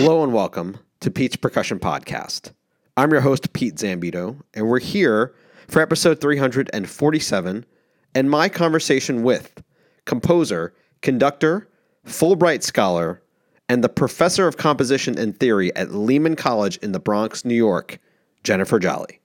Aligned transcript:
Hello 0.00 0.22
and 0.22 0.32
welcome 0.32 0.78
to 1.00 1.10
Pete's 1.10 1.34
Percussion 1.34 1.80
Podcast. 1.80 2.52
I'm 2.96 3.10
your 3.10 3.20
host, 3.20 3.52
Pete 3.52 3.74
Zambito, 3.74 4.40
and 4.54 4.68
we're 4.68 4.78
here 4.78 5.34
for 5.66 5.82
episode 5.82 6.20
347 6.20 7.66
and 8.14 8.30
my 8.30 8.48
conversation 8.48 9.24
with 9.24 9.60
composer, 10.04 10.72
conductor, 11.02 11.68
Fulbright 12.06 12.62
scholar, 12.62 13.20
and 13.68 13.82
the 13.82 13.88
professor 13.88 14.46
of 14.46 14.56
composition 14.56 15.18
and 15.18 15.36
theory 15.36 15.74
at 15.74 15.90
Lehman 15.90 16.36
College 16.36 16.76
in 16.76 16.92
the 16.92 17.00
Bronx, 17.00 17.44
New 17.44 17.56
York, 17.56 17.98
Jennifer 18.44 18.78
Jolley. 18.78 19.20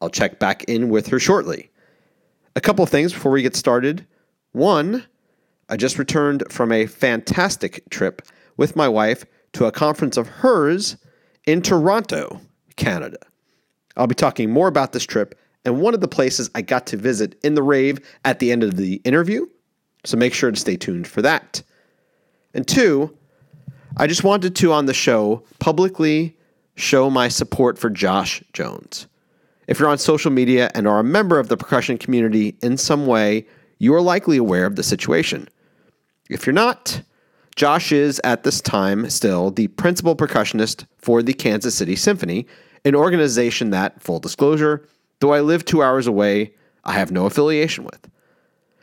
I'll 0.00 0.08
check 0.08 0.38
back 0.38 0.64
in 0.64 0.88
with 0.88 1.08
her 1.08 1.18
shortly. 1.18 1.70
A 2.56 2.62
couple 2.62 2.82
of 2.82 2.88
things 2.88 3.12
before 3.12 3.32
we 3.32 3.42
get 3.42 3.54
started. 3.54 4.06
One, 4.52 5.04
I 5.68 5.76
just 5.76 5.98
returned 5.98 6.44
from 6.48 6.72
a 6.72 6.86
fantastic 6.86 7.82
trip 7.90 8.22
with 8.56 8.76
my 8.76 8.88
wife 8.88 9.26
to 9.52 9.66
a 9.66 9.72
conference 9.72 10.16
of 10.16 10.28
hers 10.28 10.96
in 11.46 11.62
Toronto, 11.62 12.40
Canada. 12.76 13.18
I'll 13.96 14.06
be 14.06 14.14
talking 14.14 14.50
more 14.50 14.68
about 14.68 14.92
this 14.92 15.04
trip 15.04 15.38
and 15.64 15.80
one 15.80 15.94
of 15.94 16.00
the 16.00 16.08
places 16.08 16.50
I 16.54 16.62
got 16.62 16.86
to 16.88 16.96
visit 16.96 17.38
in 17.42 17.54
the 17.54 17.62
rave 17.62 17.98
at 18.24 18.38
the 18.38 18.50
end 18.50 18.62
of 18.62 18.76
the 18.76 18.96
interview, 19.04 19.46
so 20.04 20.16
make 20.16 20.32
sure 20.32 20.50
to 20.50 20.56
stay 20.58 20.76
tuned 20.76 21.06
for 21.06 21.22
that. 21.22 21.62
And 22.54 22.66
two, 22.66 23.16
I 23.96 24.06
just 24.06 24.24
wanted 24.24 24.56
to 24.56 24.72
on 24.72 24.86
the 24.86 24.94
show 24.94 25.44
publicly 25.58 26.36
show 26.76 27.10
my 27.10 27.28
support 27.28 27.78
for 27.78 27.90
Josh 27.90 28.42
Jones. 28.52 29.06
If 29.66 29.78
you're 29.78 29.88
on 29.88 29.98
social 29.98 30.30
media 30.30 30.70
and 30.74 30.88
are 30.88 30.98
a 30.98 31.04
member 31.04 31.38
of 31.38 31.48
the 31.48 31.56
percussion 31.56 31.98
community 31.98 32.56
in 32.62 32.76
some 32.76 33.06
way, 33.06 33.46
you 33.78 33.94
are 33.94 34.00
likely 34.00 34.36
aware 34.36 34.66
of 34.66 34.76
the 34.76 34.82
situation. 34.82 35.48
If 36.28 36.46
you're 36.46 36.54
not, 36.54 37.02
Josh 37.56 37.92
is 37.92 38.20
at 38.24 38.42
this 38.42 38.60
time 38.60 39.08
still 39.10 39.50
the 39.50 39.68
principal 39.68 40.16
percussionist 40.16 40.86
for 40.98 41.22
the 41.22 41.32
Kansas 41.32 41.74
City 41.74 41.96
Symphony, 41.96 42.46
an 42.84 42.94
organization 42.94 43.70
that, 43.70 44.02
full 44.02 44.18
disclosure, 44.18 44.86
though 45.20 45.32
I 45.32 45.40
live 45.40 45.64
two 45.64 45.82
hours 45.82 46.06
away, 46.06 46.54
I 46.84 46.92
have 46.92 47.12
no 47.12 47.26
affiliation 47.26 47.84
with. 47.84 48.08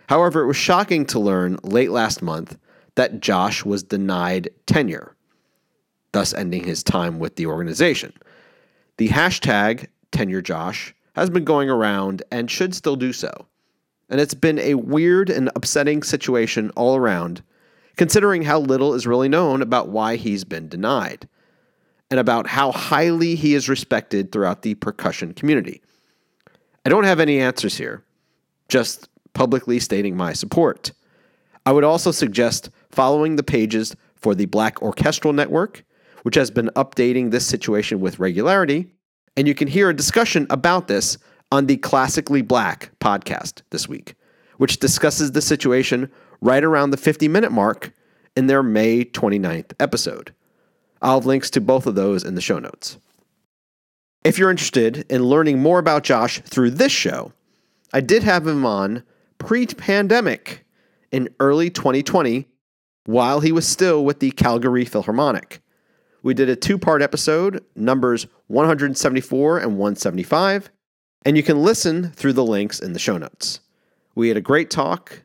However, 0.08 0.42
it 0.42 0.48
was 0.48 0.58
shocking 0.58 1.06
to 1.08 1.20
learn 1.20 1.58
late 1.64 1.92
last 1.92 2.22
month 2.22 2.58
that 2.95 3.20
Josh 3.20 3.66
was 3.66 3.84
denied 3.84 4.50
tenure, 4.66 5.16
thus 6.12 6.34
ending 6.34 6.64
his 6.64 6.84
time 6.84 7.20
with 7.20 7.36
the 7.36 7.45
organization. 7.45 8.14
The 8.98 9.10
hashtag 9.10 9.88
tenurejosh 10.12 10.94
has 11.16 11.30
been 11.30 11.44
going 11.44 11.70
around 11.70 12.23
and 12.32 12.50
should 12.50 12.73
still 12.73 12.95
do 12.95 13.14
so. 13.14 13.48
And 14.10 14.22
it's 14.22 14.34
been 14.34 14.60
a 14.60 14.76
weird 14.76 15.30
and 15.30 15.50
upsetting 15.56 16.04
situation 16.04 16.72
all 16.76 16.95
around, 16.95 17.44
considering 17.98 18.44
how 18.44 18.59
little 18.59 18.94
is 18.94 19.08
really 19.08 19.28
known 19.28 19.62
about 19.62 19.90
why 19.90 20.16
he's 20.16 20.44
been 20.44 20.70
denied, 20.70 21.28
and 22.09 22.20
about 22.20 22.48
how 22.48 22.72
highly 22.72 23.36
he 23.36 23.54
is 23.54 23.67
respected 23.67 24.31
throughout 24.31 24.62
the 24.62 24.76
percussion 24.76 25.34
community. 25.34 25.81
I 26.86 26.89
don't 26.89 27.04
have 27.04 27.20
any 27.20 27.39
answers 27.39 27.76
here, 27.76 28.04
just 28.70 29.09
publicly 29.34 29.80
stating 29.80 30.16
my 30.16 30.31
support. 30.31 30.94
I 31.66 31.73
would 31.73 31.84
also 31.84 32.12
suggest 32.12 32.70
following 32.92 33.36
the 33.36 33.44
pages 33.44 33.95
for 34.16 34.34
the 34.34 34.45
Black 34.45 34.82
Orchestral 34.82 35.34
Network, 35.34 35.84
which 36.23 36.36
has 36.36 36.50
been 36.50 36.70
updating 36.76 37.32
this 37.32 37.45
situation 37.45 38.00
with 38.00 38.20
regularity, 38.20 38.88
and 39.36 39.48
you 39.48 39.54
can 39.54 39.67
hear 39.67 39.89
a 39.89 39.95
discussion 39.95 40.48
about 40.50 40.88
this 40.88 41.17
on 41.52 41.66
the 41.66 41.78
Classically 41.78 42.42
Black 42.42 42.92
podcast 43.00 43.61
this 43.72 43.89
week, 43.89 44.16
which 44.58 44.80
discusses 44.80 45.34
the 45.34 45.42
situation 45.42 46.09
right 46.42 46.64
around 46.64 46.92
the 46.92 46.98
50 46.98 47.28
minute 47.28 47.52
mark 47.52 47.94
in 48.36 48.48
their 48.48 48.64
May 48.64 49.04
29th 49.04 49.73
episode. 49.80 50.34
I'll 51.02 51.20
have 51.20 51.26
links 51.26 51.50
to 51.52 51.61
both 51.61 51.86
of 51.88 51.95
those 51.95 52.23
in 52.23 52.36
the 52.36 52.42
show 52.42 52.60
notes. 52.60 52.98
If 54.23 54.38
you're 54.38 54.52
interested 54.52 55.06
in 55.10 55.23
learning 55.23 55.60
more 55.60 55.80
about 55.80 56.04
Josh 56.04 56.42
through 56.42 56.72
this 56.72 56.92
show, 56.92 57.34
I 57.94 58.02
did 58.02 58.23
have 58.23 58.45
him 58.45 58.66
on 58.66 59.04
pre 59.38 59.66
pandemic 59.66 60.66
in 61.11 61.30
early 61.39 61.70
2020 61.70 62.48
while 63.06 63.40
he 63.40 63.52
was 63.52 63.67
still 63.67 64.04
with 64.04 64.20
the 64.20 64.32
Calgary 64.32 64.86
Philharmonic. 64.86 65.61
We 66.23 66.34
did 66.34 66.50
a 66.50 66.56
two 66.56 66.78
part 66.78 67.02
episode, 67.02 67.64
numbers 67.76 68.28
174 68.48 69.60
and 69.60 69.78
175, 69.78 70.70
and 71.26 71.38
you 71.38 71.44
can 71.44 71.64
listen 71.64 72.11
through 72.11 72.34
the 72.34 72.44
links 72.44 72.80
in 72.80 72.94
the 72.94 73.00
show 73.00 73.17
notes. 73.17 73.61
We 74.16 74.28
had 74.28 74.38
a 74.38 74.42
great 74.42 74.70
talk, 74.70 75.23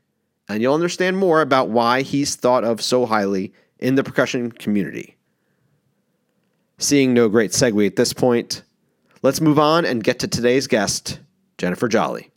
and 0.53 0.63
you'll 0.63 0.75
understand 0.75 1.17
more 1.17 1.41
about 1.41 1.69
why 1.69 2.03
he's 2.03 2.37
thought 2.37 2.65
of 2.65 2.81
so 2.81 3.07
highly 3.07 3.53
in 3.79 3.95
the 3.95 4.05
percussion 4.05 4.53
community. 4.53 5.17
Seeing 6.79 7.15
no 7.15 7.29
great 7.29 7.53
segue 7.53 7.87
at 7.87 7.97
this 7.97 8.13
point, 8.13 8.63
let's 9.23 9.41
move 9.41 9.59
on 9.59 9.85
and 9.85 10.05
get 10.05 10.19
to 10.21 10.29
today's 10.29 10.67
guest, 10.67 11.21
Jennifer 11.59 11.89
Jolley. 11.89 12.31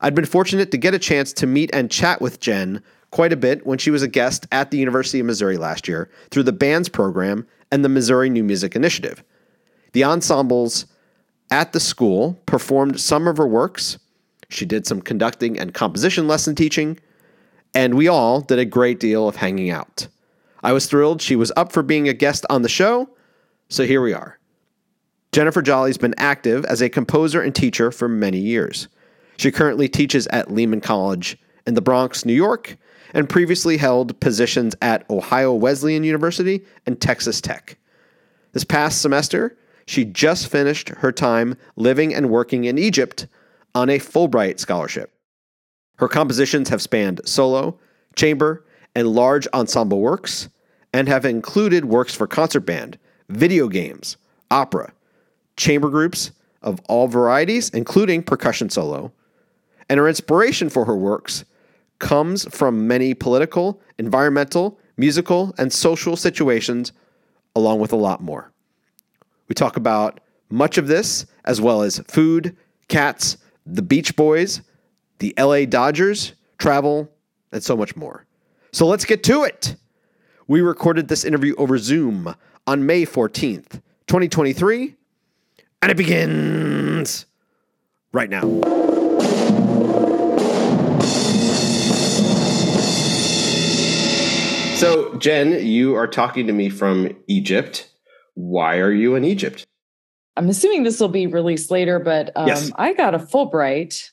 I'd 0.00 0.14
been 0.14 0.24
fortunate 0.24 0.70
to 0.70 0.78
get 0.78 0.94
a 0.94 0.98
chance 0.98 1.32
to 1.34 1.46
meet 1.46 1.70
and 1.74 1.90
chat 1.90 2.20
with 2.20 2.40
Jen 2.40 2.82
quite 3.10 3.32
a 3.32 3.36
bit 3.36 3.66
when 3.66 3.78
she 3.78 3.90
was 3.90 4.02
a 4.02 4.08
guest 4.08 4.46
at 4.52 4.70
the 4.70 4.78
University 4.78 5.20
of 5.20 5.26
Missouri 5.26 5.56
last 5.56 5.88
year 5.88 6.10
through 6.30 6.44
the 6.44 6.52
bands 6.52 6.88
program 6.88 7.46
and 7.70 7.84
the 7.84 7.88
Missouri 7.88 8.30
New 8.30 8.44
Music 8.44 8.74
Initiative. 8.74 9.22
The 9.92 10.04
ensembles 10.04 10.86
at 11.50 11.72
the 11.72 11.80
school 11.80 12.38
performed 12.46 13.00
some 13.00 13.26
of 13.26 13.36
her 13.36 13.46
works. 13.46 13.98
She 14.48 14.64
did 14.64 14.86
some 14.86 15.02
conducting 15.02 15.58
and 15.58 15.74
composition 15.74 16.28
lesson 16.28 16.54
teaching, 16.54 16.98
and 17.74 17.94
we 17.94 18.08
all 18.08 18.40
did 18.40 18.58
a 18.58 18.64
great 18.64 19.00
deal 19.00 19.28
of 19.28 19.36
hanging 19.36 19.70
out. 19.70 20.08
I 20.62 20.72
was 20.72 20.86
thrilled 20.86 21.22
she 21.22 21.36
was 21.36 21.52
up 21.56 21.72
for 21.72 21.82
being 21.82 22.08
a 22.08 22.12
guest 22.12 22.44
on 22.50 22.62
the 22.62 22.68
show, 22.68 23.08
so 23.68 23.84
here 23.84 24.02
we 24.02 24.12
are. 24.12 24.38
Jennifer 25.32 25.62
Jolley's 25.62 25.98
been 25.98 26.14
active 26.18 26.64
as 26.64 26.82
a 26.82 26.88
composer 26.88 27.40
and 27.40 27.54
teacher 27.54 27.90
for 27.90 28.08
many 28.08 28.38
years. 28.38 28.88
She 29.36 29.52
currently 29.52 29.88
teaches 29.88 30.26
at 30.28 30.50
Lehman 30.50 30.80
College 30.80 31.38
in 31.66 31.74
the 31.74 31.80
Bronx, 31.80 32.24
New 32.24 32.34
York, 32.34 32.76
and 33.14 33.28
previously 33.28 33.76
held 33.76 34.18
positions 34.20 34.74
at 34.82 35.08
Ohio 35.08 35.54
Wesleyan 35.54 36.04
University 36.04 36.64
and 36.86 37.00
Texas 37.00 37.40
Tech. 37.40 37.78
This 38.52 38.64
past 38.64 39.00
semester, 39.00 39.56
she 39.86 40.04
just 40.04 40.48
finished 40.48 40.88
her 40.88 41.12
time 41.12 41.56
living 41.76 42.14
and 42.14 42.30
working 42.30 42.64
in 42.64 42.78
Egypt 42.78 43.26
on 43.74 43.88
a 43.88 43.98
Fulbright 43.98 44.58
scholarship. 44.58 45.12
Her 46.00 46.08
compositions 46.08 46.70
have 46.70 46.80
spanned 46.80 47.20
solo, 47.26 47.78
chamber, 48.16 48.64
and 48.94 49.06
large 49.06 49.46
ensemble 49.52 50.00
works, 50.00 50.48
and 50.94 51.06
have 51.08 51.26
included 51.26 51.84
works 51.84 52.14
for 52.14 52.26
concert 52.26 52.60
band, 52.60 52.98
video 53.28 53.68
games, 53.68 54.16
opera, 54.50 54.94
chamber 55.58 55.90
groups 55.90 56.32
of 56.62 56.80
all 56.88 57.06
varieties, 57.06 57.68
including 57.68 58.22
percussion 58.22 58.70
solo. 58.70 59.12
And 59.90 59.98
her 59.98 60.08
inspiration 60.08 60.70
for 60.70 60.86
her 60.86 60.96
works 60.96 61.44
comes 61.98 62.46
from 62.46 62.88
many 62.88 63.12
political, 63.12 63.78
environmental, 63.98 64.78
musical, 64.96 65.54
and 65.58 65.70
social 65.70 66.16
situations, 66.16 66.92
along 67.54 67.78
with 67.78 67.92
a 67.92 67.96
lot 67.96 68.22
more. 68.22 68.50
We 69.48 69.54
talk 69.54 69.76
about 69.76 70.20
much 70.48 70.78
of 70.78 70.88
this, 70.88 71.26
as 71.44 71.60
well 71.60 71.82
as 71.82 71.98
food, 72.08 72.56
cats, 72.88 73.36
the 73.66 73.82
Beach 73.82 74.16
Boys, 74.16 74.62
the 75.20 75.34
LA 75.38 75.66
Dodgers, 75.66 76.32
travel, 76.58 77.08
and 77.52 77.62
so 77.62 77.76
much 77.76 77.94
more. 77.94 78.26
So 78.72 78.86
let's 78.86 79.04
get 79.04 79.22
to 79.24 79.44
it. 79.44 79.76
We 80.48 80.60
recorded 80.60 81.08
this 81.08 81.24
interview 81.24 81.54
over 81.56 81.78
Zoom 81.78 82.34
on 82.66 82.84
May 82.84 83.06
14th, 83.06 83.80
2023, 84.08 84.96
and 85.82 85.90
it 85.90 85.96
begins 85.96 87.26
right 88.12 88.28
now. 88.28 88.40
So, 94.76 95.14
Jen, 95.16 95.66
you 95.66 95.94
are 95.94 96.06
talking 96.06 96.46
to 96.46 96.52
me 96.54 96.70
from 96.70 97.14
Egypt. 97.26 97.90
Why 98.34 98.78
are 98.78 98.92
you 98.92 99.14
in 99.14 99.24
Egypt? 99.24 99.66
I'm 100.36 100.48
assuming 100.48 100.84
this 100.84 100.98
will 100.98 101.08
be 101.08 101.26
released 101.26 101.70
later, 101.70 101.98
but 101.98 102.30
um, 102.34 102.48
yes. 102.48 102.72
I 102.76 102.94
got 102.94 103.14
a 103.14 103.18
Fulbright 103.18 104.10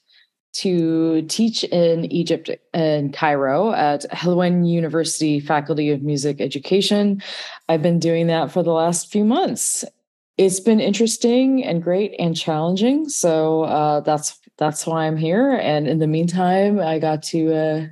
to 0.57 1.21
teach 1.24 1.63
in 1.65 2.12
Egypt 2.12 2.50
and 2.74 3.13
Cairo 3.13 3.71
at 3.74 4.09
Helwan 4.12 4.68
University 4.68 5.39
Faculty 5.39 5.92
of 5.92 6.01
Music 6.01 6.42
Education. 6.42 7.21
I've 7.69 7.81
been 7.83 8.00
doing 8.00 8.27
that 8.27 8.51
for 8.51 8.63
the 8.63 8.71
last 8.71 9.12
few 9.12 9.24
months. 9.24 9.86
It's 10.38 10.59
been 10.59 10.80
interesting 10.80 11.63
and 11.63 11.83
great 11.83 12.15
and 12.18 12.36
challenging. 12.36 13.09
So 13.09 13.63
uh, 13.63 14.01
that's 14.01 14.39
that's 14.57 14.88
why 14.88 15.06
I'm 15.06 15.18
here. 15.18 15.54
And 15.54 15.88
in 15.88 16.00
the 16.00 16.07
meantime, 16.07 16.80
I 16.80 16.98
got 16.98 17.21
to 17.24 17.54
uh, 17.54 17.86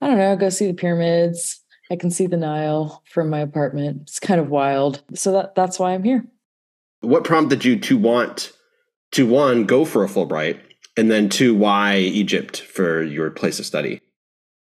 I 0.00 0.06
don't 0.06 0.18
know 0.18 0.36
go 0.36 0.50
see 0.50 0.66
the 0.66 0.74
pyramids, 0.74 1.60
I 1.90 1.96
can 1.96 2.10
see 2.10 2.26
the 2.26 2.36
Nile 2.36 3.02
from 3.10 3.30
my 3.30 3.40
apartment. 3.40 4.02
It's 4.02 4.20
kind 4.20 4.40
of 4.40 4.50
wild. 4.50 5.02
So 5.14 5.32
that 5.32 5.54
that's 5.54 5.78
why 5.78 5.94
I'm 5.94 6.02
here. 6.02 6.26
What 7.00 7.24
prompted 7.24 7.64
you 7.64 7.78
to 7.80 7.96
want 7.96 8.52
to 9.12 9.26
one 9.26 9.64
go 9.64 9.84
for 9.84 10.04
a 10.04 10.08
Fulbright 10.08 10.60
and 10.96 11.10
then 11.10 11.28
two 11.28 11.54
why 11.54 11.98
Egypt 11.98 12.62
for 12.62 13.02
your 13.02 13.30
place 13.30 13.58
of 13.58 13.66
study? 13.66 14.00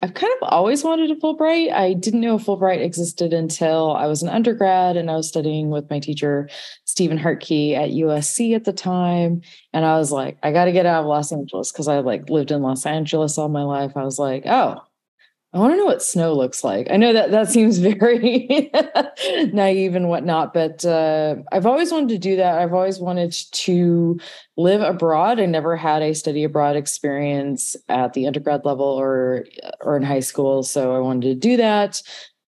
I've 0.04 0.14
kind 0.14 0.32
of 0.40 0.48
always 0.50 0.82
wanted 0.82 1.12
a 1.12 1.14
Fulbright. 1.14 1.72
I 1.72 1.92
didn't 1.92 2.22
know 2.22 2.34
a 2.34 2.38
Fulbright 2.38 2.84
existed 2.84 3.32
until 3.32 3.92
I 3.92 4.06
was 4.06 4.20
an 4.20 4.28
undergrad 4.28 4.96
and 4.96 5.08
I 5.08 5.14
was 5.14 5.28
studying 5.28 5.70
with 5.70 5.88
my 5.90 6.00
teacher, 6.00 6.48
Stephen 6.84 7.18
Hartke 7.20 7.76
at 7.76 7.90
USC 7.90 8.56
at 8.56 8.64
the 8.64 8.72
time. 8.72 9.42
And 9.72 9.84
I 9.84 9.98
was 9.98 10.10
like, 10.10 10.38
I 10.42 10.50
got 10.50 10.64
to 10.64 10.72
get 10.72 10.86
out 10.86 11.02
of 11.02 11.06
Los 11.06 11.30
Angeles 11.30 11.70
because 11.70 11.86
I 11.86 12.00
like 12.00 12.28
lived 12.28 12.50
in 12.50 12.62
Los 12.62 12.84
Angeles 12.84 13.38
all 13.38 13.48
my 13.48 13.62
life. 13.62 13.92
I 13.94 14.02
was 14.02 14.18
like, 14.18 14.42
oh, 14.44 14.80
I 15.54 15.58
want 15.58 15.74
to 15.74 15.76
know 15.76 15.84
what 15.84 16.02
snow 16.02 16.32
looks 16.32 16.64
like. 16.64 16.88
I 16.90 16.96
know 16.96 17.12
that 17.12 17.30
that 17.30 17.48
seems 17.48 17.78
very 17.78 18.70
naive 19.52 19.94
and 19.94 20.08
whatnot, 20.08 20.54
but 20.54 20.84
uh, 20.84 21.36
I've 21.52 21.66
always 21.66 21.92
wanted 21.92 22.08
to 22.10 22.18
do 22.18 22.36
that. 22.36 22.58
I've 22.58 22.72
always 22.72 22.98
wanted 22.98 23.32
to 23.32 24.18
live 24.56 24.80
abroad. 24.80 25.40
I 25.40 25.46
never 25.46 25.76
had 25.76 26.00
a 26.02 26.14
study 26.14 26.44
abroad 26.44 26.76
experience 26.76 27.76
at 27.90 28.14
the 28.14 28.26
undergrad 28.26 28.64
level 28.64 28.86
or 28.86 29.44
or 29.80 29.96
in 29.96 30.02
high 30.02 30.20
school, 30.20 30.62
so 30.62 30.96
I 30.96 31.00
wanted 31.00 31.28
to 31.28 31.34
do 31.34 31.58
that. 31.58 32.00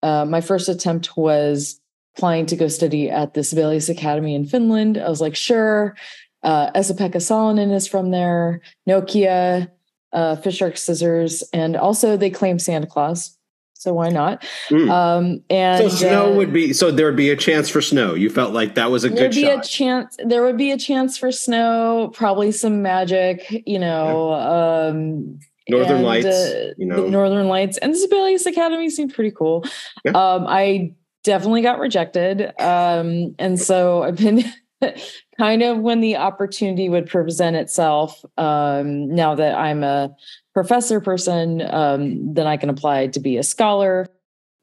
Uh, 0.02 0.24
my 0.24 0.40
first 0.40 0.68
attempt 0.68 1.16
was 1.16 1.80
applying 2.16 2.46
to 2.46 2.56
go 2.56 2.68
study 2.68 3.10
at 3.10 3.34
the 3.34 3.44
Sibelius 3.44 3.88
Academy 3.88 4.34
in 4.34 4.46
Finland. 4.46 4.96
I 4.96 5.08
was 5.08 5.20
like, 5.20 5.34
sure. 5.34 5.96
Uh, 6.42 6.70
Esa-Pekka 6.74 7.16
Salonen 7.16 7.72
is 7.72 7.88
from 7.88 8.10
there. 8.10 8.60
Nokia 8.86 9.70
uh, 10.14 10.36
Fiskars 10.36 10.78
scissors, 10.78 11.42
and 11.52 11.76
also 11.76 12.16
they 12.16 12.30
claim 12.30 12.58
Santa 12.58 12.86
Claus. 12.86 13.36
So 13.74 13.92
why 13.92 14.08
not? 14.08 14.42
Mm. 14.70 14.90
Um, 14.90 15.44
and 15.50 15.90
so 15.90 15.94
snow 15.94 16.32
uh, 16.32 16.36
would 16.36 16.54
be 16.54 16.72
so 16.72 16.90
there 16.90 17.04
would 17.04 17.16
be 17.16 17.28
a 17.28 17.36
chance 17.36 17.68
for 17.68 17.82
snow. 17.82 18.14
You 18.14 18.30
felt 18.30 18.54
like 18.54 18.76
that 18.76 18.90
was 18.90 19.04
a 19.04 19.10
good 19.10 19.32
be 19.32 19.42
shot. 19.42 19.64
a 19.64 19.68
chance. 19.68 20.16
There 20.24 20.42
would 20.42 20.56
be 20.56 20.70
a 20.70 20.78
chance 20.78 21.18
for 21.18 21.30
snow. 21.30 22.10
Probably 22.14 22.50
some 22.50 22.80
magic. 22.80 23.62
You 23.66 23.78
know. 23.78 24.30
Yeah. 24.30 24.88
Um, 24.88 25.38
Northern 25.68 25.96
and, 25.96 26.04
Lights, 26.04 26.26
uh, 26.26 26.72
you 26.76 26.86
know, 26.86 27.06
Northern 27.08 27.48
Lights, 27.48 27.78
and 27.78 27.94
the 27.94 27.98
Sibelius 27.98 28.44
Academy 28.44 28.90
seemed 28.90 29.14
pretty 29.14 29.30
cool. 29.30 29.64
Yeah. 30.04 30.12
Um, 30.12 30.46
I 30.46 30.92
definitely 31.22 31.62
got 31.62 31.78
rejected, 31.78 32.52
um, 32.60 33.34
and 33.38 33.58
so 33.58 34.02
I've 34.02 34.16
been 34.16 34.44
kind 35.38 35.62
of 35.62 35.78
when 35.78 36.00
the 36.00 36.16
opportunity 36.16 36.88
would 36.88 37.06
present 37.06 37.56
itself 37.56 38.24
um, 38.36 39.08
now 39.14 39.34
that 39.34 39.56
i'm 39.56 39.82
a 39.82 40.14
professor 40.52 41.00
person 41.00 41.62
um, 41.70 42.34
then 42.34 42.46
i 42.46 42.56
can 42.56 42.70
apply 42.70 43.06
to 43.08 43.20
be 43.20 43.36
a 43.36 43.42
scholar. 43.42 44.06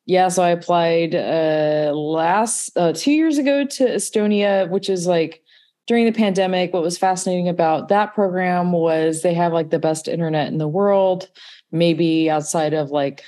Yeah 0.05 0.29
so 0.29 0.43
i 0.43 0.49
applied 0.49 1.15
uh, 1.15 1.91
last 1.93 2.71
uh, 2.75 2.93
two 2.93 3.11
years 3.11 3.37
ago 3.37 3.65
to 3.65 3.85
estonia 3.85 4.69
which 4.69 4.89
is 4.89 5.07
like 5.07 5.43
during 5.87 6.05
the 6.05 6.11
pandemic 6.11 6.73
what 6.73 6.83
was 6.83 6.97
fascinating 6.97 7.49
about 7.49 7.89
that 7.89 8.13
program 8.13 8.71
was 8.71 9.21
they 9.21 9.33
have 9.33 9.53
like 9.53 9.69
the 9.69 9.79
best 9.79 10.07
internet 10.07 10.47
in 10.47 10.57
the 10.57 10.67
world 10.67 11.29
maybe 11.71 12.29
outside 12.29 12.73
of 12.73 12.91
like 12.91 13.23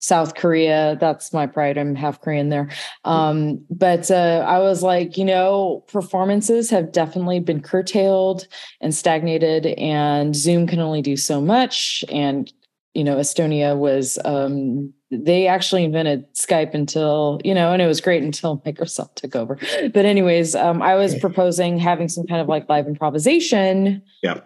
South 0.00 0.34
Korea. 0.34 0.96
That's 1.00 1.32
my 1.32 1.46
pride. 1.46 1.76
I'm 1.76 1.94
half 1.94 2.20
Korean 2.20 2.48
there. 2.48 2.68
Um, 3.04 3.64
but 3.70 4.10
uh, 4.10 4.44
I 4.46 4.58
was 4.58 4.82
like, 4.82 5.16
you 5.16 5.24
know, 5.24 5.84
performances 5.88 6.70
have 6.70 6.92
definitely 6.92 7.40
been 7.40 7.60
curtailed 7.60 8.46
and 8.80 8.94
stagnated, 8.94 9.66
and 9.66 10.36
Zoom 10.36 10.66
can 10.66 10.80
only 10.80 11.02
do 11.02 11.16
so 11.16 11.40
much. 11.40 12.04
And, 12.10 12.52
you 12.94 13.02
know, 13.02 13.16
Estonia 13.16 13.76
was, 13.76 14.18
um, 14.24 14.92
they 15.10 15.46
actually 15.46 15.84
invented 15.84 16.32
Skype 16.34 16.74
until, 16.74 17.40
you 17.44 17.54
know, 17.54 17.72
and 17.72 17.82
it 17.82 17.86
was 17.86 18.00
great 18.00 18.22
until 18.22 18.58
Microsoft 18.66 19.16
took 19.16 19.34
over. 19.34 19.58
But, 19.92 20.04
anyways, 20.04 20.54
um, 20.54 20.80
I 20.80 20.94
was 20.94 21.18
proposing 21.18 21.78
having 21.78 22.08
some 22.08 22.26
kind 22.26 22.40
of 22.40 22.48
like 22.48 22.68
live 22.68 22.86
improvisation. 22.86 24.02
Yeah 24.22 24.40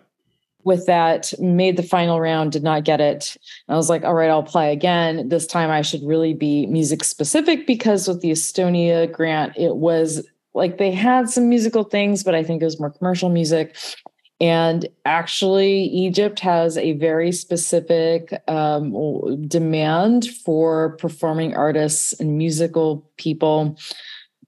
with 0.64 0.87
that, 0.87 1.32
made 1.38 1.76
the 1.76 1.82
final 1.82 2.20
round, 2.20 2.53
did 2.53 2.62
not 2.62 2.85
get 2.85 3.00
it. 3.00 3.37
I 3.69 3.76
was 3.76 3.88
like, 3.91 4.05
all 4.05 4.14
right, 4.14 4.31
I'll 4.31 4.38
apply 4.38 4.67
again. 4.67 5.29
This 5.29 5.47
time 5.47 5.70
I 5.70 5.82
should 5.82 6.03
really 6.05 6.35
be 6.35 6.67
music 6.67 7.05
specific 7.05 7.67
because 7.67 8.06
with 8.06 8.20
the 8.20 8.31
Estonia 8.31 9.11
grant, 9.11 9.56
it 9.56 9.76
was 9.76 10.26
like 10.55 10.79
they 10.79 10.91
had 10.91 11.31
some 11.31 11.49
musical 11.49 11.85
things, 11.85 12.23
but 12.23 12.35
I 12.35 12.43
think 12.43 12.62
it 12.62 12.67
was 12.67 12.79
more 12.79 12.91
commercial 12.91 13.29
music. 13.29 13.76
And 14.41 14.88
actually, 15.05 15.85
Egypt 15.85 16.41
has 16.41 16.76
a 16.76 16.93
very 16.94 17.31
specific 17.31 18.43
um, 18.49 19.47
demand 19.47 20.26
for 20.29 20.97
performing 20.97 21.55
artists 21.55 22.12
and 22.14 22.37
musical 22.37 23.09
people 23.19 23.79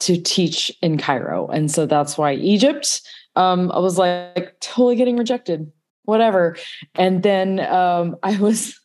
to 0.00 0.20
teach 0.20 0.72
in 0.82 0.98
Cairo. 0.98 1.46
And 1.46 1.70
so 1.70 1.86
that's 1.86 2.18
why 2.18 2.34
Egypt, 2.34 3.02
um, 3.36 3.70
I 3.70 3.78
was 3.78 3.96
like 3.96 4.56
totally 4.60 4.96
getting 4.96 5.16
rejected 5.16 5.70
whatever. 6.04 6.56
And 6.94 7.22
then 7.22 7.60
um, 7.60 8.16
I 8.22 8.38
was 8.38 8.78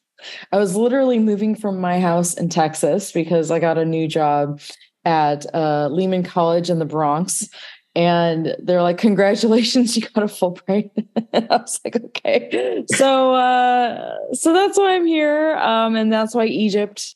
I 0.51 0.57
was 0.57 0.75
literally 0.75 1.19
moving 1.19 1.55
from 1.55 1.79
my 1.79 1.99
house 1.99 2.33
in 2.33 2.49
Texas 2.49 3.11
because 3.11 3.51
I 3.51 3.59
got 3.59 3.77
a 3.77 3.85
new 3.85 4.07
job 4.07 4.61
at 5.05 5.45
uh, 5.53 5.87
Lehman 5.87 6.23
College 6.23 6.69
in 6.69 6.79
the 6.79 6.85
Bronx. 6.85 7.47
And 7.95 8.55
they're 8.59 8.83
like, 8.83 8.97
congratulations, 8.97 9.95
you 9.97 10.03
got 10.13 10.23
a 10.23 10.27
Fulbright. 10.27 10.91
I 11.33 11.47
was 11.49 11.79
like, 11.83 11.95
okay. 11.95 12.83
So 12.93 13.33
uh, 13.33 14.15
so 14.33 14.53
that's 14.53 14.77
why 14.77 14.95
I'm 14.95 15.05
here. 15.05 15.55
Um, 15.57 15.95
and 15.95 16.11
that's 16.11 16.35
why 16.35 16.45
Egypt. 16.45 17.15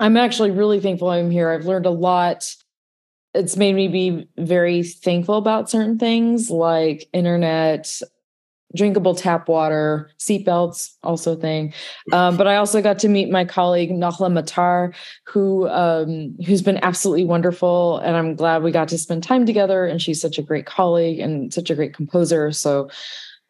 I'm 0.00 0.16
actually 0.16 0.50
really 0.50 0.80
thankful 0.80 1.10
I'm 1.10 1.30
here. 1.30 1.50
I've 1.50 1.64
learned 1.66 1.86
a 1.86 1.90
lot. 1.90 2.52
It's 3.34 3.56
made 3.56 3.76
me 3.76 3.86
be 3.86 4.28
very 4.36 4.82
thankful 4.82 5.36
about 5.36 5.70
certain 5.70 5.96
things 5.96 6.50
like 6.50 7.08
internet 7.12 8.00
drinkable 8.74 9.14
tap 9.14 9.48
water, 9.48 10.10
seatbelts, 10.18 10.94
also 11.02 11.36
thing. 11.36 11.72
Um, 12.12 12.36
but 12.36 12.46
I 12.46 12.56
also 12.56 12.82
got 12.82 12.98
to 13.00 13.08
meet 13.08 13.30
my 13.30 13.44
colleague 13.44 13.90
Nahla 13.90 14.30
Mattar, 14.32 14.94
who 15.26 15.68
um, 15.68 16.36
who's 16.46 16.62
been 16.62 16.78
absolutely 16.82 17.24
wonderful, 17.24 17.98
and 17.98 18.16
I'm 18.16 18.34
glad 18.34 18.62
we 18.62 18.70
got 18.72 18.88
to 18.88 18.98
spend 18.98 19.22
time 19.22 19.46
together. 19.46 19.86
And 19.86 20.00
she's 20.00 20.20
such 20.20 20.38
a 20.38 20.42
great 20.42 20.66
colleague 20.66 21.20
and 21.20 21.52
such 21.52 21.70
a 21.70 21.74
great 21.74 21.94
composer. 21.94 22.52
So. 22.52 22.88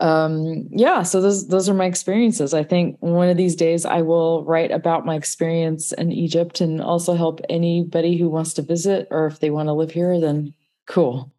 Um, 0.01 0.67
yeah, 0.73 1.05
so 1.05 1.21
those 1.21 1.47
those 1.47 1.69
are 1.69 1.75
my 1.75 1.85
experiences. 1.85 2.55
I 2.55 2.65
think 2.65 2.97
one 2.99 3.29
of 3.29 3.37
these 3.37 3.55
days 3.55 3.85
I 3.85 4.03
will 4.03 4.45
write 4.45 4.73
about 4.73 5.07
my 5.07 5.15
experience 5.15 5.93
in 5.93 6.11
Egypt 6.11 6.61
and 6.61 6.83
also 6.83 7.15
help 7.15 7.41
anybody 7.49 8.17
who 8.17 8.29
wants 8.29 8.53
to 8.55 8.63
visit 8.63 9.07
or 9.13 9.27
if 9.27 9.39
they 9.39 9.51
want 9.51 9.69
to 9.69 9.75
live 9.75 9.93
here, 9.93 10.19
then 10.19 10.55
cool 10.89 11.33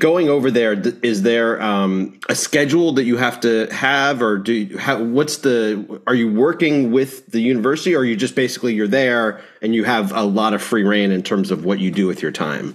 going 0.00 0.30
over 0.30 0.50
there 0.50 0.72
is 1.02 1.22
there 1.22 1.60
um, 1.62 2.18
a 2.28 2.34
schedule 2.34 2.92
that 2.92 3.04
you 3.04 3.16
have 3.18 3.38
to 3.38 3.66
have 3.66 4.22
or 4.22 4.38
do 4.38 4.54
you 4.54 4.78
have 4.78 5.00
what's 5.00 5.38
the 5.38 6.00
are 6.06 6.14
you 6.14 6.32
working 6.32 6.90
with 6.90 7.26
the 7.26 7.40
university 7.40 7.94
or 7.94 8.00
are 8.00 8.04
you 8.04 8.16
just 8.16 8.34
basically 8.34 8.74
you're 8.74 8.88
there 8.88 9.40
and 9.62 9.74
you 9.74 9.84
have 9.84 10.10
a 10.12 10.22
lot 10.22 10.54
of 10.54 10.62
free 10.62 10.82
reign 10.82 11.12
in 11.12 11.22
terms 11.22 11.50
of 11.50 11.64
what 11.64 11.78
you 11.78 11.90
do 11.90 12.06
with 12.06 12.22
your 12.22 12.32
time 12.32 12.74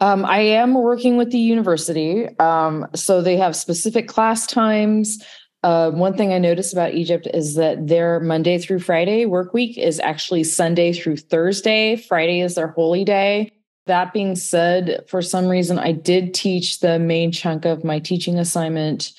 um, 0.00 0.24
i 0.24 0.40
am 0.40 0.74
working 0.74 1.18
with 1.18 1.30
the 1.30 1.38
university 1.38 2.26
um, 2.38 2.86
so 2.94 3.20
they 3.20 3.36
have 3.36 3.54
specific 3.54 4.08
class 4.08 4.46
times 4.46 5.22
uh, 5.64 5.90
one 5.90 6.16
thing 6.16 6.32
I 6.32 6.38
noticed 6.38 6.72
about 6.72 6.94
Egypt 6.94 7.26
is 7.34 7.56
that 7.56 7.88
their 7.88 8.20
Monday 8.20 8.58
through 8.58 8.78
Friday 8.78 9.26
work 9.26 9.52
week 9.52 9.76
is 9.76 9.98
actually 9.98 10.44
Sunday 10.44 10.92
through 10.92 11.16
Thursday. 11.16 11.96
Friday 11.96 12.42
is 12.42 12.54
their 12.54 12.68
holy 12.68 13.04
day. 13.04 13.50
That 13.88 14.12
being 14.12 14.36
said, 14.36 15.04
for 15.08 15.22
some 15.22 15.48
reason, 15.48 15.78
I 15.78 15.92
did 15.92 16.34
teach 16.34 16.80
the 16.80 16.98
main 16.98 17.32
chunk 17.32 17.64
of 17.64 17.84
my 17.84 17.98
teaching 17.98 18.38
assignment 18.38 19.12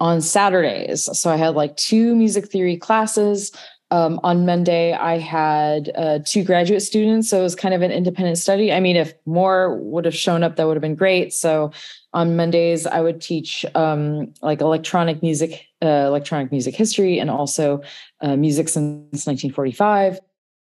on 0.00 0.20
Saturdays. 0.20 1.08
So 1.18 1.30
I 1.30 1.36
had 1.36 1.54
like 1.54 1.76
two 1.76 2.14
music 2.14 2.50
theory 2.50 2.76
classes. 2.76 3.52
Um, 3.90 4.20
on 4.22 4.44
Monday, 4.44 4.92
I 4.92 5.18
had 5.18 5.90
uh, 5.94 6.18
two 6.24 6.44
graduate 6.44 6.82
students. 6.82 7.30
So 7.30 7.40
it 7.40 7.42
was 7.42 7.54
kind 7.54 7.74
of 7.74 7.80
an 7.80 7.90
independent 7.90 8.38
study. 8.38 8.72
I 8.72 8.80
mean, 8.80 8.96
if 8.96 9.14
more 9.24 9.78
would 9.78 10.04
have 10.04 10.16
shown 10.16 10.42
up, 10.42 10.56
that 10.56 10.66
would 10.66 10.76
have 10.76 10.82
been 10.82 10.94
great. 10.94 11.32
So 11.32 11.70
on 12.12 12.36
Mondays, 12.36 12.86
I 12.86 13.00
would 13.00 13.20
teach 13.20 13.64
um, 13.74 14.34
like 14.42 14.60
electronic 14.60 15.22
music, 15.22 15.64
uh, 15.80 15.86
electronic 15.86 16.50
music 16.52 16.74
history, 16.74 17.18
and 17.18 17.30
also 17.30 17.82
uh, 18.20 18.36
music 18.36 18.68
since 18.68 19.26
1945 19.26 20.20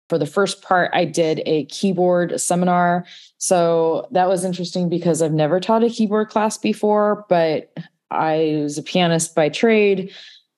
for 0.08 0.18
the 0.18 0.26
first 0.26 0.62
part, 0.62 0.90
I 0.92 1.04
did 1.04 1.42
a 1.46 1.64
keyboard 1.66 2.40
seminar. 2.40 3.06
So 3.44 4.08
that 4.12 4.26
was 4.26 4.42
interesting 4.42 4.88
because 4.88 5.20
I've 5.20 5.30
never 5.30 5.60
taught 5.60 5.84
a 5.84 5.90
keyboard 5.90 6.30
class 6.30 6.56
before, 6.56 7.26
but 7.28 7.76
I 8.10 8.58
was 8.62 8.78
a 8.78 8.82
pianist 8.82 9.34
by 9.34 9.50
trade. 9.50 10.10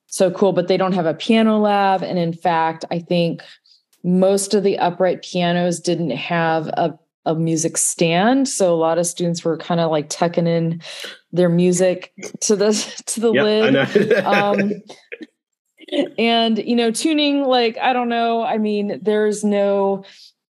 So 0.07 0.31
cool, 0.31 0.53
but 0.53 0.69
they 0.69 0.77
don't 0.77 0.93
have 0.93 1.05
a 1.05 1.13
piano 1.13 1.59
lab. 1.59 2.05
And 2.05 2.17
in 2.17 2.33
fact, 2.33 2.85
I 2.93 3.01
think 3.01 3.43
most 4.05 4.55
of 4.55 4.63
the 4.63 4.79
upright 4.79 5.23
pianos 5.23 5.81
didn't 5.81 6.13
have 6.13 6.69
a, 6.69 6.97
a 7.25 7.35
music 7.35 7.77
stand. 7.77 8.47
So 8.47 8.73
a 8.73 8.79
lot 8.79 8.99
of 8.99 9.07
students 9.09 9.45
were 9.45 9.57
kind 9.57 9.81
of 9.81 9.91
like 9.91 10.09
tucking 10.09 10.47
in 10.47 10.81
their 11.33 11.49
music 11.49 12.13
to 12.43 12.55
the 12.55 12.71
to 13.07 13.19
the 13.19 13.33
yep, 13.33 13.45
lid. 13.45 14.13
um, 14.25 14.71
and 16.19 16.59
you 16.59 16.75
know 16.75 16.91
tuning 16.91 17.45
like 17.45 17.79
i 17.79 17.93
don't 17.93 18.09
know 18.09 18.43
i 18.43 18.59
mean 18.59 18.99
there's 19.03 19.45
no 19.45 20.05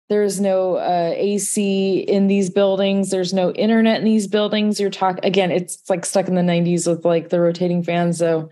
there's 0.09 0.39
no 0.39 0.75
uh, 0.75 1.11
ac 1.15 1.99
in 1.99 2.27
these 2.27 2.49
buildings 2.49 3.09
there's 3.09 3.33
no 3.33 3.51
internet 3.53 3.99
in 3.99 4.05
these 4.05 4.27
buildings 4.27 4.79
you're 4.79 4.89
talking 4.89 5.23
again 5.23 5.51
it's 5.51 5.89
like 5.89 6.05
stuck 6.05 6.27
in 6.27 6.35
the 6.35 6.41
90s 6.41 6.87
with 6.87 7.05
like 7.05 7.29
the 7.29 7.39
rotating 7.39 7.83
fans 7.83 8.17
so 8.17 8.49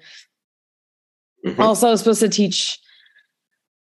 mm-hmm. 1.45 1.61
also 1.61 1.87
i 1.87 1.91
was 1.91 1.99
supposed 1.99 2.19
to 2.19 2.29
teach 2.29 2.79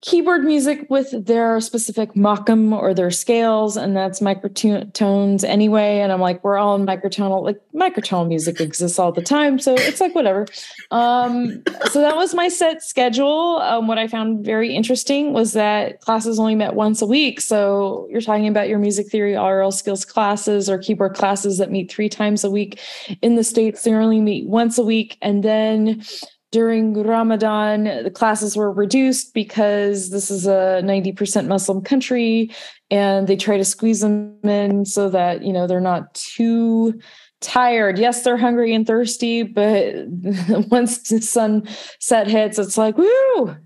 keyboard 0.02 0.45
music 0.45 0.87
with 0.88 1.26
their 1.26 1.61
specific 1.61 2.14
makam 2.14 2.73
or 2.73 2.95
their 2.95 3.11
scales, 3.11 3.76
and 3.76 3.95
that's 3.95 4.21
microtones 4.21 5.45
anyway. 5.45 5.99
And 5.99 6.11
I'm 6.11 6.21
like, 6.21 6.42
we're 6.42 6.57
all 6.57 6.75
in 6.75 6.87
microtonal, 6.87 7.45
like 7.45 7.61
microtonal 7.75 8.26
music 8.26 8.61
exists 8.61 8.99
all 8.99 9.12
the 9.12 9.23
time. 9.23 9.59
So 9.59 9.75
it's 9.75 10.00
like 10.00 10.14
whatever. 10.14 10.47
Um, 10.90 11.62
so 11.90 12.00
that 12.00 12.16
was 12.16 12.35
my 12.35 12.49
set 12.49 12.83
schedule. 12.83 13.59
Um, 13.61 13.88
what 13.88 13.99
I 13.99 14.07
found 14.07 14.45
very 14.45 14.75
interesting 14.75 15.35
was 15.35 15.52
that 15.52 16.00
classes 16.00 16.38
only 16.38 16.54
met 16.54 16.75
once 16.75 17.02
a 17.02 17.07
week. 17.07 17.40
So 17.40 18.09
you're 18.11 18.23
talking 18.23 18.49
about 18.49 18.69
your 18.69 18.78
music 18.78 19.09
theory 19.09 19.37
aural 19.37 19.71
skills 19.71 20.07
classes 20.07 20.71
or 20.71 20.78
keyboard 20.78 21.14
classes 21.14 21.59
that 21.59 21.71
meet 21.71 21.90
three 21.92 22.09
times 22.09 22.42
a 22.42 22.50
week. 22.50 22.80
In 23.21 23.35
the 23.35 23.45
States, 23.45 23.83
they 23.83 23.92
only 23.92 24.21
meet 24.21 24.47
once 24.47 24.78
a 24.78 24.83
week. 24.83 25.19
And 25.21 25.42
then 25.42 26.02
during 26.50 26.95
Ramadan, 26.95 27.85
the 27.85 28.11
classes 28.11 28.57
were 28.57 28.73
reduced 28.73 29.35
because 29.35 30.11
this 30.11 30.30
is 30.30 30.47
a 30.47 30.83
90% 30.85 31.47
Muslim 31.47 31.80
country 31.80 32.50
and 32.90 33.28
they 33.28 33.37
try 33.37 33.57
to 33.57 33.64
squeeze 33.64 34.00
them 34.00 34.37
in 34.42 34.85
so 34.85 35.09
that, 35.11 35.42
you 35.42 35.52
know, 35.52 35.66
they're 35.66 35.80
not 35.80 36.12
too 36.14 37.00
tired. 37.40 37.99
Yes, 37.99 38.23
they're 38.23 38.37
hungry 38.37 38.75
and 38.75 38.87
thirsty, 38.87 39.45
but 39.45 39.95
once 40.71 41.09
the 41.09 41.21
sunset 41.21 42.26
hits, 42.26 42.59
it's 42.59 42.76
like, 42.76 42.99
woo, 42.99 43.57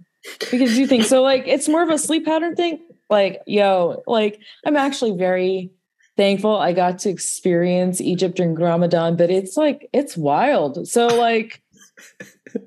we 0.52 0.58
can 0.58 0.68
do 0.68 0.86
things. 0.86 1.08
So, 1.08 1.22
like, 1.22 1.44
it's 1.46 1.68
more 1.68 1.82
of 1.82 1.90
a 1.90 1.98
sleep 1.98 2.26
pattern 2.26 2.54
thing. 2.54 2.80
Like, 3.08 3.40
yo, 3.46 4.02
like, 4.06 4.40
I'm 4.66 4.76
actually 4.76 5.16
very 5.16 5.70
thankful 6.16 6.56
I 6.56 6.72
got 6.72 7.00
to 7.00 7.10
experience 7.10 8.00
Egypt 8.00 8.36
during 8.36 8.54
Ramadan, 8.54 9.16
but 9.16 9.30
it's 9.30 9.56
like, 9.56 9.88
it's 9.92 10.16
wild. 10.16 10.86
So, 10.86 11.06
like, 11.08 11.60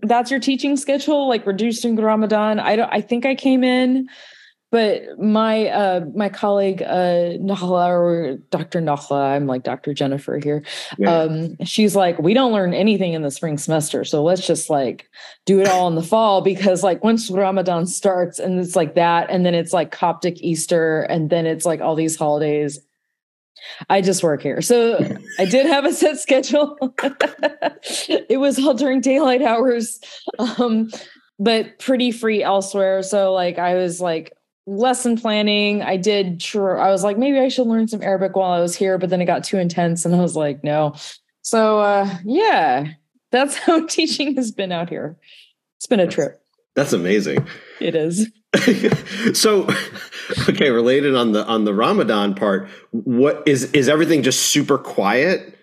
that's 0.03 0.31
your 0.31 0.39
teaching 0.39 0.77
schedule, 0.77 1.27
like 1.27 1.45
reducing 1.45 1.95
Ramadan. 1.95 2.59
I 2.59 2.75
don't. 2.75 2.89
I 2.91 3.01
think 3.01 3.25
I 3.25 3.35
came 3.35 3.63
in, 3.63 4.07
but 4.69 5.17
my 5.17 5.67
uh, 5.69 6.05
my 6.13 6.29
colleague 6.29 6.81
uh, 6.81 7.37
Nahla 7.39 7.89
or 7.89 8.37
Dr. 8.49 8.81
Nahla, 8.81 9.35
I'm 9.35 9.47
like 9.47 9.63
Dr. 9.63 9.93
Jennifer 9.93 10.39
here. 10.43 10.63
Yeah. 10.97 11.21
Um, 11.21 11.55
she's 11.63 11.95
like, 11.95 12.19
we 12.19 12.33
don't 12.33 12.51
learn 12.51 12.73
anything 12.73 13.13
in 13.13 13.21
the 13.21 13.31
spring 13.31 13.57
semester, 13.57 14.03
so 14.03 14.23
let's 14.23 14.45
just 14.45 14.69
like 14.69 15.09
do 15.45 15.61
it 15.61 15.67
all 15.69 15.87
in 15.87 15.95
the 15.95 16.03
fall 16.03 16.41
because 16.41 16.83
like 16.83 17.03
once 17.03 17.29
Ramadan 17.31 17.87
starts 17.87 18.39
and 18.39 18.59
it's 18.59 18.75
like 18.75 18.95
that, 18.95 19.29
and 19.29 19.45
then 19.45 19.55
it's 19.55 19.73
like 19.73 19.91
Coptic 19.91 20.41
Easter, 20.41 21.03
and 21.03 21.29
then 21.29 21.45
it's 21.45 21.65
like 21.65 21.79
all 21.79 21.95
these 21.95 22.17
holidays 22.17 22.79
I 23.89 24.01
just 24.01 24.23
work 24.23 24.41
here. 24.41 24.61
So 24.61 25.17
I 25.39 25.45
did 25.45 25.65
have 25.65 25.85
a 25.85 25.93
set 25.93 26.19
schedule. 26.19 26.77
it 28.19 28.39
was 28.39 28.59
all 28.59 28.73
during 28.73 29.01
daylight 29.01 29.41
hours, 29.41 29.99
um, 30.39 30.89
but 31.39 31.79
pretty 31.79 32.11
free 32.11 32.43
elsewhere. 32.43 33.03
So 33.03 33.33
like 33.33 33.57
I 33.57 33.75
was 33.75 34.01
like 34.01 34.33
lesson 34.65 35.17
planning. 35.17 35.81
I 35.81 35.97
did 35.97 36.41
sure 36.41 36.79
I 36.79 36.91
was 36.91 37.03
like, 37.03 37.17
maybe 37.17 37.39
I 37.39 37.47
should 37.47 37.67
learn 37.67 37.87
some 37.87 38.03
Arabic 38.03 38.35
while 38.35 38.51
I 38.51 38.59
was 38.59 38.75
here, 38.75 38.97
but 38.97 39.09
then 39.09 39.21
it 39.21 39.25
got 39.25 39.43
too 39.43 39.57
intense 39.57 40.05
and 40.05 40.13
I 40.13 40.19
was 40.19 40.35
like, 40.35 40.63
no. 40.63 40.95
So 41.41 41.79
uh 41.79 42.09
yeah, 42.25 42.87
that's 43.31 43.57
how 43.57 43.85
teaching 43.85 44.35
has 44.35 44.51
been 44.51 44.71
out 44.71 44.89
here. 44.89 45.17
It's 45.77 45.87
been 45.87 45.99
a 45.99 46.07
trip. 46.07 46.41
That's 46.75 46.93
amazing. 46.93 47.47
It 47.79 47.95
is. 47.95 48.27
so 49.33 49.67
okay 50.49 50.69
related 50.69 51.15
on 51.15 51.31
the 51.31 51.45
on 51.45 51.65
the 51.65 51.73
ramadan 51.73 52.35
part 52.35 52.69
what 52.91 53.43
is 53.45 53.71
is 53.73 53.87
everything 53.87 54.23
just 54.23 54.47
super 54.47 54.77
quiet 54.77 55.57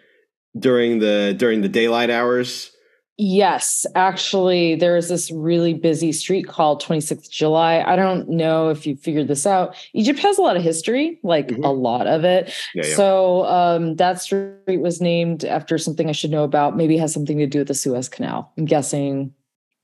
during 0.59 1.01
the 1.01 1.35
during 1.37 1.61
the 1.63 1.69
daylight 1.69 2.11
hours? 2.11 2.71
Yes 3.17 3.87
actually 3.95 4.75
there's 4.75 5.09
this 5.09 5.31
really 5.31 5.73
busy 5.73 6.11
street 6.11 6.49
called 6.49 6.83
26th 6.83 7.31
july. 7.31 7.81
I 7.81 7.95
don't 7.95 8.29
know 8.29 8.71
if 8.71 8.87
you 8.87 8.97
figured 8.97 9.29
this 9.29 9.47
out. 9.47 9.77
Egypt 9.93 10.19
has 10.19 10.37
a 10.39 10.43
lot 10.43 10.57
of 10.57 10.63
history 10.63 11.21
like 11.23 11.49
mm-hmm. 11.49 11.65
a 11.65 11.71
lot 11.71 12.09
of 12.09 12.25
it. 12.25 12.53
Yeah, 12.75 12.85
yeah. 12.85 12.97
so 12.97 13.47
um, 13.47 13.97
that 13.97 14.21
street 14.21 14.81
was 14.81 15.01
named 15.01 15.45
after 15.45 15.79
something 15.79 16.09
i 16.09 16.13
should 16.13 16.33
know 16.33 16.45
about 16.45 16.77
maybe 16.77 16.97
has 16.99 17.13
something 17.13 17.39
to 17.39 17.47
do 17.47 17.61
with 17.61 17.69
the 17.69 17.75
suez 17.75 18.09
canal. 18.09 18.53
I'm 18.59 18.65
guessing 18.65 19.33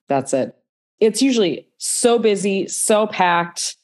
that's 0.09 0.33
it 0.33 0.57
it's 1.01 1.23
usually 1.23 1.67
so 1.79 2.19
busy, 2.19 2.69
so 2.69 3.07
packed. 3.07 3.77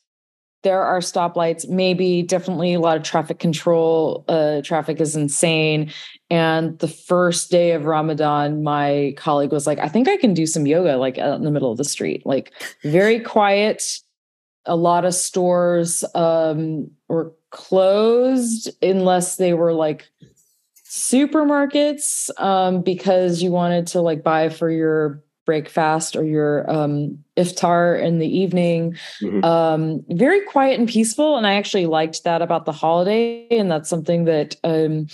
There 0.63 0.83
are 0.83 0.99
stoplights, 0.99 1.69
maybe 1.69 2.23
definitely 2.23 2.75
a 2.75 2.81
lot 2.81 2.97
of 2.97 3.03
traffic 3.03 3.39
control. 3.39 4.25
Uh, 4.29 4.63
traffic 4.63 5.01
is 5.01 5.17
insane. 5.17 5.93
And 6.29 6.79
the 6.81 6.89
first 6.89 7.51
day 7.51 7.73
of 7.73 7.85
Ramadan, 7.85 8.63
my 8.63 9.15
colleague 9.17 9.53
was 9.53 9.67
like, 9.67 9.79
I 9.79 9.89
think 9.89 10.09
I 10.09 10.17
can 10.17 10.35
do 10.35 10.45
some 10.45 10.67
yoga 10.67 10.97
like 10.97 11.19
out 11.19 11.37
in 11.37 11.45
the 11.45 11.51
middle 11.51 11.71
of 11.71 11.79
the 11.79 11.85
street, 11.85 12.27
like 12.27 12.53
very 12.83 13.21
quiet. 13.21 14.01
A 14.65 14.75
lot 14.75 15.05
of 15.05 15.15
stores 15.15 16.05
um, 16.17 16.91
were 17.07 17.33
closed 17.51 18.69
unless 18.83 19.37
they 19.37 19.55
were 19.55 19.73
like 19.73 20.09
supermarkets 20.85 22.29
um, 22.41 22.83
because 22.83 23.43
you 23.43 23.53
wanted 23.53 23.87
to 23.89 24.01
like 24.01 24.25
buy 24.25 24.49
for 24.49 24.69
your 24.69 25.23
break 25.47 25.69
fast 25.69 26.17
or 26.17 26.25
your 26.25 26.69
um, 26.71 27.17
iftar 27.37 28.03
in 28.03 28.19
the 28.19 28.29
evening. 28.29 28.97
Mm-hmm. 29.23 29.45
Um, 29.45 30.05
very 30.11 30.43
quiet 30.43 30.79
and 30.79 30.89
peaceful. 30.89 31.39
And 31.39 31.47
I 31.47 31.55
actually 31.55 31.87
liked 31.87 32.25
that 32.25 32.43
about 32.43 32.67
the 32.67 32.73
holiday. 32.73 33.47
And 33.49 33.71
that's 33.71 33.89
something 33.89 34.25
that 34.25 34.57
um, 34.65 35.07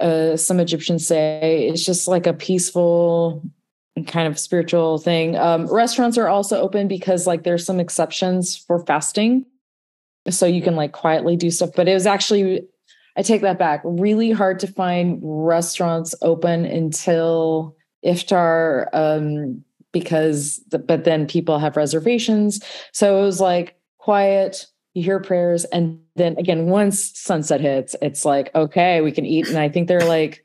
uh, 0.00 0.36
some 0.36 0.58
Egyptians 0.58 1.06
say 1.06 1.68
it's 1.68 1.84
just 1.84 2.08
like 2.08 2.26
a 2.26 2.32
peaceful 2.32 3.42
kind 4.06 4.26
of 4.26 4.38
spiritual 4.38 4.98
thing. 4.98 5.36
Um, 5.36 5.66
restaurants 5.66 6.18
are 6.18 6.28
also 6.28 6.60
open 6.60 6.88
because 6.88 7.26
like 7.26 7.44
there's 7.44 7.64
some 7.64 7.78
exceptions 7.78 8.56
for 8.56 8.84
fasting. 8.84 9.46
So 10.28 10.44
you 10.44 10.60
can 10.60 10.74
like 10.74 10.92
quietly 10.92 11.36
do 11.36 11.50
stuff. 11.50 11.70
But 11.76 11.86
it 11.86 11.94
was 11.94 12.06
actually, 12.06 12.66
I 13.16 13.22
take 13.22 13.42
that 13.42 13.58
back, 13.58 13.80
really 13.84 14.32
hard 14.32 14.58
to 14.60 14.66
find 14.66 15.20
restaurants 15.22 16.14
open 16.20 16.64
until 16.64 17.76
iftar 18.06 18.88
um, 18.92 19.64
because 19.92 20.62
the, 20.70 20.78
but 20.78 21.04
then 21.04 21.26
people 21.26 21.58
have 21.58 21.76
reservations. 21.76 22.62
So 22.92 23.18
it 23.18 23.22
was 23.22 23.40
like 23.40 23.76
quiet 23.98 24.66
you 24.96 25.02
hear 25.02 25.20
prayers 25.20 25.64
and 25.66 26.00
then 26.14 26.38
again 26.38 26.66
once 26.66 27.12
sunset 27.18 27.60
hits 27.60 27.94
it's 28.00 28.24
like 28.24 28.52
okay 28.54 29.02
we 29.02 29.12
can 29.12 29.26
eat. 29.26 29.46
And 29.48 29.58
i 29.58 29.68
think 29.68 29.88
there 29.88 29.98
are 29.98 30.08
like 30.08 30.42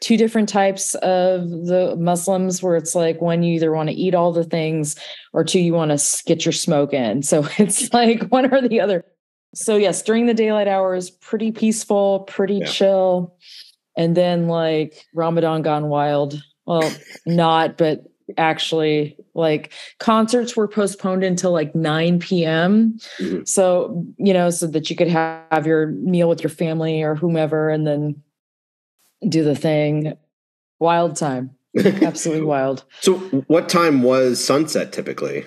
two 0.00 0.16
different 0.16 0.48
types 0.48 0.94
of 0.96 1.48
the 1.48 1.94
muslims 1.98 2.62
where 2.62 2.76
it's 2.76 2.94
like 2.94 3.20
one 3.22 3.42
you 3.42 3.54
either 3.54 3.72
want 3.72 3.88
to 3.88 3.94
eat 3.94 4.14
all 4.14 4.32
the 4.32 4.44
things 4.44 4.96
or 5.32 5.44
two 5.44 5.60
you 5.60 5.72
want 5.72 5.98
to 5.98 6.24
get 6.26 6.44
your 6.44 6.52
smoke 6.52 6.92
in. 6.92 7.22
So 7.22 7.46
it's 7.58 7.92
like 7.94 8.28
one 8.28 8.52
or 8.52 8.68
the 8.68 8.80
other. 8.80 9.04
So 9.54 9.76
yes 9.76 10.02
during 10.02 10.26
the 10.26 10.34
daylight 10.34 10.68
hours 10.68 11.08
pretty 11.08 11.50
peaceful 11.50 12.20
pretty 12.20 12.58
yeah. 12.58 12.66
chill. 12.66 13.36
And 13.96 14.14
then 14.14 14.46
like 14.48 15.06
ramadan 15.14 15.62
gone 15.62 15.88
wild 15.88 16.42
well 16.66 16.92
not 17.24 17.76
but 17.76 18.04
actually 18.36 19.16
like 19.34 19.72
concerts 19.98 20.56
were 20.56 20.66
postponed 20.66 21.22
until 21.22 21.52
like 21.52 21.74
9 21.74 22.18
p.m 22.18 22.98
mm-hmm. 23.20 23.44
so 23.44 24.04
you 24.18 24.32
know 24.32 24.50
so 24.50 24.66
that 24.66 24.90
you 24.90 24.96
could 24.96 25.08
have, 25.08 25.66
your 25.66 25.86
meal 25.86 26.28
with 26.28 26.42
your 26.42 26.50
family 26.50 27.02
or 27.02 27.14
whomever 27.14 27.70
and 27.70 27.86
then 27.86 28.20
do 29.28 29.44
the 29.44 29.56
thing. 29.56 30.16
Wild 30.78 31.16
time. 31.16 31.50
Absolutely 31.78 32.44
wild. 32.44 32.84
So 33.00 33.18
what 33.46 33.68
time 33.68 34.02
was 34.02 34.42
sunset 34.44 34.92
typically? 34.92 35.44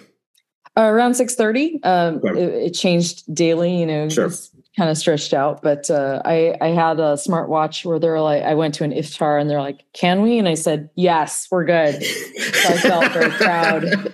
Uh, 0.78 0.84
around 0.84 1.14
6.30 1.14 1.84
um, 1.84 2.16
okay. 2.18 2.42
it, 2.42 2.54
it, 2.68 2.70
changed 2.72 3.24
daily 3.34 3.78
you 3.78 3.86
know 3.86 4.08
sure 4.08 4.30
kind 4.78 4.90
of 4.90 4.98
stretched 4.98 5.34
out. 5.34 5.62
But 5.62 5.90
uh, 5.90 6.22
I 6.26 6.56
I 6.62 6.68
had 6.70 7.00
a 7.00 7.14
smartwatch 7.14 7.86
where 7.86 8.00
they're 8.00 8.22
like, 8.22 8.44
I 8.44 8.56
went 8.56 8.74
to 8.76 8.84
an 8.84 8.92
iftar 8.92 9.40
and 9.40 9.50
they're 9.50 9.62
like, 9.62 9.86
"Can 9.94 10.22
we?" 10.22 10.38
And 10.38 10.48
I 10.48 10.54
said, 10.54 10.90
"Yes, 10.96 11.48
we're 11.52 11.66
good." 11.66 12.04
so 12.04 12.70
I 12.70 12.78
felt 12.78 13.12
very 13.12 13.32
proud 13.32 13.84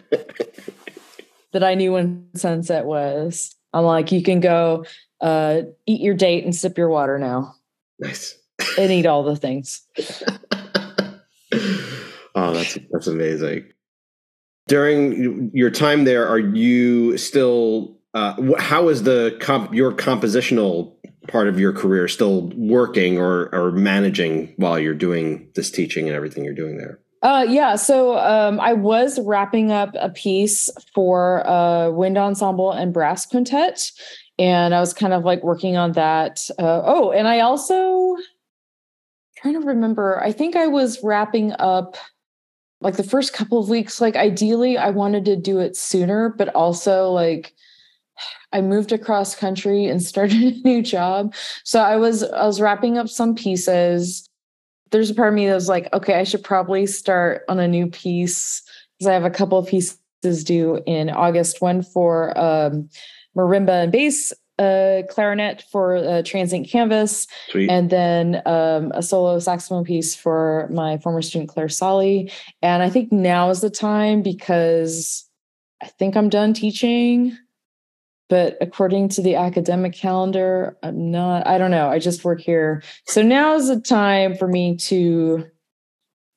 that 1.53 1.63
I 1.63 1.75
knew 1.75 1.93
when 1.93 2.27
sunset 2.35 2.85
was. 2.85 3.55
I'm 3.73 3.83
like, 3.83 4.11
you 4.11 4.23
can 4.23 4.39
go 4.39 4.85
uh, 5.21 5.61
eat 5.85 6.01
your 6.01 6.13
date 6.13 6.43
and 6.45 6.55
sip 6.55 6.77
your 6.77 6.89
water 6.89 7.17
now. 7.19 7.55
Nice. 7.99 8.37
and 8.77 8.91
eat 8.91 9.05
all 9.05 9.23
the 9.23 9.35
things. 9.35 9.81
oh, 12.35 12.53
that's 12.53 12.77
that's 12.91 13.07
amazing. 13.07 13.65
During 14.67 15.51
your 15.53 15.69
time 15.69 16.05
there, 16.05 16.27
are 16.27 16.39
you 16.39 17.17
still 17.17 17.94
uh, 18.15 18.33
how 18.57 18.87
is 18.87 19.03
the 19.03 19.37
comp- 19.41 19.73
your 19.73 19.91
compositional 19.91 20.93
part 21.27 21.47
of 21.47 21.59
your 21.59 21.73
career 21.73 22.07
still 22.07 22.49
working 22.55 23.17
or, 23.17 23.53
or 23.53 23.71
managing 23.71 24.53
while 24.55 24.79
you're 24.79 24.93
doing 24.93 25.49
this 25.55 25.69
teaching 25.69 26.07
and 26.07 26.15
everything 26.15 26.45
you're 26.45 26.53
doing 26.53 26.77
there? 26.77 26.99
Uh, 27.21 27.45
yeah, 27.47 27.75
so 27.75 28.17
um, 28.17 28.59
I 28.59 28.73
was 28.73 29.19
wrapping 29.19 29.71
up 29.71 29.95
a 29.99 30.09
piece 30.09 30.69
for 30.93 31.39
a 31.39 31.91
wind 31.91 32.17
ensemble 32.17 32.71
and 32.71 32.93
brass 32.93 33.25
quintet, 33.25 33.91
and 34.37 34.73
I 34.73 34.79
was 34.79 34.93
kind 34.93 35.11
of 35.11 35.25
like 35.25 35.43
working 35.43 35.75
on 35.75 35.93
that. 35.93 36.47
Uh, 36.57 36.83
oh, 36.85 37.11
and 37.11 37.27
I 37.27 37.39
also 37.39 38.15
trying 39.37 39.59
to 39.59 39.67
remember. 39.67 40.21
I 40.23 40.31
think 40.31 40.55
I 40.55 40.67
was 40.67 41.03
wrapping 41.03 41.51
up 41.53 41.97
like 42.79 42.95
the 42.95 43.03
first 43.03 43.33
couple 43.33 43.59
of 43.59 43.69
weeks. 43.69 43.99
Like 43.99 44.15
ideally, 44.15 44.77
I 44.77 44.91
wanted 44.91 45.25
to 45.25 45.35
do 45.35 45.59
it 45.59 45.75
sooner, 45.75 46.29
but 46.37 46.49
also 46.49 47.09
like 47.11 47.54
I 48.55 48.61
moved 48.61 48.93
across 48.93 49.35
country 49.35 49.85
and 49.85 50.01
started 50.01 50.41
a 50.43 50.67
new 50.67 50.81
job. 50.81 51.35
So 51.63 51.81
I 51.81 51.97
was 51.97 52.23
I 52.23 52.45
was 52.45 52.61
wrapping 52.61 52.97
up 52.97 53.09
some 53.09 53.35
pieces. 53.35 54.27
There's 54.91 55.09
a 55.09 55.13
part 55.13 55.29
of 55.29 55.33
me 55.33 55.47
that 55.47 55.53
was 55.53 55.67
like, 55.67 55.91
okay, 55.93 56.13
I 56.13 56.23
should 56.23 56.43
probably 56.43 56.85
start 56.85 57.43
on 57.49 57.59
a 57.59 57.67
new 57.67 57.87
piece 57.87 58.61
because 58.97 59.09
I 59.09 59.13
have 59.13 59.25
a 59.25 59.29
couple 59.29 59.57
of 59.57 59.67
pieces 59.67 59.97
due 60.43 60.81
in 60.85 61.09
August. 61.09 61.61
One 61.61 61.83
for 61.83 62.37
um, 62.39 62.89
marimba 63.35 63.83
and 63.83 63.91
bass 63.91 64.31
a 64.57 65.03
clarinet 65.09 65.65
for 65.69 66.23
transient 66.23 66.69
canvas, 66.69 67.27
Sweet. 67.49 67.69
and 67.69 67.89
then 67.89 68.41
um, 68.45 68.89
a 68.95 69.03
solo 69.03 69.37
saxophone 69.39 69.83
piece 69.83 70.15
for 70.15 70.69
my 70.71 70.97
former 70.99 71.21
student 71.21 71.49
Claire 71.49 71.67
Solly. 71.67 72.31
And 72.61 72.81
I 72.81 72.89
think 72.89 73.11
now 73.11 73.49
is 73.49 73.59
the 73.59 73.69
time 73.69 74.21
because 74.21 75.29
I 75.83 75.87
think 75.87 76.15
I'm 76.15 76.29
done 76.29 76.53
teaching. 76.53 77.37
But 78.27 78.57
according 78.59 79.09
to 79.09 79.21
the 79.21 79.35
academic 79.35 79.93
calendar, 79.93 80.77
I'm 80.81 81.11
not, 81.11 81.45
I 81.45 81.57
don't 81.57 81.71
know. 81.71 81.89
I 81.89 81.99
just 81.99 82.25
work 82.25 82.41
here. 82.41 82.81
So 83.05 83.21
now 83.21 83.55
is 83.55 83.67
the 83.67 83.79
time 83.79 84.35
for 84.35 84.47
me 84.47 84.77
to 84.77 85.45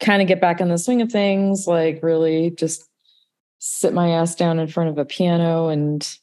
kind 0.00 0.20
of 0.20 0.28
get 0.28 0.40
back 0.40 0.60
in 0.60 0.68
the 0.68 0.78
swing 0.78 1.00
of 1.00 1.10
things, 1.10 1.66
like 1.66 2.00
really 2.02 2.50
just 2.50 2.84
sit 3.58 3.92
my 3.92 4.10
ass 4.10 4.34
down 4.34 4.58
in 4.58 4.68
front 4.68 4.90
of 4.90 4.98
a 4.98 5.04
piano 5.04 5.68
and 5.68 6.18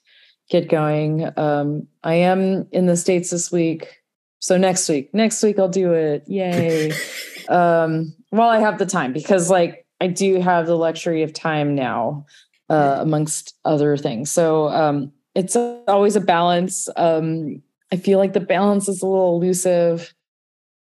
get 0.49 0.69
going. 0.69 1.29
Um, 1.37 1.87
I 2.03 2.15
am 2.15 2.67
in 2.71 2.85
the 2.85 2.95
States 2.95 3.31
this 3.31 3.51
week. 3.51 4.01
So 4.39 4.57
next 4.57 4.87
week, 4.87 5.13
next 5.13 5.41
week 5.41 5.57
I'll 5.57 5.67
do 5.67 5.93
it. 5.93 6.23
Yay. 6.27 6.93
um, 7.49 8.13
while 8.29 8.49
I 8.49 8.59
have 8.59 8.77
the 8.77 8.85
time, 8.85 9.13
because 9.13 9.49
like 9.49 9.85
I 9.99 10.07
do 10.07 10.39
have 10.39 10.67
the 10.67 10.77
luxury 10.77 11.23
of 11.23 11.33
time 11.33 11.73
now, 11.73 12.25
uh, 12.69 12.97
amongst 12.99 13.55
other 13.65 13.97
things. 13.97 14.31
So 14.31 14.69
um, 14.69 15.11
it's 15.35 15.55
always 15.55 16.15
a 16.15 16.21
balance. 16.21 16.89
Um, 16.95 17.61
I 17.91 17.97
feel 17.97 18.17
like 18.17 18.33
the 18.33 18.39
balance 18.39 18.87
is 18.87 19.01
a 19.01 19.07
little 19.07 19.35
elusive. 19.35 20.13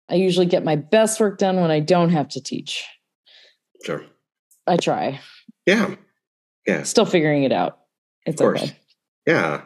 I 0.08 0.14
usually 0.14 0.46
get 0.46 0.64
my 0.64 0.76
best 0.76 1.20
work 1.20 1.38
done 1.38 1.60
when 1.60 1.70
I 1.70 1.80
don't 1.80 2.10
have 2.10 2.28
to 2.30 2.40
teach. 2.40 2.84
Sure. 3.84 4.04
I 4.66 4.76
try. 4.76 5.20
Yeah. 5.66 5.96
Yeah. 6.66 6.84
Still 6.84 7.04
figuring 7.04 7.42
it 7.42 7.52
out. 7.52 7.78
It's 8.24 8.40
of 8.40 8.44
course. 8.44 8.62
Okay. 8.62 8.76
Yeah. 9.26 9.62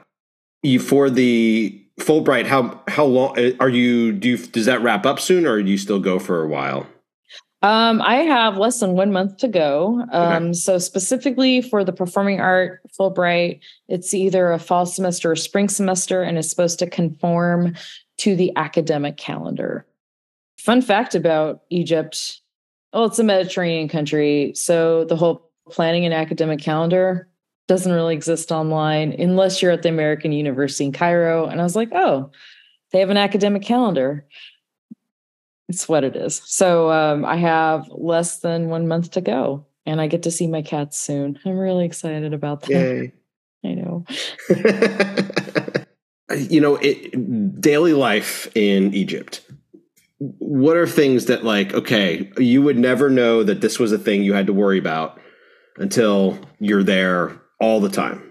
You 0.63 0.81
for 0.81 1.11
the 1.11 1.85
Fulbright, 2.01 2.47
how 2.47 2.83
how 2.89 3.05
long 3.05 3.39
uh, 3.39 3.53
are 3.61 3.69
you 3.69 4.13
do 4.13 4.31
you, 4.31 4.37
does 4.39 4.67
that 4.67 4.83
wrap 4.83 5.07
up 5.07 5.21
soon 5.21 5.47
or 5.47 5.63
do 5.63 5.71
you 5.71 5.79
still 5.79 6.01
go 6.01 6.19
for 6.19 6.43
a 6.43 6.49
while? 6.49 6.87
Um, 7.63 8.01
I 8.03 8.17
have 8.17 8.57
less 8.57 8.79
than 8.79 8.93
one 8.93 9.11
month 9.11 9.39
to 9.39 9.49
go. 9.49 10.05
Um, 10.13 10.45
okay. 10.45 10.53
so 10.53 10.79
specifically 10.79 11.61
for 11.61 11.83
the 11.83 11.93
performing 11.93 12.41
art 12.41 12.81
Fulbright, 12.99 13.61
it's 13.89 14.15
either 14.15 14.53
a 14.53 14.61
fall 14.61 14.87
semester 14.87 15.33
or 15.33 15.37
spring 15.37 15.69
semester, 15.69 16.23
and 16.23 16.39
it's 16.39 16.49
supposed 16.49 16.79
to 16.79 16.89
conform 16.89 17.75
to 18.19 18.37
the 18.37 18.53
academic 18.57 19.17
calendar. 19.17 19.87
Fun 20.59 20.83
fact 20.83 21.17
about 21.17 21.63
Egypt: 21.71 22.41
well, 22.93 23.07
it's 23.07 23.19
a 23.19 23.25
Mediterranean 23.25 23.89
country, 23.89 24.53
so 24.55 25.05
the 25.05 25.17
whole 25.17 25.51
planning 25.69 26.05
and 26.05 26.15
academic 26.15 26.61
calendar 26.61 27.29
doesn't 27.67 27.93
really 27.93 28.15
exist 28.15 28.51
online 28.51 29.13
unless 29.19 29.61
you're 29.61 29.73
at 29.73 29.83
the 29.83 29.89
American 29.89 30.33
University 30.33 30.87
in 30.87 30.93
Cairo. 30.93 31.47
And 31.47 31.61
I 31.61 31.65
was 31.65 31.77
like, 31.77 31.91
oh, 31.93 32.31
they 32.91 33.01
have 33.01 33.11
an 33.11 33.19
academic 33.19 33.63
calendar. 33.63 34.27
It's 35.69 35.89
what 35.89 36.05
it 36.05 36.17
is. 36.17 36.41
So 36.47 36.91
um, 36.91 37.25
I 37.25 37.37
have 37.37 37.89
less 37.91 38.39
than 38.39 38.69
one 38.69 38.89
month 38.89 39.11
to 39.13 39.21
go, 39.21 39.67
and 39.85 40.01
I 40.01 40.07
get 40.07 40.23
to 40.23 40.31
see 40.31 40.47
my 40.47 40.63
cats 40.63 40.99
soon. 40.99 41.39
I'm 41.45 41.59
really 41.59 41.85
excited 41.85 42.33
about 42.33 42.63
that. 42.63 42.71
Yay. 42.71 43.13
I 43.65 43.75
know. 43.75 44.05
you 46.37 46.61
know, 46.61 46.77
it, 46.77 47.61
daily 47.61 47.93
life 47.93 48.51
in 48.55 48.95
Egypt. 48.95 49.43
What 50.19 50.77
are 50.77 50.87
things 50.87 51.27
that, 51.27 51.45
like, 51.45 51.75
okay, 51.75 52.31
you 52.39 52.63
would 52.63 52.79
never 52.79 53.11
know 53.11 53.43
that 53.43 53.61
this 53.61 53.79
was 53.79 53.93
a 53.93 53.99
thing 53.99 54.23
you 54.23 54.33
had 54.33 54.47
to 54.47 54.53
worry 54.53 54.79
about 54.79 55.21
until 55.77 56.39
you're 56.61 56.83
there 56.83 57.41
all 57.61 57.81
the 57.81 57.91
time? 57.91 58.28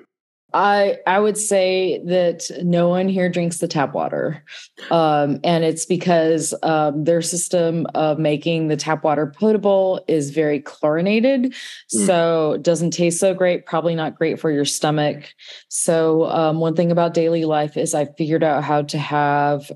I 0.54 0.98
I 1.06 1.20
would 1.20 1.38
say 1.38 2.02
that 2.06 2.50
no 2.64 2.88
one 2.88 3.10
here 3.10 3.30
drinks 3.30 3.58
the 3.58 3.68
tap 3.68 3.94
water, 3.94 4.44
um, 4.90 5.40
and 5.44 5.66
it's 5.66 5.86
because 5.86 6.54
um, 6.64 7.04
their 7.04 7.22
system 7.22 7.86
of 7.96 8.18
making 8.18 8.70
the 8.70 8.78
tap 8.78 9.04
water 9.04 9.28
potable 9.28 10.04
is 10.08 10.30
very 10.30 10.62
chlorinated, 10.62 11.52
mm. 11.52 12.06
so 12.06 12.54
it 12.54 12.64
doesn't 12.64 12.92
taste 12.92 13.20
so 13.20 13.34
great. 13.34 13.66
Probably 13.66 13.94
not 13.94 14.16
great 14.16 14.40
for 14.40 14.50
your 14.50 14.66
stomach. 14.66 15.34
So 15.68 16.26
um, 16.26 16.60
one 16.60 16.76
thing 16.76 16.92
about 16.92 17.14
daily 17.14 17.44
life 17.44 17.76
is 17.76 17.94
I 17.94 18.06
figured 18.06 18.44
out 18.44 18.64
how 18.64 18.84
to 18.84 18.98
have 18.98 19.70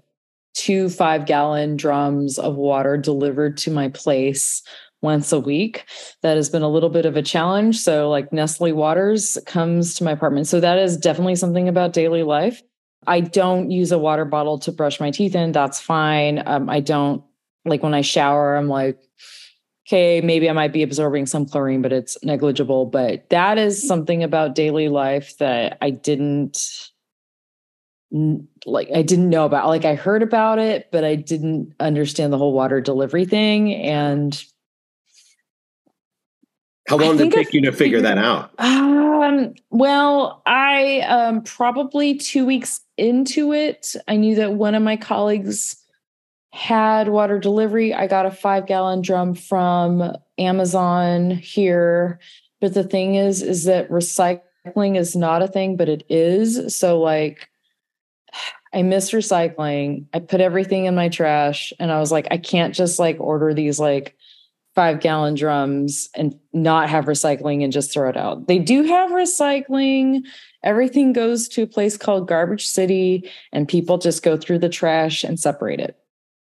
two 0.54 0.90
five 0.90 1.26
gallon 1.26 1.76
drums 1.76 2.40
of 2.40 2.56
water 2.56 2.96
delivered 2.98 3.58
to 3.58 3.72
my 3.72 3.90
place 3.90 4.64
once 5.02 5.32
a 5.32 5.40
week. 5.40 5.86
That 6.22 6.38
has 6.38 6.50
been 6.50 6.62
a 6.62 6.70
little 6.70 6.90
bit 6.90 7.06
of 7.06 7.18
a 7.18 7.22
challenge. 7.22 7.80
So, 7.80 8.10
like 8.10 8.32
Nestle 8.32 8.74
Waters 8.74 9.38
comes 9.46 9.96
to 9.96 10.04
my 10.04 10.12
apartment. 10.12 10.48
So, 10.48 10.60
that 10.60 10.78
is 10.78 10.98
definitely 10.98 11.36
something 11.36 11.68
about 11.68 11.94
daily 11.94 12.24
life. 12.24 12.62
I 13.08 13.20
don't 13.20 13.72
use 13.72 13.92
a 13.92 13.98
water 13.98 14.26
bottle 14.26 14.60
to 14.60 14.72
brush 14.72 15.00
my 15.00 15.12
teeth 15.12 15.36
in. 15.36 15.52
That's 15.52 15.80
fine. 15.80 16.44
Um, 16.46 16.70
I 16.70 16.80
don't 16.80 17.24
like 17.66 17.84
when 17.84 17.94
I 17.94 18.02
shower, 18.02 18.56
I'm 18.56 18.68
like, 18.68 19.00
okay, 19.88 20.22
maybe 20.22 20.50
I 20.50 20.54
might 20.54 20.74
be 20.74 20.84
absorbing 20.84 21.26
some 21.26 21.46
chlorine, 21.46 21.82
but 21.82 21.92
it's 21.92 22.18
negligible. 22.24 22.86
But 22.86 23.30
that 23.30 23.58
is 23.58 23.86
something 23.86 24.24
about 24.24 24.56
daily 24.56 24.88
life 24.88 25.38
that 25.38 25.78
I 25.82 25.90
didn't 25.90 26.90
like 28.66 28.90
I 28.94 29.02
didn't 29.02 29.30
know 29.30 29.46
about. 29.46 29.68
Like 29.68 29.86
I 29.86 29.96
heard 29.96 30.22
about 30.22 30.60
it, 30.60 30.90
but 30.92 31.04
I 31.04 31.16
didn't 31.16 31.74
understand 31.80 32.34
the 32.34 32.38
whole 32.38 32.54
water 32.54 32.82
delivery 32.82 33.26
thing. 33.26 33.74
And 33.74 34.44
how 36.88 36.98
long 36.98 37.18
did 37.18 37.28
it 37.28 37.34
take 37.34 37.54
you 37.54 37.62
to 37.62 37.72
figure 37.72 38.02
that 38.02 38.18
out? 38.18 38.52
Um, 38.60 39.54
well, 39.70 40.42
I 40.46 41.02
um, 41.02 41.44
probably 41.44 42.16
two 42.16 42.46
weeks 42.46 42.82
into 42.98 43.54
it, 43.54 43.96
I 44.08 44.16
knew 44.16 44.36
that 44.36 44.54
one 44.54 44.76
of 44.76 44.84
my 44.84 44.98
colleagues 44.98 45.78
had 46.54 47.08
water 47.08 47.40
delivery. 47.40 47.94
I 47.94 48.08
got 48.08 48.26
a 48.26 48.32
five 48.32 48.68
gallon 48.68 49.02
drum 49.02 49.34
from 49.36 50.16
Amazon 50.38 51.32
here. 51.32 52.20
But 52.60 52.74
the 52.74 52.84
thing 52.84 53.16
is, 53.16 53.42
is 53.42 53.64
that 53.66 53.90
recycling 53.90 54.98
is 54.98 55.16
not 55.16 55.42
a 55.42 55.48
thing, 55.48 55.78
but 55.78 55.90
it 55.90 56.04
is. 56.10 56.76
So, 56.76 57.00
like, 57.00 57.50
I 58.74 58.84
miss 58.84 59.12
recycling. 59.12 60.06
I 60.14 60.20
put 60.20 60.40
everything 60.40 60.86
in 60.86 60.96
my 60.96 61.10
trash 61.10 61.74
and 61.78 61.92
I 61.92 62.00
was 62.00 62.10
like, 62.10 62.28
I 62.32 62.38
can't 62.38 62.74
just 62.74 63.00
like 63.00 63.18
order 63.20 63.54
these 63.54 63.80
like 63.80 64.16
five 64.76 65.02
gallon 65.02 65.36
drums 65.36 66.10
and 66.16 66.38
not 66.54 66.90
have 66.90 67.06
recycling 67.06 67.64
and 67.64 67.74
just 67.74 67.92
throw 67.92 68.10
it 68.10 68.18
out. 68.18 68.48
They 68.48 68.60
do 68.60 68.84
have 68.84 69.12
recycling. 69.12 70.22
Everything 70.64 71.12
goes 71.12 71.48
to 71.50 71.64
a 71.64 71.68
place 71.68 71.98
called 71.98 72.28
Garbage 72.28 72.68
City, 72.68 73.30
and 73.52 73.68
people 73.68 73.98
just 73.98 74.24
go 74.24 74.38
through 74.38 74.60
the 74.60 74.70
trash 74.70 75.24
and 75.24 75.40
separate 75.40 75.80
it. 75.80 75.98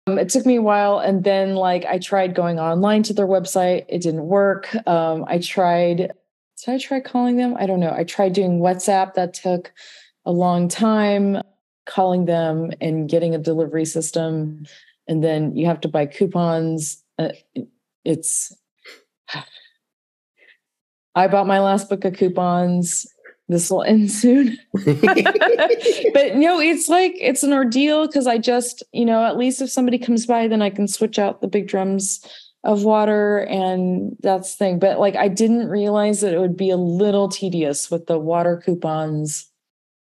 Um, 0.09 0.19
it 0.19 0.31
took 0.31 0.47
me 0.47 0.57
a 0.57 0.63
while. 0.63 0.99
And 0.99 1.23
then, 1.23 1.55
like, 1.55 1.85
I 1.85 1.99
tried 1.99 2.35
going 2.35 2.59
online 2.59 3.03
to 3.05 3.13
their 3.13 3.27
website, 3.27 3.85
it 3.89 4.03
didn't 4.03 4.27
work. 4.27 4.75
Um, 4.87 5.25
I 5.29 5.39
tried, 5.39 5.97
did 5.97 6.13
I 6.67 6.79
try 6.79 7.01
calling 7.01 7.37
them? 7.37 7.55
I 7.59 7.67
don't 7.67 7.81
know. 7.81 7.93
I 7.95 8.05
tried 8.05 8.33
doing 8.33 8.61
WhatsApp, 8.61 9.15
that 9.15 9.35
took 9.35 9.73
a 10.25 10.33
long 10.33 10.69
time 10.69 11.43
calling 11.87 12.25
them 12.25 12.71
and 12.81 13.09
getting 13.09 13.35
a 13.35 13.39
delivery 13.39 13.85
system. 13.85 14.67
And 15.07 15.23
then 15.23 15.57
you 15.57 15.67
have 15.67 15.81
to 15.83 15.89
buy 15.89 16.07
coupons. 16.07 17.03
Uh, 17.19 17.31
it's 18.09 18.53
I 21.15 21.27
bought 21.27 21.47
my 21.47 21.61
last 21.61 21.89
book 21.89 22.05
of 22.05 22.15
coupons. 22.15 23.07
This 23.49 23.71
will 23.71 23.83
end 23.83 24.11
soon. 24.11 24.59
but 24.73 24.87
no, 26.37 26.61
it's 26.61 26.89
like 26.89 27.15
it's 27.19 27.43
an 27.43 27.53
ordeal 27.53 28.07
because 28.07 28.27
I 28.27 28.39
just, 28.39 28.83
you 28.93 29.05
know, 29.05 29.25
at 29.25 29.37
least 29.37 29.61
if 29.61 29.71
somebody 29.71 29.99
comes 29.99 30.27
by, 30.27 30.47
then 30.47 30.63
I 30.63 30.71
can 30.71 30.87
switch 30.87 31.19
out 31.19 31.41
the 31.41 31.49
big 31.49 31.67
drums 31.67 32.25
of 32.63 32.85
water 32.85 33.41
and 33.51 34.17
that's 34.21 34.53
the 34.53 34.59
thing. 34.59 34.79
But 34.79 35.01
like 35.01 35.17
I 35.17 35.29
didn't 35.29 35.69
realize 35.69 36.21
that 36.21 36.35
it 36.35 36.41
would 36.41 36.57
be 36.57 36.71
a 36.71 36.77
little 36.77 37.29
tedious 37.29 37.91
with 37.91 38.07
the 38.07 38.19
water 38.19 38.63
coupons 38.65 39.51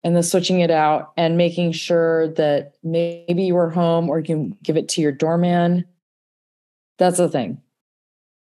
and 0.05 0.15
the 0.15 0.23
switching 0.23 0.61
it 0.61 0.71
out 0.71 1.13
and 1.17 1.37
making 1.37 1.73
sure 1.73 2.29
that 2.35 2.75
maybe 2.85 3.45
you 3.45 3.55
were 3.55 3.71
home 3.71 4.09
or 4.09 4.21
you 4.21 4.25
can 4.25 4.57
give 4.63 4.77
it 4.77 4.89
to 4.91 5.01
your 5.01 5.13
doorman. 5.13 5.87
That's 6.99 7.17
the 7.17 7.29
thing 7.29 7.63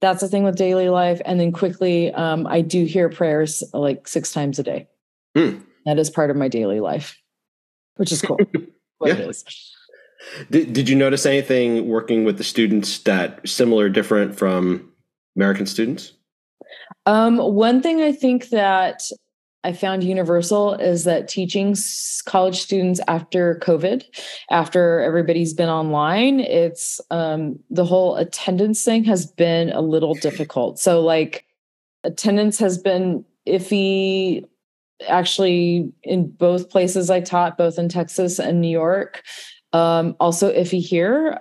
that's 0.02 0.22
the 0.22 0.28
thing 0.28 0.44
with 0.44 0.56
daily 0.56 0.90
life. 0.90 1.22
And 1.26 1.40
then 1.40 1.52
quickly, 1.52 2.12
um, 2.14 2.48
I 2.48 2.62
do 2.62 2.86
hear 2.86 3.08
prayers 3.08 3.64
like 3.74 4.08
six 4.08 4.34
times 4.34 4.60
a 4.60 4.64
day. 4.64 4.88
Hmm. 5.36 5.60
That 5.86 6.00
is 6.00 6.10
part 6.10 6.30
of 6.30 6.36
my 6.36 6.48
daily 6.48 6.80
life, 6.80 7.18
which 7.96 8.12
is 8.12 8.22
cool. 8.22 8.40
what 8.98 9.08
yeah. 9.08 9.14
it 9.14 9.30
is. 9.30 9.46
Did, 10.50 10.74
did 10.74 10.90
you 10.90 10.96
notice 10.96 11.26
anything 11.26 11.88
working 11.88 12.24
with 12.26 12.38
the 12.38 12.44
students 12.44 13.00
that 13.00 13.48
similar, 13.48 13.90
different 13.90 14.38
from 14.38 14.92
American 15.36 15.66
students? 15.66 16.14
Um, 17.06 17.38
one 17.38 17.82
thing 17.82 18.02
I 18.02 18.12
think 18.12 18.50
that 18.50 19.02
I 19.64 19.74
found 19.74 20.04
universal 20.04 20.74
is 20.74 21.04
that 21.04 21.28
teaching 21.28 21.76
college 22.26 22.62
students 22.62 23.00
after 23.08 23.60
COVID, 23.64 24.04
after 24.50 25.02
everybody's 25.02 25.54
been 25.54 25.70
online, 25.70 26.40
it's 26.40 27.00
um, 27.12 27.60
the 27.70 27.86
whole 27.86 28.16
attendance 28.16 28.84
thing 28.84 29.04
has 29.04 29.26
been 29.26 29.70
a 29.70 29.82
little 29.82 30.16
difficult. 30.16 30.80
So, 30.80 31.02
like, 31.02 31.46
attendance 32.04 32.58
has 32.58 32.80
been 32.80 33.24
iffy 33.48 34.46
actually 35.08 35.92
in 36.04 36.30
both 36.30 36.70
places 36.70 37.10
I 37.10 37.22
taught, 37.22 37.58
both 37.58 37.78
in 37.78 37.90
Texas 37.90 38.40
and 38.40 38.62
New 38.62 38.70
York. 38.70 39.24
Um, 39.74 40.16
also 40.20 40.52
iffy 40.54 40.82
here. 40.82 41.40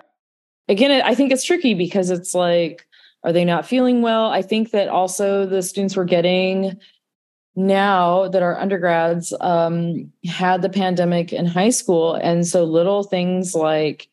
Again, 0.67 1.01
I 1.03 1.15
think 1.15 1.31
it's 1.31 1.43
tricky 1.43 1.73
because 1.73 2.09
it's 2.09 2.33
like, 2.33 2.85
are 3.23 3.33
they 3.33 3.45
not 3.45 3.67
feeling 3.67 4.01
well? 4.01 4.27
I 4.27 4.41
think 4.41 4.71
that 4.71 4.89
also 4.89 5.45
the 5.45 5.61
students 5.61 5.95
were 5.95 6.05
getting 6.05 6.79
now 7.55 8.27
that 8.29 8.43
our 8.43 8.57
undergrads 8.57 9.33
um, 9.41 10.11
had 10.25 10.61
the 10.61 10.69
pandemic 10.69 11.33
in 11.33 11.45
high 11.45 11.69
school. 11.69 12.15
And 12.15 12.47
so 12.47 12.63
little 12.63 13.03
things 13.03 13.53
like, 13.53 14.07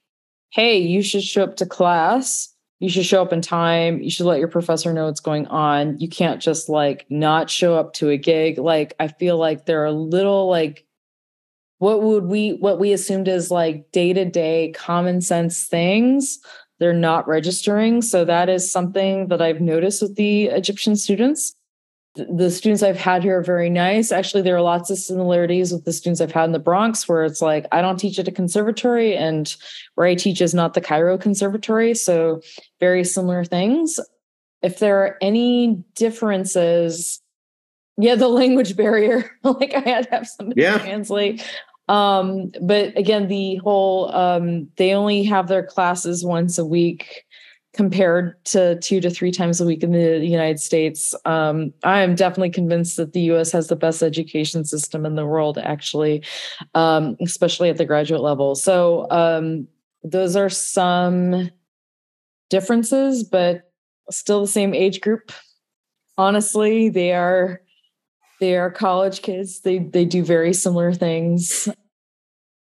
hey, 0.51 0.79
you 0.79 1.03
should 1.03 1.22
show 1.22 1.44
up 1.44 1.57
to 1.57 1.66
class. 1.66 2.53
You 2.81 2.88
should 2.88 3.07
show 3.07 3.22
up 3.22 3.33
in 3.33 3.40
time. 3.40 4.01
You 4.01 4.11
should 4.11 4.27
let 4.27 4.38
your 4.38 4.48
professor 4.48 4.92
know 4.92 5.07
what's 5.07 5.20
going 5.20 5.46
on. 5.48 5.98
You 5.98 6.09
can't 6.09 6.40
just 6.40 6.68
like 6.68 7.07
not 7.11 7.51
show 7.51 7.77
up 7.77 7.92
to 7.94 8.11
a 8.11 8.16
gig. 8.16 8.59
Like, 8.59 8.94
I 9.01 9.09
feel 9.09 9.37
like 9.37 9.66
there 9.66 9.85
are 9.85 9.92
little 9.92 10.48
like, 10.48 10.85
what 11.79 12.03
would 12.03 12.24
we, 12.24 12.55
what 12.55 12.81
we 12.81 12.92
assumed 12.92 13.29
is 13.29 13.51
like 13.51 13.90
day 13.92 14.12
to 14.12 14.24
day 14.24 14.72
common 14.77 15.20
sense 15.20 15.64
things 15.64 16.40
they're 16.79 16.92
not 16.92 17.27
registering. 17.27 18.03
So 18.03 18.24
that 18.24 18.48
is 18.48 18.70
something 18.70 19.29
that 19.29 19.42
I've 19.42 19.61
noticed 19.61 20.03
with 20.03 20.16
the 20.16 20.46
Egyptian 20.46 20.96
students 20.96 21.55
the 22.29 22.51
students 22.51 22.83
I've 22.83 22.99
had 22.99 23.23
here 23.23 23.39
are 23.39 23.43
very 23.43 23.71
nice. 23.71 24.11
Actually, 24.13 24.43
there 24.43 24.57
are 24.57 24.63
lots 24.63 24.91
of 24.91 24.99
similarities 24.99 25.73
with 25.73 25.85
the 25.85 25.93
students 25.93 26.21
I've 26.21 26.33
had 26.33 26.45
in 26.45 26.53
the 26.53 26.59
Bronx, 26.59 27.09
where 27.09 27.25
it's 27.25 27.41
like 27.41 27.67
I 27.73 27.81
don't 27.81 27.99
teach 27.99 28.19
at 28.19 28.29
a 28.29 28.33
conservatory, 28.33 29.17
and 29.17 29.55
where 29.95 30.07
I 30.07 30.15
teach 30.15 30.41
is 30.41 30.55
not 30.55 30.75
the 30.75 30.81
Cairo 30.81 31.17
Conservatory. 31.19 31.95
So, 31.95 32.41
very 32.81 33.05
similar 33.05 33.45
things. 33.45 34.01
If 34.63 34.81
there 34.81 34.99
are 35.03 35.17
any 35.21 35.85
differences, 35.95 37.21
yeah, 37.97 38.17
the 38.17 38.29
language 38.29 38.77
barrier. 38.77 39.31
like 39.45 39.75
I 39.75 39.81
had 39.81 40.05
to 40.05 40.11
have 40.11 40.29
somebody 40.29 40.63
yeah. 40.63 40.79
translate. 40.79 41.47
Um, 41.89 42.53
but 42.61 42.97
again, 42.99 43.29
the 43.29 43.57
whole 43.57 44.15
um, 44.15 44.69
they 44.77 44.93
only 44.93 45.23
have 45.25 45.49
their 45.49 45.63
classes 45.63 46.25
once 46.25 46.59
a 46.59 46.67
week 46.67 47.25
compared 47.79 48.35
to 48.45 48.77
two 48.81 49.01
to 49.01 49.09
three 49.09 49.31
times 49.31 49.61
a 49.61 49.64
week 49.64 49.85
in 49.85 49.93
the 49.93 50.27
United 50.27 50.59
States. 50.59 51.14
Um, 51.25 51.73
I 51.85 52.01
am 52.01 52.17
definitely 52.17 52.51
convinced 52.51 52.97
that 52.97 53.12
the 53.12 53.21
US 53.31 53.53
has 53.53 53.69
the 53.69 53.77
best 53.77 54.03
education 54.03 54.64
system 54.64 55.07
in 55.07 55.14
the 55.14 55.25
world, 55.25 55.59
actually, 55.59 56.25
um, 56.75 57.17
especially 57.21 57.71
at 57.71 57.77
the 57.77 57.85
graduate 57.85 58.21
level. 58.21 58.57
So, 58.57 59.09
um, 59.12 59.69
those 60.03 60.35
are 60.35 60.49
some 60.49 61.53
differences, 62.51 63.23
but 63.23 63.71
still 64.11 64.41
the 64.41 64.49
same 64.49 64.75
age 64.75 65.01
group. 65.01 65.31
Honestly, 66.17 66.88
they 66.88 67.12
are 67.12 67.62
they 68.41 68.57
are 68.57 68.73
college 68.73 69.23
kids. 69.23 69.61
They 69.61 69.79
they 69.79 70.05
do 70.05 70.25
very 70.25 70.53
similar 70.53 70.93
things. 70.93 71.69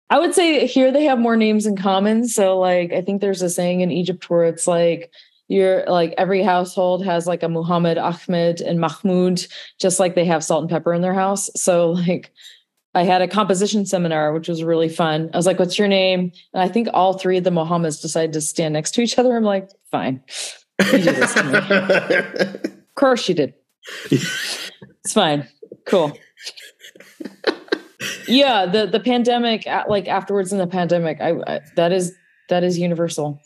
I 0.09 0.19
would 0.19 0.33
say 0.33 0.65
here 0.65 0.91
they 0.91 1.03
have 1.03 1.19
more 1.19 1.35
names 1.35 1.65
in 1.65 1.75
common. 1.75 2.27
So 2.27 2.57
like 2.59 2.93
I 2.93 3.01
think 3.01 3.21
there's 3.21 3.41
a 3.41 3.49
saying 3.49 3.81
in 3.81 3.91
Egypt 3.91 4.29
where 4.29 4.45
it's 4.45 4.67
like 4.67 5.11
you're 5.47 5.85
like 5.85 6.13
every 6.17 6.43
household 6.43 7.03
has 7.05 7.27
like 7.27 7.43
a 7.43 7.49
Muhammad, 7.49 7.97
Ahmed, 7.97 8.61
and 8.61 8.79
Mahmoud, 8.79 9.45
just 9.79 9.99
like 9.99 10.15
they 10.15 10.25
have 10.25 10.43
salt 10.43 10.61
and 10.61 10.69
pepper 10.69 10.93
in 10.93 11.01
their 11.01 11.13
house. 11.13 11.49
So 11.55 11.91
like 11.91 12.31
I 12.93 13.03
had 13.03 13.21
a 13.21 13.27
composition 13.27 13.85
seminar, 13.85 14.33
which 14.33 14.47
was 14.47 14.63
really 14.63 14.89
fun. 14.89 15.29
I 15.33 15.37
was 15.37 15.45
like, 15.45 15.59
what's 15.59 15.77
your 15.77 15.87
name? 15.87 16.31
And 16.53 16.63
I 16.63 16.67
think 16.67 16.87
all 16.93 17.13
three 17.13 17.37
of 17.37 17.43
the 17.43 17.49
Mohammeds 17.49 18.01
decided 18.01 18.33
to 18.33 18.41
stand 18.41 18.73
next 18.73 18.91
to 18.91 19.01
each 19.01 19.19
other. 19.19 19.35
I'm 19.35 19.43
like, 19.43 19.69
fine. 19.91 20.21
You 20.79 20.99
do 20.99 20.99
this 20.99 21.35
of 21.37 22.95
course 22.95 23.27
you 23.27 23.35
did. 23.35 23.53
it's 24.09 25.13
fine. 25.13 25.47
Cool 25.85 26.17
yeah 28.27 28.65
the 28.65 28.85
the 28.85 28.99
pandemic 28.99 29.65
like 29.87 30.07
afterwards 30.07 30.51
in 30.51 30.59
the 30.59 30.67
pandemic 30.67 31.19
I, 31.21 31.39
I, 31.47 31.59
that 31.75 31.91
is 31.91 32.13
that 32.49 32.63
is 32.63 32.77
universal 32.77 33.39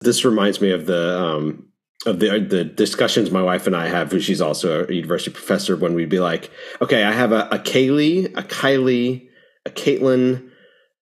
this 0.00 0.24
reminds 0.24 0.60
me 0.60 0.70
of 0.70 0.86
the 0.86 1.18
um 1.20 1.72
of 2.06 2.18
the 2.18 2.40
the 2.40 2.64
discussions 2.64 3.30
my 3.30 3.42
wife 3.42 3.66
and 3.66 3.76
I 3.76 3.88
have, 3.88 4.10
who 4.10 4.20
she's 4.20 4.40
also 4.40 4.84
a 4.84 4.92
university 4.92 5.30
professor, 5.30 5.76
when 5.76 5.94
we'd 5.94 6.08
be 6.08 6.20
like, 6.20 6.50
okay, 6.80 7.04
I 7.04 7.12
have 7.12 7.32
a, 7.32 7.48
a 7.50 7.58
Kaylee, 7.58 8.26
a 8.36 8.42
Kylie, 8.42 9.28
a 9.64 9.70
Caitlin, 9.70 10.50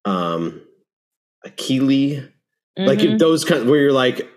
um, 0.04 0.60
a 1.44 1.50
Keely, 1.50 2.16
mm-hmm. 2.78 2.84
like 2.84 3.18
those 3.18 3.44
kind 3.44 3.62
of, 3.62 3.68
where 3.68 3.80
you're 3.80 3.92
like, 3.92 4.28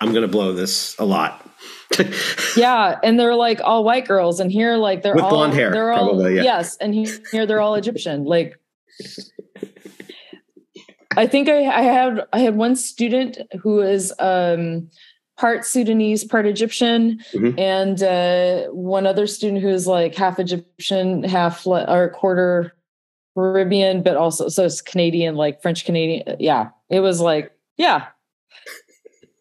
I'm 0.00 0.12
gonna 0.12 0.28
blow 0.28 0.52
this 0.52 0.98
a 0.98 1.04
lot. 1.04 1.43
yeah, 2.56 2.98
and 3.02 3.18
they're 3.18 3.34
like 3.34 3.60
all 3.62 3.84
white 3.84 4.06
girls, 4.06 4.40
and 4.40 4.50
here 4.50 4.76
like 4.76 5.02
they're 5.02 5.14
with 5.14 5.24
all 5.24 5.30
blonde 5.30 5.54
hair. 5.54 5.70
They're 5.70 5.92
all 5.92 6.08
probably, 6.08 6.36
yeah. 6.36 6.42
yes, 6.42 6.76
and 6.78 6.94
here 6.94 7.46
they're 7.46 7.60
all 7.60 7.74
Egyptian. 7.74 8.24
Like, 8.24 8.58
I 11.16 11.26
think 11.26 11.48
I, 11.48 11.64
I 11.64 11.82
had 11.82 12.26
I 12.32 12.40
had 12.40 12.56
one 12.56 12.76
student 12.76 13.38
who 13.60 13.80
is 13.80 14.12
um, 14.18 14.88
part 15.36 15.64
Sudanese, 15.64 16.24
part 16.24 16.46
Egyptian, 16.46 17.20
mm-hmm. 17.32 17.58
and 17.58 18.02
uh, 18.02 18.68
one 18.72 19.06
other 19.06 19.26
student 19.26 19.62
who 19.62 19.68
is 19.68 19.86
like 19.86 20.14
half 20.14 20.38
Egyptian, 20.38 21.22
half 21.22 21.66
or 21.66 22.10
quarter 22.10 22.74
Caribbean, 23.34 24.02
but 24.02 24.16
also 24.16 24.48
so 24.48 24.64
it's 24.64 24.80
Canadian, 24.80 25.34
like 25.34 25.62
French 25.62 25.84
Canadian. 25.84 26.36
Yeah, 26.38 26.70
it 26.90 27.00
was 27.00 27.20
like 27.20 27.52
yeah, 27.76 28.06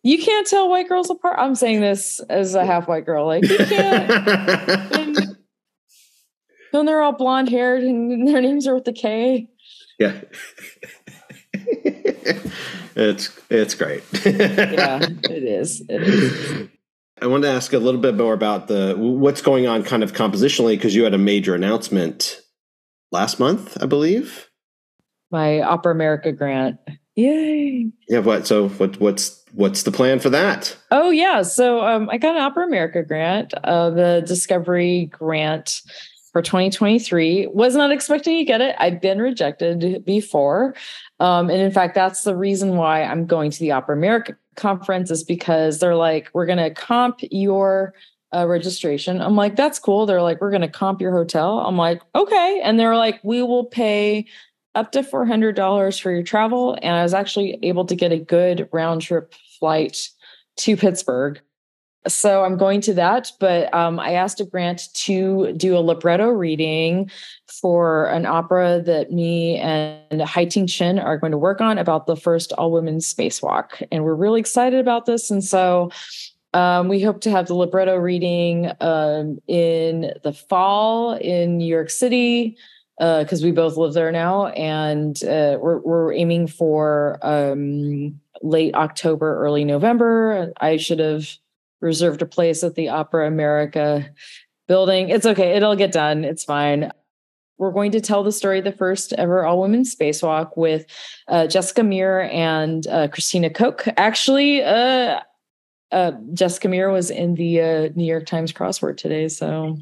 you 0.04 0.22
can't 0.22 0.46
tell 0.46 0.70
white 0.70 0.90
girls 0.90 1.10
apart. 1.10 1.38
I'm 1.40 1.56
saying 1.56 1.82
this 1.82 2.20
as 2.30 2.56
a 2.56 2.66
half 2.66 2.88
white 2.88 3.06
girl. 3.06 3.26
Like 3.26 3.48
you 3.48 3.58
can't. 3.58 4.92
when, 4.92 5.16
when 6.72 6.86
they're 6.86 7.02
all 7.02 7.14
blonde 7.14 7.50
haired 7.50 7.84
and 7.84 8.28
their 8.28 8.42
names 8.42 8.68
are 8.68 8.76
with 8.76 8.86
the 8.86 8.94
K. 8.94 9.48
Yeah. 9.98 10.20
it's 12.96 13.40
it's 13.50 13.76
great. 13.76 14.04
yeah, 14.26 15.00
it 15.02 15.44
is. 15.44 15.82
It 15.88 16.04
is. 16.04 16.70
I 17.22 17.28
want 17.28 17.44
to 17.44 17.50
ask 17.50 17.72
a 17.72 17.78
little 17.78 18.02
bit 18.02 18.16
more 18.16 18.34
about 18.34 18.68
the 18.68 18.96
what's 18.98 19.42
going 19.42 19.68
on 19.68 19.84
kind 19.84 20.04
of 20.04 20.12
compositionally 20.12 20.76
because 20.76 20.94
you 20.94 21.06
had 21.06 21.14
a 21.14 21.18
major 21.18 21.56
announcement 21.56 22.42
last 23.12 23.40
month, 23.40 23.78
I 23.82 23.86
believe. 23.86 24.50
My 25.32 25.62
Opera 25.62 25.94
America 25.94 26.34
grant. 26.34 26.78
Yay. 27.16 27.92
Yeah, 28.10 28.20
what 28.20 28.46
so 28.46 28.68
what 28.70 29.00
what's 29.00 29.43
what's 29.54 29.84
the 29.84 29.92
plan 29.92 30.20
for 30.20 30.30
that? 30.30 30.76
Oh 30.92 31.10
yeah, 31.10 31.42
so 31.42 31.82
um, 31.86 32.10
I 32.10 32.18
got 32.18 32.36
an 32.36 32.42
Opera 32.42 32.66
America 32.66 33.04
grant, 33.04 33.54
uh, 33.64 33.90
the 33.90 34.24
Discovery 34.26 35.06
grant 35.06 35.82
for 36.32 36.42
2023. 36.42 37.48
Was 37.48 37.76
not 37.76 37.92
expecting 37.92 38.40
to 38.40 38.44
get 38.44 38.62
it. 38.62 38.76
I've 38.80 39.00
been 39.00 39.20
rejected 39.20 40.04
before, 40.06 40.76
um, 41.20 41.50
and 41.50 41.62
in 41.62 41.72
fact, 41.72 41.96
that's 41.96 42.24
the 42.24 42.36
reason 42.36 42.76
why 42.76 43.04
I'm 43.04 43.26
going 43.26 43.52
to 43.52 43.60
the 43.60 43.72
Opera 43.72 43.96
America 43.96 44.36
conference 44.56 45.10
is 45.10 45.24
because 45.24 45.80
they're 45.80 45.96
like, 45.96 46.30
we're 46.34 46.46
going 46.46 46.60
to 46.60 46.70
comp 46.70 47.20
your 47.32 47.94
uh, 48.36 48.48
registration. 48.48 49.22
I'm 49.22 49.36
like, 49.36 49.56
that's 49.56 49.80
cool. 49.80 50.06
They're 50.06 50.22
like, 50.22 50.42
we're 50.42 50.52
going 50.52 50.62
to 50.62 50.68
comp 50.68 51.02
your 51.02 51.12
hotel. 51.12 51.60
I'm 51.60 51.78
like, 51.78 52.02
okay, 52.16 52.62
and 52.64 52.80
they're 52.80 52.98
like, 52.98 53.20
we 53.24 53.42
will 53.42 53.66
pay 53.66 54.26
up 54.76 54.92
to 54.92 55.04
$400 55.04 56.02
for 56.02 56.12
your 56.12 56.24
travel. 56.24 56.78
And 56.82 56.96
I 56.96 57.04
was 57.04 57.14
actually 57.14 57.60
able 57.62 57.86
to 57.86 57.96
get 57.96 58.12
a 58.12 58.18
good 58.18 58.68
round 58.72 59.02
trip 59.02 59.34
flight 59.64 60.10
to 60.58 60.76
Pittsburgh. 60.76 61.40
So 62.06 62.44
I'm 62.44 62.58
going 62.58 62.82
to 62.82 62.94
that, 62.96 63.32
but 63.40 63.74
um, 63.74 63.98
I 63.98 64.12
asked 64.12 64.42
a 64.42 64.46
grant 64.46 64.94
to 65.06 65.54
do 65.54 65.78
a 65.78 65.80
libretto 65.80 66.28
reading 66.28 67.10
for 67.62 68.08
an 68.08 68.26
opera 68.26 68.84
that 68.86 69.12
me 69.12 69.58
and 69.60 70.22
Hai-Ting 70.22 70.68
Chinn 70.68 71.00
are 71.00 71.18
going 71.18 71.32
to 71.32 71.38
work 71.38 71.62
on 71.62 71.78
about 71.78 72.06
the 72.06 72.18
first 72.18 72.52
all-women 72.58 72.98
spacewalk, 72.98 73.82
and 73.90 74.04
we're 74.04 74.16
really 74.16 74.42
excited 74.42 74.82
about 74.82 75.06
this. 75.06 75.32
And 75.32 75.42
so 75.42 75.92
um, 76.54 76.90
we 76.90 77.02
hope 77.02 77.22
to 77.22 77.32
have 77.32 77.48
the 77.48 77.56
libretto 77.56 77.96
reading 77.96 78.70
um, 78.82 79.40
in 79.48 80.12
the 80.24 80.34
fall 80.34 81.14
in 81.14 81.58
New 81.58 81.72
York 81.78 81.90
City 81.90 82.58
because 83.00 83.42
uh, 83.42 83.46
we 83.46 83.52
both 83.54 83.78
live 83.78 83.94
there 83.94 84.12
now, 84.12 84.48
and 84.48 85.24
uh, 85.24 85.58
we're 85.62 85.80
we're 85.80 86.12
aiming 86.12 86.48
for 86.48 87.18
um, 87.22 88.20
late 88.42 88.76
October, 88.76 89.38
early 89.38 89.64
November. 89.64 90.52
I 90.60 90.78
should 90.78 91.00
have 91.00 91.30
reserved 91.82 92.22
a 92.22 92.26
place 92.26 92.64
at 92.64 92.76
the 92.76 92.90
Opera 92.90 93.28
America 93.28 94.10
building. 94.68 95.10
It's 95.10 95.26
okay; 95.26 95.56
it'll 95.56 95.76
get 95.76 95.92
done. 95.92 96.24
It's 96.24 96.44
fine. 96.44 96.92
We're 97.58 97.72
going 97.72 97.92
to 97.92 98.02
tell 98.02 98.24
the 98.24 98.32
story 98.32 98.60
of 98.60 98.66
the 98.66 98.72
first 98.72 99.14
ever 99.14 99.46
all 99.46 99.62
women 99.62 99.84
spacewalk 99.84 100.58
with 100.58 100.86
uh, 101.28 101.48
Jessica 101.48 101.84
Meir 101.84 102.22
and 102.32 102.86
uh, 102.88 103.08
Christina 103.10 103.50
Koch. 103.50 103.88
Actually, 103.96 104.64
uh, 104.64 105.20
uh, 105.94 106.12
Jessica 106.34 106.68
Meir 106.68 106.90
was 106.92 107.12
in 107.12 107.36
the 107.36 107.62
uh, 107.62 107.90
New 107.96 108.06
York 108.06 108.26
Times 108.26 108.52
crossword 108.52 108.98
today. 108.98 109.28
So, 109.28 109.78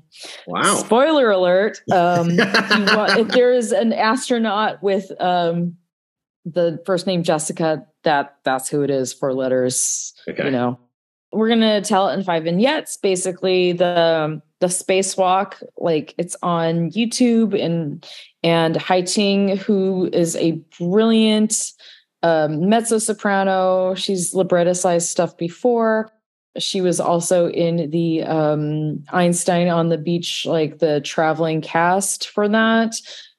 wow! 0.45 0.75
Spoiler 0.75 1.31
alert! 1.31 1.81
Um, 1.89 2.31
if, 2.39 2.95
want, 2.95 3.17
if, 3.17 3.27
there 3.29 3.53
is 3.53 3.71
an 3.71 3.93
astronaut 3.93 4.83
with 4.83 5.09
um, 5.21 5.77
the 6.43 6.81
first 6.85 7.07
name 7.07 7.23
Jessica, 7.23 7.87
that 8.03 8.37
that's 8.43 8.69
who 8.69 8.81
it 8.81 8.89
is. 8.89 9.13
for 9.13 9.33
letters. 9.33 10.13
Okay. 10.27 10.45
You 10.45 10.51
know, 10.51 10.79
we're 11.31 11.49
gonna 11.49 11.81
tell 11.81 12.09
it 12.09 12.13
in 12.13 12.23
five 12.23 12.43
vignettes. 12.43 12.97
Basically, 12.97 13.73
the 13.73 14.41
the 14.59 14.67
spacewalk, 14.67 15.63
like 15.77 16.13
it's 16.17 16.35
on 16.43 16.91
YouTube, 16.91 17.59
and 17.59 18.07
and 18.43 18.77
Hai-Ting, 18.77 19.57
who 19.57 20.09
is 20.13 20.35
a 20.35 20.61
brilliant 20.79 21.73
um, 22.23 22.69
mezzo 22.69 22.97
soprano. 22.97 23.95
She's 23.95 24.33
libretticized 24.33 25.07
stuff 25.07 25.37
before. 25.37 26.11
She 26.57 26.81
was 26.81 26.99
also 26.99 27.49
in 27.49 27.89
the 27.91 28.23
um, 28.23 29.03
Einstein 29.13 29.69
on 29.69 29.89
the 29.89 29.97
Beach, 29.97 30.45
like 30.45 30.79
the 30.79 30.99
traveling 31.01 31.61
cast 31.61 32.27
for 32.27 32.49
that. 32.49 32.95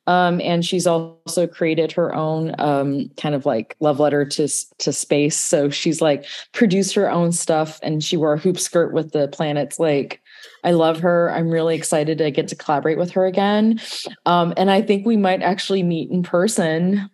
Um, 0.08 0.40
and 0.40 0.64
she's 0.64 0.86
also 0.86 1.46
created 1.46 1.92
her 1.92 2.12
own 2.14 2.54
um, 2.58 3.08
kind 3.16 3.34
of 3.34 3.46
like 3.46 3.76
love 3.78 4.00
letter 4.00 4.24
to 4.24 4.48
to 4.78 4.92
space. 4.92 5.36
So 5.36 5.70
she's 5.70 6.00
like 6.00 6.24
produced 6.52 6.94
her 6.94 7.10
own 7.10 7.30
stuff, 7.30 7.78
and 7.82 8.02
she 8.02 8.16
wore 8.16 8.34
a 8.34 8.38
hoop 8.38 8.58
skirt 8.58 8.92
with 8.92 9.12
the 9.12 9.28
planets. 9.28 9.78
Like, 9.78 10.20
I 10.64 10.72
love 10.72 10.98
her. 11.00 11.30
I'm 11.30 11.50
really 11.50 11.76
excited 11.76 12.18
to 12.18 12.30
get 12.30 12.48
to 12.48 12.56
collaborate 12.56 12.98
with 12.98 13.12
her 13.12 13.26
again. 13.26 13.80
Um, 14.26 14.52
and 14.56 14.70
I 14.70 14.82
think 14.82 15.06
we 15.06 15.16
might 15.16 15.42
actually 15.42 15.82
meet 15.82 16.10
in 16.10 16.22
person 16.22 17.08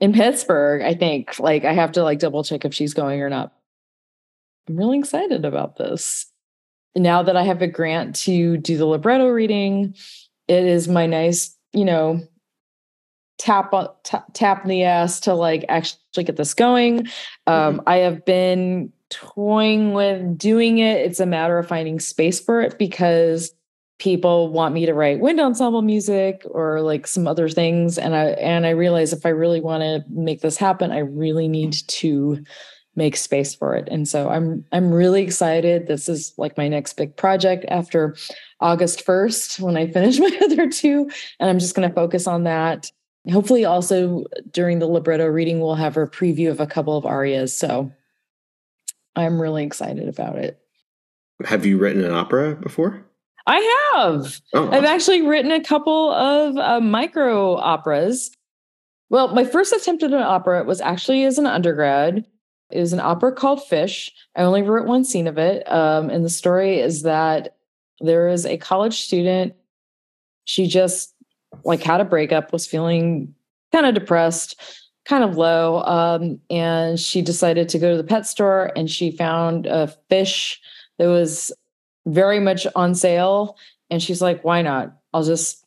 in 0.00 0.12
Pittsburgh, 0.12 0.82
I 0.82 0.94
think. 0.94 1.38
Like 1.38 1.64
I 1.64 1.72
have 1.72 1.92
to 1.92 2.02
like 2.02 2.18
double 2.18 2.42
check 2.42 2.64
if 2.64 2.74
she's 2.74 2.94
going 2.94 3.20
or 3.20 3.30
not. 3.30 3.52
I'm 4.68 4.76
really 4.76 4.98
excited 4.98 5.44
about 5.44 5.76
this. 5.76 6.26
Now 6.94 7.22
that 7.22 7.36
I 7.36 7.42
have 7.42 7.62
a 7.62 7.66
grant 7.66 8.16
to 8.16 8.56
do 8.56 8.76
the 8.76 8.86
libretto 8.86 9.28
reading, 9.28 9.94
it 10.48 10.64
is 10.64 10.88
my 10.88 11.06
nice, 11.06 11.56
you 11.72 11.84
know, 11.84 12.20
tap 13.38 13.72
tap, 14.04 14.26
tap 14.34 14.62
in 14.62 14.70
the 14.70 14.84
ass 14.84 15.20
to 15.20 15.34
like 15.34 15.64
actually 15.68 16.24
get 16.24 16.36
this 16.36 16.54
going. 16.54 17.00
Um, 17.46 17.78
mm-hmm. 17.78 17.88
I 17.88 17.96
have 17.96 18.24
been 18.24 18.92
toying 19.10 19.92
with 19.92 20.38
doing 20.38 20.78
it. 20.78 21.00
It's 21.00 21.20
a 21.20 21.26
matter 21.26 21.58
of 21.58 21.68
finding 21.68 22.00
space 22.00 22.40
for 22.40 22.62
it 22.62 22.78
because 22.78 23.52
people 24.02 24.48
want 24.48 24.74
me 24.74 24.84
to 24.84 24.94
write 24.94 25.20
wind 25.20 25.38
ensemble 25.38 25.82
music 25.82 26.42
or 26.50 26.80
like 26.80 27.06
some 27.06 27.28
other 27.28 27.48
things 27.48 27.98
and 27.98 28.16
i 28.16 28.30
and 28.30 28.66
i 28.66 28.70
realize 28.70 29.12
if 29.12 29.24
i 29.24 29.28
really 29.28 29.60
want 29.60 29.80
to 29.80 30.02
make 30.10 30.40
this 30.40 30.56
happen 30.56 30.90
i 30.90 30.98
really 30.98 31.46
need 31.46 31.72
to 31.86 32.42
make 32.96 33.16
space 33.16 33.54
for 33.54 33.76
it 33.76 33.86
and 33.92 34.08
so 34.08 34.28
i'm 34.28 34.64
i'm 34.72 34.90
really 34.90 35.22
excited 35.22 35.86
this 35.86 36.08
is 36.08 36.34
like 36.36 36.56
my 36.56 36.66
next 36.66 36.94
big 36.94 37.16
project 37.16 37.64
after 37.68 38.16
august 38.62 39.04
1st 39.04 39.60
when 39.60 39.76
i 39.76 39.86
finish 39.86 40.18
my 40.20 40.38
other 40.42 40.68
two 40.68 41.10
and 41.38 41.50
i'm 41.50 41.58
just 41.58 41.74
going 41.74 41.88
to 41.88 41.94
focus 41.94 42.26
on 42.26 42.44
that 42.44 42.90
hopefully 43.30 43.64
also 43.64 44.24
during 44.50 44.78
the 44.78 44.86
libretto 44.86 45.26
reading 45.26 45.60
we'll 45.60 45.74
have 45.74 45.96
a 45.96 46.06
preview 46.06 46.50
of 46.50 46.60
a 46.60 46.66
couple 46.66 46.96
of 46.96 47.04
arias 47.04 47.56
so 47.56 47.90
i'm 49.16 49.40
really 49.40 49.64
excited 49.64 50.08
about 50.08 50.36
it 50.36 50.58
have 51.44 51.66
you 51.66 51.78
written 51.78 52.04
an 52.04 52.12
opera 52.12 52.54
before 52.56 53.04
I 53.46 53.92
have. 53.94 54.40
Oh, 54.54 54.70
I've 54.70 54.84
actually 54.84 55.22
written 55.22 55.50
a 55.50 55.62
couple 55.62 56.12
of 56.12 56.56
uh, 56.56 56.80
micro 56.80 57.56
operas. 57.56 58.30
Well, 59.10 59.34
my 59.34 59.44
first 59.44 59.72
attempt 59.72 60.02
at 60.02 60.12
an 60.12 60.22
opera 60.22 60.64
was 60.64 60.80
actually 60.80 61.24
as 61.24 61.38
an 61.38 61.46
undergrad. 61.46 62.24
It 62.70 62.80
was 62.80 62.92
an 62.92 63.00
opera 63.00 63.32
called 63.32 63.62
Fish. 63.62 64.10
I 64.36 64.42
only 64.42 64.62
wrote 64.62 64.86
one 64.86 65.04
scene 65.04 65.26
of 65.26 65.38
it. 65.38 65.70
Um, 65.70 66.08
and 66.08 66.24
the 66.24 66.30
story 66.30 66.78
is 66.78 67.02
that 67.02 67.56
there 68.02 68.28
is 68.28 68.44
a 68.44 68.56
college 68.56 69.00
student. 69.00 69.54
She 70.44 70.66
just 70.66 71.14
like 71.64 71.82
had 71.82 72.00
a 72.00 72.04
breakup, 72.04 72.52
was 72.52 72.66
feeling 72.66 73.34
kind 73.72 73.86
of 73.86 73.94
depressed, 73.94 74.60
kind 75.04 75.24
of 75.24 75.36
low. 75.36 75.82
Um, 75.82 76.40
and 76.50 76.98
she 76.98 77.22
decided 77.22 77.68
to 77.70 77.78
go 77.78 77.92
to 77.92 77.96
the 77.96 78.04
pet 78.04 78.26
store 78.26 78.72
and 78.76 78.90
she 78.90 79.10
found 79.10 79.66
a 79.66 79.88
fish 80.08 80.60
that 80.98 81.06
was 81.06 81.52
very 82.06 82.40
much 82.40 82.66
on 82.74 82.94
sale. 82.94 83.56
And 83.90 84.02
she's 84.02 84.22
like, 84.22 84.44
why 84.44 84.62
not? 84.62 84.96
I'll 85.12 85.24
just 85.24 85.61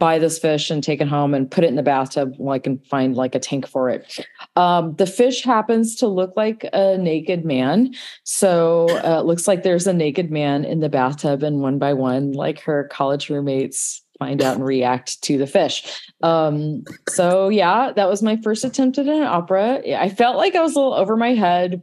buy 0.00 0.18
this 0.18 0.38
fish 0.38 0.70
and 0.70 0.82
take 0.82 1.00
it 1.00 1.06
home 1.06 1.34
and 1.34 1.48
put 1.48 1.62
it 1.62 1.68
in 1.68 1.76
the 1.76 1.82
bathtub 1.82 2.34
I 2.50 2.58
can 2.58 2.78
find 2.78 3.14
like 3.14 3.34
a 3.36 3.38
tank 3.38 3.68
for 3.68 3.88
it. 3.90 4.26
Um, 4.56 4.96
the 4.96 5.06
fish 5.06 5.44
happens 5.44 5.94
to 5.96 6.08
look 6.08 6.32
like 6.36 6.68
a 6.72 6.98
naked 6.98 7.44
man. 7.44 7.94
So 8.24 8.88
uh, 9.04 9.20
it 9.20 9.26
looks 9.26 9.46
like 9.46 9.62
there's 9.62 9.86
a 9.86 9.92
naked 9.92 10.30
man 10.30 10.64
in 10.64 10.80
the 10.80 10.88
bathtub, 10.88 11.42
and 11.42 11.60
one 11.60 11.78
by 11.78 11.92
one, 11.92 12.32
like 12.32 12.60
her 12.62 12.88
college 12.90 13.30
roommates 13.30 14.02
find 14.18 14.42
out 14.42 14.56
and 14.56 14.64
react 14.64 15.22
to 15.22 15.38
the 15.38 15.46
fish. 15.46 16.02
Um, 16.22 16.84
so 17.08 17.48
yeah, 17.48 17.92
that 17.92 18.08
was 18.08 18.22
my 18.22 18.36
first 18.42 18.64
attempt 18.64 18.98
at 18.98 19.06
an 19.06 19.22
opera. 19.22 19.80
I 19.96 20.08
felt 20.08 20.36
like 20.36 20.54
I 20.54 20.60
was 20.60 20.74
a 20.74 20.78
little 20.78 20.94
over 20.94 21.16
my 21.16 21.34
head, 21.34 21.82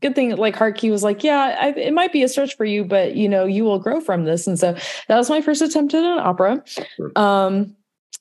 good 0.00 0.14
thing 0.14 0.34
like 0.36 0.56
Hartke 0.56 0.90
was 0.90 1.02
like, 1.02 1.24
yeah, 1.24 1.56
I, 1.60 1.68
it 1.70 1.94
might 1.94 2.12
be 2.12 2.22
a 2.22 2.28
stretch 2.28 2.56
for 2.56 2.64
you, 2.64 2.84
but 2.84 3.16
you 3.16 3.28
know, 3.28 3.44
you 3.44 3.64
will 3.64 3.78
grow 3.78 4.00
from 4.00 4.24
this. 4.24 4.46
And 4.46 4.58
so 4.58 4.76
that 5.08 5.16
was 5.16 5.30
my 5.30 5.40
first 5.40 5.62
attempt 5.62 5.94
at 5.94 6.04
an 6.04 6.18
opera. 6.18 6.62
Um, 7.14 7.74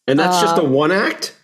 and 0.08 0.20
that's 0.20 0.38
uh, 0.38 0.42
just 0.42 0.58
a 0.58 0.64
um, 0.64 0.72
one 0.72 0.92
act. 0.92 1.36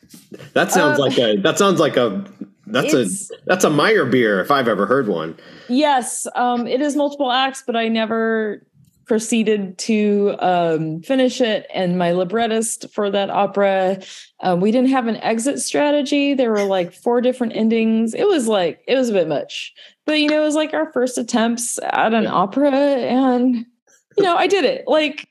That 0.53 0.71
sounds 0.71 0.99
uh, 0.99 1.03
like 1.03 1.17
a, 1.17 1.37
that 1.37 1.57
sounds 1.57 1.79
like 1.79 1.97
a, 1.97 2.25
that's 2.67 2.93
a, 2.93 3.05
that's 3.45 3.65
a 3.65 3.69
Meyerbeer 3.69 4.41
if 4.41 4.51
I've 4.51 4.67
ever 4.67 4.85
heard 4.85 5.07
one. 5.07 5.37
Yes. 5.67 6.27
Um, 6.35 6.67
it 6.67 6.81
is 6.81 6.95
multiple 6.95 7.31
acts, 7.31 7.63
but 7.65 7.75
I 7.75 7.87
never 7.87 8.65
proceeded 9.11 9.77
to 9.77 10.33
um, 10.39 11.01
finish 11.01 11.41
it. 11.41 11.67
And 11.73 11.97
my 11.97 12.13
librettist 12.13 12.89
for 12.93 13.11
that 13.11 13.29
opera, 13.29 14.01
um, 14.39 14.61
we 14.61 14.71
didn't 14.71 14.91
have 14.91 15.07
an 15.07 15.17
exit 15.17 15.59
strategy. 15.59 16.33
There 16.33 16.49
were 16.49 16.63
like 16.63 16.93
four 16.93 17.19
different 17.19 17.53
endings. 17.53 18.13
It 18.13 18.25
was 18.25 18.47
like, 18.47 18.81
it 18.87 18.95
was 18.95 19.09
a 19.09 19.13
bit 19.13 19.27
much. 19.27 19.73
But, 20.05 20.21
you 20.21 20.29
know, 20.29 20.41
it 20.41 20.45
was 20.45 20.55
like 20.55 20.73
our 20.73 20.93
first 20.93 21.17
attempts 21.17 21.77
at 21.83 22.13
an 22.13 22.25
opera. 22.25 22.71
And, 22.71 23.65
you 24.15 24.23
know, 24.23 24.37
I 24.37 24.47
did 24.47 24.63
it. 24.63 24.85
Like, 24.87 25.27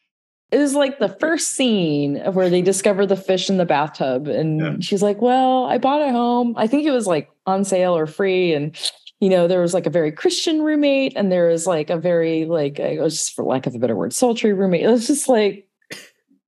it 0.50 0.58
was 0.58 0.74
like 0.74 0.98
the 0.98 1.08
first 1.08 1.54
scene 1.54 2.18
of 2.18 2.36
where 2.36 2.50
they 2.50 2.60
discover 2.60 3.06
the 3.06 3.16
fish 3.16 3.48
in 3.48 3.56
the 3.56 3.64
bathtub. 3.64 4.28
And 4.28 4.60
yeah. 4.60 4.76
she's 4.80 5.02
like, 5.02 5.22
Well, 5.22 5.64
I 5.64 5.78
bought 5.78 6.02
it 6.02 6.10
home. 6.10 6.52
I 6.58 6.66
think 6.66 6.86
it 6.86 6.90
was 6.90 7.06
like 7.06 7.30
on 7.46 7.64
sale 7.64 7.96
or 7.96 8.06
free. 8.06 8.52
And 8.52 8.76
you 9.20 9.28
know, 9.28 9.46
there 9.46 9.60
was 9.60 9.74
like 9.74 9.86
a 9.86 9.90
very 9.90 10.10
Christian 10.10 10.62
roommate, 10.62 11.12
and 11.14 11.30
there 11.30 11.48
was 11.48 11.66
like 11.66 11.90
a 11.90 11.98
very 11.98 12.46
like 12.46 12.78
it 12.78 13.00
was 13.00 13.18
just 13.18 13.34
for 13.34 13.44
lack 13.44 13.66
of 13.66 13.74
a 13.74 13.78
better 13.78 13.96
word, 13.96 14.12
sultry 14.12 14.52
roommate. 14.52 14.82
It 14.84 14.88
was 14.88 15.06
just 15.06 15.28
like 15.28 15.68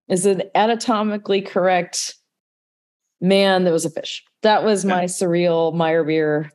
is 0.08 0.26
an 0.26 0.42
anatomically 0.54 1.40
correct 1.40 2.16
man 3.20 3.64
that 3.64 3.72
was 3.72 3.84
a 3.84 3.90
fish. 3.90 4.22
That 4.42 4.64
was 4.64 4.84
my 4.84 5.04
surreal 5.04 5.72
Meyerbeer 5.72 6.50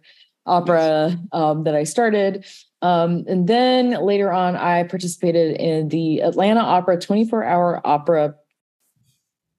opera 0.45 1.17
um, 1.31 1.63
that 1.63 1.75
I 1.75 1.83
started. 1.83 2.45
Um, 2.81 3.25
and 3.27 3.47
then 3.47 3.91
later 4.03 4.31
on, 4.31 4.55
I 4.55 4.83
participated 4.83 5.57
in 5.57 5.87
the 5.89 6.19
Atlanta 6.19 6.59
Opera 6.59 6.99
24 6.99 7.43
hour 7.43 7.81
opera 7.85 8.35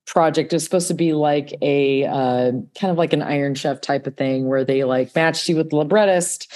project 0.09 0.53
is 0.53 0.64
supposed 0.64 0.88
to 0.88 0.94
be 0.94 1.12
like 1.12 1.55
a 1.61 2.05
uh, 2.05 2.51
kind 2.79 2.90
of 2.90 2.97
like 2.97 3.12
an 3.12 3.23
Iron 3.23 3.55
Chef 3.55 3.81
type 3.81 4.07
of 4.07 4.16
thing 4.16 4.49
where 4.49 4.64
they 4.64 4.85
like 4.85 5.14
matched 5.14 5.49
you 5.49 5.57
with 5.57 5.71
the 5.71 5.77
librettist 5.77 6.51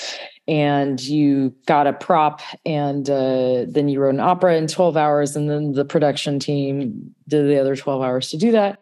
and 0.49 1.01
you 1.01 1.55
got 1.67 1.87
a 1.87 1.93
prop 1.93 2.41
and 2.65 3.09
uh, 3.09 3.65
then 3.69 3.89
you 3.89 4.01
wrote 4.01 4.15
an 4.15 4.21
opera 4.21 4.57
in 4.57 4.67
12 4.67 4.97
hours 4.97 5.37
and 5.37 5.49
then 5.49 5.73
the 5.73 5.85
production 5.85 6.39
team 6.39 7.15
did 7.29 7.47
the 7.47 7.61
other 7.61 7.77
12 7.77 8.03
hours 8.03 8.31
to 8.31 8.39
do 8.39 8.51
that. 8.53 8.79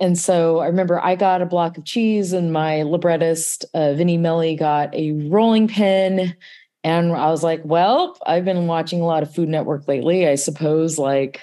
And 0.00 0.18
so 0.18 0.58
I 0.58 0.66
remember 0.66 1.02
I 1.02 1.16
got 1.16 1.40
a 1.40 1.46
block 1.46 1.78
of 1.78 1.84
cheese 1.84 2.32
and 2.32 2.52
my 2.52 2.82
librettist, 2.82 3.64
uh, 3.72 3.94
Vinnie 3.94 4.18
Melly, 4.18 4.54
got 4.54 4.94
a 4.94 5.12
rolling 5.12 5.68
pin. 5.68 6.36
And 6.84 7.12
I 7.12 7.30
was 7.30 7.42
like, 7.42 7.62
well, 7.64 8.16
I've 8.26 8.44
been 8.44 8.66
watching 8.66 9.00
a 9.00 9.06
lot 9.06 9.22
of 9.22 9.34
Food 9.34 9.48
Network 9.48 9.88
lately. 9.88 10.28
I 10.28 10.34
suppose 10.36 10.98
like 10.98 11.40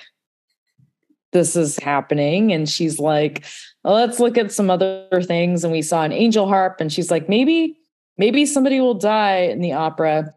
this 1.36 1.56
is 1.56 1.78
happening. 1.78 2.52
And 2.54 2.68
she's 2.68 2.98
like, 2.98 3.46
well, 3.84 3.94
let's 3.94 4.20
look 4.20 4.38
at 4.38 4.52
some 4.52 4.70
other 4.70 5.22
things. 5.22 5.64
And 5.64 5.74
we 5.74 5.82
saw 5.82 6.04
an 6.04 6.14
angel 6.14 6.48
harp, 6.48 6.78
and 6.80 6.92
she's 6.92 7.12
like, 7.12 7.30
maybe, 7.30 7.78
maybe 8.18 8.46
somebody 8.46 8.80
will 8.80 8.96
die 8.96 9.42
in 9.42 9.60
the 9.60 9.74
opera. 9.74 10.34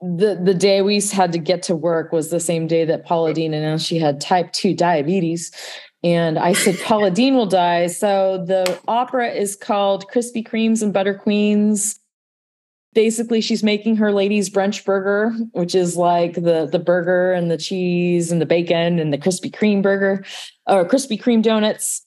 The 0.00 0.34
the 0.42 0.52
day 0.52 0.82
we 0.82 1.00
had 1.00 1.30
to 1.32 1.38
get 1.38 1.62
to 1.64 1.76
work 1.76 2.10
was 2.10 2.30
the 2.30 2.40
same 2.40 2.66
day 2.66 2.84
that 2.84 3.06
Paula 3.06 3.32
Deen 3.32 3.54
announced 3.54 3.86
she 3.86 3.98
had 3.98 4.20
type 4.20 4.52
2 4.52 4.74
diabetes. 4.74 5.52
And 6.02 6.40
I 6.40 6.52
said, 6.52 6.76
Paula 6.80 7.12
Deen 7.12 7.36
will 7.36 7.46
die. 7.46 7.86
So 7.86 8.44
the 8.44 8.80
opera 8.88 9.28
is 9.28 9.54
called 9.54 10.10
Krispy 10.10 10.44
Kremes 10.44 10.82
and 10.82 10.92
Butter 10.92 11.14
Queens 11.14 12.00
basically 12.94 13.40
she's 13.40 13.62
making 13.62 13.96
her 13.96 14.12
ladies 14.12 14.50
brunch 14.50 14.84
burger 14.84 15.32
which 15.52 15.74
is 15.74 15.96
like 15.96 16.34
the 16.34 16.68
the 16.70 16.78
burger 16.78 17.32
and 17.32 17.50
the 17.50 17.56
cheese 17.56 18.30
and 18.30 18.40
the 18.40 18.46
bacon 18.46 18.98
and 18.98 19.12
the 19.12 19.18
krispy 19.18 19.50
kreme 19.50 19.82
burger 19.82 20.24
or 20.66 20.86
krispy 20.86 21.20
kreme 21.20 21.42
donuts 21.42 22.04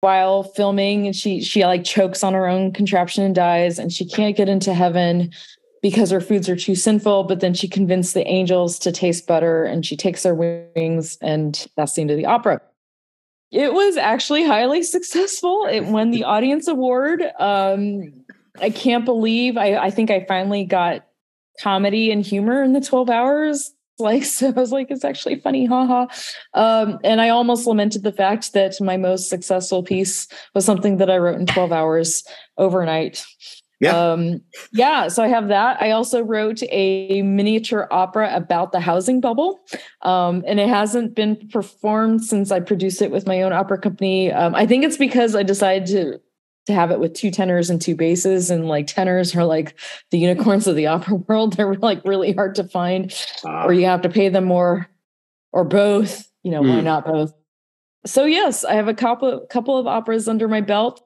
while 0.00 0.42
filming 0.42 1.06
and 1.06 1.16
she 1.16 1.42
she 1.42 1.64
like 1.64 1.84
chokes 1.84 2.22
on 2.22 2.34
her 2.34 2.46
own 2.46 2.72
contraption 2.72 3.24
and 3.24 3.34
dies 3.34 3.78
and 3.78 3.92
she 3.92 4.04
can't 4.04 4.36
get 4.36 4.48
into 4.48 4.72
heaven 4.72 5.30
because 5.82 6.10
her 6.10 6.20
foods 6.20 6.48
are 6.48 6.56
too 6.56 6.74
sinful. 6.74 7.24
But 7.24 7.38
then 7.38 7.54
she 7.54 7.68
convinced 7.68 8.14
the 8.14 8.26
angels 8.26 8.78
to 8.80 8.90
taste 8.90 9.26
butter 9.26 9.62
and 9.62 9.86
she 9.86 9.96
takes 9.96 10.24
their 10.24 10.34
wings, 10.34 11.16
and 11.20 11.66
that's 11.76 11.94
the 11.94 12.00
end 12.00 12.10
of 12.10 12.16
the 12.16 12.26
opera. 12.26 12.60
It 13.52 13.72
was 13.72 13.96
actually 13.96 14.44
highly 14.44 14.82
successful. 14.96 15.66
It 15.70 15.84
won 15.84 16.10
the 16.10 16.24
audience 16.24 16.66
award. 16.66 17.22
Um, 17.38 18.12
I 18.60 18.70
can't 18.70 19.04
believe 19.04 19.56
I, 19.56 19.76
I 19.76 19.90
think 19.90 20.10
I 20.10 20.24
finally 20.26 20.64
got 20.64 21.06
comedy 21.60 22.10
and 22.10 22.24
humor 22.24 22.62
in 22.62 22.72
the 22.72 22.80
12 22.80 23.08
hours 23.10 23.72
like 23.98 24.24
so 24.24 24.48
i 24.48 24.50
was 24.50 24.72
like 24.72 24.90
it's 24.90 25.06
actually 25.06 25.36
funny 25.40 25.64
haha 25.64 26.06
um, 26.52 26.98
and 27.02 27.18
i 27.18 27.30
almost 27.30 27.66
lamented 27.66 28.02
the 28.02 28.12
fact 28.12 28.52
that 28.52 28.78
my 28.78 28.98
most 28.98 29.30
successful 29.30 29.82
piece 29.82 30.28
was 30.54 30.66
something 30.66 30.98
that 30.98 31.10
i 31.10 31.16
wrote 31.16 31.40
in 31.40 31.46
12 31.46 31.72
hours 31.72 32.22
overnight 32.58 33.24
yeah. 33.78 34.12
Um, 34.12 34.40
yeah. 34.72 35.08
So 35.08 35.22
I 35.22 35.28
have 35.28 35.48
that. 35.48 35.80
I 35.82 35.90
also 35.90 36.22
wrote 36.22 36.62
a 36.70 37.20
miniature 37.22 37.88
opera 37.90 38.34
about 38.34 38.72
the 38.72 38.80
housing 38.80 39.20
bubble. 39.20 39.60
Um, 40.00 40.42
and 40.46 40.58
it 40.58 40.68
hasn't 40.68 41.14
been 41.14 41.36
performed 41.50 42.24
since 42.24 42.50
I 42.50 42.60
produced 42.60 43.02
it 43.02 43.10
with 43.10 43.26
my 43.26 43.42
own 43.42 43.52
opera 43.52 43.78
company. 43.78 44.32
Um, 44.32 44.54
I 44.54 44.64
think 44.64 44.84
it's 44.84 44.96
because 44.96 45.36
I 45.36 45.42
decided 45.42 45.86
to 45.88 46.20
to 46.66 46.74
have 46.74 46.90
it 46.90 46.98
with 46.98 47.14
two 47.14 47.30
tenors 47.30 47.70
and 47.70 47.80
two 47.80 47.94
basses 47.94 48.50
and 48.50 48.68
like 48.68 48.86
tenors 48.86 49.34
are 49.34 49.44
like 49.44 49.78
the 50.10 50.18
unicorns 50.18 50.66
of 50.66 50.76
the 50.76 50.86
opera 50.86 51.14
world. 51.28 51.54
They're 51.54 51.74
like 51.74 52.04
really 52.04 52.32
hard 52.32 52.54
to 52.56 52.64
find 52.64 53.14
uh, 53.44 53.64
or 53.64 53.72
you 53.72 53.86
have 53.86 54.02
to 54.02 54.08
pay 54.08 54.28
them 54.28 54.44
more 54.44 54.88
or 55.52 55.64
both. 55.64 56.30
You 56.42 56.52
know 56.52 56.62
mm. 56.62 56.68
why 56.68 56.78
hmm. 56.78 56.84
not 56.84 57.06
both? 57.06 57.32
So 58.04 58.24
yes 58.24 58.64
i 58.64 58.74
have 58.74 58.88
a 58.88 58.94
couple 58.94 59.40
couple 59.50 59.78
of 59.78 59.86
operas 59.86 60.28
under 60.28 60.48
my 60.48 60.60
belt. 60.60 61.02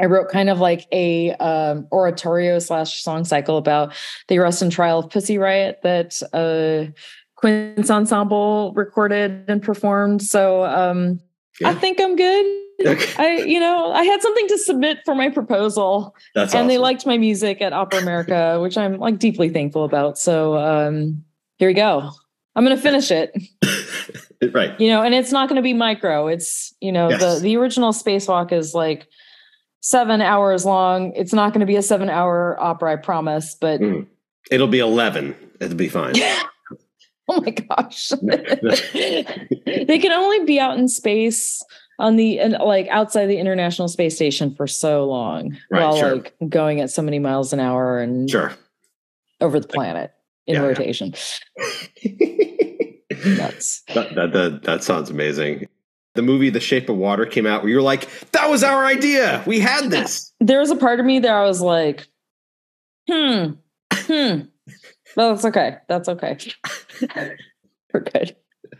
I 0.00 0.06
wrote 0.06 0.30
kind 0.30 0.48
of 0.48 0.60
like 0.60 0.86
a 0.92 1.32
um, 1.34 1.88
oratorio 1.90 2.60
slash 2.60 3.02
song 3.02 3.24
cycle 3.24 3.56
about 3.56 3.94
the 4.28 4.38
arrest 4.38 4.62
and 4.62 4.70
trial 4.70 5.00
of 5.00 5.10
pussy 5.10 5.38
riot 5.38 5.80
that 5.82 6.22
uh 6.32 6.92
quince 7.34 7.90
ensemble 7.90 8.72
recorded 8.74 9.44
and 9.48 9.62
performed. 9.62 10.22
So 10.22 10.64
um 10.64 11.20
i 11.64 11.74
think 11.74 12.00
i'm 12.00 12.14
good 12.14 12.67
Okay. 12.84 13.12
I, 13.18 13.42
you 13.42 13.58
know, 13.58 13.92
I 13.92 14.04
had 14.04 14.22
something 14.22 14.46
to 14.48 14.58
submit 14.58 15.00
for 15.04 15.14
my 15.14 15.30
proposal. 15.30 16.14
That's 16.34 16.52
and 16.52 16.60
awesome. 16.60 16.68
they 16.68 16.78
liked 16.78 17.06
my 17.06 17.18
music 17.18 17.60
at 17.60 17.72
Opera 17.72 18.00
America, 18.00 18.58
which 18.62 18.78
I'm 18.78 18.98
like 18.98 19.18
deeply 19.18 19.48
thankful 19.48 19.84
about. 19.84 20.18
So 20.18 20.56
um 20.56 21.24
here 21.58 21.68
we 21.68 21.74
go. 21.74 22.10
I'm 22.54 22.64
gonna 22.64 22.76
finish 22.76 23.10
it. 23.10 23.36
right. 24.52 24.78
You 24.80 24.88
know, 24.90 25.02
and 25.02 25.14
it's 25.14 25.32
not 25.32 25.48
gonna 25.48 25.62
be 25.62 25.72
micro. 25.72 26.28
It's, 26.28 26.74
you 26.80 26.92
know, 26.92 27.10
yes. 27.10 27.20
the 27.20 27.40
the 27.40 27.56
original 27.56 27.92
spacewalk 27.92 28.52
is 28.52 28.74
like 28.74 29.08
seven 29.80 30.20
hours 30.20 30.64
long. 30.64 31.12
It's 31.14 31.32
not 31.32 31.52
gonna 31.52 31.66
be 31.66 31.76
a 31.76 31.82
seven 31.82 32.08
hour 32.08 32.56
opera, 32.60 32.92
I 32.92 32.96
promise, 32.96 33.56
but 33.60 33.80
mm. 33.80 34.06
it'll 34.50 34.68
be 34.68 34.78
eleven. 34.78 35.34
It'll 35.60 35.76
be 35.76 35.88
fine. 35.88 36.14
oh 37.28 37.40
my 37.40 37.50
gosh. 37.50 38.10
they 38.22 39.98
can 39.98 40.12
only 40.12 40.44
be 40.44 40.60
out 40.60 40.78
in 40.78 40.86
space 40.86 41.64
on 41.98 42.16
the 42.16 42.38
and 42.38 42.54
like 42.54 42.86
outside 42.88 43.26
the 43.26 43.38
international 43.38 43.88
space 43.88 44.14
station 44.14 44.54
for 44.54 44.66
so 44.66 45.04
long 45.04 45.56
right, 45.70 45.82
while 45.82 45.96
sure. 45.96 46.16
like 46.16 46.34
going 46.48 46.80
at 46.80 46.90
so 46.90 47.02
many 47.02 47.18
miles 47.18 47.52
an 47.52 47.60
hour 47.60 47.98
and 47.98 48.30
sure 48.30 48.52
over 49.40 49.58
the 49.60 49.68
planet 49.68 50.12
in 50.46 50.54
yeah, 50.54 50.62
rotation. 50.62 51.14
Nuts. 53.36 53.82
That, 53.94 54.14
that, 54.14 54.32
that 54.32 54.62
that 54.64 54.84
sounds 54.84 55.10
amazing. 55.10 55.68
The 56.14 56.22
movie 56.22 56.50
The 56.50 56.60
Shape 56.60 56.88
of 56.88 56.96
Water 56.96 57.26
came 57.26 57.46
out 57.46 57.62
where 57.62 57.70
you're 57.70 57.82
like, 57.82 58.08
that 58.32 58.48
was 58.48 58.64
our 58.64 58.84
idea. 58.84 59.42
We 59.46 59.60
had 59.60 59.90
this. 59.90 60.32
There 60.40 60.58
was 60.58 60.70
a 60.70 60.76
part 60.76 60.98
of 60.98 61.06
me 61.06 61.20
that 61.20 61.30
I 61.30 61.44
was 61.44 61.60
like, 61.60 62.08
hmm, 63.08 63.52
hmm. 63.92 64.40
Well, 65.16 65.34
that's 65.34 65.44
okay. 65.44 65.76
That's 65.88 66.08
okay. 66.08 66.38
We're 67.92 68.00
good. 68.00 68.36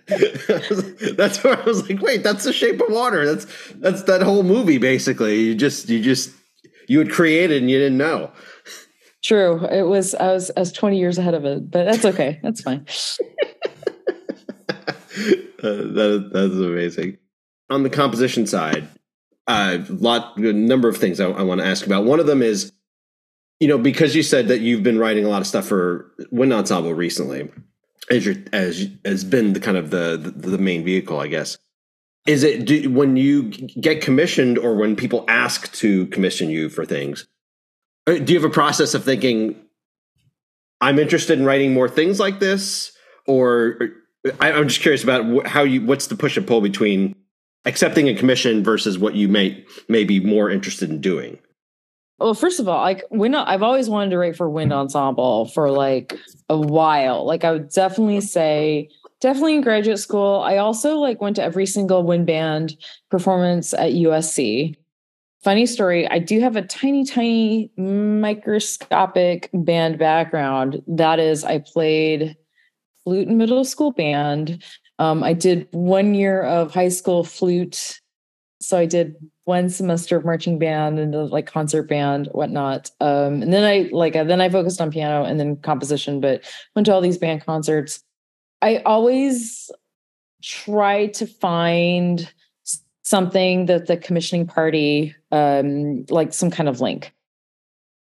that's 1.16 1.44
where 1.44 1.61
I 1.61 1.64
was 1.64 1.88
like, 1.88 2.01
wait, 2.01 2.23
that's 2.23 2.44
the 2.44 2.53
shape 2.53 2.81
of 2.81 2.88
water. 2.88 3.27
That's 3.27 3.47
that's 3.75 4.05
that 4.05 4.23
whole 4.23 4.42
movie 4.42 4.79
basically. 4.79 5.40
You 5.40 5.55
just 5.55 5.90
you 5.90 6.03
just 6.03 6.31
you 6.88 6.99
had 6.99 7.11
created 7.11 7.61
and 7.61 7.71
you 7.71 7.79
didn't 7.79 7.99
know. 7.99 8.33
True. 9.23 9.66
It 9.66 9.83
was 9.83 10.14
I 10.14 10.33
was 10.33 10.51
I 10.57 10.61
was 10.61 10.73
20 10.73 10.99
years 10.99 11.18
ahead 11.18 11.35
of 11.35 11.44
it, 11.44 11.71
but 11.71 11.85
that's 11.85 12.07
okay. 12.07 12.40
That's 12.42 12.62
fine. 12.62 12.87
uh, 13.18 13.25
that 15.62 16.31
that's 16.33 16.55
amazing. 16.55 17.18
On 17.68 17.83
the 17.83 17.90
composition 17.90 18.47
side, 18.47 18.88
uh, 19.47 19.79
lot 19.90 20.38
a 20.38 20.55
number 20.55 20.88
of 20.88 20.97
things 20.97 21.21
I, 21.21 21.29
I 21.29 21.42
want 21.42 21.61
to 21.61 21.66
ask 21.66 21.85
about. 21.85 22.07
One 22.07 22.18
of 22.18 22.27
them 22.27 22.40
is, 22.40 22.73
you 23.61 23.68
know, 23.68 23.77
because 23.77 24.16
you 24.16 24.23
said 24.23 24.49
that 24.49 24.61
you've 24.61 24.83
been 24.83 24.99
writing 24.99 25.27
a 25.27 25.29
lot 25.29 25.42
of 25.42 25.47
stuff 25.47 25.66
for 25.66 26.11
Wind 26.31 26.55
Ensemble 26.55 26.94
recently 26.94 27.51
as 28.11 28.27
your 28.27 28.37
as 28.53 28.88
has 29.05 29.25
been 29.25 29.53
the 29.53 29.61
kind 29.61 29.77
of 29.77 29.90
the, 29.90 30.16
the, 30.16 30.51
the 30.51 30.59
main 30.59 30.85
vehicle, 30.85 31.18
I 31.18 31.27
guess. 31.27 31.59
Is 32.27 32.42
it 32.42 32.66
do, 32.66 32.90
when 32.90 33.16
you 33.16 33.44
get 33.44 34.03
commissioned 34.03 34.59
or 34.59 34.75
when 34.75 34.97
people 34.97 35.25
ask 35.29 35.73
to 35.75 36.07
commission 36.09 36.51
you 36.51 36.68
for 36.68 36.85
things? 36.85 37.27
Uh, 38.07 38.18
do 38.18 38.33
you 38.33 38.38
have 38.38 38.49
a 38.49 38.53
process 38.53 38.94
of 38.94 39.05
thinking, 39.05 39.57
I'm 40.81 40.99
interested 40.99 41.38
in 41.38 41.44
writing 41.44 41.73
more 41.73 41.88
things 41.88 42.21
like 42.21 42.38
this, 42.38 42.92
or 43.27 43.79
I, 44.40 44.53
I'm 44.53 44.68
just 44.68 44.81
curious 44.81 45.03
about 45.03 45.47
how 45.47 45.62
you 45.62 45.85
what's 45.85 46.07
the 46.07 46.16
push 46.16 46.37
and 46.37 46.47
pull 46.47 46.61
between 46.61 47.14
accepting 47.64 48.09
a 48.09 48.14
commission 48.14 48.62
versus 48.62 48.99
what 48.99 49.14
you 49.14 49.29
may 49.29 49.64
may 49.88 50.05
be 50.05 50.21
more 50.21 50.51
interested 50.51 50.90
in 50.90 51.01
doing. 51.01 51.38
Well, 52.19 52.35
first 52.35 52.59
of 52.59 52.69
all, 52.69 52.81
like 52.83 53.05
wind, 53.11 53.37
I've 53.37 53.63
always 53.63 53.89
wanted 53.89 54.11
to 54.11 54.19
write 54.19 54.37
for 54.37 54.51
wind 54.51 54.73
ensemble 54.73 55.47
for 55.47 55.71
like 55.71 56.19
a 56.49 56.59
while. 56.59 57.25
Like 57.25 57.45
I 57.45 57.53
would 57.53 57.71
definitely 57.71 58.21
say, 58.21 58.89
definitely 59.21 59.55
in 59.55 59.61
graduate 59.61 60.01
school. 60.01 60.41
I 60.41 60.57
also 60.57 60.97
like 60.97 61.21
went 61.21 61.37
to 61.37 61.43
every 61.43 61.67
single 61.67 62.03
wind 62.03 62.27
band 62.27 62.77
performance 63.11 63.73
at 63.73 63.93
USC. 63.93 64.75
Funny 65.45 65.67
story, 65.67 66.09
I 66.09 66.19
do 66.19 66.41
have 66.41 66.57
a 66.57 66.63
tiny, 66.63 67.05
tiny 67.05 67.71
microscopic 67.77 69.49
band 69.55 69.97
background. 69.97 70.83
That 70.89 71.21
is, 71.21 71.45
I 71.45 71.59
played 71.59 72.37
flute 73.05 73.29
in 73.29 73.39
middle 73.39 73.65
school 73.65 73.93
band. 73.93 74.63
Um, 74.99 75.23
I 75.23 75.35
did 75.35 75.69
one 75.71 76.15
year 76.15 76.43
of 76.43 76.75
high 76.75 76.89
school 76.89 77.23
flute. 77.23 78.01
So 78.61 78.77
I 78.77 78.87
did 78.87 79.14
one 79.44 79.68
semester 79.68 80.16
of 80.16 80.25
marching 80.25 80.59
band 80.59 80.99
and 80.99 81.14
like 81.31 81.47
concert 81.47 81.85
band, 81.88 82.29
whatnot. 82.33 82.90
Um, 83.01 83.42
and 83.42 83.53
then 83.53 83.64
I 83.64 83.88
like 83.92 84.16
uh, 84.16 84.25
then 84.25 84.40
I 84.40 84.49
focused 84.49 84.81
on 84.81 84.90
piano 84.90 85.25
and 85.25 85.38
then 85.38 85.57
composition, 85.57 86.21
but 86.21 86.42
went 86.75 86.87
to 86.87 86.92
all 86.92 87.01
these 87.01 87.18
band 87.18 87.44
concerts. 87.44 88.03
I 88.61 88.79
always 88.79 89.71
try 90.42 91.07
to 91.07 91.27
find 91.27 92.31
something 93.03 93.66
that 93.66 93.87
the 93.87 93.97
commissioning 93.97 94.47
party 94.47 95.14
um, 95.31 96.05
like 96.11 96.33
some 96.33 96.51
kind 96.51 96.68
of 96.68 96.81
link 96.81 97.12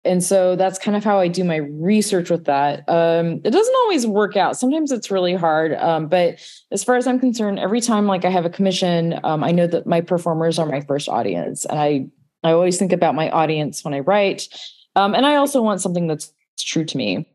and 0.03 0.23
so 0.23 0.55
that's 0.55 0.79
kind 0.79 0.95
of 0.95 1.03
how 1.03 1.19
I 1.19 1.27
do 1.27 1.43
my 1.43 1.57
research 1.57 2.29
with 2.29 2.45
that. 2.45 2.87
Um, 2.87 3.41
it 3.43 3.51
doesn't 3.51 3.75
always 3.83 4.07
work 4.07 4.37
out. 4.37 4.57
Sometimes 4.57 4.91
it's 4.91 5.11
really 5.11 5.35
hard. 5.35 5.73
Um, 5.73 6.07
but 6.07 6.39
as 6.71 6.83
far 6.83 6.95
as 6.95 7.07
I'm 7.07 7.19
concerned, 7.19 7.59
every 7.59 7.81
time 7.81 8.07
like 8.07 8.23
I 8.23 8.29
have 8.29 8.45
a 8.45 8.49
commission, 8.49 9.19
um, 9.23 9.43
I 9.43 9.51
know 9.51 9.67
that 9.67 9.85
my 9.85 10.01
performers 10.01 10.59
are 10.59 10.65
my 10.65 10.81
first 10.81 11.09
audience, 11.09 11.65
and 11.65 11.79
I 11.79 12.07
I 12.43 12.51
always 12.51 12.77
think 12.77 12.93
about 12.93 13.15
my 13.15 13.29
audience 13.29 13.83
when 13.83 13.93
I 13.93 13.99
write. 13.99 14.47
Um, 14.95 15.13
and 15.13 15.25
I 15.25 15.35
also 15.35 15.61
want 15.61 15.81
something 15.81 16.07
that's 16.07 16.33
true 16.59 16.85
to 16.85 16.97
me. 16.97 17.27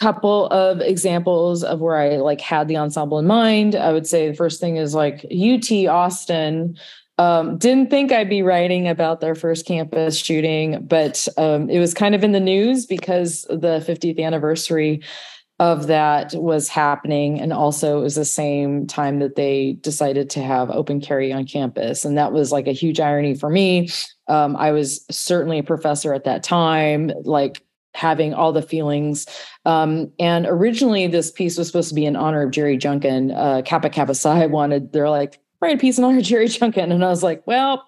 Couple 0.00 0.48
of 0.48 0.80
examples 0.80 1.62
of 1.62 1.80
where 1.80 1.96
I 1.96 2.16
like 2.16 2.40
had 2.40 2.68
the 2.68 2.76
ensemble 2.76 3.18
in 3.18 3.26
mind. 3.26 3.74
I 3.74 3.92
would 3.92 4.06
say 4.06 4.28
the 4.28 4.34
first 4.34 4.60
thing 4.60 4.76
is 4.76 4.94
like 4.94 5.24
UT 5.26 5.70
Austin 5.88 6.76
um, 7.18 7.58
didn't 7.58 7.90
think 7.90 8.12
I'd 8.12 8.28
be 8.28 8.42
writing 8.42 8.88
about 8.88 9.20
their 9.20 9.34
first 9.34 9.66
campus 9.66 10.18
shooting, 10.18 10.84
but 10.86 11.28
um, 11.36 11.70
it 11.70 11.78
was 11.78 11.94
kind 11.94 12.14
of 12.14 12.24
in 12.24 12.32
the 12.32 12.40
news 12.40 12.86
because 12.86 13.42
the 13.48 13.84
50th 13.86 14.20
anniversary 14.20 15.02
of 15.60 15.86
that 15.86 16.34
was 16.34 16.68
happening. 16.68 17.40
And 17.40 17.52
also, 17.52 18.00
it 18.00 18.02
was 18.02 18.16
the 18.16 18.24
same 18.24 18.88
time 18.88 19.20
that 19.20 19.36
they 19.36 19.74
decided 19.80 20.28
to 20.30 20.42
have 20.42 20.70
open 20.70 21.00
carry 21.00 21.32
on 21.32 21.46
campus. 21.46 22.04
And 22.04 22.18
that 22.18 22.32
was 22.32 22.50
like 22.50 22.66
a 22.66 22.72
huge 22.72 22.98
irony 22.98 23.34
for 23.34 23.48
me. 23.48 23.88
Um, 24.26 24.56
I 24.56 24.72
was 24.72 25.04
certainly 25.10 25.60
a 25.60 25.62
professor 25.62 26.12
at 26.12 26.24
that 26.24 26.42
time, 26.42 27.12
like 27.22 27.62
having 27.94 28.34
all 28.34 28.52
the 28.52 28.62
feelings. 28.62 29.26
Um, 29.64 30.10
and 30.18 30.46
originally, 30.46 31.06
this 31.06 31.30
piece 31.30 31.56
was 31.56 31.68
supposed 31.68 31.90
to 31.90 31.94
be 31.94 32.06
in 32.06 32.16
honor 32.16 32.42
of 32.42 32.50
Jerry 32.50 32.76
Junkin. 32.76 33.30
Uh, 33.30 33.62
Kappa 33.64 33.90
Kappa 33.90 34.16
Psi 34.16 34.46
wanted, 34.46 34.92
they're 34.92 35.10
like, 35.10 35.40
write 35.60 35.76
a 35.76 35.78
piece 35.78 35.98
on 35.98 36.14
her 36.14 36.20
Jerry 36.20 36.48
Junkin. 36.48 36.92
And 36.92 37.04
I 37.04 37.08
was 37.08 37.22
like, 37.22 37.46
well, 37.46 37.84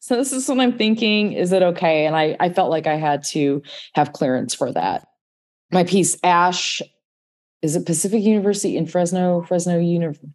so 0.00 0.16
this 0.16 0.32
is 0.32 0.48
what 0.48 0.60
I'm 0.60 0.76
thinking. 0.76 1.32
Is 1.32 1.52
it 1.52 1.62
okay? 1.62 2.06
And 2.06 2.16
I, 2.16 2.36
I 2.38 2.50
felt 2.50 2.70
like 2.70 2.86
I 2.86 2.96
had 2.96 3.24
to 3.24 3.62
have 3.94 4.12
clearance 4.12 4.54
for 4.54 4.72
that. 4.72 5.08
My 5.72 5.84
piece, 5.84 6.16
Ash, 6.22 6.80
is 7.62 7.74
it 7.74 7.86
Pacific 7.86 8.22
University 8.22 8.76
in 8.76 8.86
Fresno? 8.86 9.42
Fresno 9.42 9.78
University. 9.78 10.32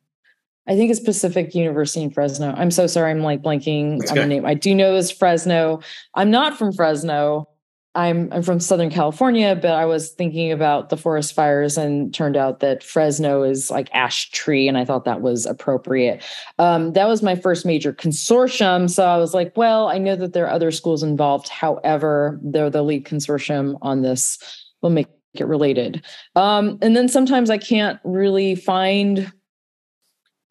I 0.68 0.76
think 0.76 0.92
it's 0.92 1.00
Pacific 1.00 1.56
University 1.56 2.04
in 2.04 2.12
Fresno. 2.12 2.54
I'm 2.56 2.72
so 2.72 2.88
sorry. 2.88 3.12
I'm 3.12 3.22
like 3.22 3.42
blanking 3.42 4.08
on 4.10 4.16
the 4.16 4.26
name. 4.26 4.46
I 4.46 4.54
do 4.54 4.76
know 4.76 4.96
it's 4.96 5.12
Fresno. 5.12 5.80
I'm 6.14 6.30
not 6.30 6.58
from 6.58 6.72
Fresno. 6.72 7.48
I'm 7.94 8.32
I'm 8.32 8.42
from 8.42 8.62
Southern 8.62 8.90
California, 8.90 9.54
but 9.54 9.72
I 9.72 9.86
was 9.86 10.12
thinking 10.12 10.52
about 10.52 10.90
the 10.90 10.98
forest 10.98 11.34
fires 11.34 11.78
and 11.78 12.14
turned 12.14 12.38
out 12.38 12.62
that 12.62 12.84
Fresno 12.84 13.44
is 13.44 13.70
like 13.70 13.90
ash 13.94 14.32
tree, 14.32 14.68
and 14.68 14.78
I 14.78 14.86
thought 14.86 15.04
that 15.06 15.22
was 15.22 15.46
appropriate. 15.46 16.24
Um, 16.58 16.94
that 16.94 17.08
was 17.08 17.22
my 17.22 17.36
first 17.36 17.66
major 17.66 17.92
consortium, 17.92 18.90
so 18.90 19.06
I 19.06 19.18
was 19.18 19.34
like, 19.34 19.56
well, 19.58 19.90
I 19.90 19.98
know 19.98 20.16
that 20.16 20.32
there 20.32 20.46
are 20.46 20.52
other 20.52 20.72
schools 20.72 21.04
involved. 21.04 21.50
However, 21.50 22.40
they're 22.42 22.70
the 22.70 22.82
lead 22.82 23.06
consortium 23.06 23.78
on 23.82 24.04
this. 24.04 24.38
We'll 24.82 24.94
make 24.94 25.08
it 25.34 25.46
related. 25.46 26.04
Um, 26.36 26.78
and 26.82 26.96
then 26.96 27.10
sometimes 27.10 27.50
I 27.50 27.58
can't 27.58 28.00
really 28.06 28.56
find 28.56 29.32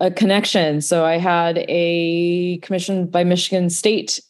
a 0.00 0.10
connection. 0.10 0.80
So 0.80 1.04
I 1.04 1.18
had 1.18 1.64
a 1.68 2.58
commission 2.58 3.06
by 3.06 3.24
Michigan 3.24 3.70
State 3.70 4.20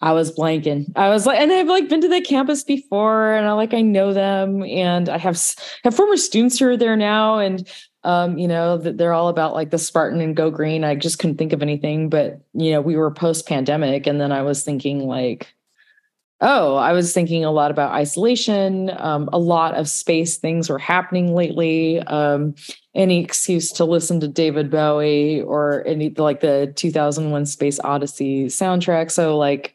I 0.00 0.12
was 0.12 0.34
blanking. 0.34 0.92
I 0.94 1.08
was 1.08 1.26
like, 1.26 1.40
and 1.40 1.52
I've 1.52 1.66
like 1.66 1.88
been 1.88 2.00
to 2.02 2.08
the 2.08 2.20
campus 2.20 2.62
before, 2.62 3.32
and 3.32 3.46
I 3.46 3.52
like 3.52 3.74
I 3.74 3.80
know 3.80 4.12
them, 4.12 4.62
and 4.62 5.08
I 5.08 5.18
have 5.18 5.40
have 5.82 5.94
former 5.94 6.16
students 6.16 6.58
who 6.58 6.68
are 6.68 6.76
there 6.76 6.96
now, 6.96 7.38
and 7.38 7.68
um, 8.04 8.38
you 8.38 8.46
know 8.46 8.78
they're 8.78 9.12
all 9.12 9.28
about 9.28 9.54
like 9.54 9.70
the 9.70 9.78
Spartan 9.78 10.20
and 10.20 10.36
Go 10.36 10.50
Green. 10.50 10.84
I 10.84 10.94
just 10.94 11.18
couldn't 11.18 11.36
think 11.36 11.52
of 11.52 11.62
anything, 11.62 12.08
but 12.08 12.40
you 12.54 12.70
know 12.70 12.80
we 12.80 12.96
were 12.96 13.10
post 13.10 13.48
pandemic, 13.48 14.06
and 14.06 14.20
then 14.20 14.30
I 14.30 14.42
was 14.42 14.62
thinking 14.62 15.08
like, 15.08 15.52
oh, 16.40 16.76
I 16.76 16.92
was 16.92 17.12
thinking 17.12 17.44
a 17.44 17.50
lot 17.50 17.72
about 17.72 17.92
isolation. 17.92 18.92
Um, 18.98 19.28
a 19.32 19.38
lot 19.38 19.74
of 19.74 19.88
space 19.88 20.36
things 20.36 20.70
were 20.70 20.78
happening 20.78 21.34
lately. 21.34 21.98
Um, 22.02 22.54
any 22.94 23.22
excuse 23.22 23.72
to 23.72 23.84
listen 23.84 24.20
to 24.20 24.28
David 24.28 24.70
Bowie 24.70 25.42
or 25.42 25.84
any 25.86 26.10
like 26.10 26.40
the 26.40 26.72
2001 26.76 27.46
Space 27.46 27.80
Odyssey 27.80 28.46
soundtrack. 28.46 29.10
So 29.10 29.36
like 29.36 29.74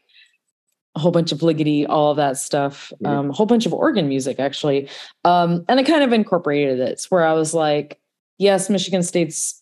a 0.96 1.00
whole 1.00 1.12
bunch 1.12 1.32
of 1.32 1.40
Ligeti, 1.40 1.86
all 1.88 2.12
of 2.12 2.18
that 2.18 2.38
stuff, 2.38 2.94
um, 3.06 3.32
a 3.32 3.34
whole 3.34 3.46
bunch 3.46 3.66
of 3.66 3.74
organ 3.74 4.08
music 4.08 4.40
actually. 4.40 4.88
Um, 5.26 5.66
and 5.68 5.80
I 5.80 5.84
kind 5.84 6.04
of 6.04 6.14
incorporated 6.14 6.80
it 6.80 7.06
where 7.10 7.26
I 7.26 7.34
was 7.34 7.54
like, 7.54 8.00
yes, 8.38 8.70
Michigan 8.70 9.02
State's 9.02 9.62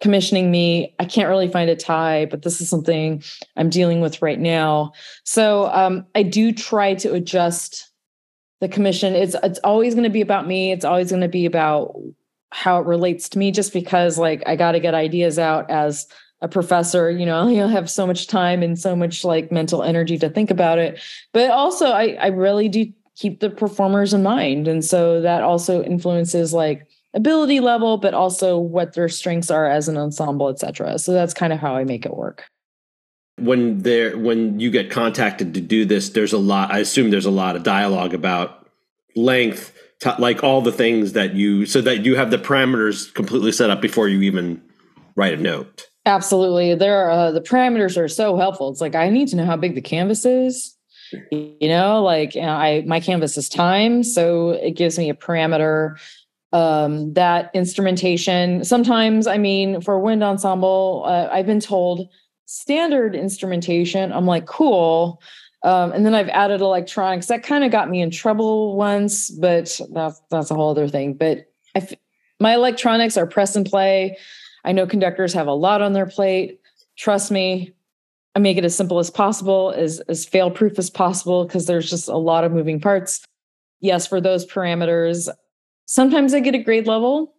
commissioning 0.00 0.50
me. 0.50 0.94
I 0.98 1.04
can't 1.04 1.28
really 1.28 1.48
find 1.48 1.70
a 1.70 1.76
tie, 1.76 2.26
but 2.26 2.42
this 2.42 2.60
is 2.60 2.68
something 2.68 3.22
I'm 3.56 3.70
dealing 3.70 4.00
with 4.00 4.20
right 4.20 4.38
now. 4.38 4.92
So 5.24 5.66
um, 5.72 6.06
I 6.14 6.22
do 6.22 6.52
try 6.52 6.94
to 6.94 7.12
adjust 7.12 7.90
the 8.60 8.68
commission. 8.68 9.14
It's 9.14 9.36
it's 9.42 9.60
always 9.64 9.94
going 9.94 10.04
to 10.04 10.10
be 10.10 10.20
about 10.20 10.46
me. 10.46 10.72
It's 10.72 10.84
always 10.84 11.10
going 11.10 11.22
to 11.22 11.28
be 11.28 11.46
about 11.46 11.94
how 12.50 12.78
it 12.80 12.86
relates 12.86 13.28
to 13.30 13.38
me 13.38 13.50
just 13.50 13.72
because 13.72 14.18
like 14.18 14.42
I 14.46 14.56
got 14.56 14.72
to 14.72 14.80
get 14.80 14.94
ideas 14.94 15.38
out 15.38 15.70
as 15.70 16.06
a 16.42 16.48
professor 16.48 17.10
you 17.10 17.24
know 17.24 17.48
you'll 17.56 17.68
have 17.68 17.88
so 17.88 18.06
much 18.06 18.26
time 18.26 18.62
and 18.62 18.78
so 18.78 18.94
much 18.94 19.24
like 19.24 19.50
mental 19.50 19.82
energy 19.82 20.18
to 20.18 20.28
think 20.28 20.50
about 20.50 20.78
it. 20.78 21.00
But 21.32 21.50
also 21.50 21.86
i 21.86 22.16
i 22.20 22.26
really 22.26 22.68
do 22.68 22.92
keep 23.14 23.40
the 23.40 23.50
performers 23.50 24.14
in 24.14 24.22
mind. 24.22 24.66
And 24.66 24.82
so 24.82 25.20
that 25.20 25.42
also 25.42 25.82
influences 25.82 26.52
like 26.52 26.86
ability 27.14 27.60
level 27.60 27.98
but 27.98 28.14
also 28.14 28.58
what 28.58 28.94
their 28.94 29.08
strengths 29.08 29.50
are 29.50 29.66
as 29.66 29.86
an 29.86 29.98
ensemble 29.98 30.48
etc 30.48 30.98
so 30.98 31.12
that's 31.12 31.34
kind 31.34 31.52
of 31.52 31.58
how 31.58 31.76
i 31.76 31.84
make 31.84 32.06
it 32.06 32.16
work. 32.16 32.44
When 33.38 33.78
there 33.78 34.16
when 34.18 34.60
you 34.60 34.70
get 34.70 34.90
contacted 34.90 35.54
to 35.54 35.60
do 35.60 35.84
this 35.84 36.10
there's 36.10 36.32
a 36.32 36.38
lot 36.38 36.72
i 36.72 36.78
assume 36.78 37.10
there's 37.10 37.26
a 37.26 37.30
lot 37.30 37.56
of 37.56 37.62
dialogue 37.62 38.14
about 38.14 38.66
length 39.14 39.72
like 40.18 40.42
all 40.42 40.62
the 40.62 40.72
things 40.72 41.12
that 41.12 41.34
you 41.34 41.66
so 41.66 41.80
that 41.80 42.04
you 42.04 42.16
have 42.16 42.30
the 42.30 42.38
parameters 42.38 43.12
completely 43.14 43.52
set 43.52 43.70
up 43.70 43.80
before 43.80 44.08
you 44.08 44.22
even 44.22 44.60
write 45.14 45.34
a 45.34 45.36
note 45.36 45.88
Absolutely. 46.04 46.74
There 46.74 47.06
are 47.06 47.10
uh, 47.10 47.30
the 47.30 47.40
parameters 47.40 47.96
are 47.96 48.08
so 48.08 48.36
helpful. 48.36 48.70
It's 48.70 48.80
like 48.80 48.94
I 48.94 49.08
need 49.08 49.28
to 49.28 49.36
know 49.36 49.44
how 49.44 49.56
big 49.56 49.74
the 49.74 49.80
canvas 49.80 50.24
is. 50.24 50.76
You 51.30 51.68
know, 51.68 52.02
like 52.02 52.34
you 52.34 52.42
know, 52.42 52.48
I 52.48 52.82
my 52.86 52.98
canvas 52.98 53.36
is 53.36 53.48
time, 53.48 54.02
so 54.02 54.50
it 54.50 54.72
gives 54.72 54.98
me 54.98 55.10
a 55.10 55.14
parameter. 55.14 55.98
Um, 56.52 57.14
that 57.14 57.50
instrumentation. 57.54 58.62
Sometimes, 58.62 59.26
I 59.26 59.38
mean, 59.38 59.80
for 59.80 59.98
wind 59.98 60.22
ensemble, 60.22 61.02
uh, 61.06 61.28
I've 61.32 61.46
been 61.46 61.60
told 61.60 62.10
standard 62.44 63.14
instrumentation. 63.14 64.12
I'm 64.12 64.26
like, 64.26 64.44
cool. 64.44 65.22
Um, 65.62 65.92
and 65.92 66.04
then 66.04 66.14
I've 66.14 66.28
added 66.28 66.60
electronics. 66.60 67.26
That 67.26 67.42
kind 67.42 67.64
of 67.64 67.70
got 67.70 67.88
me 67.88 68.02
in 68.02 68.10
trouble 68.10 68.76
once, 68.76 69.30
but 69.30 69.80
that's 69.92 70.20
that's 70.30 70.50
a 70.50 70.54
whole 70.54 70.70
other 70.70 70.88
thing. 70.88 71.14
But 71.14 71.50
I, 71.74 71.88
my 72.40 72.54
electronics 72.54 73.16
are 73.16 73.26
press 73.26 73.54
and 73.56 73.64
play. 73.64 74.18
I 74.64 74.72
know 74.72 74.86
conductors 74.86 75.32
have 75.34 75.46
a 75.46 75.54
lot 75.54 75.82
on 75.82 75.92
their 75.92 76.06
plate. 76.06 76.60
Trust 76.96 77.30
me, 77.30 77.72
I 78.34 78.38
make 78.38 78.56
it 78.56 78.64
as 78.64 78.76
simple 78.76 78.98
as 78.98 79.10
possible, 79.10 79.74
as, 79.76 80.00
as 80.08 80.24
fail 80.24 80.50
proof 80.50 80.78
as 80.78 80.90
possible, 80.90 81.44
because 81.44 81.66
there's 81.66 81.90
just 81.90 82.08
a 82.08 82.16
lot 82.16 82.44
of 82.44 82.52
moving 82.52 82.80
parts. 82.80 83.24
Yes, 83.80 84.06
for 84.06 84.20
those 84.20 84.46
parameters, 84.46 85.28
sometimes 85.86 86.32
I 86.32 86.40
get 86.40 86.54
a 86.54 86.58
grade 86.58 86.86
level. 86.86 87.34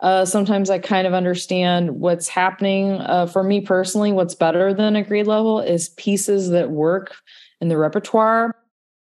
Uh, 0.00 0.24
sometimes 0.24 0.70
I 0.70 0.78
kind 0.78 1.06
of 1.06 1.14
understand 1.14 2.00
what's 2.00 2.28
happening. 2.28 2.92
Uh, 2.92 3.26
for 3.26 3.42
me 3.44 3.60
personally, 3.60 4.12
what's 4.12 4.34
better 4.34 4.74
than 4.74 4.96
a 4.96 5.02
grade 5.02 5.26
level 5.26 5.60
is 5.60 5.90
pieces 5.90 6.50
that 6.50 6.70
work 6.70 7.14
in 7.60 7.68
the 7.68 7.76
repertoire 7.76 8.56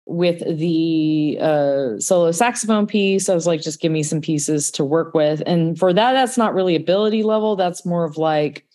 with 0.07 0.40
the 0.59 1.38
uh, 1.40 2.01
solo 2.01 2.32
saxophone 2.32 2.86
piece, 2.86 3.28
I 3.28 3.34
was 3.34 3.46
like, 3.46 3.61
just 3.61 3.80
give 3.80 3.92
me 3.92 4.03
some 4.03 4.20
pieces 4.20 4.70
to 4.72 4.84
work 4.84 5.14
with. 5.14 5.42
And 5.46 5.78
for 5.78 5.92
that, 5.92 6.12
that's 6.12 6.36
not 6.36 6.55
really 6.55 6.74
ability 6.74 7.22
level. 7.22 7.57
That's 7.57 7.86
more 7.86 8.05
of 8.05 8.16
like 8.16 8.66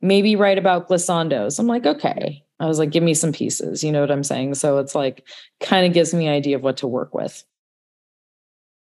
maybe 0.00 0.36
write 0.36 0.58
about 0.58 0.88
glissandos. 0.88 1.58
I'm 1.58 1.66
like, 1.66 1.86
okay. 1.86 2.42
I 2.58 2.66
was 2.66 2.78
like, 2.78 2.90
give 2.90 3.02
me 3.02 3.14
some 3.14 3.32
pieces. 3.32 3.82
You 3.82 3.92
know 3.92 4.00
what 4.00 4.10
I'm 4.10 4.24
saying? 4.24 4.54
So 4.54 4.78
it's 4.78 4.94
like 4.94 5.26
kind 5.60 5.86
of 5.86 5.92
gives 5.92 6.14
me 6.14 6.26
an 6.26 6.32
idea 6.32 6.56
of 6.56 6.62
what 6.62 6.78
to 6.78 6.86
work 6.86 7.14
with. 7.14 7.44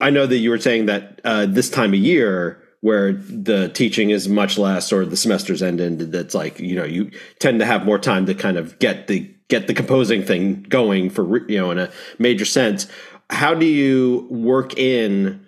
I 0.00 0.10
know 0.10 0.26
that 0.26 0.38
you 0.38 0.50
were 0.50 0.58
saying 0.58 0.86
that 0.86 1.20
uh, 1.24 1.46
this 1.46 1.70
time 1.70 1.92
of 1.92 2.00
year, 2.00 2.60
where 2.80 3.14
the 3.14 3.70
teaching 3.70 4.10
is 4.10 4.28
much 4.28 4.58
less 4.58 4.92
or 4.92 5.06
the 5.06 5.16
semester's 5.16 5.62
ended, 5.62 6.12
that's 6.12 6.34
like 6.34 6.58
you 6.60 6.74
know 6.74 6.84
you 6.84 7.10
tend 7.38 7.58
to 7.60 7.64
have 7.64 7.86
more 7.86 7.98
time 7.98 8.26
to 8.26 8.34
kind 8.34 8.58
of 8.58 8.78
get 8.78 9.06
the 9.06 9.33
get 9.48 9.66
the 9.66 9.74
composing 9.74 10.22
thing 10.22 10.62
going 10.68 11.10
for 11.10 11.46
you 11.48 11.58
know 11.58 11.70
in 11.70 11.78
a 11.78 11.90
major 12.18 12.44
sense. 12.44 12.86
How 13.30 13.54
do 13.54 13.66
you 13.66 14.26
work 14.30 14.76
in 14.78 15.46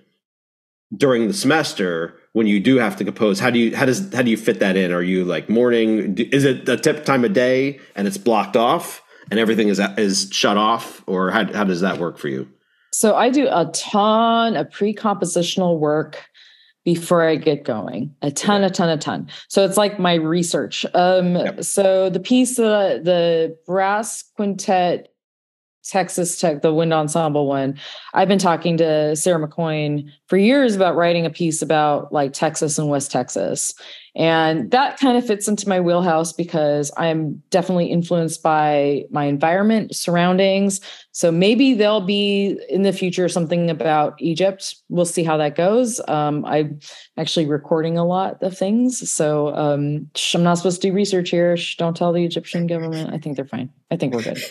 during 0.97 1.28
the 1.28 1.34
semester 1.34 2.18
when 2.32 2.47
you 2.47 2.61
do 2.61 2.76
have 2.76 2.97
to 2.97 3.05
compose? 3.05 3.40
How 3.40 3.51
do 3.51 3.59
you 3.59 3.76
how 3.76 3.86
does 3.86 4.12
how 4.14 4.22
do 4.22 4.30
you 4.30 4.36
fit 4.36 4.61
that 4.61 4.76
in? 4.76 4.92
Are 4.92 5.03
you 5.03 5.24
like 5.24 5.49
morning 5.49 6.16
is 6.18 6.44
it 6.44 6.68
a 6.68 6.76
tip 6.76 7.05
time 7.05 7.24
of 7.24 7.32
day 7.32 7.80
and 7.94 8.07
it's 8.07 8.18
blocked 8.18 8.57
off 8.57 9.03
and 9.30 9.40
everything 9.40 9.68
is 9.68 9.80
is 9.97 10.28
shut 10.32 10.57
off? 10.57 11.03
Or 11.07 11.30
how, 11.30 11.51
how 11.53 11.64
does 11.64 11.80
that 11.80 11.99
work 11.99 12.18
for 12.18 12.28
you? 12.28 12.49
So 12.92 13.14
i 13.14 13.28
do 13.28 13.47
a 13.51 13.70
ton 13.74 14.57
of 14.57 14.70
pre-compositional 14.70 15.78
work 15.78 16.24
before 16.87 17.28
I 17.28 17.34
get 17.34 17.64
going. 17.64 18.14
A 18.22 18.30
ton, 18.30 18.62
a 18.62 18.70
ton, 18.70 18.89
a 18.89 18.97
ton. 18.97 19.28
So 19.49 19.64
it's 19.64 19.76
like 19.76 19.99
my 19.99 20.14
research. 20.14 20.87
Um, 20.95 21.34
yep. 21.34 21.64
So 21.64 22.09
the 22.09 22.20
piece, 22.20 22.61
uh, 22.61 23.01
the 23.03 23.59
brass 23.66 24.22
quintet 24.37 25.12
Texas 25.89 26.39
Tech, 26.39 26.62
the 26.62 26.74
wind 26.74 26.93
ensemble 26.93 27.47
one. 27.47 27.78
I've 28.14 28.28
been 28.28 28.39
talking 28.39 28.76
to 28.78 29.14
Sarah 29.16 29.47
McKoin 29.47 30.11
for 30.26 30.37
years 30.37 30.74
about 30.74 30.97
writing 30.97 31.26
a 31.26 31.30
piece 31.30 31.62
about 31.62 32.12
like 32.12 32.32
Texas 32.32 32.78
and 32.78 32.89
West 32.89 33.11
Texas. 33.11 33.74
And 34.16 34.70
that 34.70 34.99
kind 34.99 35.18
of 35.18 35.26
fits 35.26 35.47
into 35.47 35.68
my 35.68 35.78
wheelhouse 35.78 36.32
because 36.32 36.91
I'm 36.97 37.43
definitely 37.51 37.89
influenced 37.89 38.43
by 38.43 39.05
my 39.11 39.26
environment, 39.26 39.95
surroundings. 39.95 40.80
So 41.12 41.30
maybe 41.30 41.74
there'll 41.74 42.01
be 42.01 42.59
in 42.70 42.80
the 42.80 42.95
future 42.95 43.28
something 43.28 43.68
about 43.68 44.14
Egypt. 44.18 44.74
We'll 44.89 45.05
see 45.05 45.22
how 45.22 45.37
that 45.37 45.55
goes. 45.55 46.01
Um, 46.09 46.47
I'm 46.47 46.80
actually 47.18 47.45
recording 47.45 47.99
a 47.99 48.07
lot 48.07 48.43
of 48.43 48.57
things. 48.57 49.11
So 49.11 49.55
um, 49.55 50.11
I'm 50.34 50.43
not 50.43 50.55
supposed 50.55 50.80
to 50.80 50.89
do 50.89 50.95
research 50.95 51.28
here. 51.28 51.55
Don't 51.76 51.95
tell 51.95 52.14
the 52.14 52.24
Egyptian 52.24 52.66
government. 52.66 53.12
I 53.12 53.18
think 53.18 53.37
they're 53.37 53.45
fine. 53.45 53.70
I 53.91 53.97
think 53.97 54.14
we're 54.14 54.22
good. 54.22 54.43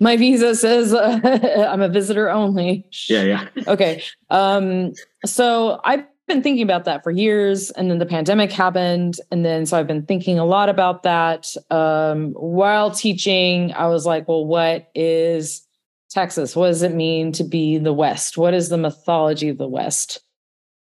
My 0.00 0.16
visa 0.16 0.54
says 0.54 0.92
uh, 0.92 1.20
I'm 1.70 1.82
a 1.82 1.88
visitor 1.88 2.30
only. 2.30 2.86
Yeah, 3.08 3.22
yeah. 3.22 3.48
okay. 3.68 4.02
Um, 4.30 4.92
so 5.24 5.80
I've 5.84 6.04
been 6.26 6.42
thinking 6.42 6.62
about 6.62 6.84
that 6.84 7.04
for 7.04 7.10
years, 7.10 7.70
and 7.70 7.90
then 7.90 7.98
the 7.98 8.06
pandemic 8.06 8.50
happened, 8.50 9.20
and 9.30 9.44
then 9.44 9.66
so 9.66 9.78
I've 9.78 9.86
been 9.86 10.04
thinking 10.04 10.38
a 10.38 10.44
lot 10.44 10.68
about 10.68 11.04
that. 11.04 11.54
Um, 11.70 12.32
while 12.32 12.90
teaching, 12.90 13.72
I 13.72 13.86
was 13.86 14.06
like, 14.06 14.26
well, 14.28 14.44
what 14.44 14.90
is 14.94 15.66
Texas? 16.10 16.56
What 16.56 16.68
does 16.68 16.82
it 16.82 16.94
mean 16.94 17.32
to 17.32 17.44
be 17.44 17.78
the 17.78 17.92
West? 17.92 18.36
What 18.36 18.54
is 18.54 18.68
the 18.68 18.78
mythology 18.78 19.48
of 19.48 19.58
the 19.58 19.68
West? 19.68 20.20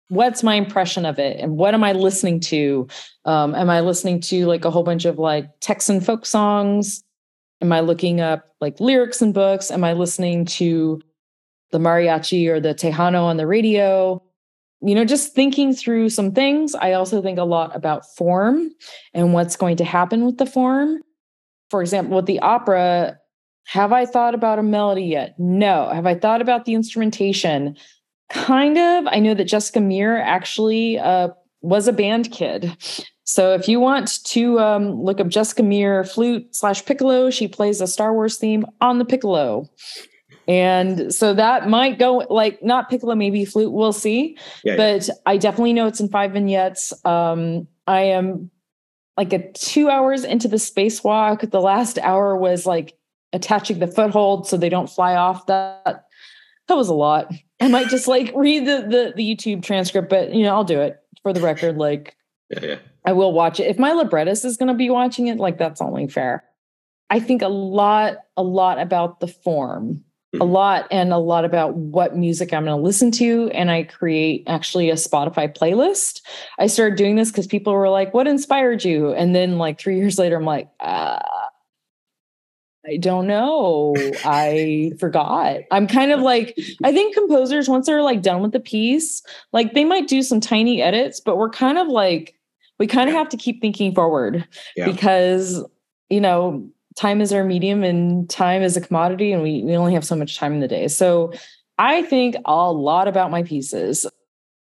What's 0.09 0.41
my 0.41 0.55
impression 0.55 1.05
of 1.05 1.19
it, 1.19 1.37
and 1.39 1.57
what 1.57 1.73
am 1.73 1.83
I 1.83 1.91
listening 1.91 2.39
to? 2.41 2.87
Um, 3.25 3.53
am 3.55 3.69
I 3.69 3.81
listening 3.81 4.21
to 4.21 4.45
like 4.45 4.63
a 4.63 4.71
whole 4.71 4.83
bunch 4.83 5.03
of 5.03 5.19
like 5.19 5.49
Texan 5.59 5.99
folk 5.99 6.25
songs? 6.25 7.03
Am 7.61 7.71
I 7.71 7.79
looking 7.79 8.21
up 8.21 8.45
like 8.61 8.79
lyrics 8.79 9.21
and 9.21 9.33
books? 9.33 9.71
Am 9.71 9.83
I 9.83 9.93
listening 9.93 10.45
to 10.45 11.01
the 11.71 11.79
mariachi 11.79 12.47
or 12.47 12.59
the 12.59 12.75
Tejano 12.75 13.23
on 13.23 13.37
the 13.37 13.47
radio? 13.47 14.21
You 14.81 14.93
know, 14.93 15.05
just 15.05 15.33
thinking 15.33 15.73
through 15.73 16.09
some 16.09 16.31
things. 16.33 16.75
I 16.75 16.93
also 16.93 17.21
think 17.21 17.39
a 17.39 17.43
lot 17.43 17.75
about 17.75 18.05
form 18.15 18.69
and 19.13 19.33
what's 19.33 19.55
going 19.55 19.75
to 19.77 19.83
happen 19.83 20.23
with 20.23 20.37
the 20.37 20.45
form. 20.45 21.01
For 21.71 21.81
example, 21.81 22.15
with 22.15 22.27
the 22.27 22.39
opera, 22.39 23.17
Have 23.67 23.91
I 23.91 24.05
thought 24.05 24.33
about 24.33 24.59
a 24.59 24.63
melody 24.63 25.03
yet? 25.03 25.35
No. 25.37 25.89
Have 25.91 26.05
I 26.05 26.15
thought 26.15 26.41
about 26.41 26.63
the 26.65 26.73
instrumentation? 26.73 27.75
Kind 28.29 28.77
of. 28.77 29.07
I 29.07 29.19
know 29.19 29.33
that 29.33 29.45
Jessica 29.45 29.81
Meir 29.81 30.17
actually 30.17 30.99
uh, 30.99 31.29
was 31.61 31.87
a 31.87 31.93
band 31.93 32.31
kid. 32.31 32.71
So 33.27 33.53
if 33.53 33.67
you 33.67 33.81
want 33.81 34.23
to 34.23 34.57
um, 34.57 35.03
look 35.03 35.19
up 35.19 35.27
Jessica 35.27 35.61
Meir 35.61 36.05
flute 36.05 36.55
slash 36.55 36.85
piccolo, 36.85 37.29
she 37.29 37.49
plays 37.49 37.81
a 37.81 37.87
Star 37.87 38.13
Wars 38.13 38.37
theme 38.37 38.65
on 38.79 38.99
the 38.99 39.05
piccolo. 39.05 39.69
And 40.47 41.13
so 41.13 41.33
that 41.33 41.67
might 41.67 41.99
go 41.99 42.25
like 42.29 42.63
not 42.63 42.89
piccolo, 42.89 43.15
maybe 43.15 43.43
flute. 43.43 43.73
We'll 43.73 43.91
see. 43.91 44.37
Yeah, 44.63 44.77
but 44.77 45.09
yeah. 45.09 45.13
I 45.25 45.35
definitely 45.35 45.73
know 45.73 45.87
it's 45.87 45.99
in 45.99 46.07
five 46.07 46.31
vignettes. 46.31 46.93
Um, 47.03 47.67
I 47.85 47.99
am 48.03 48.49
like 49.17 49.33
a 49.33 49.51
two 49.51 49.89
hours 49.89 50.23
into 50.23 50.47
the 50.47 50.55
spacewalk. 50.55 51.51
The 51.51 51.59
last 51.59 51.97
hour 51.97 52.37
was 52.37 52.65
like 52.65 52.97
attaching 53.33 53.79
the 53.79 53.87
foothold 53.87 54.47
so 54.47 54.55
they 54.55 54.69
don't 54.69 54.89
fly 54.89 55.15
off. 55.15 55.47
That 55.47 56.05
that 56.69 56.77
was 56.77 56.87
a 56.87 56.93
lot. 56.93 57.29
I 57.59 57.67
might 57.67 57.89
just 57.89 58.07
like 58.07 58.31
read 58.33 58.65
the 58.65 58.83
the, 58.83 59.13
the 59.17 59.35
YouTube 59.35 59.63
transcript, 59.63 60.09
but 60.09 60.33
you 60.33 60.43
know 60.43 60.53
I'll 60.53 60.63
do 60.63 60.79
it 60.79 60.97
for 61.23 61.33
the 61.33 61.41
record. 61.41 61.75
Like, 61.77 62.15
yeah, 62.51 62.59
yeah. 62.65 62.77
I 63.07 63.13
will 63.13 63.31
watch 63.31 63.61
it. 63.61 63.67
If 63.67 63.79
my 63.79 63.93
librettist 63.93 64.43
is 64.43 64.57
going 64.57 64.67
to 64.67 64.73
be 64.73 64.89
watching 64.89 65.27
it, 65.27 65.37
like 65.37 65.57
that's 65.57 65.81
only 65.81 66.07
fair. 66.09 66.43
I 67.09 67.21
think 67.21 67.41
a 67.41 67.47
lot, 67.47 68.17
a 68.35 68.43
lot 68.43 68.81
about 68.81 69.21
the 69.21 69.29
form, 69.29 70.03
mm-hmm. 70.35 70.41
a 70.41 70.43
lot, 70.43 70.87
and 70.91 71.13
a 71.13 71.17
lot 71.17 71.45
about 71.45 71.75
what 71.75 72.17
music 72.17 72.53
I'm 72.53 72.65
going 72.65 72.77
to 72.77 72.83
listen 72.83 73.11
to. 73.11 73.49
And 73.53 73.71
I 73.71 73.83
create 73.83 74.43
actually 74.47 74.89
a 74.89 74.95
Spotify 74.95 75.47
playlist. 75.57 76.19
I 76.59 76.67
started 76.67 76.97
doing 76.97 77.15
this 77.15 77.31
because 77.31 77.47
people 77.47 77.71
were 77.71 77.87
like, 77.87 78.13
"What 78.13 78.27
inspired 78.27 78.83
you?" 78.83 79.13
And 79.13 79.33
then 79.33 79.57
like 79.57 79.79
three 79.79 79.95
years 79.99 80.19
later, 80.19 80.35
I'm 80.35 80.43
like, 80.43 80.67
uh, 80.81 81.19
I 82.85 82.97
don't 82.97 83.27
know. 83.27 83.95
I 84.25 84.91
forgot. 84.99 85.61
I'm 85.71 85.87
kind 85.87 86.11
of 86.11 86.19
like, 86.19 86.57
I 86.83 86.91
think 86.91 87.13
composers, 87.13 87.69
once 87.69 87.85
they're 87.85 88.01
like 88.01 88.21
done 88.21 88.41
with 88.41 88.51
the 88.51 88.59
piece, 88.59 89.23
like 89.53 89.73
they 89.73 89.85
might 89.85 90.07
do 90.07 90.21
some 90.21 90.41
tiny 90.41 90.81
edits, 90.81 91.21
but 91.21 91.37
we're 91.37 91.49
kind 91.49 91.77
of 91.77 91.87
like 91.87 92.36
we 92.79 92.87
kind 92.87 93.09
of 93.09 93.15
have 93.15 93.29
to 93.29 93.37
keep 93.37 93.61
thinking 93.61 93.93
forward 93.93 94.47
yeah. 94.75 94.85
because 94.85 95.63
you 96.09 96.21
know 96.21 96.67
time 96.95 97.21
is 97.21 97.31
our 97.31 97.43
medium 97.43 97.83
and 97.83 98.29
time 98.29 98.61
is 98.61 98.75
a 98.75 98.81
commodity 98.81 99.31
and 99.31 99.43
we, 99.43 99.63
we 99.63 99.75
only 99.75 99.93
have 99.93 100.03
so 100.03 100.15
much 100.15 100.37
time 100.37 100.53
in 100.53 100.59
the 100.59 100.67
day. 100.67 100.87
So 100.87 101.31
i 101.79 102.01
think 102.03 102.35
a 102.45 102.71
lot 102.71 103.07
about 103.07 103.31
my 103.31 103.43
pieces. 103.43 104.05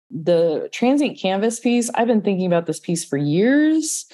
The 0.09 0.69
transient 0.71 1.19
canvas 1.19 1.59
piece 1.59 1.89
i've 1.95 2.07
been 2.07 2.21
thinking 2.21 2.45
about 2.45 2.65
this 2.65 2.79
piece 2.79 3.03
for 3.03 3.17
years. 3.17 4.05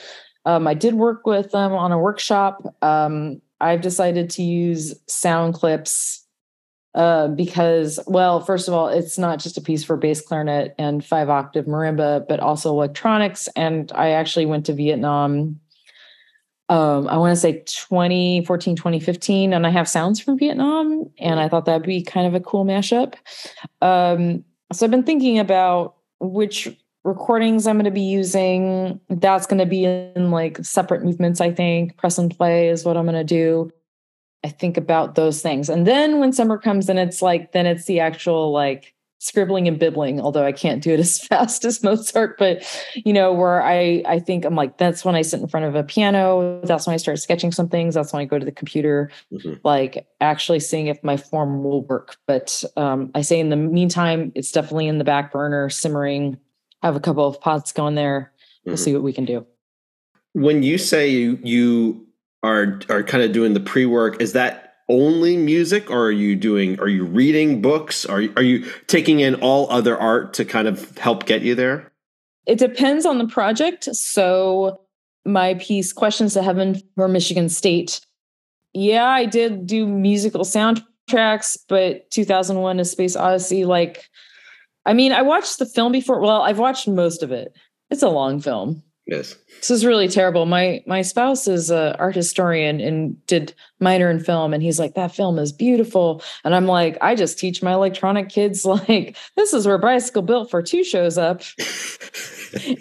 Um, 0.46 0.68
i 0.68 0.74
did 0.74 0.96
work 0.96 1.26
with 1.26 1.52
them 1.52 1.74
on 1.74 1.92
a 1.92 2.00
workshop. 2.00 2.76
Um, 2.82 3.42
i've 3.62 3.82
decided 3.82 4.30
to 4.32 4.44
use 4.44 4.94
sound 5.08 5.54
clips 5.54 6.23
uh, 6.96 7.28
because, 7.30 8.00
well, 8.06 8.40
first 8.40 8.68
of 8.68 8.74
all, 8.74 8.88
it's 8.88 9.18
not 9.18 9.40
just 9.40 9.58
a 9.58 9.62
piece 9.62 9.84
for 9.84 9.98
bass 9.98 10.22
clarinet 10.22 10.76
and 10.78 11.04
five 11.04 11.30
octave 11.30 11.66
marimba, 11.66 12.28
but 12.28 12.40
also 12.40 12.70
electronics. 12.70 13.48
And 13.56 13.92
I 13.96 14.10
actually 14.10 14.46
went 14.46 14.66
to 14.68 14.74
Vietnam. 14.74 15.60
Um, 16.70 17.08
I 17.08 17.18
want 17.18 17.32
to 17.32 17.40
say 17.40 17.64
2014, 17.66 18.76
2015, 18.76 19.54
and 19.54 19.66
I 19.66 19.70
have 19.70 19.88
sounds 19.88 20.20
from 20.20 20.38
Vietnam, 20.38 21.10
and 21.20 21.40
I 21.40 21.50
thought 21.50 21.66
that'd 21.66 21.86
be 21.86 22.04
kind 22.04 22.28
of 22.28 22.36
a 22.36 22.40
cool 22.40 22.64
mashup. 22.64 23.16
Um, 23.82 24.46
so 24.72 24.86
I've 24.86 24.92
been 24.92 25.04
thinking 25.04 25.40
about 25.40 25.96
which 26.20 26.70
recordings 27.04 27.68
I'm 27.68 27.76
going 27.76 27.86
to 27.86 27.92
be 27.92 28.02
using. 28.02 29.00
That's 29.10 29.46
going 29.46 29.60
to 29.60 29.66
be 29.66 29.86
in 29.86 30.32
like 30.32 30.64
separate 30.64 31.04
movements, 31.04 31.42
I 31.42 31.52
think. 31.52 31.98
Press 31.98 32.18
and 32.18 32.36
play 32.36 32.70
is 32.70 32.86
what 32.86 32.98
I'm 32.98 33.06
going 33.06 33.16
to 33.16 33.24
do. 33.24 33.72
I 34.44 34.50
think 34.50 34.78
about 34.78 35.16
those 35.16 35.42
things. 35.42 35.70
And 35.70 35.88
then 35.88 36.20
when 36.20 36.34
summer 36.34 36.58
comes 36.58 36.90
and 36.90 37.00
it's 37.00 37.22
like, 37.22 37.54
then 37.54 37.66
it's 37.66 37.86
the 37.86 38.00
actual 38.00 38.52
like 38.52 38.94
scribbling 39.24 39.70
and 39.70 39.80
bibbling, 39.80 40.20
although 40.20 40.46
I 40.46 40.52
can't 40.52 40.84
do 40.84 40.92
it 40.92 41.00
as 41.00 41.26
fast 41.26 41.64
as 41.64 41.82
Mozart, 41.82 42.38
but 42.38 42.64
you 42.94 43.14
know, 43.14 43.32
where 43.34 43.64
I 43.64 44.04
I 44.06 44.20
think 44.20 44.44
I'm 44.44 44.56
like, 44.56 44.78
that's 44.78 45.06
when 45.06 45.16
I 45.16 45.22
sit 45.22 45.40
in 45.40 45.48
front 45.48 45.66
of 45.66 45.76
a 45.76 45.84
piano. 45.84 46.60
That's 46.66 46.86
when 46.86 46.94
I 46.94 46.98
start 46.98 47.20
sketching 47.20 47.52
some 47.52 47.70
things. 47.70 47.96
That's 47.96 48.12
when 48.12 48.22
I 48.22 48.26
go 48.26 48.38
to 48.38 48.46
the 48.46 48.52
computer, 48.52 49.10
mm-hmm. 49.32 49.54
like 49.64 50.06
actually 50.20 50.60
seeing 50.60 50.88
if 50.88 51.02
my 51.04 51.16
form 51.16 51.64
will 51.64 51.84
work. 51.86 52.18
But 52.28 52.64
um, 52.76 53.12
I 53.16 53.22
say 53.22 53.40
in 53.40 53.50
the 53.50 53.56
meantime, 53.56 54.34
it's 54.36 54.52
definitely 54.52 54.88
in 54.88 54.98
the 54.98 55.06
back 55.06 55.32
burner, 55.32 55.70
simmering. 55.70 56.38
I 56.82 56.88
have 56.88 56.98
a 56.98 57.00
couple 57.00 57.26
of 57.26 57.40
pots 57.40 57.72
going 57.72 57.96
there. 57.96 58.34
We'll 58.66 58.76
mm-hmm. 58.76 58.84
see 58.84 58.94
what 58.94 59.04
we 59.04 59.14
can 59.14 59.24
do. 59.24 59.48
When 60.34 60.64
you 60.64 60.78
say 60.78 61.08
you 61.08 61.40
you 61.44 62.06
are 62.44 62.80
are 62.90 63.04
kind 63.04 63.24
of 63.24 63.32
doing 63.32 63.54
the 63.54 63.60
pre 63.60 63.86
work, 63.86 64.22
is 64.22 64.34
that 64.34 64.76
only 64.90 65.38
music, 65.38 65.90
or 65.90 66.08
are 66.08 66.12
you 66.12 66.36
doing? 66.36 66.80
Are 66.80 66.88
you 66.88 67.06
reading 67.06 67.62
books? 67.62 68.06
Are 68.06 68.22
you, 68.22 68.34
are 68.36 68.44
you 68.44 68.70
taking 68.88 69.22
in 69.22 69.36
all 69.36 69.70
other 69.72 69.98
art 69.98 70.34
to 70.36 70.46
kind 70.46 70.68
of 70.68 70.98
help 70.98 71.26
get 71.26 71.42
you 71.42 71.56
there? 71.56 71.92
It 72.46 72.60
depends 72.60 73.06
on 73.06 73.18
the 73.18 73.28
project. 73.28 73.86
So 73.96 74.82
my 75.26 75.54
piece, 75.56 75.94
Questions 75.94 76.34
to 76.34 76.44
Heaven 76.44 76.82
for 76.96 77.08
Michigan 77.08 77.50
State. 77.50 78.02
Yeah, 78.74 79.06
I 79.06 79.26
did 79.26 79.66
do 79.66 79.88
musical 79.88 80.44
soundtracks, 80.44 81.58
but 81.70 82.10
2001 82.12 82.80
A 82.80 82.86
Space 82.86 83.16
Odyssey, 83.16 83.66
like, 83.66 84.10
I 84.86 84.94
mean, 84.94 85.14
I 85.14 85.22
watched 85.22 85.60
the 85.60 85.66
film 85.66 85.92
before. 85.92 86.20
Well, 86.20 86.42
I've 86.42 86.60
watched 86.60 86.88
most 86.88 87.24
of 87.24 87.32
it. 87.32 87.56
It's 87.90 88.04
a 88.04 88.10
long 88.10 88.42
film. 88.42 88.84
Yes. 89.06 89.36
This 89.58 89.70
is 89.70 89.86
really 89.86 90.08
terrible. 90.08 90.46
My 90.46 90.82
my 90.88 91.02
spouse 91.02 91.48
is 91.48 91.70
a 91.70 91.98
art 92.00 92.16
historian 92.16 92.80
and 92.80 93.26
did 93.28 93.54
minor 93.82 94.10
in 94.10 94.22
film 94.22 94.54
and 94.54 94.64
he's 94.64 94.80
like 94.80 94.96
that 94.96 95.14
film 95.14 95.38
is 95.38 95.52
beautiful 95.52 96.24
and 96.46 96.56
I'm 96.56 96.68
like 96.68 96.98
I 97.02 97.14
just 97.16 97.38
teach 97.38 97.62
my 97.62 97.74
electronic 97.74 98.30
kids 98.30 98.64
like 98.66 99.18
this 99.36 99.54
is 99.54 99.68
where 99.68 99.78
bicycle 99.78 100.22
built 100.22 100.50
for 100.50 100.62
two 100.62 100.86
shows 100.86 101.18
up. 101.18 101.42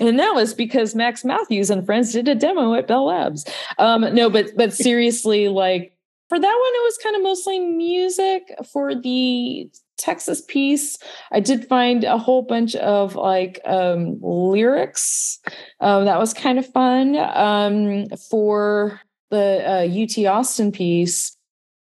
and 0.00 0.18
that 0.18 0.34
was 0.34 0.54
because 0.54 0.94
Max 0.94 1.24
Mathews 1.24 1.70
and 1.70 1.84
friends 1.84 2.12
did 2.12 2.28
a 2.28 2.36
demo 2.36 2.74
at 2.74 2.86
Bell 2.86 3.06
Labs. 3.06 3.44
Um 3.78 4.02
no 4.14 4.30
but 4.30 4.56
but 4.56 4.72
seriously 4.72 5.48
like 5.48 5.96
for 6.28 6.38
that 6.38 6.46
one 6.46 6.74
it 6.74 6.84
was 6.84 6.98
kind 7.02 7.16
of 7.16 7.22
mostly 7.22 7.58
music 7.58 8.54
for 8.72 8.94
the 8.94 9.68
Texas 9.98 10.42
piece, 10.42 10.98
I 11.30 11.40
did 11.40 11.68
find 11.68 12.04
a 12.04 12.18
whole 12.18 12.42
bunch 12.42 12.74
of 12.76 13.14
like 13.14 13.60
um, 13.64 14.18
lyrics. 14.20 15.38
Um, 15.80 16.04
that 16.06 16.18
was 16.18 16.34
kind 16.34 16.58
of 16.58 16.66
fun. 16.66 17.16
Um, 17.16 18.06
for 18.30 19.00
the 19.30 19.62
uh, 19.64 20.02
UT 20.02 20.26
Austin 20.26 20.72
piece, 20.72 21.36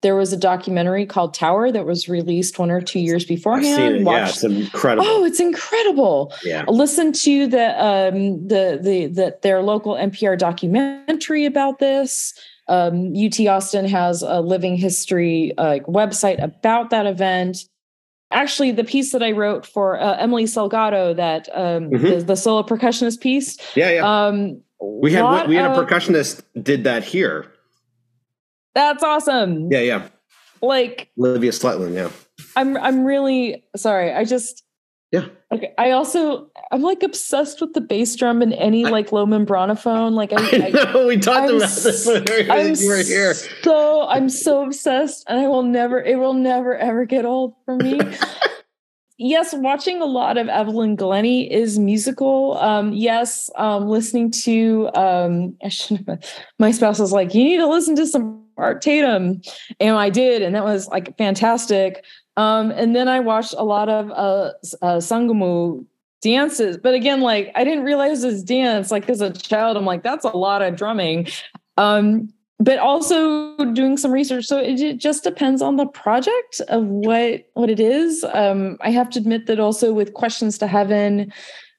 there 0.02 0.16
was 0.16 0.32
a 0.32 0.38
documentary 0.38 1.06
called 1.06 1.34
Tower 1.34 1.72
that 1.72 1.86
was 1.86 2.08
released 2.08 2.60
one 2.60 2.70
or 2.70 2.80
two 2.80 3.00
years 3.00 3.26
beforehand. 3.26 3.96
It. 3.96 4.02
yeah, 4.04 4.30
it's 4.30 4.44
incredible. 4.44 5.08
Oh, 5.08 5.26
it's 5.26 5.40
incredible. 5.40 6.32
Yeah. 6.44 6.64
Listen 6.68 7.12
to 7.12 7.48
the 7.48 7.84
um 7.84 8.48
the 8.48 8.80
the 8.82 9.08
the 9.08 9.38
their 9.42 9.64
local 9.64 9.96
NPR 9.96 10.38
documentary 10.38 11.46
about 11.46 11.80
this. 11.80 12.34
Um, 12.68 13.14
UT 13.16 13.40
Austin 13.48 13.86
has 13.86 14.22
a 14.22 14.42
living 14.42 14.76
history 14.76 15.54
uh, 15.58 15.68
like 15.68 15.86
website 15.86 16.42
about 16.44 16.92
that 16.92 17.06
event 17.08 17.66
actually 18.36 18.72
the 18.72 18.84
piece 18.84 19.12
that 19.14 19.24
I 19.24 19.32
wrote 19.32 19.66
for 19.66 20.00
uh, 20.00 20.18
Emily 20.18 20.44
Salgado, 20.44 21.16
that 21.16 21.50
um, 21.54 21.90
mm-hmm. 21.90 22.04
the, 22.04 22.16
the, 22.22 22.36
solo 22.36 22.62
percussionist 22.62 23.22
piece. 23.22 23.58
Yeah, 23.76 23.90
yeah. 23.90 24.28
Um, 24.28 24.62
we 24.80 25.12
had 25.14 25.48
we 25.48 25.56
had 25.56 25.72
a 25.72 25.76
percussionist 25.76 26.44
did 26.62 26.84
that 26.84 27.04
here. 27.04 27.52
That's 28.76 29.02
awesome. 29.02 29.72
Yeah, 29.72 29.80
yeah. 29.80 30.08
Like 30.62 31.10
Olivia 31.18 31.52
Sletland. 31.52 31.96
Yeah. 31.96 32.10
I'm 32.56 32.78
I'm 32.78 33.06
really 33.06 33.64
sorry. 33.76 34.14
I 34.14 34.26
just 34.26 34.64
yeah. 35.12 35.28
Okay. 35.52 35.74
I 35.78 35.92
also 35.92 36.52
I'm 36.76 36.82
like 36.82 37.04
obsessed 37.04 37.62
with 37.62 37.72
the 37.72 37.80
bass 37.80 38.18
drum 38.18 38.42
and 38.42 38.52
any 38.52 38.86
I, 38.86 38.90
like 38.90 39.14
low 39.14 39.26
membranophone. 39.26 40.12
Like 40.12 40.34
I, 40.34 40.66
I 40.68 40.70
know 40.72 41.08
we 41.08 41.16
talked 41.16 41.50
I'm 41.50 41.56
about 41.56 41.70
this 41.70 42.06
when 42.06 42.26
you 42.76 42.90
were 42.90 43.02
here. 43.02 43.34
So 43.64 44.06
I'm 44.10 44.28
so 44.28 44.66
obsessed, 44.66 45.24
and 45.30 45.40
I 45.40 45.48
will 45.48 45.64
never. 45.64 46.04
It 46.04 46.20
will 46.20 46.34
never 46.34 46.76
ever 46.76 47.06
get 47.06 47.24
old 47.24 47.54
for 47.64 47.78
me. 47.78 48.02
yes, 49.18 49.54
watching 49.54 50.02
a 50.02 50.06
lot 50.06 50.38
of 50.38 50.50
Evelyn 50.50 50.98
Glennie 50.98 51.50
is 51.50 51.80
musical. 51.80 52.58
Um, 52.58 52.92
yes, 52.92 53.50
um, 53.56 53.88
listening 53.88 54.30
to 54.32 54.90
um, 54.96 55.56
I 55.64 55.70
should 55.70 56.06
my 56.60 56.72
spouse 56.72 57.00
was 57.00 57.14
like, 57.14 57.34
you 57.34 57.46
need 57.46 57.58
to 57.58 57.68
listen 57.68 57.96
to 57.96 58.06
some 58.06 58.44
Art 58.58 58.82
Tatum, 58.82 59.42
and 59.80 59.96
I 59.96 60.10
did, 60.10 60.42
and 60.42 60.54
that 60.56 60.66
was 60.66 60.90
like 60.90 61.18
fantastic. 61.18 62.04
Um, 62.36 62.72
and 62.72 62.94
then 62.94 63.08
I 63.08 63.22
watched 63.22 63.56
a 63.58 63.64
lot 63.64 63.88
of 63.88 64.12
uh, 64.12 64.52
uh, 64.82 64.98
Sangamu 64.98 65.86
dances, 66.26 66.76
but 66.76 66.96
again, 66.96 67.22
like 67.22 67.52
I 67.54 67.64
didn't 67.64 67.84
realize 67.84 68.24
this 68.24 68.42
dance. 68.42 68.90
Like 68.90 69.08
as 69.10 69.22
a 69.22 69.32
child, 69.32 69.78
I'm 69.78 69.86
like, 69.86 70.02
that's 70.02 70.26
a 70.26 70.36
lot 70.36 70.64
of 70.64 70.76
drumming. 70.76 71.28
Um, 71.78 72.30
but 72.60 72.80
also 72.80 73.56
doing 73.74 73.96
some 73.96 74.12
research. 74.12 74.46
So 74.46 74.58
it, 74.58 74.80
it, 74.80 74.98
just 74.98 75.24
depends 75.24 75.62
on 75.62 75.76
the 75.76 75.86
project 75.86 76.62
of 76.70 76.86
what 76.86 77.48
what 77.54 77.70
it 77.70 77.80
is. 77.80 78.26
Um, 78.34 78.78
I 78.82 78.90
have 78.92 79.10
to 79.12 79.20
admit 79.20 79.46
that 79.46 79.60
also 79.60 79.94
with 79.94 80.14
questions 80.14 80.58
to 80.60 80.68
heaven, 80.68 81.32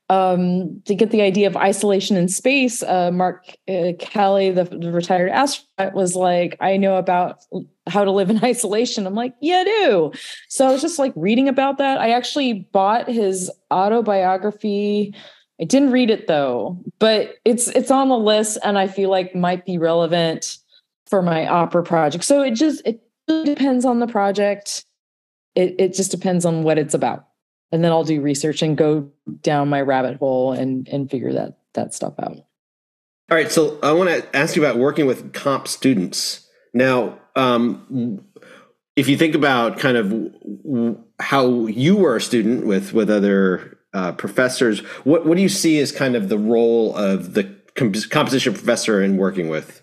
um, 0.08 0.80
to 0.84 0.94
get 0.94 1.10
the 1.10 1.22
idea 1.22 1.48
of 1.48 1.56
isolation 1.56 2.16
in 2.16 2.28
space, 2.28 2.82
uh, 2.82 3.10
Mark 3.10 3.56
uh, 3.68 3.92
Kelly, 3.98 4.50
the, 4.50 4.64
the, 4.64 4.92
retired 4.92 5.30
astronaut, 5.30 5.94
was 5.94 6.14
like, 6.14 6.56
I 6.60 6.76
know 6.76 6.96
about 6.96 7.44
how 7.88 8.04
to 8.04 8.12
live 8.12 8.30
in 8.30 8.42
isolation. 8.44 9.06
I'm 9.06 9.14
like, 9.14 9.34
yeah, 9.40 9.58
I 9.58 9.64
do. 9.64 10.12
So 10.48 10.66
I 10.66 10.72
was 10.72 10.80
just 10.80 10.98
like 10.98 11.12
reading 11.16 11.48
about 11.48 11.78
that. 11.78 11.98
I 11.98 12.10
actually 12.10 12.68
bought 12.72 13.08
his 13.08 13.50
autobiography. 13.72 15.12
I 15.60 15.64
didn't 15.64 15.90
read 15.90 16.10
it 16.10 16.28
though, 16.28 16.78
but 16.98 17.36
it's 17.44 17.68
it's 17.68 17.90
on 17.90 18.08
the 18.08 18.18
list 18.18 18.58
and 18.62 18.78
I 18.78 18.86
feel 18.88 19.10
like 19.10 19.34
might 19.34 19.64
be 19.64 19.78
relevant 19.78 20.58
for 21.06 21.22
my 21.22 21.48
opera 21.48 21.82
project. 21.82 22.24
So 22.24 22.42
it 22.42 22.52
just 22.52 22.82
it 22.86 23.00
depends 23.26 23.84
on 23.84 24.00
the 24.00 24.06
project. 24.06 24.84
It 25.54 25.74
it 25.78 25.94
just 25.94 26.10
depends 26.10 26.44
on 26.44 26.62
what 26.62 26.78
it's 26.78 26.92
about 26.94 27.26
and 27.72 27.82
then 27.82 27.92
I'll 27.92 28.04
do 28.04 28.20
research 28.20 28.62
and 28.62 28.76
go 28.76 29.10
down 29.42 29.68
my 29.68 29.80
rabbit 29.80 30.18
hole 30.18 30.52
and 30.52 30.88
and 30.88 31.10
figure 31.10 31.32
that 31.32 31.58
that 31.74 31.94
stuff 31.94 32.14
out. 32.18 32.38
All 33.28 33.36
right, 33.36 33.50
so 33.50 33.78
I 33.82 33.92
want 33.92 34.08
to 34.08 34.36
ask 34.36 34.54
you 34.54 34.64
about 34.64 34.76
working 34.78 35.06
with 35.06 35.32
comp 35.32 35.66
students. 35.66 36.48
Now, 36.72 37.18
um, 37.34 38.24
if 38.94 39.08
you 39.08 39.16
think 39.16 39.34
about 39.34 39.78
kind 39.78 39.96
of 39.96 40.96
how 41.18 41.66
you 41.66 41.96
were 41.96 42.16
a 42.16 42.20
student 42.20 42.66
with 42.66 42.92
with 42.92 43.10
other 43.10 43.78
uh, 43.92 44.12
professors, 44.12 44.80
what 45.04 45.26
what 45.26 45.36
do 45.36 45.42
you 45.42 45.48
see 45.48 45.80
as 45.80 45.90
kind 45.90 46.14
of 46.14 46.28
the 46.28 46.38
role 46.38 46.94
of 46.94 47.34
the 47.34 47.44
composition 47.74 48.54
professor 48.54 49.02
in 49.02 49.16
working 49.16 49.48
with 49.48 49.82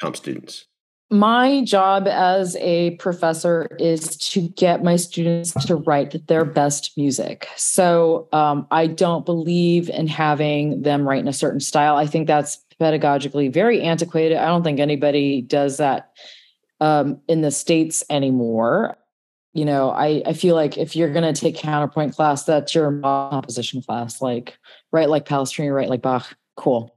comp 0.00 0.16
students? 0.16 0.66
My 1.10 1.62
job 1.62 2.08
as 2.08 2.56
a 2.56 2.90
professor 2.96 3.68
is 3.78 4.16
to 4.16 4.48
get 4.48 4.82
my 4.82 4.96
students 4.96 5.52
to 5.66 5.76
write 5.76 6.26
their 6.26 6.44
best 6.44 6.96
music. 6.96 7.48
So 7.56 8.28
um, 8.32 8.66
I 8.72 8.88
don't 8.88 9.24
believe 9.24 9.88
in 9.88 10.08
having 10.08 10.82
them 10.82 11.06
write 11.06 11.20
in 11.20 11.28
a 11.28 11.32
certain 11.32 11.60
style. 11.60 11.96
I 11.96 12.06
think 12.06 12.26
that's 12.26 12.58
pedagogically 12.80 13.52
very 13.52 13.82
antiquated. 13.82 14.38
I 14.38 14.46
don't 14.46 14.64
think 14.64 14.80
anybody 14.80 15.42
does 15.42 15.76
that 15.76 16.10
um, 16.80 17.20
in 17.28 17.40
the 17.40 17.52
States 17.52 18.02
anymore. 18.10 18.96
You 19.54 19.64
know, 19.64 19.90
I, 19.90 20.22
I 20.26 20.32
feel 20.32 20.56
like 20.56 20.76
if 20.76 20.96
you're 20.96 21.12
going 21.12 21.32
to 21.32 21.40
take 21.40 21.56
counterpoint 21.56 22.14
class, 22.14 22.44
that's 22.44 22.74
your 22.74 23.00
composition 23.00 23.80
class. 23.80 24.20
Like, 24.20 24.58
write 24.92 25.08
like 25.08 25.24
Palestrina, 25.24 25.74
write 25.74 25.88
like 25.88 26.02
Bach. 26.02 26.36
Cool 26.56 26.95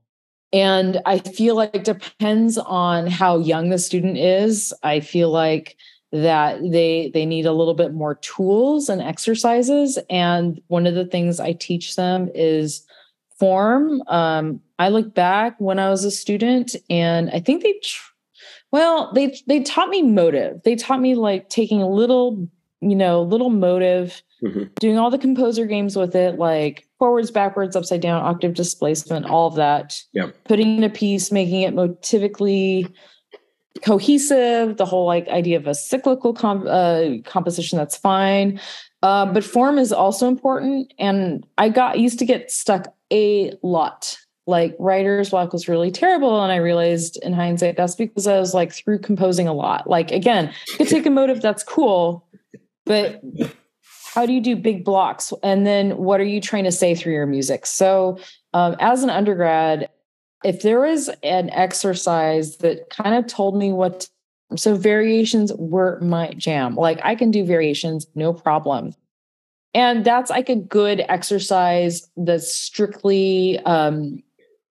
and 0.52 1.00
I 1.06 1.20
feel 1.20 1.56
like 1.56 1.76
it 1.76 1.84
depends 1.84 2.58
on 2.58 3.08
how 3.08 3.38
young 3.40 3.70
the 3.70 3.78
student 3.78 4.18
is. 4.18 4.74
I 4.84 5.00
feel 5.00 5.30
like 5.30 5.78
that 6.12 6.60
they 6.72 7.12
they 7.14 7.26
need 7.26 7.46
a 7.46 7.54
little 7.54 7.76
bit 7.76 7.94
more 7.94 8.16
tools 8.16 8.90
and 8.90 9.02
exercises. 9.02 10.00
And 10.10 10.60
one 10.68 10.88
of 10.88 10.96
the 10.96 11.06
things 11.06 11.40
I 11.40 11.54
teach 11.54 11.96
them 11.96 12.30
is 12.34 12.86
form. 13.40 14.04
Um, 14.08 14.62
I 14.78 14.90
look 14.90 15.14
back 15.14 15.56
when 15.60 15.80
I 15.80 15.90
was 15.90 16.04
a 16.04 16.12
student, 16.12 16.76
and 16.90 17.30
I 17.32 17.40
think 17.40 17.64
they, 17.64 17.74
tr- 17.84 18.12
well, 18.72 19.12
they 19.14 19.40
they 19.48 19.62
taught 19.62 19.90
me 19.90 20.04
motive. 20.04 20.62
They 20.64 20.76
taught 20.76 21.02
me 21.02 21.16
like 21.16 21.50
taking 21.50 21.82
a 21.82 21.90
little, 21.90 22.48
you 22.82 22.96
know, 22.96 23.22
little 23.22 23.50
motive, 23.50 24.22
mm-hmm. 24.44 24.64
doing 24.80 24.98
all 24.98 25.10
the 25.10 25.18
composer 25.18 25.66
games 25.66 25.96
with 25.96 26.16
it, 26.16 26.40
like 26.40 26.88
forwards, 26.98 27.32
backwards, 27.32 27.76
upside 27.76 28.02
down, 28.02 28.22
octave 28.22 28.54
displacement, 28.54 29.26
all 29.26 29.48
of 29.48 29.56
that. 29.56 30.02
Yeah. 30.14 30.30
Putting 30.46 30.78
in 30.78 30.84
a 30.84 30.90
piece, 30.90 31.32
making 31.32 31.62
it 31.62 31.74
motivically 31.74 32.92
cohesive, 33.84 34.78
the 34.78 34.86
whole 34.86 35.06
like 35.06 35.28
idea 35.30 35.58
of 35.58 35.68
a 35.68 35.76
cyclical 35.76 36.34
com- 36.34 36.68
uh, 36.68 37.18
composition, 37.26 37.78
that's 37.78 37.98
fine. 37.98 38.60
Uh, 39.02 39.26
but 39.26 39.44
form 39.44 39.78
is 39.78 39.94
also 39.94 40.28
important. 40.28 40.94
And 41.00 41.46
I 41.58 41.70
got 41.70 42.00
used 42.00 42.20
to 42.20 42.26
get 42.26 42.52
stuck 42.52 42.94
a 43.12 43.54
lot. 43.64 44.18
Like 44.48 44.76
writer's 44.80 45.30
block 45.30 45.54
was 45.54 45.70
really 45.70 45.92
terrible. 45.92 46.42
And 46.42 46.52
I 46.52 46.58
realized 46.58 47.18
in 47.24 47.34
hindsight, 47.34 47.78
that's 47.78 47.96
because 47.96 48.28
I 48.28 48.40
was 48.40 48.54
like 48.54 48.74
through 48.74 49.00
composing 49.00 49.48
a 49.48 49.54
lot. 49.54 49.88
Like 49.88 50.12
again, 50.12 50.52
you 50.70 50.78
could 50.78 50.90
take 50.90 51.06
a 51.06 51.12
motive, 51.12 51.42
that's 51.42 51.64
cool. 51.64 52.26
But 52.90 53.22
how 54.14 54.26
do 54.26 54.34
you 54.34 54.42
do 54.42 54.58
big 54.58 54.84
blocks? 54.84 55.32
And 55.44 55.66
then 55.66 55.96
what 55.96 56.20
are 56.20 56.26
you 56.26 56.42
trying 56.42 56.66
to 56.66 56.72
say 56.72 56.96
through 56.96 57.14
your 57.14 57.28
music? 57.28 57.66
So 57.66 58.20
um, 58.54 58.76
as 58.80 59.04
an 59.04 59.10
undergrad 59.10 59.90
if 60.44 60.62
there 60.62 60.80
was 60.80 61.10
an 61.24 61.50
exercise 61.50 62.58
that 62.58 62.90
kind 62.90 63.16
of 63.16 63.28
told 63.28 63.58
me 63.58 63.72
what 63.72 64.02
to, 64.02 64.58
so 64.58 64.76
variations 64.76 65.54
were 65.54 66.00
my 66.02 66.34
jam. 66.38 66.76
Like 66.76 67.00
i 67.04 67.16
can 67.16 67.30
do 67.32 67.46
variations 67.46 68.08
no 68.16 68.34
problem. 68.34 68.94
And 69.74 70.04
that's 70.04 70.32
like 70.32 70.50
a 70.50 70.56
good 70.56 71.06
exercise 71.08 72.10
that's 72.18 72.56
strictly 72.56 73.60
um, 73.60 74.24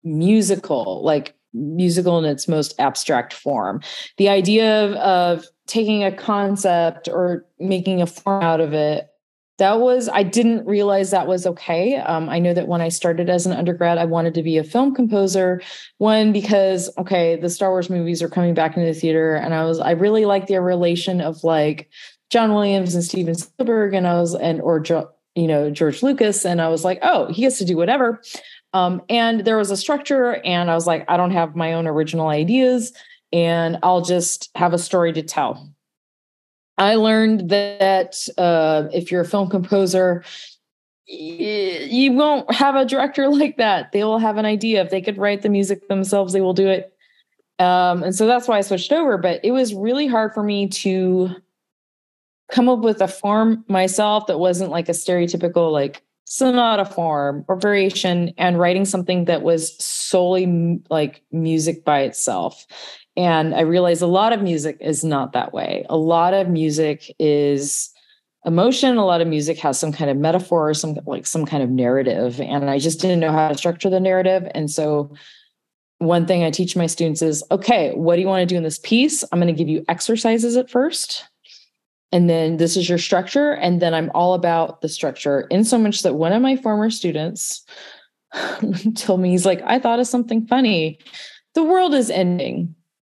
musical. 0.02 1.02
Like 1.04 1.35
musical 1.56 2.18
in 2.18 2.24
its 2.24 2.48
most 2.48 2.74
abstract 2.78 3.32
form. 3.32 3.80
The 4.18 4.28
idea 4.28 4.84
of, 4.84 4.92
of 4.94 5.46
taking 5.66 6.04
a 6.04 6.12
concept 6.12 7.08
or 7.08 7.44
making 7.58 8.02
a 8.02 8.06
form 8.06 8.42
out 8.42 8.60
of 8.60 8.72
it 8.72 9.08
that 9.58 9.80
was 9.80 10.08
i 10.10 10.22
didn't 10.22 10.66
realize 10.66 11.10
that 11.10 11.26
was 11.26 11.46
okay. 11.46 11.96
Um, 11.96 12.28
i 12.28 12.38
know 12.38 12.54
that 12.54 12.68
when 12.68 12.80
i 12.80 12.88
started 12.88 13.30
as 13.30 13.46
an 13.46 13.52
undergrad 13.52 13.98
i 13.98 14.04
wanted 14.04 14.34
to 14.34 14.42
be 14.42 14.58
a 14.58 14.64
film 14.64 14.94
composer. 14.94 15.62
One 15.98 16.32
because 16.32 16.90
okay 16.98 17.36
the 17.36 17.50
star 17.50 17.70
wars 17.70 17.90
movies 17.90 18.22
are 18.22 18.28
coming 18.28 18.54
back 18.54 18.76
into 18.76 18.92
the 18.92 18.98
theater 18.98 19.34
and 19.34 19.54
i 19.54 19.64
was 19.64 19.80
i 19.80 19.92
really 19.92 20.24
like 20.24 20.46
the 20.46 20.60
relation 20.60 21.20
of 21.20 21.42
like 21.44 21.88
john 22.30 22.52
williams 22.52 22.94
and 22.94 23.04
steven 23.04 23.34
spielberg 23.34 23.94
and 23.94 24.06
i 24.06 24.20
was 24.20 24.34
and 24.34 24.60
or 24.60 24.82
you 25.34 25.46
know 25.46 25.70
george 25.70 26.02
lucas 26.02 26.44
and 26.44 26.60
i 26.60 26.68
was 26.68 26.84
like 26.84 26.98
oh 27.02 27.30
he 27.32 27.42
gets 27.42 27.58
to 27.58 27.64
do 27.64 27.76
whatever 27.76 28.20
um, 28.76 29.02
and 29.08 29.44
there 29.44 29.56
was 29.56 29.70
a 29.70 29.76
structure 29.76 30.36
and 30.44 30.70
i 30.70 30.74
was 30.74 30.86
like 30.86 31.04
i 31.08 31.16
don't 31.16 31.30
have 31.30 31.56
my 31.56 31.72
own 31.72 31.86
original 31.86 32.28
ideas 32.28 32.92
and 33.32 33.78
i'll 33.82 34.02
just 34.02 34.50
have 34.54 34.72
a 34.72 34.78
story 34.78 35.12
to 35.12 35.22
tell 35.22 35.68
I 36.78 36.96
learned 36.96 37.48
that 37.50 38.16
uh, 38.36 38.88
if 38.92 39.10
you're 39.10 39.22
a 39.22 39.26
film 39.26 39.48
composer, 39.48 40.24
you 41.06 42.12
won't 42.12 42.52
have 42.52 42.74
a 42.74 42.84
director 42.84 43.28
like 43.30 43.56
that. 43.56 43.92
They 43.92 44.04
will 44.04 44.18
have 44.18 44.36
an 44.36 44.44
idea. 44.44 44.82
If 44.82 44.90
they 44.90 45.00
could 45.00 45.18
write 45.18 45.42
the 45.42 45.48
music 45.48 45.88
themselves, 45.88 46.32
they 46.32 46.40
will 46.40 46.54
do 46.54 46.68
it. 46.68 46.92
Um, 47.58 48.02
and 48.02 48.14
so 48.14 48.26
that's 48.26 48.46
why 48.46 48.58
I 48.58 48.60
switched 48.60 48.92
over. 48.92 49.16
But 49.16 49.40
it 49.42 49.52
was 49.52 49.74
really 49.74 50.06
hard 50.06 50.34
for 50.34 50.42
me 50.42 50.68
to 50.68 51.30
come 52.50 52.68
up 52.68 52.80
with 52.80 53.00
a 53.00 53.08
form 53.08 53.64
myself 53.68 54.26
that 54.26 54.38
wasn't 54.38 54.70
like 54.70 54.88
a 54.88 54.92
stereotypical 54.92 55.72
like 55.72 56.02
sonata 56.26 56.84
form 56.84 57.44
or 57.48 57.56
variation 57.56 58.32
and 58.36 58.58
writing 58.58 58.84
something 58.84 59.24
that 59.24 59.42
was 59.42 59.82
solely 59.82 60.80
like 60.90 61.22
music 61.32 61.84
by 61.84 62.02
itself 62.02 62.66
and 63.16 63.54
I 63.54 63.60
realized 63.60 64.02
a 64.02 64.06
lot 64.06 64.32
of 64.32 64.42
music 64.42 64.76
is 64.80 65.02
not 65.02 65.32
that 65.32 65.52
way. 65.54 65.86
A 65.88 65.96
lot 65.96 66.34
of 66.34 66.48
music 66.48 67.10
is 67.18 67.90
emotion. 68.44 68.98
A 68.98 69.06
lot 69.06 69.22
of 69.22 69.28
music 69.28 69.58
has 69.58 69.78
some 69.78 69.90
kind 69.90 70.10
of 70.10 70.18
metaphor, 70.18 70.74
some 70.74 70.98
like 71.06 71.26
some 71.26 71.46
kind 71.46 71.62
of 71.62 71.70
narrative. 71.70 72.40
And 72.40 72.68
I 72.68 72.78
just 72.78 73.00
didn't 73.00 73.20
know 73.20 73.32
how 73.32 73.48
to 73.48 73.56
structure 73.56 73.88
the 73.88 74.00
narrative. 74.00 74.46
And 74.54 74.70
so 74.70 75.14
one 75.98 76.26
thing 76.26 76.44
I 76.44 76.50
teach 76.50 76.76
my 76.76 76.86
students 76.86 77.22
is 77.22 77.42
okay, 77.50 77.92
what 77.94 78.16
do 78.16 78.22
you 78.22 78.28
want 78.28 78.46
to 78.46 78.54
do 78.54 78.58
in 78.58 78.62
this 78.62 78.78
piece? 78.78 79.24
I'm 79.32 79.40
going 79.40 79.52
to 79.52 79.58
give 79.58 79.68
you 79.68 79.82
exercises 79.88 80.56
at 80.56 80.70
first. 80.70 81.24
And 82.12 82.30
then 82.30 82.56
this 82.56 82.76
is 82.76 82.88
your 82.88 82.98
structure. 82.98 83.52
And 83.52 83.82
then 83.82 83.92
I'm 83.92 84.10
all 84.14 84.34
about 84.34 84.80
the 84.80 84.88
structure 84.88 85.42
in 85.50 85.64
so 85.64 85.78
much 85.78 86.02
that 86.02 86.14
one 86.14 86.32
of 86.32 86.40
my 86.40 86.56
former 86.56 86.90
students 86.90 87.64
told 88.94 89.20
me, 89.20 89.30
he's 89.30 89.46
like, 89.46 89.62
I 89.64 89.78
thought 89.78 90.00
of 90.00 90.06
something 90.06 90.46
funny. 90.46 90.98
The 91.54 91.64
world 91.64 91.94
is 91.94 92.10
ending 92.10 92.74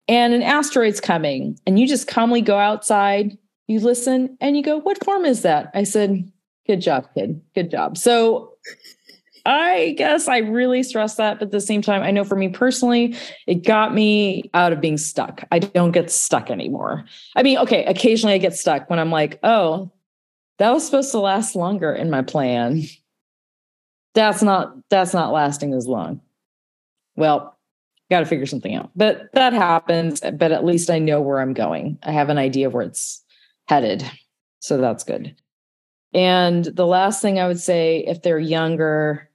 and 0.07 0.33
an 0.33 0.41
asteroid's 0.41 1.01
coming 1.01 1.57
and 1.65 1.79
you 1.79 1.87
just 1.87 2.07
calmly 2.07 2.41
go 2.41 2.57
outside 2.57 3.37
you 3.67 3.79
listen 3.79 4.37
and 4.39 4.55
you 4.55 4.63
go 4.63 4.79
what 4.79 5.03
form 5.03 5.25
is 5.25 5.41
that 5.41 5.69
i 5.73 5.83
said 5.83 6.29
good 6.65 6.81
job 6.81 7.07
kid 7.13 7.41
good 7.55 7.69
job 7.69 7.97
so 7.97 8.53
i 9.47 9.95
guess 9.97 10.27
i 10.27 10.37
really 10.37 10.83
stress 10.83 11.15
that 11.15 11.39
but 11.39 11.45
at 11.47 11.51
the 11.51 11.59
same 11.59 11.81
time 11.81 12.03
i 12.03 12.11
know 12.11 12.23
for 12.23 12.35
me 12.35 12.47
personally 12.49 13.15
it 13.47 13.65
got 13.65 13.93
me 13.93 14.49
out 14.53 14.71
of 14.71 14.79
being 14.79 14.97
stuck 14.97 15.43
i 15.51 15.57
don't 15.59 15.91
get 15.91 16.11
stuck 16.11 16.51
anymore 16.51 17.03
i 17.35 17.41
mean 17.41 17.57
okay 17.57 17.83
occasionally 17.85 18.35
i 18.35 18.37
get 18.37 18.55
stuck 18.55 18.89
when 18.89 18.99
i'm 18.99 19.11
like 19.11 19.39
oh 19.43 19.91
that 20.59 20.71
was 20.71 20.85
supposed 20.85 21.11
to 21.11 21.19
last 21.19 21.55
longer 21.55 21.91
in 21.91 22.09
my 22.09 22.21
plan 22.21 22.83
that's 24.13 24.43
not 24.43 24.75
that's 24.89 25.13
not 25.13 25.33
lasting 25.33 25.73
as 25.73 25.87
long 25.87 26.21
well 27.15 27.57
got 28.09 28.19
to 28.19 28.25
figure 28.25 28.45
something 28.45 28.75
out. 28.75 28.91
But 28.95 29.29
that 29.33 29.53
happens. 29.53 30.21
But 30.21 30.51
at 30.51 30.65
least 30.65 30.89
I 30.89 30.99
know 30.99 31.21
where 31.21 31.39
I'm 31.39 31.53
going. 31.53 31.99
I 32.03 32.11
have 32.11 32.29
an 32.29 32.37
idea 32.37 32.67
of 32.67 32.73
where 32.73 32.85
it's 32.85 33.23
headed. 33.67 34.09
So 34.59 34.77
that's 34.77 35.03
good. 35.03 35.35
And 36.13 36.65
the 36.65 36.87
last 36.87 37.21
thing 37.21 37.39
I 37.39 37.47
would 37.47 37.59
say, 37.59 38.03
if 38.07 38.21
they're 38.21 38.39
younger, 38.39 39.26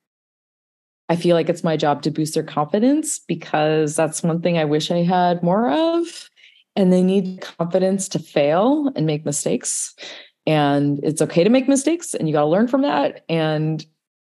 I 1.13 1.17
feel 1.17 1.37
like 1.37 1.51
it's 1.51 1.63
my 1.63 1.77
job 1.77 2.01
to 2.03 2.11
boost 2.11 2.33
their 2.33 2.43
confidence 2.43 3.19
because 3.19 3.95
that's 3.95 4.23
one 4.23 4.41
thing 4.41 4.57
I 4.57 4.65
wish 4.65 4.91
I 4.91 5.03
had 5.03 5.43
more 5.43 5.71
of. 5.71 6.31
And 6.75 6.91
they 6.91 7.03
need 7.03 7.43
confidence 7.43 8.09
to 8.09 8.19
fail 8.19 8.91
and 8.97 9.05
make 9.05 9.27
mistakes. 9.27 9.95
And 10.47 10.99
it's 11.05 11.21
okay 11.21 11.45
to 11.45 11.51
make 11.51 11.69
mistakes 11.69 12.15
and 12.15 12.27
you 12.27 12.33
got 12.33 12.41
to 12.41 12.47
learn 12.47 12.67
from 12.67 12.81
that. 12.81 13.27
And 13.29 13.85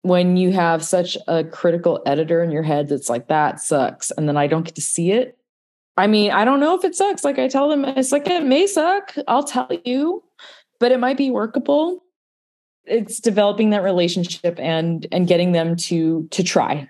when 0.01 0.35
you 0.35 0.51
have 0.51 0.83
such 0.83 1.17
a 1.29 1.45
critical 1.45 2.03
editor 2.05 2.43
in 2.43 2.51
your 2.51 2.61
head 2.61 2.89
that's 2.89 3.09
like 3.09 3.29
that 3.29 3.59
sucks 3.59 4.11
and 4.11 4.27
then 4.27 4.37
i 4.37 4.45
don't 4.45 4.61
get 4.61 4.75
to 4.75 4.81
see 4.81 5.11
it 5.11 5.35
i 5.97 6.05
mean 6.05 6.29
i 6.29 6.45
don't 6.45 6.59
know 6.59 6.77
if 6.77 6.85
it 6.85 6.93
sucks 6.93 7.23
like 7.23 7.39
i 7.39 7.47
tell 7.47 7.67
them 7.67 7.83
it's 7.83 8.11
like 8.11 8.27
it 8.27 8.43
may 8.43 8.67
suck 8.67 9.15
i'll 9.27 9.43
tell 9.43 9.67
you 9.83 10.23
but 10.79 10.91
it 10.91 10.99
might 10.99 11.17
be 11.17 11.31
workable 11.31 12.04
it's 12.87 13.19
developing 13.19 13.71
that 13.71 13.83
relationship 13.83 14.59
and 14.59 15.07
and 15.11 15.27
getting 15.27 15.51
them 15.51 15.75
to 15.75 16.27
to 16.31 16.43
try 16.43 16.89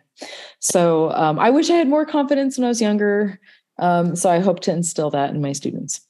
so 0.59 1.11
um, 1.11 1.39
i 1.39 1.49
wish 1.49 1.69
i 1.69 1.75
had 1.75 1.87
more 1.87 2.05
confidence 2.05 2.57
when 2.57 2.65
i 2.65 2.67
was 2.67 2.81
younger 2.81 3.39
um, 3.79 4.15
so 4.15 4.29
i 4.29 4.39
hope 4.39 4.59
to 4.61 4.71
instill 4.71 5.09
that 5.09 5.29
in 5.31 5.41
my 5.41 5.51
students 5.51 6.01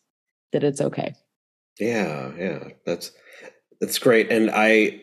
that 0.52 0.64
it's 0.64 0.82
okay 0.82 1.14
yeah 1.80 2.32
yeah 2.38 2.64
that's 2.86 3.12
that's 3.80 4.00
great 4.00 4.32
and 4.32 4.50
i 4.54 5.02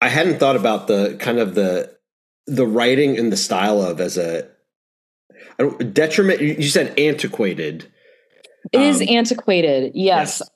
I 0.00 0.08
hadn't 0.08 0.38
thought 0.38 0.56
about 0.56 0.86
the 0.86 1.16
kind 1.20 1.38
of 1.38 1.54
the 1.54 1.94
the 2.46 2.66
writing 2.66 3.18
and 3.18 3.30
the 3.30 3.36
style 3.36 3.82
of 3.82 4.00
as 4.00 4.16
a 4.16 4.48
detriment. 5.92 6.40
You 6.40 6.68
said 6.68 6.98
antiquated. 6.98 7.90
It 8.72 8.78
um, 8.78 8.82
is 8.82 9.02
antiquated. 9.02 9.92
Yes. 9.94 10.40
yes. 10.40 10.50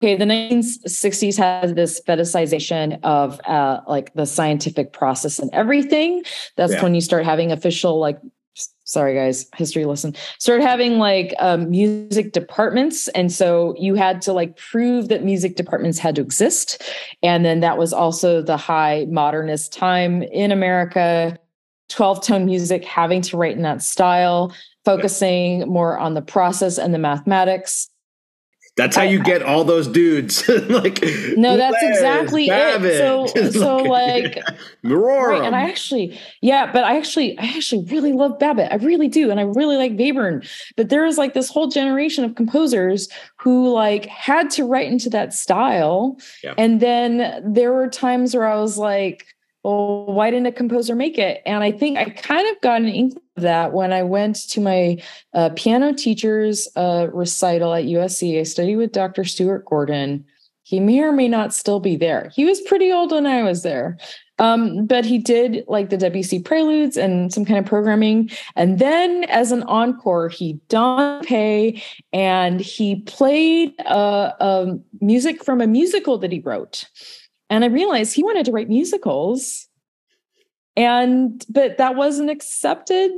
Okay, 0.00 0.14
the 0.14 0.24
1960s 0.24 1.36
had 1.36 1.74
this 1.74 2.00
fetishization 2.06 3.00
of 3.02 3.40
uh, 3.40 3.80
like 3.88 4.14
the 4.14 4.26
scientific 4.26 4.92
process 4.92 5.40
and 5.40 5.50
everything. 5.52 6.22
That's 6.56 6.74
yeah. 6.74 6.82
when 6.84 6.94
you 6.94 7.00
start 7.00 7.24
having 7.24 7.50
official 7.50 7.98
like 7.98 8.20
sorry 8.84 9.14
guys 9.14 9.46
history 9.56 9.84
lesson. 9.84 10.14
Started 10.38 10.64
having 10.64 10.98
like 10.98 11.34
um, 11.40 11.70
music 11.70 12.32
departments 12.32 13.08
and 13.08 13.30
so 13.30 13.74
you 13.78 13.94
had 13.94 14.22
to 14.22 14.32
like 14.32 14.56
prove 14.56 15.08
that 15.08 15.24
music 15.24 15.56
departments 15.56 15.98
had 15.98 16.14
to 16.16 16.22
exist. 16.22 16.82
And 17.22 17.44
then 17.44 17.60
that 17.60 17.76
was 17.76 17.92
also 17.92 18.40
the 18.40 18.56
high 18.56 19.06
modernist 19.08 19.72
time 19.72 20.22
in 20.22 20.52
america. 20.52 21.38
12 21.90 22.22
tone 22.22 22.44
music 22.44 22.84
having 22.84 23.22
to 23.22 23.36
write 23.38 23.56
in 23.56 23.62
that 23.62 23.82
style 23.82 24.52
focusing 24.84 25.66
more 25.66 25.98
on 25.98 26.12
the 26.12 26.20
process 26.20 26.76
and 26.76 26.92
the 26.92 26.98
mathematics 26.98 27.88
that's 28.78 28.94
how 28.94 29.02
you 29.02 29.20
get 29.20 29.42
all 29.42 29.64
those 29.64 29.88
dudes. 29.88 30.48
like 30.68 31.02
no, 31.36 31.56
that's 31.56 31.82
exactly 31.82 32.46
Babbitt. 32.46 32.92
it. 32.92 32.98
So, 32.98 33.26
so 33.50 33.76
like, 33.78 34.40
right, 34.84 35.42
and 35.42 35.56
I 35.56 35.68
actually, 35.68 36.18
yeah, 36.40 36.70
but 36.72 36.84
I 36.84 36.96
actually, 36.96 37.36
I 37.38 37.46
actually 37.56 37.84
really 37.86 38.12
love 38.12 38.38
Babbitt. 38.38 38.70
I 38.70 38.76
really 38.76 39.08
do, 39.08 39.32
and 39.32 39.40
I 39.40 39.42
really 39.42 39.76
like 39.76 39.96
Webern. 39.96 40.48
But 40.76 40.90
there 40.90 41.04
is 41.04 41.18
like 41.18 41.34
this 41.34 41.50
whole 41.50 41.66
generation 41.66 42.24
of 42.24 42.36
composers 42.36 43.08
who 43.36 43.68
like 43.68 44.06
had 44.06 44.48
to 44.50 44.64
write 44.64 44.86
into 44.86 45.10
that 45.10 45.34
style, 45.34 46.16
yeah. 46.44 46.54
and 46.56 46.78
then 46.78 47.42
there 47.52 47.72
were 47.72 47.88
times 47.88 48.34
where 48.34 48.46
I 48.46 48.60
was 48.60 48.78
like 48.78 49.26
well, 49.68 50.06
why 50.06 50.30
didn't 50.30 50.46
a 50.46 50.52
composer 50.52 50.94
make 50.94 51.18
it? 51.18 51.42
And 51.44 51.62
I 51.62 51.70
think 51.72 51.98
I 51.98 52.10
kind 52.10 52.48
of 52.48 52.60
got 52.62 52.80
an 52.80 52.88
inkling 52.88 53.22
of 53.36 53.42
that 53.42 53.72
when 53.72 53.92
I 53.92 54.02
went 54.02 54.36
to 54.50 54.60
my 54.60 55.02
uh, 55.34 55.50
piano 55.56 55.92
teacher's 55.92 56.68
uh, 56.74 57.08
recital 57.12 57.74
at 57.74 57.84
USC. 57.84 58.40
I 58.40 58.44
studied 58.44 58.76
with 58.76 58.92
Dr. 58.92 59.24
Stewart 59.24 59.64
Gordon. 59.66 60.24
He 60.62 60.80
may 60.80 61.00
or 61.00 61.12
may 61.12 61.28
not 61.28 61.54
still 61.54 61.80
be 61.80 61.96
there. 61.96 62.30
He 62.34 62.44
was 62.44 62.60
pretty 62.62 62.90
old 62.90 63.12
when 63.12 63.26
I 63.26 63.42
was 63.42 63.62
there. 63.62 63.98
Um, 64.38 64.86
but 64.86 65.04
he 65.04 65.18
did 65.18 65.64
like 65.66 65.90
the 65.90 65.96
Debussy 65.96 66.40
preludes 66.40 66.96
and 66.96 67.32
some 67.32 67.44
kind 67.44 67.58
of 67.58 67.66
programming. 67.66 68.30
And 68.54 68.78
then 68.78 69.24
as 69.24 69.50
an 69.50 69.64
encore, 69.64 70.28
he 70.28 70.54
done 70.68 71.24
pay 71.24 71.82
and 72.12 72.60
he 72.60 73.00
played 73.02 73.74
uh, 73.84 74.32
um, 74.40 74.84
music 75.00 75.44
from 75.44 75.60
a 75.60 75.66
musical 75.66 76.18
that 76.18 76.32
he 76.32 76.40
wrote. 76.40 76.88
And 77.50 77.64
I 77.64 77.68
realized 77.68 78.14
he 78.14 78.22
wanted 78.22 78.46
to 78.46 78.52
write 78.52 78.68
musicals. 78.68 79.66
And 80.76 81.44
but 81.48 81.78
that 81.78 81.96
wasn't 81.96 82.30
accepted 82.30 83.10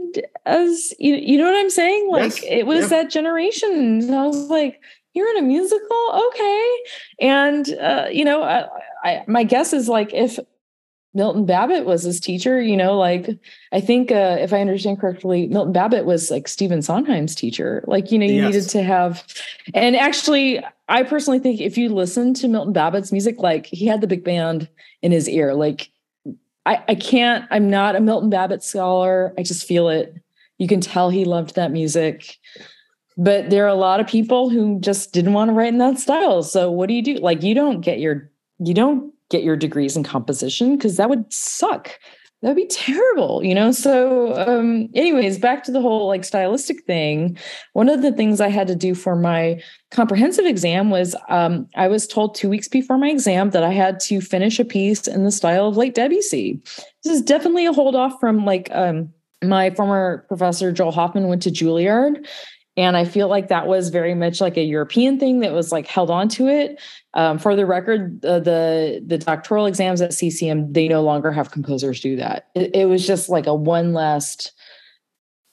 as 0.46 0.94
you, 0.98 1.14
you 1.16 1.36
know 1.36 1.44
what 1.44 1.58
I'm 1.58 1.68
saying? 1.68 2.08
Like 2.10 2.42
yes. 2.42 2.44
it 2.48 2.66
was 2.66 2.82
yeah. 2.82 3.02
that 3.02 3.10
generation. 3.10 3.70
And 3.70 4.14
I 4.14 4.26
was 4.26 4.48
like, 4.48 4.80
you're 5.12 5.28
in 5.36 5.44
a 5.44 5.46
musical? 5.46 6.24
Okay. 6.28 6.76
And 7.20 7.68
uh, 7.78 8.06
you 8.10 8.24
know, 8.24 8.42
I, 8.42 8.66
I, 9.04 9.24
my 9.26 9.44
guess 9.44 9.74
is 9.74 9.88
like 9.88 10.14
if 10.14 10.38
Milton 11.12 11.44
Babbitt 11.44 11.86
was 11.86 12.04
his 12.04 12.20
teacher, 12.20 12.60
you 12.60 12.76
know, 12.76 12.96
like 12.96 13.28
I 13.72 13.80
think 13.80 14.12
uh, 14.12 14.36
if 14.40 14.52
I 14.52 14.60
understand 14.60 15.00
correctly, 15.00 15.48
Milton 15.48 15.72
Babbitt 15.72 16.04
was 16.04 16.30
like 16.30 16.46
Stephen 16.46 16.82
Sondheim's 16.82 17.34
teacher. 17.34 17.82
Like, 17.86 18.12
you 18.12 18.18
know, 18.18 18.26
you 18.26 18.42
yes. 18.42 18.54
needed 18.54 18.68
to 18.70 18.82
have, 18.82 19.24
and 19.74 19.96
actually, 19.96 20.64
I 20.90 21.04
personally 21.04 21.38
think 21.38 21.60
if 21.60 21.78
you 21.78 21.88
listen 21.88 22.34
to 22.34 22.48
Milton 22.48 22.72
Babbitt's 22.72 23.12
music, 23.12 23.38
like 23.38 23.66
he 23.66 23.86
had 23.86 24.00
the 24.00 24.08
big 24.08 24.24
band 24.24 24.68
in 25.02 25.12
his 25.12 25.28
ear. 25.28 25.54
Like, 25.54 25.90
I, 26.66 26.82
I 26.88 26.94
can't, 26.96 27.46
I'm 27.50 27.70
not 27.70 27.96
a 27.96 28.00
Milton 28.00 28.28
Babbitt 28.28 28.62
scholar. 28.62 29.32
I 29.38 29.44
just 29.44 29.66
feel 29.66 29.88
it. 29.88 30.14
You 30.58 30.66
can 30.68 30.80
tell 30.80 31.08
he 31.08 31.24
loved 31.24 31.54
that 31.54 31.70
music. 31.70 32.36
But 33.16 33.50
there 33.50 33.64
are 33.64 33.68
a 33.68 33.74
lot 33.74 34.00
of 34.00 34.06
people 34.06 34.50
who 34.50 34.80
just 34.80 35.12
didn't 35.12 35.32
want 35.32 35.48
to 35.48 35.52
write 35.52 35.68
in 35.72 35.78
that 35.78 35.98
style. 35.98 36.42
So 36.42 36.70
what 36.70 36.88
do 36.88 36.94
you 36.94 37.02
do? 37.02 37.14
Like, 37.14 37.42
you 37.42 37.54
don't 37.54 37.80
get 37.80 38.00
your, 38.00 38.30
you 38.58 38.74
don't 38.74 39.14
get 39.30 39.44
your 39.44 39.56
degrees 39.56 39.96
in 39.96 40.02
composition 40.02 40.76
because 40.76 40.96
that 40.96 41.08
would 41.08 41.32
suck 41.32 41.98
that'd 42.42 42.56
be 42.56 42.66
terrible 42.66 43.42
you 43.44 43.54
know? 43.54 43.72
So 43.72 44.34
um 44.36 44.88
anyways 44.94 45.38
back 45.38 45.64
to 45.64 45.72
the 45.72 45.80
whole 45.80 46.06
like 46.06 46.24
stylistic 46.24 46.84
thing. 46.84 47.36
One 47.72 47.88
of 47.88 48.02
the 48.02 48.12
things 48.12 48.40
i 48.40 48.48
had 48.48 48.66
to 48.68 48.74
do 48.74 48.94
for 48.94 49.16
my 49.16 49.62
comprehensive 49.90 50.46
exam 50.46 50.90
was 50.90 51.14
um 51.28 51.68
i 51.76 51.88
was 51.88 52.06
told 52.06 52.34
two 52.34 52.48
weeks 52.48 52.68
before 52.68 52.98
my 52.98 53.08
exam 53.08 53.50
that 53.50 53.62
i 53.62 53.72
had 53.72 54.00
to 54.00 54.20
finish 54.20 54.58
a 54.58 54.64
piece 54.64 55.06
in 55.06 55.24
the 55.24 55.30
style 55.30 55.68
of 55.68 55.76
late 55.76 55.94
debussy. 55.94 56.60
This 57.04 57.14
is 57.14 57.22
definitely 57.22 57.66
a 57.66 57.72
hold 57.72 57.94
off 57.96 58.18
from 58.20 58.44
like 58.44 58.68
um 58.72 59.12
my 59.42 59.70
former 59.70 60.24
professor 60.28 60.70
joel 60.70 60.92
hoffman 60.92 61.28
went 61.28 61.42
to 61.42 61.50
juilliard 61.50 62.26
and 62.76 62.96
I 62.96 63.04
feel 63.04 63.28
like 63.28 63.48
that 63.48 63.66
was 63.66 63.88
very 63.88 64.14
much 64.14 64.40
like 64.40 64.56
a 64.56 64.62
European 64.62 65.18
thing 65.18 65.40
that 65.40 65.52
was 65.52 65.72
like 65.72 65.86
held 65.86 66.10
on 66.10 66.28
to 66.30 66.48
it. 66.48 66.80
Um, 67.14 67.38
for 67.38 67.56
the 67.56 67.66
record, 67.66 68.24
uh, 68.24 68.38
the 68.38 69.02
the 69.04 69.18
doctoral 69.18 69.66
exams 69.66 70.00
at 70.00 70.14
CCM 70.14 70.72
they 70.72 70.86
no 70.86 71.02
longer 71.02 71.32
have 71.32 71.50
composers 71.50 72.00
do 72.00 72.16
that. 72.16 72.48
It, 72.54 72.74
it 72.74 72.84
was 72.86 73.06
just 73.06 73.28
like 73.28 73.46
a 73.46 73.54
one 73.54 73.92
last 73.92 74.52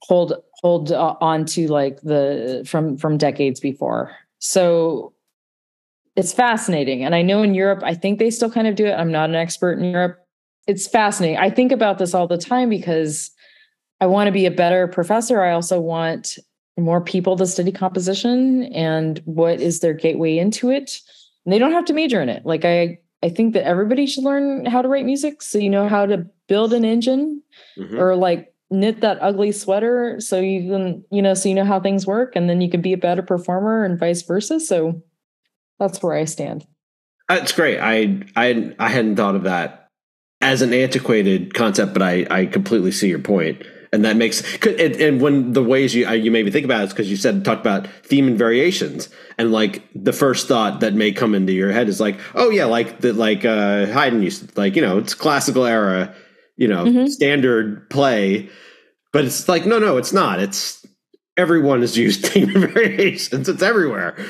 hold 0.01 0.33
hold 0.61 0.91
uh, 0.91 1.15
on 1.19 1.45
to 1.45 1.67
like 1.67 2.01
the 2.01 2.63
from 2.67 2.97
from 2.97 3.17
decades 3.17 3.59
before. 3.59 4.15
So 4.39 5.13
it's 6.15 6.33
fascinating, 6.33 7.03
and 7.03 7.15
I 7.15 7.23
know 7.23 7.41
in 7.41 7.55
Europe, 7.55 7.81
I 7.83 7.95
think 7.95 8.19
they 8.19 8.29
still 8.29 8.51
kind 8.51 8.67
of 8.67 8.75
do 8.75 8.85
it. 8.85 8.93
I'm 8.93 9.11
not 9.11 9.29
an 9.29 9.35
expert 9.35 9.79
in 9.79 9.85
Europe. 9.85 10.19
It's 10.67 10.87
fascinating. 10.87 11.37
I 11.37 11.49
think 11.49 11.71
about 11.71 11.97
this 11.97 12.13
all 12.13 12.27
the 12.27 12.37
time 12.37 12.69
because 12.69 13.31
I 13.99 14.05
want 14.05 14.27
to 14.27 14.31
be 14.31 14.45
a 14.45 14.51
better 14.51 14.87
professor. 14.87 15.41
I 15.41 15.53
also 15.53 15.79
want 15.79 16.37
more 16.77 17.01
people 17.01 17.35
to 17.37 17.45
study 17.45 17.71
composition 17.71 18.63
and 18.73 19.21
what 19.25 19.59
is 19.59 19.79
their 19.79 19.93
gateway 19.93 20.37
into 20.37 20.69
it. 20.69 20.99
And 21.45 21.53
they 21.53 21.59
don't 21.59 21.71
have 21.71 21.85
to 21.85 21.93
major 21.93 22.21
in 22.21 22.29
it. 22.29 22.45
Like 22.45 22.65
I 22.65 22.99
I 23.23 23.29
think 23.29 23.53
that 23.53 23.65
everybody 23.65 24.05
should 24.05 24.23
learn 24.23 24.65
how 24.65 24.81
to 24.81 24.87
write 24.87 25.05
music 25.05 25.41
so 25.41 25.57
you 25.57 25.69
know 25.69 25.87
how 25.87 26.05
to 26.05 26.25
build 26.47 26.73
an 26.73 26.85
engine 26.85 27.41
mm-hmm. 27.77 27.97
or 27.97 28.15
like 28.15 28.53
knit 28.69 29.01
that 29.01 29.17
ugly 29.21 29.51
sweater 29.51 30.19
so 30.19 30.39
you 30.39 30.69
can 30.69 31.03
you 31.09 31.21
know 31.21 31.33
so 31.33 31.49
you 31.49 31.55
know 31.55 31.65
how 31.65 31.79
things 31.79 32.05
work 32.05 32.35
and 32.35 32.49
then 32.49 32.59
you 32.59 32.69
can 32.69 32.81
be 32.81 32.93
a 32.93 32.97
better 32.97 33.21
performer 33.21 33.85
and 33.85 33.99
vice 33.99 34.21
versa 34.21 34.59
so 34.59 35.01
that's 35.79 36.03
where 36.03 36.17
i 36.17 36.25
stand 36.25 36.67
that's 37.29 37.53
great 37.53 37.79
i 37.79 38.21
i 38.35 38.73
i 38.77 38.89
hadn't 38.89 39.15
thought 39.15 39.35
of 39.35 39.43
that 39.43 39.87
as 40.41 40.61
an 40.61 40.73
antiquated 40.73 41.53
concept 41.53 41.93
but 41.93 42.01
i 42.01 42.27
i 42.29 42.45
completely 42.45 42.91
see 42.91 43.07
your 43.07 43.19
point 43.19 43.63
and 43.91 44.03
that 44.05 44.15
makes 44.15 44.41
and, 44.65 44.95
and 44.95 45.21
when 45.21 45.53
the 45.53 45.63
ways 45.63 45.95
you 45.95 46.09
you 46.09 46.31
maybe 46.31 46.51
think 46.51 46.65
about 46.65 46.81
it 46.81 46.85
is 46.85 46.89
because 46.93 47.09
you 47.09 47.15
said 47.15 47.43
talked 47.45 47.61
about 47.61 47.87
theme 48.03 48.27
and 48.27 48.37
variations. 48.37 49.09
And 49.37 49.51
like 49.51 49.83
the 49.95 50.13
first 50.13 50.47
thought 50.47 50.79
that 50.81 50.93
may 50.93 51.11
come 51.11 51.35
into 51.35 51.53
your 51.53 51.71
head 51.71 51.87
is 51.87 51.99
like 51.99 52.19
oh 52.35 52.49
yeah 52.49 52.65
like 52.65 53.01
that 53.01 53.15
like 53.15 53.45
uh 53.45 53.85
Haydn 53.87 54.21
used 54.21 54.49
to, 54.49 54.59
like 54.59 54.75
you 54.75 54.81
know 54.81 54.97
it's 54.97 55.13
classical 55.13 55.65
era 55.65 56.13
you 56.55 56.67
know 56.67 56.85
mm-hmm. 56.85 57.07
standard 57.07 57.89
play. 57.89 58.49
But 59.13 59.25
it's 59.25 59.47
like 59.47 59.65
no 59.65 59.79
no 59.79 59.97
it's 59.97 60.13
not. 60.13 60.39
It's 60.39 60.85
everyone 61.37 61.81
has 61.81 61.97
used 61.97 62.25
theme 62.25 62.53
and 62.55 62.69
variations. 62.71 63.47
It's 63.47 63.63
everywhere. 63.63 64.15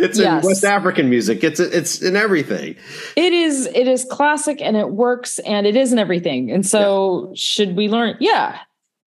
It's 0.00 0.18
yes. 0.18 0.42
in 0.42 0.48
west 0.48 0.64
african 0.64 1.10
music. 1.10 1.44
It's 1.44 1.60
it's 1.60 2.02
in 2.02 2.16
everything. 2.16 2.74
It 3.14 3.32
is 3.32 3.66
it 3.66 3.86
is 3.86 4.04
classic 4.10 4.60
and 4.62 4.76
it 4.76 4.90
works 4.90 5.38
and 5.40 5.66
it 5.66 5.76
is 5.76 5.92
in 5.92 5.98
everything. 5.98 6.50
And 6.50 6.66
so 6.66 7.28
yeah. 7.28 7.32
should 7.36 7.76
we 7.76 7.88
learn 7.88 8.16
yeah 8.18 8.58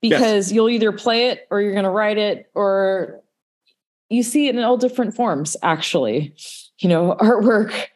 because 0.04 0.50
yes. 0.50 0.52
you'll 0.52 0.70
either 0.70 0.92
play 0.92 1.30
it 1.30 1.48
or 1.50 1.62
you're 1.62 1.72
going 1.72 1.86
to 1.86 1.90
write 1.90 2.18
it 2.18 2.52
or 2.54 3.22
you 4.10 4.22
see 4.22 4.50
it 4.50 4.56
in 4.56 4.62
all 4.62 4.76
different 4.76 5.16
forms 5.16 5.56
actually 5.64 6.36
you 6.80 6.90
know 6.90 7.16
artwork. 7.22 7.88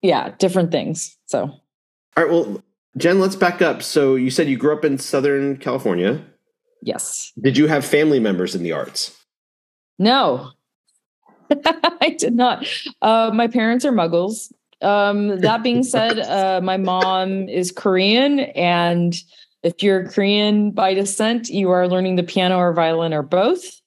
Yeah 0.00 0.34
different 0.38 0.72
things 0.72 1.16
so. 1.26 1.42
All 1.42 1.60
right 2.16 2.28
well 2.28 2.62
jen 2.96 3.20
let's 3.20 3.36
back 3.36 3.60
up. 3.60 3.82
So 3.82 4.14
you 4.14 4.30
said 4.30 4.48
you 4.48 4.56
grew 4.56 4.72
up 4.72 4.84
in 4.84 4.96
southern 4.96 5.58
california. 5.58 6.24
Yes. 6.80 7.32
Did 7.40 7.58
you 7.58 7.66
have 7.68 7.84
family 7.84 8.18
members 8.18 8.54
in 8.54 8.62
the 8.62 8.72
arts? 8.72 9.16
No. 9.98 10.50
I 12.00 12.16
did 12.18 12.34
not. 12.34 12.66
Uh, 13.02 13.30
my 13.32 13.46
parents 13.46 13.84
are 13.84 13.92
muggles. 13.92 14.50
Um, 14.80 15.38
that 15.40 15.62
being 15.62 15.82
said, 15.82 16.18
uh, 16.18 16.60
my 16.62 16.78
mom 16.78 17.48
is 17.48 17.70
Korean, 17.70 18.40
and 18.40 19.14
if 19.62 19.82
you're 19.82 20.08
Korean 20.08 20.70
by 20.72 20.94
descent, 20.94 21.48
you 21.48 21.70
are 21.70 21.88
learning 21.88 22.16
the 22.16 22.22
piano 22.22 22.56
or 22.56 22.72
violin 22.72 23.14
or 23.14 23.22
both. 23.22 23.80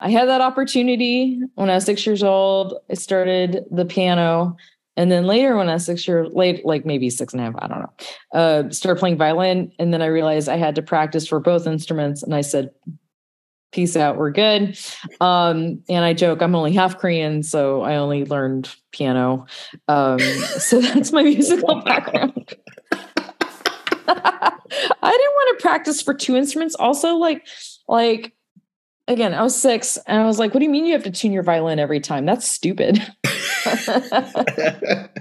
I 0.00 0.10
had 0.10 0.28
that 0.28 0.40
opportunity 0.40 1.40
when 1.54 1.70
I 1.70 1.74
was 1.74 1.84
six 1.84 2.04
years 2.04 2.22
old. 2.22 2.74
I 2.90 2.94
started 2.94 3.64
the 3.70 3.84
piano. 3.84 4.56
And 4.96 5.10
then 5.10 5.26
later, 5.26 5.56
when 5.56 5.68
I 5.68 5.74
was 5.74 5.86
six 5.86 6.06
years 6.06 6.28
late, 6.32 6.66
like 6.66 6.84
maybe 6.84 7.08
six 7.08 7.32
and 7.32 7.40
a 7.40 7.44
half, 7.44 7.54
I 7.58 7.68
don't 7.68 7.80
know, 7.80 8.38
uh, 8.38 8.70
started 8.70 8.98
playing 8.98 9.16
violin. 9.16 9.72
And 9.78 9.94
then 9.94 10.02
I 10.02 10.06
realized 10.06 10.48
I 10.48 10.56
had 10.56 10.74
to 10.74 10.82
practice 10.82 11.26
for 11.26 11.40
both 11.40 11.66
instruments. 11.66 12.22
And 12.22 12.34
I 12.34 12.42
said, 12.42 12.70
peace 13.72 13.96
out, 13.96 14.18
we're 14.18 14.30
good. 14.30 14.78
Um, 15.20 15.82
and 15.88 16.04
I 16.04 16.12
joke, 16.12 16.42
I'm 16.42 16.54
only 16.54 16.72
half 16.72 16.98
Korean, 16.98 17.42
so 17.42 17.82
I 17.82 17.96
only 17.96 18.26
learned 18.26 18.74
piano. 18.92 19.46
Um, 19.88 20.18
so 20.58 20.80
that's 20.80 21.10
my 21.10 21.22
musical 21.22 21.80
background. 21.80 22.54
I 24.12 24.52
didn't 25.02 25.02
want 25.02 25.58
to 25.58 25.62
practice 25.62 26.02
for 26.02 26.14
two 26.14 26.36
instruments. 26.36 26.74
Also, 26.74 27.16
like, 27.16 27.46
like 27.88 28.34
again, 29.08 29.34
I 29.34 29.42
was 29.42 29.60
six, 29.60 29.98
and 30.06 30.20
I 30.20 30.26
was 30.26 30.38
like, 30.38 30.54
"What 30.54 30.60
do 30.60 30.66
you 30.66 30.70
mean 30.70 30.86
you 30.86 30.92
have 30.92 31.04
to 31.04 31.10
tune 31.10 31.32
your 31.32 31.42
violin 31.42 31.78
every 31.78 32.00
time? 32.00 32.26
That's 32.26 32.48
stupid." 32.48 32.98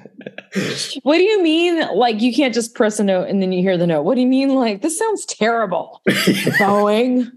what 1.04 1.18
do 1.18 1.24
you 1.24 1.42
mean? 1.42 1.88
Like 1.96 2.22
you 2.22 2.34
can't 2.34 2.54
just 2.54 2.76
press 2.76 3.00
a 3.00 3.04
note 3.04 3.30
and 3.30 3.42
then 3.42 3.52
you 3.52 3.62
hear 3.62 3.78
the 3.78 3.88
note? 3.88 4.04
What 4.04 4.16
do 4.16 4.22
you 4.22 4.28
mean? 4.28 4.56
Like 4.56 4.82
this 4.82 4.98
sounds 4.98 5.26
terrible. 5.26 6.02
Bowing. 6.60 7.32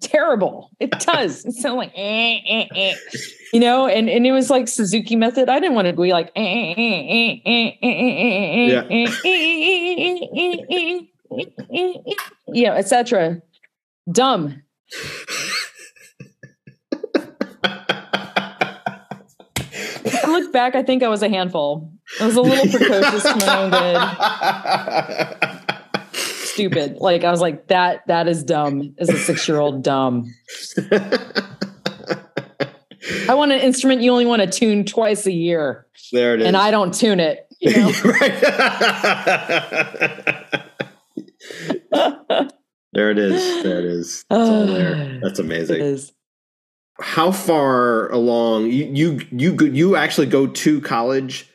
Terrible. 0.00 0.70
It 0.80 0.92
does. 0.92 1.44
It 1.44 1.52
sounds 1.52 1.76
like 1.76 1.92
eh, 1.94 2.38
eh, 2.48 2.66
eh. 2.74 2.94
you 3.52 3.60
know, 3.60 3.86
and, 3.86 4.08
and 4.08 4.26
it 4.26 4.32
was 4.32 4.50
like 4.50 4.68
Suzuki 4.68 5.16
method. 5.16 5.48
I 5.48 5.60
didn't 5.60 5.74
want 5.74 5.88
to 5.88 5.92
be 5.92 6.12
like 6.12 6.32
yeah, 6.34 6.74
yeah, 12.48 12.74
etc. 12.74 13.42
Dumb. 14.10 14.62
I 20.12 20.26
look 20.26 20.52
back, 20.52 20.74
I 20.74 20.82
think 20.82 21.02
I 21.02 21.08
was 21.08 21.22
a 21.22 21.28
handful. 21.28 21.92
I 22.20 22.26
was 22.26 22.36
a 22.36 22.40
little 22.40 22.70
precocious 22.70 23.22
to 23.22 23.36
my 23.36 23.62
own 23.62 23.70
good 23.70 25.59
stupid. 26.52 26.96
Like 26.96 27.24
I 27.24 27.30
was 27.30 27.40
like, 27.40 27.68
that 27.68 28.06
that 28.06 28.28
is 28.28 28.44
dumb. 28.44 28.94
As 28.98 29.08
a 29.08 29.18
six 29.18 29.48
year 29.48 29.58
old, 29.58 29.82
dumb. 29.82 30.32
I 33.28 33.34
want 33.34 33.52
an 33.52 33.60
instrument 33.60 34.02
you 34.02 34.12
only 34.12 34.26
want 34.26 34.42
to 34.42 34.50
tune 34.50 34.84
twice 34.84 35.26
a 35.26 35.32
year. 35.32 35.86
There 36.12 36.34
it 36.34 36.40
is. 36.40 36.46
And 36.46 36.56
I 36.56 36.70
don't 36.70 36.92
tune 36.92 37.20
it. 37.20 37.46
You 37.60 37.72
know? 37.72 37.90
there 42.92 43.10
it 43.10 43.18
is. 43.18 43.62
There 43.62 43.78
it 43.78 43.84
is. 43.84 44.24
all 44.30 44.66
there. 44.66 45.20
That's 45.22 45.38
amazing. 45.38 45.98
How 47.00 47.32
far 47.32 48.10
along 48.10 48.70
you 48.70 48.90
you 48.92 49.20
you 49.30 49.56
you 49.66 49.96
actually 49.96 50.26
go 50.26 50.46
to 50.46 50.80
college 50.82 51.49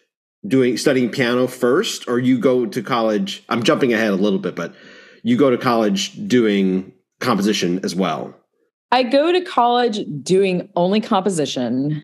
doing 0.48 0.78
studying 0.78 1.10
piano 1.10 1.48
first 1.48 2.08
or 2.08 2.20
you 2.20 2.38
go 2.38 2.66
to 2.66 2.82
college 2.84 3.44
i'm 3.50 3.64
jumping 3.64 3.94
ahead 3.94 4.12
a 4.12 4.16
little 4.16 4.40
bit 4.40 4.56
but 4.56 4.74
you 5.26 5.36
go 5.36 5.50
to 5.50 5.58
college 5.58 6.28
doing 6.28 6.94
composition 7.20 7.84
as 7.84 7.96
well. 7.96 8.32
I 8.92 9.02
go 9.02 9.32
to 9.32 9.42
college 9.42 10.00
doing 10.22 10.70
only 10.76 11.02
composition. 11.02 12.04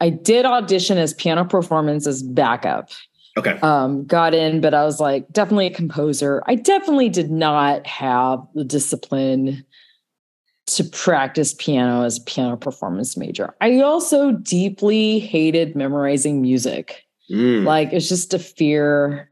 I 0.00 0.08
did 0.08 0.46
audition 0.46 0.96
as 0.96 1.12
piano 1.12 1.44
performance 1.44 2.06
as 2.06 2.22
backup. 2.22 2.88
Okay. 3.36 3.58
Um 3.60 4.06
got 4.06 4.32
in 4.32 4.60
but 4.60 4.74
i 4.74 4.84
was 4.84 4.98
like 4.98 5.30
definitely 5.30 5.66
a 5.66 5.74
composer. 5.74 6.42
I 6.46 6.54
definitely 6.54 7.10
did 7.10 7.30
not 7.30 7.86
have 7.86 8.40
the 8.54 8.64
discipline 8.64 9.64
to 10.66 10.84
practice 10.84 11.52
piano 11.52 12.02
as 12.04 12.18
a 12.18 12.22
piano 12.22 12.56
performance 12.56 13.18
major. 13.18 13.54
I 13.60 13.80
also 13.80 14.32
deeply 14.32 15.18
hated 15.18 15.76
memorizing 15.76 16.40
music. 16.40 17.03
Mm. 17.30 17.64
Like 17.64 17.92
it's 17.92 18.08
just 18.08 18.34
a 18.34 18.38
fear. 18.38 19.30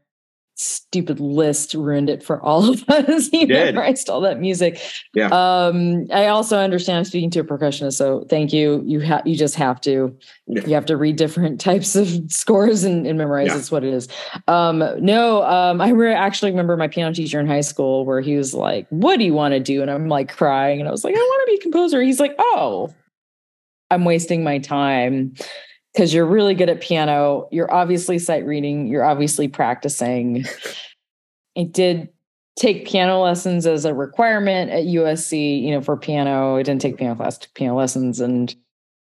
Stupid 0.55 1.19
Liszt 1.19 1.73
ruined 1.73 2.11
it 2.11 2.21
for 2.21 2.39
all 2.41 2.69
of 2.73 2.87
us. 2.87 3.27
he 3.29 3.45
memorized 3.47 4.07
all 4.07 4.21
that 4.21 4.39
music. 4.39 4.79
Yeah. 5.15 5.27
Um, 5.27 6.05
I 6.13 6.27
also 6.27 6.59
understand 6.59 6.99
I'm 6.99 7.05
speaking 7.05 7.31
to 7.31 7.39
a 7.39 7.43
percussionist, 7.43 7.93
so 7.93 8.23
thank 8.29 8.53
you. 8.53 8.83
You 8.85 8.99
have 8.99 9.25
you 9.25 9.35
just 9.35 9.55
have 9.55 9.81
to 9.81 10.15
yeah. 10.45 10.65
you 10.65 10.75
have 10.75 10.85
to 10.85 10.95
read 10.95 11.15
different 11.15 11.59
types 11.69 11.95
of 11.95 12.07
scores 12.31 12.83
and, 12.83 13.07
and 13.07 13.17
memorize. 13.17 13.47
Yeah. 13.47 13.57
It's 13.57 13.71
what 13.71 13.83
it 13.83 13.93
is. 13.93 14.07
Um, 14.47 14.83
no, 14.99 15.43
um, 15.43 15.81
I 15.81 15.89
re- 15.89 16.13
actually 16.13 16.51
remember 16.51 16.77
my 16.77 16.87
piano 16.87 17.13
teacher 17.13 17.39
in 17.39 17.47
high 17.47 17.61
school 17.61 18.05
where 18.05 18.21
he 18.21 18.35
was 18.35 18.53
like, 18.53 18.85
"What 18.89 19.17
do 19.17 19.25
you 19.25 19.33
want 19.33 19.53
to 19.55 19.59
do?" 19.59 19.81
And 19.81 19.89
I'm 19.89 20.07
like 20.07 20.35
crying, 20.35 20.79
and 20.79 20.87
I 20.87 20.91
was 20.91 21.03
like, 21.03 21.15
"I 21.15 21.19
want 21.19 21.47
to 21.47 21.51
be 21.51 21.57
a 21.57 21.61
composer." 21.61 22.01
He's 22.01 22.19
like, 22.19 22.35
"Oh, 22.37 22.93
I'm 23.89 24.05
wasting 24.05 24.43
my 24.43 24.59
time." 24.59 25.33
Because 25.93 26.13
you're 26.13 26.25
really 26.25 26.55
good 26.55 26.69
at 26.69 26.81
piano. 26.81 27.47
You're 27.51 27.71
obviously 27.71 28.19
sight 28.19 28.45
reading. 28.45 28.87
You're 28.87 29.03
obviously 29.03 29.47
practicing. 29.47 30.45
I 31.57 31.63
did 31.63 32.09
take 32.57 32.87
piano 32.87 33.21
lessons 33.21 33.65
as 33.65 33.85
a 33.85 33.93
requirement 33.93 34.71
at 34.71 34.85
USC, 34.85 35.61
you 35.61 35.71
know, 35.71 35.81
for 35.81 35.97
piano. 35.97 36.57
I 36.57 36.63
didn't 36.63 36.81
take 36.81 36.97
piano 36.97 37.15
class, 37.15 37.37
took 37.37 37.53
piano 37.53 37.75
lessons 37.75 38.19
and 38.19 38.55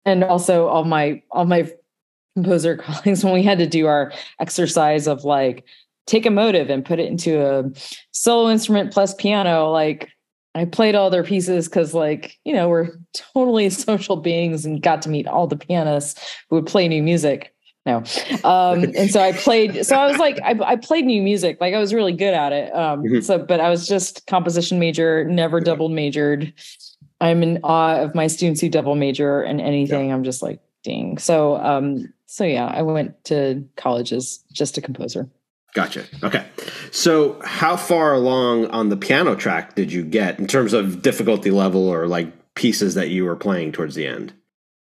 and 0.05 0.25
also 0.25 0.67
all 0.67 0.85
my 0.85 1.23
all 1.31 1.45
my 1.45 1.71
composer 2.35 2.77
colleagues 2.79 3.25
when 3.25 3.33
we 3.33 3.43
had 3.43 3.59
to 3.59 3.67
do 3.67 3.87
our 3.87 4.13
exercise 4.41 5.07
of 5.07 5.25
like 5.25 5.65
take 6.07 6.27
a 6.27 6.31
motive 6.31 6.69
and 6.71 6.85
put 6.85 6.99
it 6.99 7.09
into 7.11 7.41
a 7.41 7.65
solo 8.11 8.51
instrument 8.51 8.93
plus 8.93 9.15
piano 9.15 9.71
like 9.71 10.11
I 10.55 10.67
played 10.67 10.95
all 10.95 11.11
their 11.11 11.25
pieces 11.25 11.69
because, 11.69 11.95
like, 11.95 12.39
you 12.45 12.53
know, 12.53 12.69
we're 12.69 12.91
totally 13.15 13.71
social 13.71 14.17
beings 14.17 14.65
and 14.65 14.83
got 14.83 15.03
to 15.03 15.09
meet 15.09 15.27
all 15.27 15.47
the 15.47 15.57
pianists 15.57 16.21
who 16.49 16.57
would 16.57 16.67
play 16.67 16.89
new 16.89 17.03
music. 17.03 17.55
No. 17.85 17.97
Um, 18.45 18.85
and 18.97 19.11
so 19.11 19.21
I 19.21 19.33
played, 19.33 19.85
so 19.87 19.97
I 19.97 20.07
was 20.07 20.19
like, 20.19 20.41
I, 20.43 20.57
I, 20.65 20.77
played 20.77 21.05
new 21.05 21.21
music. 21.21 21.59
Like 21.61 21.75
I 21.75 21.79
was 21.79 21.93
really 21.93 22.13
good 22.13 22.33
at 22.33 22.53
it. 22.53 22.73
Um, 22.73 23.03
mm-hmm. 23.03 23.21
so, 23.21 23.39
but 23.39 23.59
I 23.59 23.71
was 23.71 23.89
just 23.89 24.27
composition 24.29 24.79
major, 24.79 25.25
never 25.25 25.59
double 25.59 25.89
majored. 25.89 26.53
I'm 27.21 27.43
in 27.43 27.59
awe 27.65 28.01
of 28.01 28.15
my 28.15 28.29
students 28.29 28.61
who 28.61 28.69
double 28.69 28.95
major 28.95 29.43
and 29.43 29.61
anything. 29.61 30.09
Yeah. 30.09 30.15
I'm 30.15 30.23
just 30.23 30.43
like, 30.43 30.61
ding. 30.83 31.19
So, 31.19 31.57
um, 31.57 32.13
so 32.27 32.45
yeah, 32.45 32.67
I 32.67 32.83
went 32.83 33.25
to 33.25 33.65
college 33.77 34.13
as 34.13 34.39
just 34.53 34.79
a 34.79 34.81
composer. 34.81 35.29
Gotcha. 35.75 36.05
Okay. 36.23 36.45
So, 36.91 37.41
how 37.45 37.77
far 37.77 38.13
along 38.13 38.67
on 38.67 38.91
the 38.91 38.97
piano 38.97 39.35
track 39.35 39.75
did 39.75 39.91
you 39.91 40.05
get 40.05 40.39
in 40.39 40.47
terms 40.47 40.75
of 40.75 41.01
difficulty 41.01 41.51
level 41.51 41.89
or 41.89 42.07
like 42.07 42.31
pieces 42.55 42.95
that 42.95 43.09
you 43.09 43.25
were 43.25 43.37
playing 43.37 43.73
towards 43.73 43.95
the 43.95 44.07
end? 44.07 44.35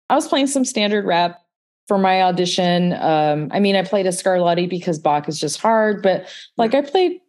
I 0.09 0.15
was 0.15 0.27
playing 0.27 0.47
some 0.47 0.65
standard 0.65 1.05
rap 1.05 1.41
for 1.87 1.97
my 1.97 2.23
audition. 2.23 2.93
Um, 2.93 3.49
I 3.51 3.59
mean, 3.59 3.75
I 3.75 3.83
played 3.83 4.07
a 4.07 4.09
Scarlatti 4.09 4.67
because 4.67 4.97
Bach 4.97 5.29
is 5.29 5.39
just 5.39 5.59
hard, 5.59 6.01
but 6.01 6.27
like 6.57 6.73
I 6.73 6.81
played 6.81 7.19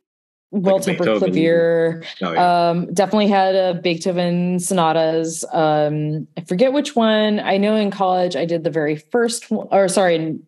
well 0.51 0.81
tempered 0.81 1.19
clavier. 1.19 2.03
Oh, 2.23 2.33
yeah. 2.33 2.69
um, 2.71 2.95
definitely 2.95 3.29
had 3.29 3.55
a 3.55 3.75
Beethoven 3.75 4.59
sonatas. 4.61 5.45
Um, 5.53 6.29
I 6.37 6.43
forget 6.43 6.73
which 6.73 6.97
one. 6.97 7.41
I 7.41 7.59
know 7.59 7.77
in 7.77 7.91
college 7.91 8.37
I 8.37 8.45
did 8.47 8.65
the 8.65 8.71
very 8.71 8.97
first 8.97 9.51
one, 9.51 9.69
or 9.71 9.89
sorry, 9.89 10.39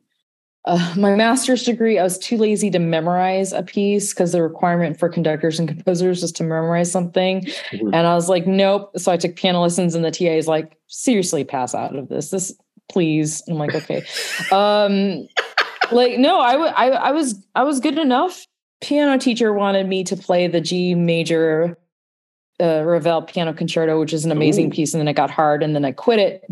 uh, 0.67 0.95
my 0.97 1.15
master's 1.15 1.63
degree, 1.63 1.99
I 1.99 2.03
was 2.03 2.19
too 2.19 2.37
lazy 2.37 2.71
to 2.71 2.81
memorize 2.81 3.53
a 3.53 3.63
piece 3.63 4.13
because 4.13 4.33
the 4.33 4.43
requirement 4.43 4.99
for 4.99 5.09
conductors 5.09 5.61
and 5.61 5.69
composers 5.69 6.25
is 6.25 6.33
to 6.33 6.43
memorize 6.43 6.91
something. 6.91 7.43
Mm-hmm. 7.43 7.95
And 7.95 8.07
I 8.07 8.15
was 8.15 8.29
like, 8.29 8.49
nope. 8.49 8.91
So 8.99 9.13
I 9.13 9.17
took 9.17 9.37
piano 9.37 9.61
lessons, 9.61 9.95
and 9.95 10.05
the 10.05 10.11
TA 10.11 10.25
is 10.25 10.49
like, 10.49 10.77
seriously, 10.89 11.45
pass 11.45 11.73
out 11.73 11.95
of 11.95 12.09
this. 12.09 12.31
This, 12.31 12.53
please. 12.91 13.45
I'm 13.49 13.59
like, 13.59 13.77
okay. 13.77 14.05
um, 14.51 15.29
like, 15.93 16.19
no, 16.19 16.41
I, 16.41 16.53
w- 16.53 16.73
I, 16.75 16.91
I 16.91 17.11
was, 17.13 17.47
I 17.55 17.63
was 17.63 17.79
good 17.79 17.99
enough. 17.99 18.45
Piano 18.81 19.19
teacher 19.19 19.53
wanted 19.53 19.87
me 19.89 20.03
to 20.05 20.17
play 20.17 20.49
the 20.49 20.61
G 20.61 20.97
major 20.97 21.79
uh, 22.61 22.83
Ravel 22.83 23.23
piano 23.23 23.55
concerto, 23.55 24.01
which 24.01 24.13
is 24.13 24.25
an 24.25 24.33
amazing 24.33 24.67
Ooh. 24.67 24.71
piece. 24.71 24.95
And 24.95 25.01
then 25.01 25.07
it 25.07 25.15
got 25.15 25.31
hard, 25.31 25.63
and 25.63 25.77
then 25.77 25.85
I 25.85 25.93
quit 25.93 26.19
it. 26.19 26.45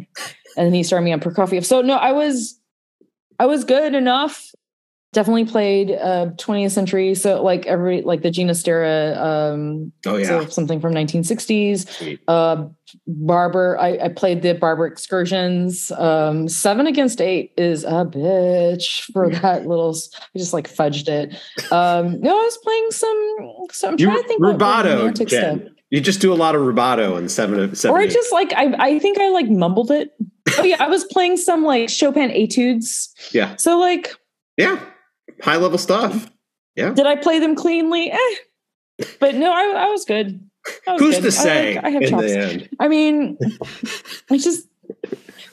And 0.57 0.67
then 0.67 0.73
he 0.73 0.85
started 0.85 1.05
me 1.05 1.13
on 1.13 1.19
Prokofiev. 1.19 1.65
So 1.65 1.81
no, 1.81 1.95
I 1.95 2.13
was 2.13 2.61
I 3.39 3.47
was 3.47 3.65
good 3.65 3.95
enough. 3.95 4.53
Definitely 5.13 5.45
played 5.45 5.93
uh 5.93 6.31
20th 6.37 6.73
century. 6.73 7.15
So 7.15 7.41
like 7.41 7.67
every 7.67 8.03
like 8.03 8.23
the 8.23 8.31
Ginastera 8.31 9.17
um 9.17 9.93
oh 10.07 10.17
yeah 10.17 10.27
so 10.27 10.47
something 10.47 10.81
from 10.81 10.93
1960s. 10.93 12.19
Uh 12.27 12.67
Barber, 13.07 13.79
I, 13.81 13.99
I 14.03 14.09
played 14.09 14.43
the 14.43 14.55
Barber 14.55 14.87
excursions. 14.87 15.93
Um 15.93 16.49
seven 16.49 16.89
against 16.89 17.21
eight 17.21 17.53
is 17.57 17.85
a 17.85 18.05
bitch 18.05 19.11
for 19.13 19.31
that 19.31 19.67
little 19.69 19.97
I 20.35 20.39
just 20.39 20.53
like 20.53 20.69
fudged 20.69 21.09
it. 21.09 21.35
Um 21.71 22.21
no, 22.21 22.37
I 22.37 22.43
was 22.43 22.59
playing 22.59 22.91
some 22.91 23.37
so 23.71 23.89
I'm 23.89 23.97
trying 23.97 24.17
you, 24.17 24.23
to 24.23 24.29
think 24.29 24.43
rubato, 24.43 25.27
Jen. 25.29 25.74
You 25.95 26.01
just 26.01 26.21
do 26.21 26.33
a 26.33 26.35
lot 26.35 26.57
of 26.57 26.63
rubato 26.63 27.17
and 27.17 27.31
seven, 27.31 27.75
seven 27.77 27.97
or 27.97 28.01
I 28.01 28.09
just 28.09 28.33
like 28.33 28.53
I 28.55 28.75
I 28.79 28.99
think 28.99 29.19
I 29.21 29.31
like 29.31 29.49
mumbled 29.49 29.93
it 29.93 30.11
oh 30.59 30.65
yeah, 30.65 30.77
I 30.81 30.89
was 30.89 31.05
playing 31.05 31.37
some 31.37 31.65
like 31.65 31.89
Chopin 31.89 32.31
etudes. 32.31 33.15
Yeah. 33.33 33.57
So 33.57 33.79
like 33.79 34.15
Yeah. 34.57 34.81
High 35.43 35.57
level 35.57 35.79
stuff. 35.79 36.31
Yeah. 36.77 36.91
Did 36.91 37.07
I 37.07 37.17
play 37.17 37.39
them 37.39 37.55
cleanly? 37.55 38.11
Eh. 38.11 39.05
But 39.21 39.35
no, 39.35 39.53
I, 39.53 39.85
I 39.87 39.89
was 39.89 40.05
good. 40.05 40.41
I 40.87 40.93
was 40.93 41.01
Who's 41.01 41.15
good. 41.17 41.23
to 41.25 41.33
say? 41.33 41.77
I, 41.77 41.87
I 41.87 41.91
have 41.91 42.03
in 42.03 42.11
chops. 42.11 42.23
the 42.25 42.39
end? 42.39 42.69
I 42.81 42.89
mean, 42.89 43.39
I 44.31 44.39
just, 44.39 44.67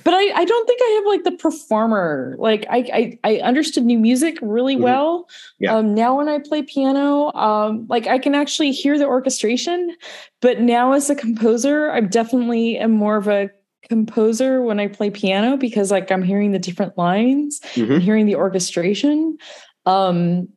but 0.03 0.13
I, 0.13 0.31
I 0.41 0.45
don't 0.45 0.67
think 0.67 0.79
I 0.81 0.89
have 0.97 1.05
like 1.05 1.23
the 1.23 1.31
performer. 1.31 2.35
Like 2.39 2.65
I, 2.69 2.77
I, 3.23 3.35
I 3.35 3.35
understood 3.41 3.85
new 3.85 3.99
music 3.99 4.37
really 4.41 4.75
Mhm. 4.75 4.81
well. 4.81 5.29
Yeah. 5.59 5.75
Um, 5.75 5.93
now 5.93 6.17
when 6.17 6.29
I 6.29 6.39
play 6.39 6.61
piano, 6.61 7.31
um, 7.33 7.85
like 7.89 8.07
I 8.07 8.17
can 8.17 8.35
actually 8.35 8.71
hear 8.71 8.97
the 8.97 9.05
orchestration. 9.05 9.95
But 10.41 10.59
now 10.61 10.93
as 10.93 11.09
a 11.09 11.15
composer, 11.15 11.91
I'm 11.91 12.07
definitely 12.07 12.77
am 12.77 12.91
more 12.91 13.17
of 13.17 13.27
a 13.27 13.49
composer 13.89 14.61
when 14.61 14.79
I 14.79 14.87
play 14.87 15.09
piano 15.09 15.57
because 15.57 15.91
like 15.91 16.11
I'm 16.11 16.23
hearing 16.23 16.51
the 16.51 16.59
different 16.59 16.97
lines 16.97 17.59
Mhm. 17.75 17.95
and 17.95 18.03
hearing 18.03 18.25
the 18.25 18.35
orchestration. 18.35 19.37
Um, 19.85 20.47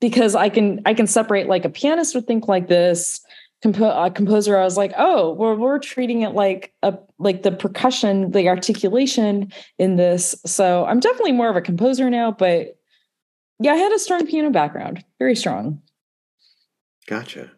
because 0.00 0.34
I 0.34 0.48
can 0.50 0.82
I 0.84 0.92
can 0.92 1.06
separate 1.06 1.46
like 1.46 1.64
a 1.64 1.70
pianist 1.70 2.14
would 2.14 2.26
think 2.26 2.46
like 2.46 2.68
this 2.68 3.23
compo- 3.64 4.04
a 4.04 4.10
composer 4.10 4.56
i 4.56 4.62
was 4.62 4.76
like 4.76 4.92
oh 4.96 5.32
we're, 5.32 5.54
we're 5.54 5.78
treating 5.78 6.22
it 6.22 6.30
like 6.30 6.72
a 6.82 6.96
like 7.18 7.42
the 7.42 7.50
percussion 7.50 8.30
the 8.30 8.48
articulation 8.48 9.52
in 9.78 9.96
this 9.96 10.34
so 10.46 10.84
i'm 10.84 11.00
definitely 11.00 11.32
more 11.32 11.48
of 11.48 11.56
a 11.56 11.60
composer 11.60 12.08
now 12.10 12.30
but 12.30 12.76
yeah 13.60 13.72
i 13.72 13.76
had 13.76 13.92
a 13.92 13.98
strong 13.98 14.26
piano 14.26 14.50
background 14.50 15.04
very 15.18 15.34
strong 15.34 15.80
Gotcha. 17.06 17.50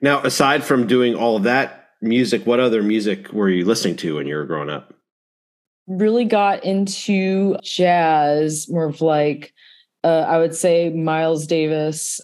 Now, 0.00 0.22
aside 0.22 0.62
from 0.62 0.86
doing 0.86 1.14
all 1.14 1.36
of 1.36 1.42
that 1.44 1.90
music, 2.00 2.46
what 2.46 2.60
other 2.60 2.82
music 2.82 3.32
were 3.32 3.48
you 3.48 3.64
listening 3.64 3.96
to 3.96 4.16
when 4.16 4.26
you 4.26 4.36
were 4.36 4.44
growing 4.44 4.70
up? 4.70 4.92
really 5.88 6.24
got 6.24 6.64
into 6.64 7.56
jazz 7.62 8.68
more 8.68 8.86
of 8.86 9.00
like 9.00 9.54
uh, 10.02 10.24
i 10.28 10.36
would 10.36 10.52
say 10.52 10.90
miles 10.90 11.46
davis 11.46 12.20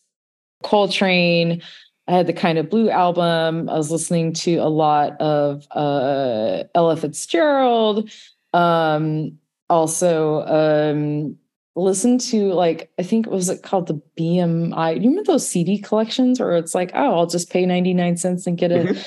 coltrane 0.65 1.63
i 2.09 2.13
had 2.13 2.27
the 2.27 2.33
kind 2.33 2.59
of 2.59 2.69
blue 2.71 2.91
album 2.91 3.69
i 3.69 3.75
was 3.77 3.91
listening 3.91 4.33
to 4.33 4.57
a 4.57 4.69
lot 4.69 5.19
of 5.21 5.67
uh, 5.73 6.65
ella 6.75 6.97
fitzgerald 6.97 8.11
um, 8.55 9.39
also 9.71 10.43
um, 10.43 11.37
listened 11.77 12.21
to 12.21 12.53
like 12.53 12.91
i 12.99 13.03
think 13.03 13.27
was 13.27 13.49
it 13.49 13.63
called 13.63 13.87
the 13.87 14.01
BMG 14.19 14.95
you 15.03 15.09
remember 15.09 15.25
those 15.33 15.49
cd 15.49 15.79
collections 15.79 16.39
where 16.39 16.57
it's 16.57 16.75
like 16.75 16.91
oh 16.95 17.15
i'll 17.19 17.27
just 17.27 17.51
pay 17.51 17.65
99 17.65 18.17
cents 18.17 18.47
and 18.47 18.59
get 18.59 18.71
a 18.73 18.85
Mhm. 18.85 19.07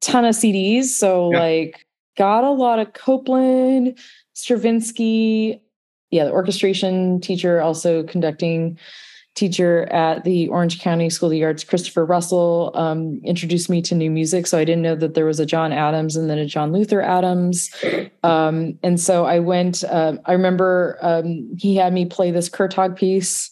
ton 0.00 0.24
of 0.24 0.34
cds 0.34 0.84
so 0.84 1.32
Yeah. 1.32 1.38
like 1.40 1.86
got 2.16 2.44
a 2.44 2.50
lot 2.50 2.78
of 2.78 2.92
Copland, 2.92 3.98
Stravinsky. 4.34 5.60
Yeah, 6.12 6.26
the 6.26 6.30
orchestration 6.30 7.20
teacher, 7.20 7.60
also 7.60 8.04
conducting 8.04 8.78
teacher 9.34 9.84
at 9.92 10.24
the 10.24 10.48
Orange 10.48 10.80
County 10.80 11.10
School 11.10 11.26
of 11.26 11.32
the 11.32 11.44
Arts, 11.44 11.64
Christopher 11.64 12.04
Russell, 12.04 12.70
um, 12.74 13.20
introduced 13.24 13.68
me 13.68 13.82
to 13.82 13.94
new 13.94 14.10
music. 14.10 14.46
So 14.46 14.58
I 14.58 14.64
didn't 14.64 14.82
know 14.82 14.94
that 14.94 15.14
there 15.14 15.26
was 15.26 15.40
a 15.40 15.46
John 15.46 15.72
Adams 15.72 16.16
and 16.16 16.30
then 16.30 16.38
a 16.38 16.46
John 16.46 16.72
Luther 16.72 17.00
Adams. 17.00 17.70
Um, 18.22 18.78
and 18.82 19.00
so 19.00 19.24
I 19.24 19.40
went, 19.40 19.82
uh, 19.84 20.14
I 20.24 20.32
remember 20.32 20.98
um, 21.02 21.52
he 21.58 21.76
had 21.76 21.92
me 21.92 22.06
play 22.06 22.30
this 22.30 22.48
Kurtág 22.48 22.96
piece 22.96 23.50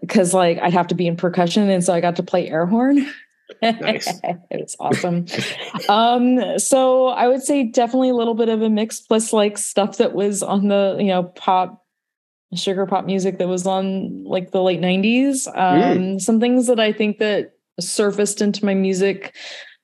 because 0.00 0.32
like 0.32 0.58
I'd 0.58 0.72
have 0.72 0.86
to 0.88 0.94
be 0.94 1.06
in 1.06 1.16
percussion. 1.16 1.68
And 1.68 1.84
so 1.84 1.92
I 1.92 2.00
got 2.00 2.16
to 2.16 2.22
play 2.22 2.48
air 2.48 2.66
horn. 2.66 3.06
Nice. 3.62 4.08
it 4.24 4.38
was 4.50 4.76
awesome. 4.80 5.26
um, 5.88 6.58
so 6.58 7.08
I 7.08 7.28
would 7.28 7.42
say 7.42 7.64
definitely 7.64 8.10
a 8.10 8.14
little 8.14 8.34
bit 8.34 8.48
of 8.48 8.62
a 8.62 8.70
mix, 8.70 9.00
plus 9.00 9.32
like 9.32 9.58
stuff 9.58 9.98
that 9.98 10.14
was 10.14 10.42
on 10.42 10.68
the 10.68 10.96
you 10.98 11.08
know 11.08 11.24
pop, 11.24 11.83
sugar 12.56 12.86
pop 12.86 13.04
music 13.04 13.38
that 13.38 13.48
was 13.48 13.66
on 13.66 14.24
like 14.24 14.50
the 14.50 14.62
late 14.62 14.80
'90s. 14.80 15.46
Um, 15.56 16.18
Some 16.20 16.40
things 16.40 16.66
that 16.66 16.80
I 16.80 16.92
think 16.92 17.18
that 17.18 17.52
surfaced 17.80 18.40
into 18.40 18.64
my 18.64 18.74
music 18.74 19.34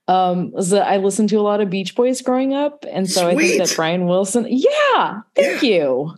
um, 0.08 0.50
was 0.52 0.70
that 0.70 0.86
I 0.86 0.96
listened 0.96 1.28
to 1.30 1.36
a 1.36 1.42
lot 1.42 1.60
of 1.60 1.70
Beach 1.70 1.94
Boys 1.94 2.20
growing 2.22 2.54
up, 2.54 2.84
and 2.90 3.08
so 3.08 3.28
I 3.28 3.34
think 3.36 3.58
that 3.58 3.72
Brian 3.76 4.06
Wilson. 4.06 4.46
Yeah, 4.48 5.20
thank 5.34 5.62
you. 5.62 6.14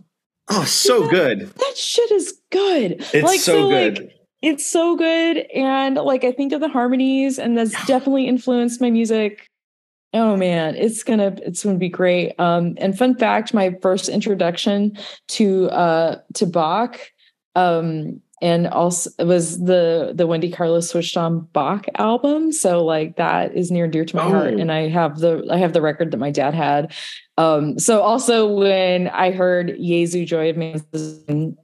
Oh, 0.49 0.65
so 0.65 1.05
Yeah. 1.05 1.11
good. 1.11 1.41
That 1.41 1.77
shit 1.77 2.11
is 2.11 2.39
good. 2.51 3.05
It's 3.15 3.45
so, 3.45 3.69
good. 3.69 3.99
Like, 3.99 4.13
it's 4.43 4.67
so 4.67 4.97
good 4.97 5.39
and 5.55 5.95
like 5.95 6.25
i 6.25 6.33
think 6.33 6.53
of 6.53 6.61
the 6.61 6.69
harmonies 6.69 7.39
and 7.39 7.57
that's 7.57 7.73
definitely 7.87 8.27
influenced 8.27 8.81
my 8.81 8.91
music 8.91 9.49
oh 10.15 10.37
man 10.37 10.75
it's 10.77 11.03
gonna 11.03 11.35
it's 11.43 11.65
gonna 11.65 11.79
be 11.79 11.89
great 11.89 12.35
um 12.39 12.75
and 12.79 12.97
fun 12.99 13.15
fact 13.17 13.55
my 13.55 13.75
first 13.83 14.09
introduction 14.09 14.97
to 15.29 15.69
uh 15.71 16.17
to 16.35 16.47
bach 16.47 16.99
um 17.55 18.21
and 18.41 18.67
also 18.67 19.09
it 19.19 19.25
was 19.27 19.59
the 19.61 20.13
the 20.15 20.27
wendy 20.27 20.51
carlos 20.51 20.91
switched 20.91 21.17
on 21.17 21.41
bach 21.53 21.87
album 21.97 22.51
so 22.53 22.85
like 22.85 23.17
that 23.17 23.55
is 23.57 23.71
near 23.71 23.85
and 23.85 23.93
dear 23.93 24.05
to 24.05 24.17
my 24.17 24.23
heart 24.29 24.55
Oh. 24.55 24.59
and 24.59 24.71
i 24.73 24.89
have 24.89 25.19
the 25.21 25.47
i 25.51 25.57
have 25.57 25.73
the 25.73 25.83
record 25.83 26.11
that 26.11 26.17
my 26.19 26.31
dad 26.31 26.53
had 26.55 26.93
um 27.39 27.79
so 27.79 28.03
also 28.03 28.53
when 28.53 29.09
i 29.09 29.31
heard 29.31 29.77
Jesu 29.81 30.25
joy 30.27 30.51
of 30.51 30.57
man 30.57 30.83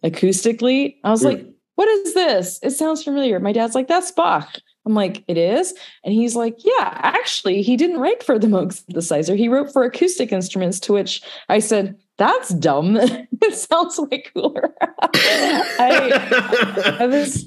acoustically 0.04 0.96
i 1.04 1.10
was 1.10 1.22
Mm. 1.22 1.24
like 1.26 1.46
what 1.74 1.88
is 1.88 2.12
this? 2.14 2.58
It 2.64 2.70
sounds 2.72 3.04
familiar. 3.04 3.38
My 3.38 3.52
dad's 3.52 3.76
like, 3.76 3.86
that's 3.86 4.10
Bach. 4.10 4.48
I'm 4.88 4.94
like, 4.94 5.22
it 5.28 5.36
is. 5.36 5.74
And 6.02 6.14
he's 6.14 6.34
like, 6.34 6.56
yeah, 6.64 6.92
actually, 6.94 7.60
he 7.60 7.76
didn't 7.76 8.00
write 8.00 8.22
for 8.22 8.38
the 8.38 8.46
Moog 8.46 8.72
synthesizer. 8.72 9.36
He 9.36 9.46
wrote 9.46 9.70
for 9.70 9.84
acoustic 9.84 10.32
instruments, 10.32 10.80
to 10.80 10.94
which 10.94 11.20
I 11.50 11.58
said, 11.58 11.94
that's 12.16 12.48
dumb. 12.48 12.96
it 12.96 13.54
sounds 13.54 13.98
way 13.98 14.24
cooler. 14.34 14.74
I, 14.80 16.96
I 17.00 17.06
was. 17.06 17.44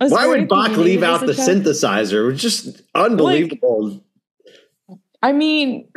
I 0.00 0.04
was 0.04 0.12
Why 0.12 0.26
would 0.26 0.48
Bach 0.48 0.74
leave 0.78 1.02
out 1.02 1.26
the 1.26 1.34
child. 1.34 1.50
synthesizer? 1.50 2.24
It 2.24 2.32
was 2.32 2.42
just 2.42 2.80
unbelievable. 2.94 4.02
I 5.22 5.32
mean, 5.32 5.88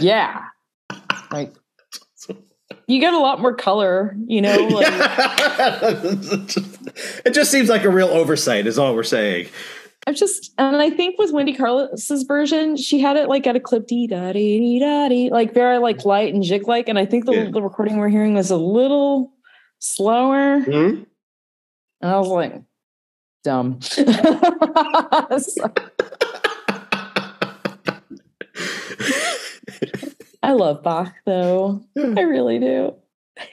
yeah. 0.00 0.44
Like, 1.30 1.54
you 2.92 3.00
get 3.00 3.14
a 3.14 3.18
lot 3.18 3.40
more 3.40 3.54
color, 3.54 4.14
you 4.26 4.40
know? 4.42 4.56
Like, 4.68 4.86
it 7.24 7.32
just 7.32 7.50
seems 7.50 7.68
like 7.68 7.84
a 7.84 7.90
real 7.90 8.08
oversight, 8.08 8.66
is 8.66 8.78
all 8.78 8.94
we're 8.94 9.02
saying. 9.02 9.48
I've 10.06 10.16
just, 10.16 10.52
and 10.58 10.76
I 10.76 10.90
think 10.90 11.18
with 11.18 11.32
Wendy 11.32 11.54
Carlos's 11.54 12.24
version, 12.24 12.76
she 12.76 12.98
had 13.00 13.16
it 13.16 13.28
like 13.28 13.46
at 13.46 13.56
a 13.56 13.60
clip 13.60 13.86
dee 13.86 14.06
da 14.08 14.32
dee 14.32 14.58
dee 14.58 14.80
da 14.80 15.08
dee, 15.08 15.30
like 15.30 15.54
very 15.54 15.78
like 15.78 16.04
light 16.04 16.34
and 16.34 16.42
jig 16.42 16.66
like. 16.68 16.88
And 16.88 16.98
I 16.98 17.06
think 17.06 17.24
the, 17.26 17.32
Yeah. 17.32 17.50
the 17.50 17.62
recording 17.62 17.96
we're 17.98 18.08
hearing 18.08 18.34
was 18.34 18.50
a 18.50 18.56
little 18.56 19.32
slower. 19.78 20.60
Hmm? 20.60 21.02
And 22.00 22.10
I 22.10 22.18
was 22.18 22.28
like, 22.28 22.60
dumb. 23.44 23.78
So, 25.40 25.72
I 30.42 30.52
love 30.52 30.82
Bach 30.82 31.12
though. 31.26 31.80
I 31.96 32.20
really 32.22 32.58
do. 32.58 32.94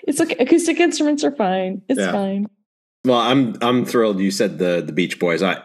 It's 0.04 0.20
okay. 0.20 0.36
Acoustic 0.40 0.80
instruments 0.80 1.24
are 1.24 1.32
fine. 1.36 1.82
It's 1.88 2.00
Yeah. 2.00 2.12
fine. 2.12 2.48
Well, 3.06 3.20
I'm 3.20 3.56
I'm 3.62 3.86
thrilled 3.86 4.20
you 4.20 4.32
said 4.32 4.58
the 4.58 4.82
the 4.86 4.92
Beach 4.92 5.20
Boys. 5.20 5.42
I 5.44 5.64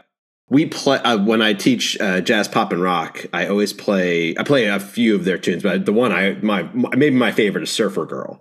we 0.50 0.66
play 0.66 0.98
uh, 0.98 1.18
when 1.24 1.40
I 1.42 1.54
teach 1.54 1.98
uh, 2.00 2.20
jazz, 2.20 2.46
pop, 2.48 2.70
and 2.72 2.80
rock. 2.82 3.24
I 3.32 3.46
always 3.48 3.72
play. 3.72 4.36
I 4.38 4.42
play 4.44 4.66
a 4.66 4.78
few 4.78 5.14
of 5.14 5.24
their 5.24 5.38
tunes, 5.38 5.62
but 5.62 5.86
the 5.86 5.92
one 5.92 6.12
I 6.12 6.34
my, 6.42 6.62
maybe 6.94 7.16
my 7.16 7.32
favorite 7.32 7.62
is 7.64 7.70
Surfer 7.70 8.04
Girl, 8.04 8.40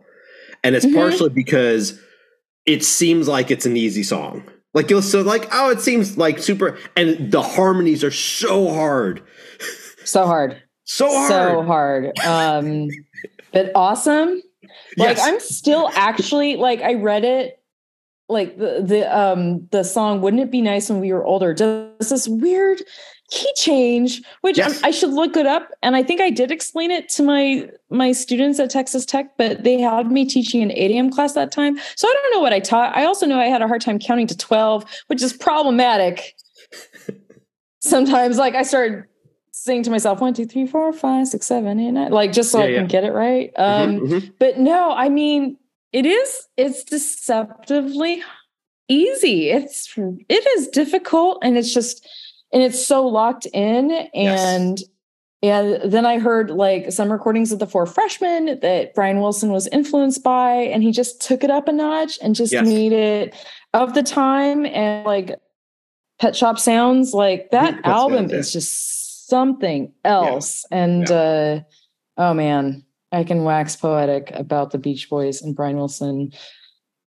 and 0.63 0.75
it's 0.75 0.85
Mhm. 0.85 0.93
partially 0.95 1.29
because 1.29 1.99
it 2.65 2.83
seems 2.83 3.27
like 3.27 3.49
it's 3.49 3.65
an 3.65 3.77
easy 3.77 4.03
song. 4.03 4.43
Like 4.73 4.89
you'll 4.89 5.01
so 5.01 5.21
like 5.21 5.47
oh, 5.53 5.71
it 5.71 5.79
seems 5.81 6.17
like 6.17 6.39
super, 6.39 6.77
and 6.95 7.31
the 7.31 7.41
harmonies 7.41 8.03
are 8.03 8.11
so 8.11 8.69
hard, 8.73 9.21
So 10.03 10.25
hard. 10.27 10.61
So 10.83 11.07
hard. 11.07 11.29
So 11.29 11.63
hard. 11.63 12.19
Um, 12.19 12.89
but 13.51 13.71
awesome. 13.75 14.41
Like 14.97 15.17
Yes. 15.17 15.21
I'm 15.23 15.39
still 15.39 15.89
actually 15.93 16.55
like 16.55 16.81
I 16.81 16.95
read 16.95 17.23
it 17.23 17.59
like 18.29 18.57
the 18.57 18.81
the 18.85 19.17
um 19.17 19.67
the 19.71 19.83
song 19.83 20.21
wouldn't 20.21 20.41
it 20.41 20.49
be 20.51 20.61
nice 20.61 20.89
when 20.89 20.99
we 20.99 21.11
were 21.11 21.23
older 21.23 21.53
does 21.53 22.09
this 22.09 22.27
weird 22.27 22.81
key 23.29 23.51
change 23.57 24.21
which 24.41 24.57
Yes. 24.57 24.81
I, 24.81 24.87
I 24.87 24.91
should 24.91 25.09
look 25.11 25.35
it 25.35 25.45
up 25.45 25.69
and 25.81 25.95
I 25.95 26.03
think 26.03 26.21
I 26.21 26.29
did 26.29 26.49
explain 26.51 26.89
it 26.89 27.09
to 27.09 27.23
my 27.23 27.69
my 27.89 28.13
students 28.13 28.59
at 28.59 28.69
Texas 28.69 29.05
Tech 29.05 29.37
but 29.37 29.63
they 29.63 29.79
had 29.79 30.09
me 30.09 30.25
teaching 30.25 30.63
an 30.63 30.71
8 30.71 30.91
a.m. 30.91 31.09
class 31.11 31.33
that 31.33 31.51
time 31.51 31.77
so 31.95 32.07
I 32.07 32.13
don't 32.13 32.33
know 32.33 32.41
what 32.41 32.53
I 32.53 32.59
taught 32.59 32.95
I 32.95 33.05
also 33.05 33.25
know 33.25 33.39
I 33.39 33.47
had 33.47 33.61
a 33.61 33.67
hard 33.67 33.81
time 33.81 33.99
counting 33.99 34.27
to 34.27 34.37
12 34.37 34.85
which 35.07 35.21
is 35.21 35.33
problematic 35.33 36.35
sometimes 37.81 38.37
like 38.37 38.55
I 38.55 38.63
started 38.63 39.03
saying 39.55 39.83
to 39.83 39.91
myself 39.91 40.19
one 40.19 40.33
two 40.33 40.45
three 40.45 40.65
four 40.65 40.91
five 40.91 41.27
six 41.27 41.45
seven 41.45 41.79
eight 41.79 41.91
nine 41.91 42.11
like 42.11 42.31
just 42.33 42.51
so 42.51 42.59
Yeah, 42.59 42.65
I 42.65 42.67
yeah. 42.69 42.77
can 42.79 42.87
get 42.87 43.03
it 43.03 43.13
right 43.13 43.51
um 43.55 43.99
Mhm, 43.99 44.07
mhm. 44.09 44.33
but 44.39 44.57
no 44.57 44.91
i 44.93 45.09
mean 45.09 45.57
it 45.91 46.05
is 46.07 46.47
it's 46.57 46.83
deceptively 46.83 48.23
easy 48.87 49.49
it's 49.51 49.93
it 49.97 50.47
is 50.57 50.67
difficult 50.69 51.37
and 51.43 51.55
it's 51.57 51.71
just 51.73 52.07
and 52.51 52.63
it's 52.63 52.83
so 52.85 53.05
locked 53.07 53.45
in 53.53 53.89
Yes. 54.13 54.41
and 54.41 54.79
and 55.43 55.91
then 55.91 56.05
I 56.05 56.19
heard 56.19 56.51
like 56.51 56.89
some 56.93 57.11
recordings 57.11 57.51
of 57.51 57.59
the 57.59 57.67
Four 57.67 57.85
Freshmen 57.85 58.59
that 58.61 58.93
Brian 58.95 59.19
Wilson 59.19 59.51
was 59.51 59.67
influenced 59.73 60.23
by, 60.23 60.53
and 60.53 60.81
he 60.81 60.89
just 60.93 61.19
took 61.19 61.43
it 61.43 61.51
up 61.51 61.67
a 61.67 61.73
notch 61.73 62.17
and 62.23 62.33
just 62.33 62.53
yes. 62.53 62.65
made 62.65 62.93
it 62.93 63.35
of 63.73 63.93
the 63.93 64.03
time 64.03 64.65
and 64.65 65.05
like 65.05 65.35
Pet 66.17 66.33
Shop 66.33 66.57
Sounds. 66.57 67.13
Like 67.13 67.49
that 67.51 67.73
Pet 67.83 67.85
album 67.85 68.29
sounds, 68.29 68.31
is 68.47 68.53
just 68.53 69.02
something 69.27 69.93
else. 70.03 70.65
Yeah. 70.71 70.83
And 70.83 71.09
yeah. 71.09 71.15
uh, 71.15 71.61
oh 72.17 72.33
man, 72.33 72.85
I 73.11 73.23
can 73.23 73.43
wax 73.43 73.75
poetic 73.75 74.31
about 74.33 74.71
the 74.71 74.77
Beach 74.77 75.09
Boys 75.09 75.41
and 75.41 75.55
Brian 75.55 75.77
Wilson. 75.77 76.31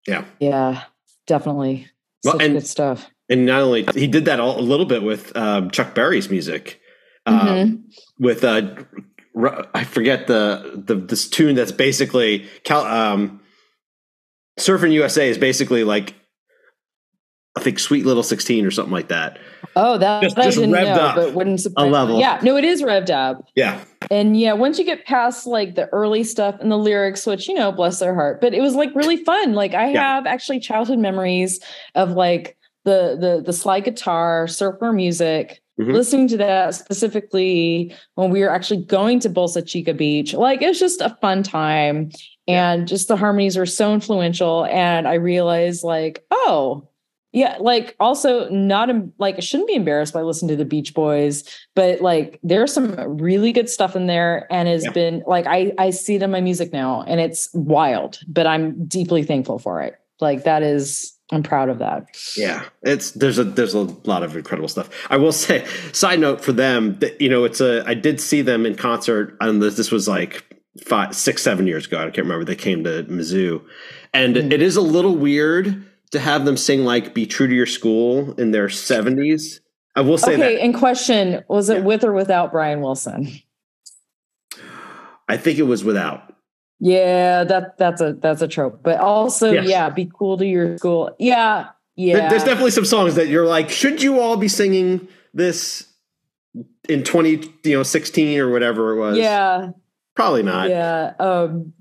Yeah, 0.07 0.25
yeah, 0.39 0.83
definitely. 1.27 1.87
Well, 2.23 2.33
Such 2.33 2.43
and, 2.43 2.53
good 2.53 2.67
stuff. 2.67 3.09
And 3.29 3.45
not 3.45 3.61
only 3.61 3.85
he 3.95 4.07
did 4.07 4.25
that 4.25 4.39
all, 4.39 4.59
a 4.59 4.61
little 4.61 4.85
bit 4.85 5.03
with 5.03 5.35
um, 5.37 5.71
Chuck 5.71 5.95
Berry's 5.95 6.29
music 6.29 6.81
um, 7.25 7.39
mm-hmm. 7.39 7.75
with 8.23 8.43
uh, 8.43 8.75
I 9.73 9.83
forget 9.83 10.27
the 10.27 10.83
the 10.85 10.95
this 10.95 11.29
tune 11.29 11.55
that's 11.55 11.71
basically 11.71 12.47
Cal, 12.63 12.83
um, 12.85 13.41
Surfing 14.59 14.91
USA 14.91 15.29
is 15.29 15.37
basically 15.37 15.83
like 15.83 16.15
I 17.55 17.59
think 17.59 17.79
Sweet 17.79 18.05
Little 18.05 18.23
Sixteen 18.23 18.65
or 18.65 18.71
something 18.71 18.93
like 18.93 19.09
that. 19.09 19.37
Oh, 19.75 19.97
that, 19.97 20.23
just, 20.23 20.37
I 20.37 20.43
just 20.43 20.57
didn't 20.57 20.71
know, 20.71 20.85
up 20.85 21.15
but 21.15 21.33
wouldn't 21.33 21.59
surprise 21.59 21.87
a 21.87 21.89
level. 21.89 22.15
Me. 22.15 22.21
Yeah, 22.21 22.39
no, 22.43 22.55
it 22.55 22.63
is 22.63 22.81
revved 22.81 23.09
up. 23.09 23.45
Yeah, 23.55 23.83
and 24.09 24.39
yeah, 24.39 24.53
once 24.53 24.79
you 24.79 24.85
get 24.85 25.05
past 25.05 25.45
like 25.45 25.75
the 25.75 25.87
early 25.89 26.23
stuff 26.23 26.55
and 26.61 26.71
the 26.71 26.77
lyrics, 26.77 27.25
which 27.25 27.47
you 27.47 27.53
know, 27.53 27.71
bless 27.71 27.99
their 27.99 28.15
heart, 28.15 28.41
but 28.41 28.53
it 28.53 28.61
was 28.61 28.75
like 28.75 28.95
really 28.95 29.17
fun. 29.17 29.53
Like 29.53 29.73
I 29.73 29.91
yeah. 29.91 30.15
have 30.15 30.25
actually 30.25 30.59
childhood 30.59 30.99
memories 30.99 31.59
of 31.95 32.11
like 32.11 32.57
the 32.85 33.17
the 33.19 33.43
the 33.45 33.53
slide 33.53 33.83
guitar 33.83 34.47
surfer 34.47 34.91
music 34.93 35.61
Mm-hmm. 35.79 35.93
listening 35.93 36.27
to 36.27 36.37
that 36.37 36.75
specifically 36.75 37.95
when 38.15 38.29
we 38.29 38.41
were 38.41 38.51
actually 38.51 38.83
going 38.83 39.19
to 39.21 39.29
Bolsa 39.29 39.65
Chica 39.65 39.95
Beach. 39.95 40.33
Like 40.33 40.61
it 40.61 40.67
was 40.67 40.79
just 40.79 41.01
a 41.01 41.17
fun 41.21 41.41
time. 41.41 42.11
And 42.47 42.87
just 42.87 43.07
the 43.07 43.15
harmonies 43.15 43.57
were 43.57 43.65
so 43.65 43.93
influential. 43.93 44.65
And 44.65 45.07
I 45.07 45.13
realized, 45.13 45.83
like, 45.83 46.25
oh, 46.29 46.87
yeah, 47.33 47.57
like 47.59 47.95
also 47.99 48.49
not 48.49 48.89
like 49.17 49.37
I 49.37 49.39
shouldn't 49.39 49.67
be 49.67 49.75
embarrassed 49.75 50.13
by 50.13 50.21
listening 50.21 50.49
to 50.49 50.55
the 50.57 50.65
Beach 50.65 50.93
Boys, 50.93 51.43
but 51.75 52.01
like 52.01 52.39
there's 52.43 52.73
some 52.73 52.95
really 53.17 53.53
good 53.53 53.69
stuff 53.69 53.95
in 53.95 54.07
there 54.07 54.51
and 54.51 54.67
has 54.67 54.83
yeah. 54.83 54.91
been 54.91 55.23
like 55.25 55.47
I 55.47 55.71
I 55.77 55.91
see 55.91 56.15
it 56.15 56.23
in 56.23 56.31
my 56.31 56.41
music 56.41 56.73
now 56.73 57.03
and 57.03 57.21
it's 57.21 57.49
wild, 57.53 58.19
but 58.27 58.47
I'm 58.47 58.85
deeply 58.85 59.23
thankful 59.23 59.59
for 59.59 59.81
it. 59.81 59.95
Like 60.19 60.43
that 60.43 60.61
is 60.61 61.17
I'm 61.31 61.41
proud 61.41 61.69
of 61.69 61.79
that. 61.79 62.07
Yeah, 62.35 62.65
it's 62.83 63.11
there's 63.11 63.39
a 63.39 63.45
there's 63.45 63.73
a 63.73 63.83
lot 64.03 64.23
of 64.23 64.35
incredible 64.35 64.67
stuff. 64.67 64.89
I 65.09 65.15
will 65.15 65.31
say, 65.31 65.65
side 65.93 66.19
note 66.19 66.41
for 66.41 66.51
them 66.51 66.99
that 66.99 67.19
you 67.21 67.29
know 67.29 67.45
it's 67.45 67.61
a 67.61 67.83
I 67.87 67.93
did 67.93 68.19
see 68.19 68.41
them 68.41 68.65
in 68.65 68.75
concert 68.75 69.37
and 69.39 69.61
this 69.61 69.77
this 69.77 69.89
was 69.89 70.07
like 70.07 70.43
five 70.85 71.15
six 71.15 71.41
seven 71.41 71.65
years 71.65 71.87
ago. 71.87 71.99
I 71.99 72.03
can't 72.05 72.17
remember. 72.17 72.43
They 72.43 72.55
came 72.55 72.83
to 72.83 73.03
Mizzou, 73.03 73.63
and 74.13 74.35
mm-hmm. 74.35 74.51
it 74.51 74.61
is 74.61 74.75
a 74.75 74.81
little 74.81 75.15
weird 75.15 75.87
to 76.11 76.19
have 76.19 76.45
them 76.45 76.57
sing 76.57 76.85
like 76.85 77.13
"Be 77.13 77.25
True 77.25 77.47
to 77.47 77.53
Your 77.53 77.65
School" 77.65 78.33
in 78.33 78.51
their 78.51 78.69
seventies. 78.69 79.61
I 79.95 80.01
will 80.01 80.17
say 80.17 80.35
that 80.37 80.43
okay, 80.43 80.55
that. 80.55 80.65
In 80.65 80.73
question, 80.73 81.43
was 81.47 81.69
it 81.69 81.79
yeah. 81.79 81.83
with 81.83 82.03
or 82.03 82.13
without 82.13 82.51
Brian 82.51 82.81
Wilson? 82.81 83.29
I 85.27 85.37
think 85.37 85.59
it 85.59 85.63
was 85.63 85.83
without. 85.83 86.33
Yeah, 86.79 87.43
that 87.43 87.77
that's 87.77 88.01
a 88.01 88.13
that's 88.13 88.41
a 88.41 88.47
trope. 88.47 88.81
But 88.83 88.99
also, 88.99 89.51
yes. 89.51 89.67
yeah, 89.67 89.89
be 89.89 90.09
cool 90.13 90.37
to 90.37 90.45
your 90.45 90.77
school. 90.77 91.15
Yeah, 91.19 91.67
yeah. 91.95 92.29
There's 92.29 92.43
definitely 92.43 92.71
some 92.71 92.85
songs 92.85 93.15
that 93.15 93.27
you're 93.27 93.45
like, 93.45 93.69
should 93.69 94.01
you 94.01 94.19
all 94.19 94.37
be 94.37 94.47
singing 94.47 95.07
this 95.33 95.87
in 96.89 97.03
20, 97.03 97.53
you 97.63 97.77
know, 97.77 97.83
16 97.83 98.39
or 98.39 98.49
whatever 98.49 98.95
it 98.95 98.99
was? 98.99 99.17
Yeah. 99.17 99.71
Probably 100.15 100.43
not. 100.43 100.69
Yeah. 100.69 101.13
Um 101.19 101.73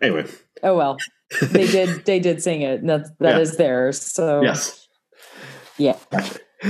anyway. 0.00 0.26
Oh 0.62 0.76
well. 0.76 0.96
They 1.40 1.66
did 1.66 2.04
they 2.04 2.20
did 2.20 2.42
sing 2.42 2.62
it. 2.62 2.86
That's 2.86 3.10
that 3.20 3.36
yeah. 3.36 3.40
is 3.40 3.56
theirs. 3.56 4.00
So 4.00 4.42
Yes. 4.42 4.86
Yeah. 5.76 5.96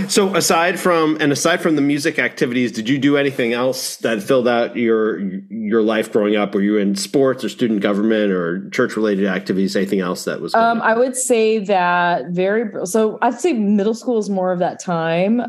So 0.09 0.35
aside 0.35 0.81
from 0.81 1.17
and 1.21 1.31
aside 1.31 1.61
from 1.61 1.77
the 1.77 1.83
music 1.83 2.19
activities, 2.19 2.73
did 2.73 2.89
you 2.89 2.99
do 2.99 3.17
anything 3.17 3.53
else 3.53 3.97
that 3.99 4.23
filled 4.23 4.49
out 4.49 4.77
your 4.77 5.21
your 5.21 5.83
life 5.83 6.13
growing 6.13 6.35
up? 6.35 6.55
Were 6.55 6.63
you 6.63 6.79
in 6.79 6.97
sports 6.97 7.45
or 7.45 7.49
student 7.49 7.81
government 7.81 8.33
or 8.33 8.69
church 8.71 8.97
related 8.97 9.27
activities? 9.27 9.77
Anything 9.77 10.01
else 10.01 10.25
that 10.25 10.41
was? 10.41 10.53
Um, 10.55 10.83
I 10.83 10.97
would 10.97 11.17
say 11.17 11.61
that 11.61 12.31
very 12.31 12.71
so. 12.87 13.19
I'd 13.23 13.39
say 13.39 13.53
middle 13.53 13.95
school 13.95 14.19
is 14.19 14.29
more 14.29 14.51
of 14.51 14.59
that 14.59 14.81
time. 14.81 15.43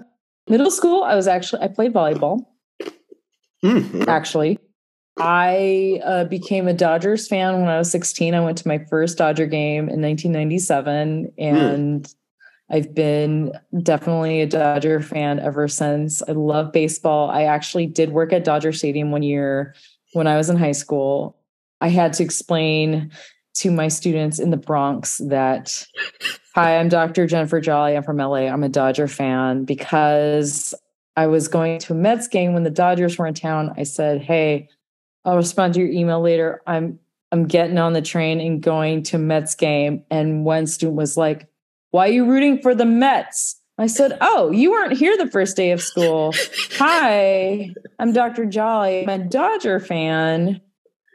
Middle 0.47 0.69
school, 0.69 1.03
I 1.03 1.15
was 1.15 1.27
actually 1.27 1.63
I 1.63 1.67
played 1.67 1.91
volleyball. 1.93 2.45
Mm-hmm. 3.63 4.07
Actually, 4.07 4.59
I 5.17 6.01
uh, 6.03 6.25
became 6.25 6.67
a 6.67 6.73
Dodgers 6.73 7.27
fan 7.27 7.61
when 7.61 7.69
I 7.69 7.77
was 7.77 7.89
16. 7.91 8.33
I 8.33 8.41
went 8.41 8.57
to 8.57 8.67
my 8.67 8.79
first 8.89 9.17
Dodger 9.17 9.45
game 9.45 9.89
in 9.89 10.01
1997, 10.01 11.33
and 11.37 12.03
mm 12.03 12.15
I've 12.71 12.95
been 12.95 13.51
definitely 13.83 14.41
a 14.41 14.47
Dodger 14.47 14.99
fan 14.99 15.39
ever 15.39 15.67
since. 15.67 16.23
I 16.27 16.31
love 16.31 16.71
baseball. 16.71 17.29
I 17.29 17.43
actually 17.43 17.85
did 17.85 18.09
work 18.09 18.33
at 18.33 18.43
Dodger 18.43 18.71
Stadium 18.71 19.11
one 19.11 19.21
year 19.21 19.75
when 20.13 20.25
I 20.25 20.35
was 20.35 20.49
in 20.49 20.57
high 20.57 20.71
school. 20.71 21.37
I 21.79 21.89
had 21.89 22.13
to 22.13 22.23
explain 22.23 23.11
to 23.55 23.71
my 23.71 23.87
students 23.87 24.39
in 24.39 24.49
the 24.49 24.57
Bronx 24.57 25.19
that, 25.27 25.85
hi, 26.55 26.79
I'm 26.79 26.89
Dr. 26.89 27.27
Jennifer 27.27 27.61
Jolley. 27.61 27.95
I'm 27.95 28.03
from 28.03 28.17
LA. 28.17 28.47
I'm 28.47 28.63
a 28.63 28.69
Dodger 28.69 29.07
fan 29.07 29.63
because 29.63 30.73
I 31.15 31.27
was 31.27 31.47
going 31.47 31.79
to 31.79 31.93
a 31.93 31.95
Mets 31.95 32.27
game 32.27 32.53
when 32.53 32.63
the 32.63 32.69
Dodgers 32.69 33.17
were 33.17 33.27
in 33.27 33.35
town. 33.35 33.73
I 33.77 33.83
said, 33.83 34.21
hey, 34.21 34.69
I'll 35.25 35.37
respond 35.37 35.73
to 35.73 35.79
your 35.79 35.89
email 35.89 36.21
later. 36.21 36.61
I'm 36.67 36.99
I'm 37.31 37.47
getting 37.47 37.77
on 37.77 37.93
the 37.93 38.01
train 38.01 38.39
and 38.39 38.61
going 38.61 39.03
to 39.03 39.17
Mets 39.17 39.55
game. 39.55 40.03
And 40.09 40.45
one 40.45 40.67
student 40.67 40.95
was 40.95 41.17
like, 41.17 41.49
why 41.91 42.07
are 42.07 42.11
you 42.11 42.25
rooting 42.25 42.61
for 42.61 42.75
the 42.75 42.85
Mets? 42.85 43.59
I 43.77 43.87
said, 43.87 44.17
Oh, 44.21 44.51
you 44.51 44.71
weren't 44.71 44.97
here 44.97 45.17
the 45.17 45.29
first 45.29 45.57
day 45.57 45.71
of 45.71 45.81
school. 45.81 46.33
Hi, 46.77 47.73
I'm 47.99 48.13
Dr. 48.13 48.45
Jolley. 48.45 49.03
I'm 49.03 49.21
a 49.21 49.23
Dodger 49.25 49.79
fan, 49.79 50.61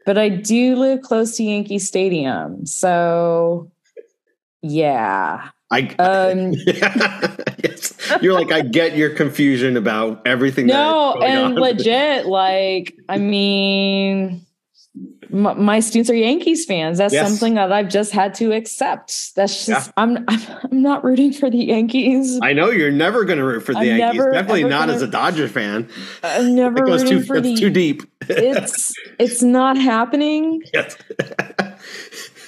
but 0.05 0.19
I 0.19 0.29
do 0.29 0.77
live 0.77 1.01
close 1.01 1.37
to 1.37 1.45
Yankee 1.45 1.79
Stadium. 1.79 2.67
So, 2.67 3.71
yeah. 4.61 5.51
I 5.71 5.95
um, 5.99 6.53
yes. 7.63 7.95
You're 8.21 8.35
like 8.35 8.51
I 8.51 8.63
get 8.63 8.97
your 8.97 9.11
confusion 9.11 9.77
about 9.77 10.27
everything. 10.27 10.67
No, 10.67 11.15
and 11.23 11.39
on. 11.39 11.55
legit, 11.55 12.27
like 12.27 12.97
I 13.09 13.19
mean, 13.19 14.45
my 15.31 15.79
students 15.79 16.11
are 16.11 16.15
Yankees 16.15 16.65
fans. 16.65 16.99
That's 16.99 17.15
yes. 17.15 17.29
something 17.29 17.55
that 17.55 17.73
I've 17.73 17.89
just 17.89 18.11
had 18.11 18.35
to 18.35 18.53
accept. 18.53 19.35
That's 19.37 19.67
just 19.67 19.87
yeah. 19.89 19.93
I'm, 19.97 20.25
I'm 20.27 20.41
I'm 20.65 20.83
not 20.83 21.05
rooting 21.05 21.33
for 21.33 21.49
the 21.49 21.59
Yankees. 21.59 22.41
I 22.43 22.53
know 22.53 22.71
you're 22.71 22.91
never 22.91 23.25
going 23.25 23.39
to 23.39 23.45
root 23.45 23.61
for 23.61 23.73
the 23.73 23.81
I'm 23.81 23.87
Yankees. 23.87 24.19
Never, 24.19 24.33
Definitely 24.33 24.65
not 24.65 24.87
gonna, 24.87 24.95
as 24.95 25.03
a 25.03 25.07
Dodger 25.07 25.49
fan. 25.49 25.89
I'm 26.25 26.55
never 26.57 26.79
it 26.79 26.87
goes 26.87 27.05
too, 27.05 27.23
for 27.23 27.41
the, 27.41 27.55
too 27.55 27.71
deep. 27.71 28.03
it's 28.29 28.93
it's 29.19 29.43
not 29.43 29.77
happening. 29.77 30.63
Yes. 30.73 30.97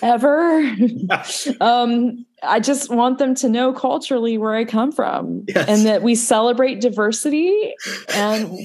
ever. 0.03 0.59
um, 1.61 2.27
I 2.43 2.61
just 2.61 2.91
want 2.91 3.19
them 3.19 3.35
to 3.37 3.49
know 3.49 3.73
culturally 3.73 4.37
where 4.39 4.55
I 4.55 4.65
come 4.65 4.93
from 4.93 5.45
yes. 5.49 5.69
and 5.69 5.87
that 5.87 6.03
we 6.03 6.15
celebrate 6.15 6.81
diversity 6.81 7.75
and 8.15 8.59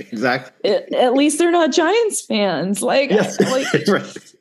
Exactly. 0.00 0.70
It, 0.70 0.92
at 0.94 1.14
least 1.14 1.38
they're 1.38 1.50
not 1.50 1.72
Giants 1.72 2.24
fans. 2.24 2.82
Like, 2.82 3.10
yes. 3.10 3.38
like 3.50 3.66
right. 3.88 4.34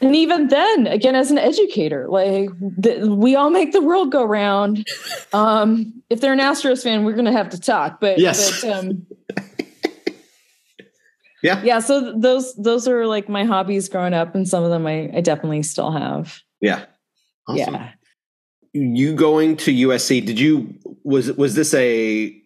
and 0.00 0.14
even 0.14 0.48
then, 0.48 0.86
again, 0.86 1.14
as 1.14 1.30
an 1.30 1.38
educator, 1.38 2.06
like 2.08 2.50
the, 2.60 3.14
we 3.14 3.34
all 3.34 3.50
make 3.50 3.72
the 3.72 3.80
world 3.80 4.12
go 4.12 4.24
round. 4.24 4.86
Um, 5.32 6.02
if 6.10 6.20
they're 6.20 6.32
an 6.32 6.38
Astros 6.38 6.82
fan, 6.82 7.04
we're 7.04 7.14
going 7.14 7.24
to 7.24 7.32
have 7.32 7.48
to 7.50 7.60
talk. 7.60 8.00
But 8.00 8.18
yes. 8.18 8.62
But, 8.62 8.72
um, 8.72 9.06
yeah. 11.42 11.62
Yeah. 11.62 11.80
So 11.80 12.18
those 12.18 12.54
those 12.56 12.86
are 12.86 13.06
like 13.06 13.28
my 13.28 13.44
hobbies 13.44 13.88
growing 13.88 14.14
up, 14.14 14.34
and 14.34 14.48
some 14.48 14.62
of 14.64 14.70
them 14.70 14.86
I, 14.86 15.10
I 15.14 15.20
definitely 15.20 15.62
still 15.62 15.90
have. 15.90 16.40
Yeah. 16.60 16.84
Awesome. 17.50 17.74
Yeah. 17.74 17.92
You 18.72 19.14
going 19.14 19.56
to 19.58 19.72
USC? 19.72 20.24
Did 20.24 20.38
you 20.38 20.74
was 21.04 21.32
was 21.32 21.54
this 21.54 21.74
a 21.74 22.36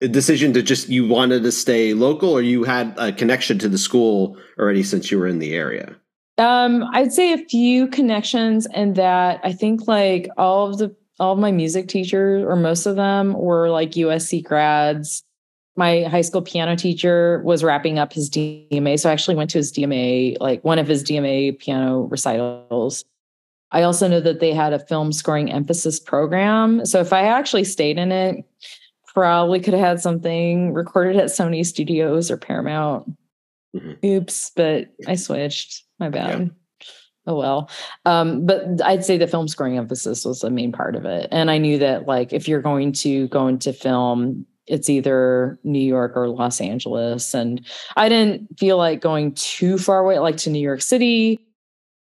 a 0.00 0.08
decision 0.08 0.52
to 0.52 0.62
just 0.62 0.88
you 0.88 1.06
wanted 1.06 1.42
to 1.44 1.52
stay 1.52 1.94
local 1.94 2.30
or 2.30 2.42
you 2.42 2.64
had 2.64 2.94
a 2.98 3.12
connection 3.12 3.58
to 3.60 3.68
the 3.68 3.78
school 3.78 4.36
already 4.58 4.82
since 4.82 5.10
you 5.10 5.18
were 5.18 5.28
in 5.28 5.38
the 5.38 5.54
area? 5.54 5.96
Um, 6.38 6.84
I'd 6.92 7.12
say 7.12 7.32
a 7.32 7.38
few 7.38 7.86
connections 7.88 8.66
and 8.74 8.96
that 8.96 9.40
I 9.44 9.52
think 9.52 9.86
like 9.86 10.28
all 10.36 10.68
of 10.68 10.78
the 10.78 10.94
all 11.20 11.34
of 11.34 11.38
my 11.38 11.52
music 11.52 11.88
teachers 11.88 12.42
or 12.42 12.56
most 12.56 12.86
of 12.86 12.96
them 12.96 13.34
were 13.34 13.70
like 13.70 13.92
USC 13.92 14.42
grads. 14.42 15.22
My 15.76 16.02
high 16.02 16.22
school 16.22 16.42
piano 16.42 16.74
teacher 16.74 17.40
was 17.44 17.62
wrapping 17.62 17.98
up 17.98 18.12
his 18.12 18.28
DMA. 18.28 18.98
So 18.98 19.08
I 19.08 19.12
actually 19.12 19.36
went 19.36 19.50
to 19.50 19.58
his 19.58 19.72
DMA, 19.72 20.36
like 20.40 20.64
one 20.64 20.78
of 20.78 20.88
his 20.88 21.04
DMA 21.04 21.58
piano 21.58 22.08
recitals. 22.10 23.04
I 23.72 23.82
also 23.82 24.06
know 24.06 24.20
that 24.20 24.40
they 24.40 24.52
had 24.52 24.72
a 24.72 24.78
film 24.78 25.12
scoring 25.12 25.50
emphasis 25.50 25.98
program. 25.98 26.86
So 26.86 27.00
if 27.00 27.12
I 27.12 27.24
actually 27.24 27.64
stayed 27.64 27.98
in 27.98 28.12
it, 28.12 28.44
probably 29.06 29.60
could 29.60 29.74
have 29.74 29.82
had 29.82 30.00
something 30.00 30.72
recorded 30.72 31.16
at 31.16 31.26
Sony 31.26 31.64
Studios 31.64 32.30
or 32.30 32.36
Paramount. 32.36 33.10
Mm-hmm. 33.74 34.06
Oops, 34.06 34.52
but 34.54 34.88
I 35.06 35.14
switched. 35.14 35.82
My 35.98 36.08
bad. 36.08 36.40
Yeah. 36.40 36.46
Oh 37.26 37.36
well. 37.36 37.70
Um, 38.04 38.44
but 38.44 38.82
I'd 38.84 39.04
say 39.04 39.16
the 39.16 39.28
film 39.28 39.48
scoring 39.48 39.78
emphasis 39.78 40.24
was 40.24 40.40
the 40.40 40.50
main 40.50 40.72
part 40.72 40.96
of 40.96 41.04
it. 41.04 41.28
And 41.30 41.50
I 41.50 41.58
knew 41.58 41.78
that 41.78 42.06
like 42.06 42.32
if 42.32 42.48
you're 42.48 42.62
going 42.62 42.92
to 42.94 43.28
go 43.28 43.46
into 43.46 43.72
film, 43.72 44.44
it's 44.66 44.88
either 44.88 45.58
New 45.64 45.80
York 45.80 46.12
or 46.16 46.28
Los 46.28 46.60
Angeles. 46.60 47.34
And 47.34 47.64
I 47.96 48.08
didn't 48.08 48.58
feel 48.58 48.76
like 48.76 49.00
going 49.00 49.34
too 49.34 49.78
far 49.78 50.00
away, 50.00 50.18
like 50.18 50.36
to 50.38 50.50
New 50.50 50.60
York 50.60 50.82
City. 50.82 51.38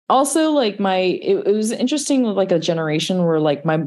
Also, 0.09 0.51
like 0.51 0.79
my 0.79 0.97
it, 0.97 1.47
it 1.47 1.53
was 1.53 1.71
interesting 1.71 2.23
with 2.23 2.37
like 2.37 2.51
a 2.51 2.59
generation 2.59 3.25
where 3.25 3.39
like 3.39 3.65
my 3.65 3.85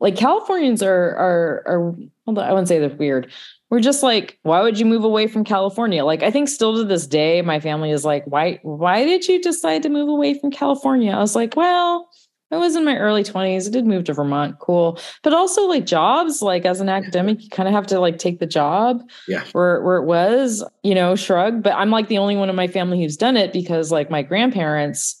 like 0.00 0.16
Californians 0.16 0.82
are 0.82 1.16
are 1.16 1.62
are 1.66 1.94
I 2.26 2.52
wouldn't 2.52 2.68
say 2.68 2.78
they're 2.78 2.88
weird. 2.90 3.30
We're 3.70 3.80
just 3.80 4.02
like, 4.02 4.38
why 4.44 4.62
would 4.62 4.78
you 4.78 4.86
move 4.86 5.04
away 5.04 5.26
from 5.26 5.44
California? 5.44 6.02
Like, 6.02 6.22
I 6.22 6.30
think 6.30 6.48
still 6.48 6.74
to 6.76 6.84
this 6.84 7.06
day, 7.06 7.42
my 7.42 7.60
family 7.60 7.90
is 7.90 8.04
like, 8.04 8.24
why 8.26 8.60
why 8.62 9.04
did 9.04 9.28
you 9.28 9.42
decide 9.42 9.82
to 9.82 9.90
move 9.90 10.08
away 10.08 10.38
from 10.38 10.50
California? 10.50 11.12
I 11.12 11.18
was 11.18 11.36
like, 11.36 11.54
well, 11.54 12.08
I 12.50 12.56
was 12.56 12.76
in 12.76 12.84
my 12.84 12.96
early 12.96 13.22
20s. 13.24 13.66
I 13.66 13.70
did 13.70 13.86
move 13.86 14.04
to 14.04 14.14
Vermont. 14.14 14.58
Cool. 14.58 14.98
But 15.22 15.34
also 15.34 15.66
like 15.66 15.84
jobs, 15.84 16.40
like 16.40 16.64
as 16.64 16.80
an 16.80 16.88
academic, 16.88 17.42
you 17.42 17.50
kind 17.50 17.68
of 17.68 17.74
have 17.74 17.86
to 17.88 18.00
like 18.00 18.18
take 18.18 18.38
the 18.38 18.46
job 18.46 19.02
yeah. 19.26 19.44
where, 19.52 19.82
where 19.82 19.96
it 19.96 20.06
was, 20.06 20.64
you 20.82 20.94
know, 20.94 21.14
shrug. 21.14 21.62
But 21.62 21.74
I'm 21.74 21.90
like 21.90 22.08
the 22.08 22.18
only 22.18 22.36
one 22.36 22.48
in 22.48 22.56
my 22.56 22.66
family 22.66 23.02
who's 23.02 23.18
done 23.18 23.36
it 23.36 23.52
because 23.52 23.92
like 23.92 24.10
my 24.10 24.22
grandparents 24.22 25.17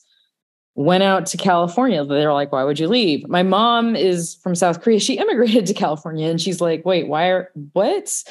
went 0.78 1.02
out 1.02 1.26
to 1.26 1.36
California. 1.36 2.04
They're 2.04 2.32
like, 2.32 2.52
why 2.52 2.62
would 2.62 2.78
you 2.78 2.86
leave? 2.86 3.28
My 3.28 3.42
mom 3.42 3.96
is 3.96 4.36
from 4.36 4.54
South 4.54 4.80
Korea. 4.80 5.00
She 5.00 5.14
immigrated 5.18 5.66
to 5.66 5.74
California 5.74 6.28
and 6.28 6.40
she's 6.40 6.60
like, 6.60 6.84
wait, 6.84 7.08
why 7.08 7.26
are 7.26 7.50
what? 7.72 8.22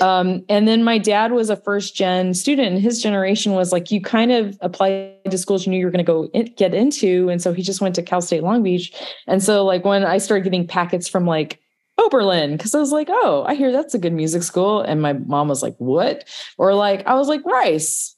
Um, 0.00 0.44
and 0.48 0.66
then 0.66 0.82
my 0.82 0.98
dad 0.98 1.30
was 1.30 1.48
a 1.48 1.54
first 1.54 1.94
gen 1.94 2.34
student 2.34 2.74
and 2.74 2.82
his 2.82 3.00
generation 3.00 3.52
was 3.52 3.70
like, 3.70 3.92
you 3.92 4.00
kind 4.00 4.32
of 4.32 4.58
applied 4.60 5.14
to 5.30 5.38
schools 5.38 5.64
you 5.64 5.70
knew 5.70 5.78
you 5.78 5.84
were 5.84 5.92
going 5.92 6.04
to 6.04 6.12
go 6.12 6.28
in, 6.34 6.52
get 6.56 6.74
into. 6.74 7.28
And 7.28 7.40
so 7.40 7.52
he 7.52 7.62
just 7.62 7.80
went 7.80 7.94
to 7.94 8.02
Cal 8.02 8.20
State 8.20 8.42
Long 8.42 8.64
Beach. 8.64 8.92
And 9.28 9.40
so 9.40 9.64
like 9.64 9.84
when 9.84 10.04
I 10.04 10.18
started 10.18 10.42
getting 10.42 10.66
packets 10.66 11.08
from 11.08 11.24
like 11.24 11.60
Oberlin, 11.98 12.56
because 12.56 12.74
I 12.74 12.80
was 12.80 12.90
like, 12.90 13.10
oh, 13.10 13.44
I 13.46 13.54
hear 13.54 13.70
that's 13.70 13.94
a 13.94 13.98
good 14.00 14.12
music 14.12 14.42
school. 14.42 14.80
And 14.80 15.00
my 15.00 15.12
mom 15.12 15.46
was 15.46 15.62
like, 15.62 15.76
what? 15.78 16.28
Or 16.58 16.74
like, 16.74 17.06
I 17.06 17.14
was 17.14 17.28
like, 17.28 17.44
Rice. 17.44 18.16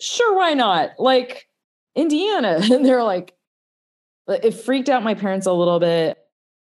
Sure, 0.00 0.34
why 0.34 0.54
not? 0.54 0.98
Like, 0.98 1.46
Indiana. 1.94 2.60
And 2.70 2.84
they're 2.84 3.02
like, 3.02 3.34
it 4.28 4.52
freaked 4.52 4.88
out 4.88 5.02
my 5.02 5.14
parents 5.14 5.46
a 5.46 5.52
little 5.52 5.80
bit. 5.80 6.18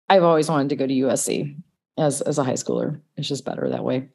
I've 0.07 0.23
always 0.23 0.49
wanted 0.49 0.69
to 0.69 0.75
go 0.75 0.87
to 0.87 0.93
USC 0.93 1.55
as 1.97 2.21
as 2.21 2.37
a 2.37 2.43
high 2.43 2.53
schooler. 2.53 3.01
It's 3.17 3.27
just 3.27 3.45
better 3.45 3.69
that 3.69 3.83
way. 3.83 4.09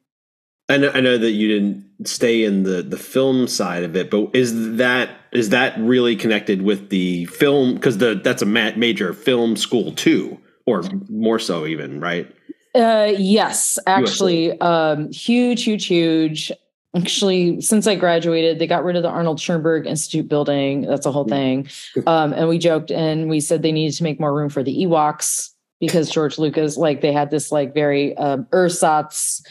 I 0.68 0.78
know, 0.78 0.90
I 0.94 1.00
know 1.00 1.18
that 1.18 1.32
you 1.32 1.48
didn't 1.48 2.08
stay 2.08 2.42
in 2.42 2.62
the 2.62 2.82
the 2.82 2.96
film 2.96 3.46
side 3.46 3.84
of 3.84 3.94
it, 3.96 4.10
but 4.10 4.30
is 4.34 4.76
that 4.76 5.10
is 5.32 5.50
that 5.50 5.78
really 5.78 6.16
connected 6.16 6.62
with 6.62 6.88
the 6.88 7.26
film? 7.26 7.74
Because 7.74 7.98
the 7.98 8.14
that's 8.14 8.42
a 8.42 8.46
ma- 8.46 8.72
major 8.76 9.12
film 9.12 9.56
school 9.56 9.92
too, 9.92 10.40
or 10.66 10.82
more 11.10 11.38
so 11.38 11.66
even, 11.66 12.00
right? 12.00 12.34
Uh, 12.74 13.12
yes, 13.16 13.78
actually, 13.86 14.58
um, 14.60 15.12
huge, 15.12 15.62
huge, 15.62 15.86
huge 15.86 16.50
actually 16.94 17.60
since 17.60 17.86
i 17.86 17.94
graduated 17.94 18.58
they 18.58 18.66
got 18.66 18.84
rid 18.84 18.96
of 18.96 19.02
the 19.02 19.08
arnold 19.08 19.40
schoenberg 19.40 19.86
institute 19.86 20.28
building. 20.28 20.82
That's 20.82 21.06
a 21.06 21.12
whole 21.12 21.24
thing. 21.24 21.68
Um, 22.06 22.32
and 22.32 22.48
we 22.48 22.58
joked 22.58 22.90
and 22.90 23.28
we 23.28 23.40
said 23.40 23.62
they 23.62 23.72
needed 23.72 23.96
to 23.96 24.02
make 24.02 24.20
more 24.20 24.34
room 24.34 24.48
for 24.48 24.62
the 24.62 24.84
ewoks 24.84 25.50
because 25.80 26.10
george 26.14 26.38
lucas 26.38 26.76
like 26.76 27.00
they 27.00 27.12
had 27.12 27.30
this 27.30 27.50
like 27.50 27.74
very 27.74 28.16
um, 28.16 28.46
ersatz 28.52 29.42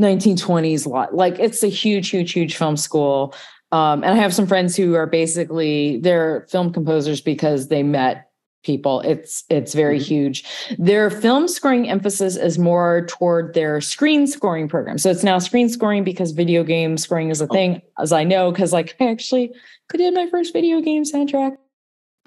1920s 0.00 0.86
lot 0.86 1.14
like 1.14 1.38
it's 1.38 1.62
a 1.62 1.68
huge 1.68 2.10
huge 2.10 2.32
huge 2.32 2.56
film 2.56 2.76
school. 2.76 3.34
Um, 3.72 4.04
and 4.04 4.12
i 4.12 4.16
have 4.16 4.34
some 4.34 4.46
friends 4.46 4.76
who 4.76 4.94
are 4.94 5.06
basically 5.06 5.98
they're 6.00 6.46
film 6.50 6.72
composers 6.72 7.20
because 7.20 7.68
they 7.68 7.82
met 7.82 8.25
people. 8.66 9.00
It's 9.02 9.44
it's 9.48 9.72
very 9.72 9.98
mm-hmm. 9.98 10.04
huge. 10.04 10.44
Their 10.76 11.08
film 11.08 11.46
scoring 11.46 11.88
emphasis 11.88 12.36
is 12.36 12.58
more 12.58 13.06
toward 13.08 13.54
their 13.54 13.80
screen 13.80 14.26
scoring 14.26 14.68
program. 14.68 14.98
So 14.98 15.08
it's 15.08 15.22
now 15.22 15.38
screen 15.38 15.68
scoring 15.68 16.02
because 16.02 16.32
video 16.32 16.64
game 16.64 16.98
scoring 16.98 17.30
is 17.30 17.40
a 17.40 17.44
oh. 17.44 17.54
thing, 17.54 17.80
as 17.98 18.12
I 18.12 18.24
know, 18.24 18.50
because 18.50 18.72
like 18.72 18.96
I 19.00 19.08
actually 19.08 19.52
did 19.96 20.12
my 20.12 20.28
first 20.28 20.52
video 20.52 20.80
game 20.80 21.04
soundtrack. 21.04 21.56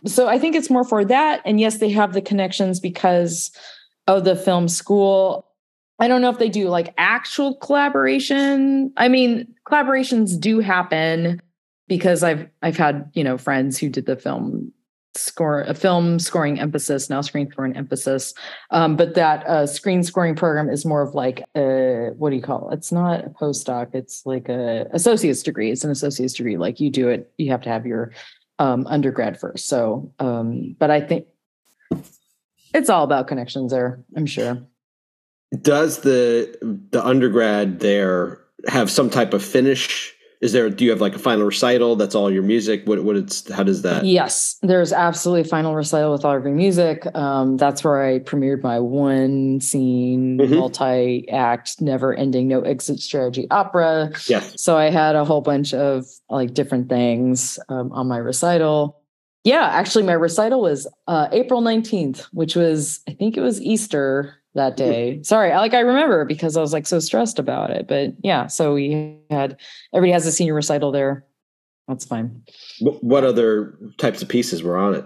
So 0.06 0.30
I 0.30 0.40
think 0.40 0.56
it's 0.56 0.70
more 0.70 0.86
for 0.86 1.04
that. 1.06 1.42
And 1.46 1.60
yes, 1.60 1.78
they 1.78 1.90
have 1.90 2.14
the 2.14 2.22
connections 2.22 2.80
because 2.80 3.52
of 4.08 4.24
the 4.24 4.36
film 4.36 4.70
school. 4.70 5.46
I 6.00 6.08
don't 6.08 6.22
know 6.22 6.30
if 6.30 6.40
they 6.40 6.48
do 6.48 6.70
like 6.70 6.94
actual 6.98 7.56
collaboration. 7.58 8.94
I 8.96 9.10
mean, 9.10 9.54
collaborations 9.68 10.40
do 10.40 10.62
happen 10.62 11.42
because 11.90 12.24
I've 12.24 12.48
I've 12.62 12.78
had, 12.78 13.12
you 13.14 13.26
know, 13.26 13.38
friends 13.38 13.78
who 13.78 13.90
did 13.90 14.06
the 14.06 14.16
film 14.16 14.72
score 15.16 15.62
a 15.62 15.74
film 15.74 16.20
scoring 16.20 16.60
emphasis 16.60 17.10
now 17.10 17.22
screen 17.22 17.50
scoring 17.52 17.76
emphasis. 17.76 18.34
Um, 18.72 18.96
but 18.96 19.16
that 19.16 19.46
uh, 19.48 19.66
screen 19.68 20.04
scoring 20.04 20.36
program 20.36 20.70
is 20.70 20.86
more 20.86 21.02
of 21.02 21.16
like 21.16 21.44
a 21.56 22.12
what 22.18 22.30
do 22.30 22.36
you 22.36 22.42
call 22.42 22.70
it? 22.70 22.76
It's 22.76 22.92
not 22.92 23.26
a 23.26 23.30
postdoc 23.30 23.94
it's 23.94 24.26
like 24.26 24.50
a 24.50 24.88
associate's 24.92 25.44
degree. 25.44 25.72
It's 25.72 25.84
an 25.84 25.92
associate's 25.92 26.34
degree 26.34 26.58
like 26.58 26.80
you 26.80 26.90
do 26.90 27.10
it 27.10 27.32
you 27.38 27.52
have 27.52 27.62
to 27.62 27.70
have 27.70 27.86
your 27.86 28.12
um, 28.60 28.86
undergrad 28.88 29.40
first. 29.40 29.68
So 29.68 30.14
um, 30.20 30.76
but 30.80 30.92
i 30.92 31.02
think 31.02 31.28
it's 32.74 32.90
all 32.90 33.04
about 33.04 33.28
connections 33.28 33.72
there 33.72 34.04
i'm 34.16 34.26
sure. 34.26 34.62
Does 35.62 36.02
the 36.02 36.56
the 36.92 37.04
undergrad 37.04 37.80
there 37.80 38.40
have 38.68 38.92
some 38.92 39.10
type 39.10 39.34
of 39.34 39.44
finish 39.44 40.14
is 40.42 40.54
there 40.54 40.70
do 40.70 40.86
you 40.86 40.92
have 40.92 41.02
like 41.02 41.16
a 41.16 41.20
final 41.20 41.46
recital 41.46 41.96
that's 41.96 42.16
all 42.16 42.32
your 42.32 42.44
music? 42.44 42.84
What 42.86 43.04
what 43.04 43.16
it's 43.16 43.50
how 43.52 43.64
does 43.64 43.82
that? 43.82 44.06
Yes 44.06 44.58
there's 44.62 44.94
absolutely 44.94 45.42
a 45.42 45.46
final 45.46 45.76
recital 45.76 46.12
with 46.12 46.24
all 46.24 46.36
of 46.36 46.44
your 46.44 46.54
music. 46.54 47.06
Um, 47.16 47.58
that's 47.58 47.84
where 47.84 48.04
i 48.04 48.20
premiered 48.20 48.64
my 48.64 48.80
one 48.80 49.60
scene 49.60 50.38
mm-hmm. 50.38 50.56
multi-act 50.56 51.82
never 51.82 52.14
ending 52.14 52.48
no 52.48 52.62
exit 52.62 53.00
strategy 53.00 53.48
opera. 53.52 54.12
Yeah. 54.28 54.42
So 54.56 54.78
i 54.78 54.90
had 54.90 55.16
a 55.16 55.26
whole 55.26 55.42
bunch 55.42 55.74
of 55.74 56.06
like 56.30 56.54
different 56.54 56.90
things 56.90 57.60
um, 57.70 57.92
on 57.92 58.08
my 58.08 58.18
recital. 58.18 59.02
Yeah 59.44 59.68
actually 59.72 60.04
my 60.04 60.14
recital 60.14 60.62
was 60.62 60.88
uh, 61.08 61.28
april 61.32 61.62
19th 61.62 62.22
which 62.34 62.56
was 62.56 63.02
i 63.08 63.14
think 63.14 63.38
it 63.38 63.42
was 63.42 63.62
easter 63.62 64.39
that 64.56 64.78
day. 64.78 65.22
Sorry, 65.24 65.52
like 65.52 65.74
I 65.74 65.80
remember 65.80 66.26
because 66.26 66.58
I 66.58 66.62
was 66.62 66.74
like 66.74 66.88
so 66.88 67.00
stressed 67.00 67.40
about 67.40 67.70
it. 67.70 67.88
But 67.88 68.14
yeah, 68.24 68.48
so 68.48 68.74
we 68.74 69.20
had 69.30 69.58
everybody 69.94 70.12
has 70.12 70.26
a 70.26 70.32
senior 70.32 70.54
recital 70.54 70.92
there. 70.92 71.26
That's 71.88 72.06
fine. 72.06 72.44
What 72.80 73.24
other 73.24 73.78
types 73.98 74.22
of 74.22 74.30
pieces 74.30 74.62
were 74.62 74.78
on 74.78 74.96
it? 74.96 75.06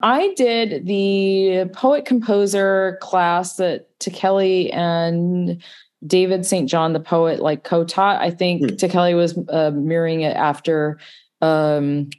I 0.00 0.34
did 0.34 0.86
the 0.86 1.70
poet 1.72 2.04
composer 2.04 2.98
class 3.00 3.56
that 3.56 3.98
Ticheli 4.00 4.74
and 4.74 5.62
David 6.06 6.44
St. 6.44 6.68
John, 6.68 6.92
the 6.92 7.00
poet, 7.00 7.40
like 7.40 7.64
co-taught. 7.64 8.20
I 8.20 8.30
think 8.30 8.60
hmm. 8.62 8.66
Ticheli 8.76 9.14
was 9.14 9.38
uh, 9.48 9.70
mirroring 9.74 10.22
it 10.22 10.36
after. 10.36 10.98
Um, 11.40 12.10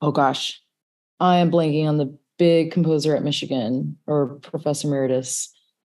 oh 0.00 0.12
gosh, 0.12 0.62
I 1.20 1.38
am 1.38 1.50
blanking 1.50 1.86
on 1.86 1.98
the 1.98 2.16
big 2.38 2.72
composer 2.72 3.14
at 3.16 3.22
Michigan 3.22 3.96
or 4.06 4.38
Professor 4.42 4.88
Emeritus 4.88 5.53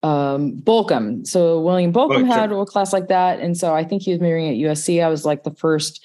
um, 0.04 0.52
Bolcom. 0.60 1.26
So 1.26 1.60
William 1.60 1.90
Bolcom 1.90 2.26
had 2.26 2.52
a 2.52 2.64
class 2.66 2.92
like 2.92 3.08
that. 3.08 3.40
And 3.40 3.56
so 3.56 3.74
I 3.74 3.84
think 3.84 4.02
he 4.02 4.10
was 4.12 4.20
mirroring 4.20 4.50
at 4.50 4.56
USC. 4.56 5.02
I 5.02 5.08
was 5.08 5.24
like 5.24 5.44
the 5.44 5.50
first 5.50 6.04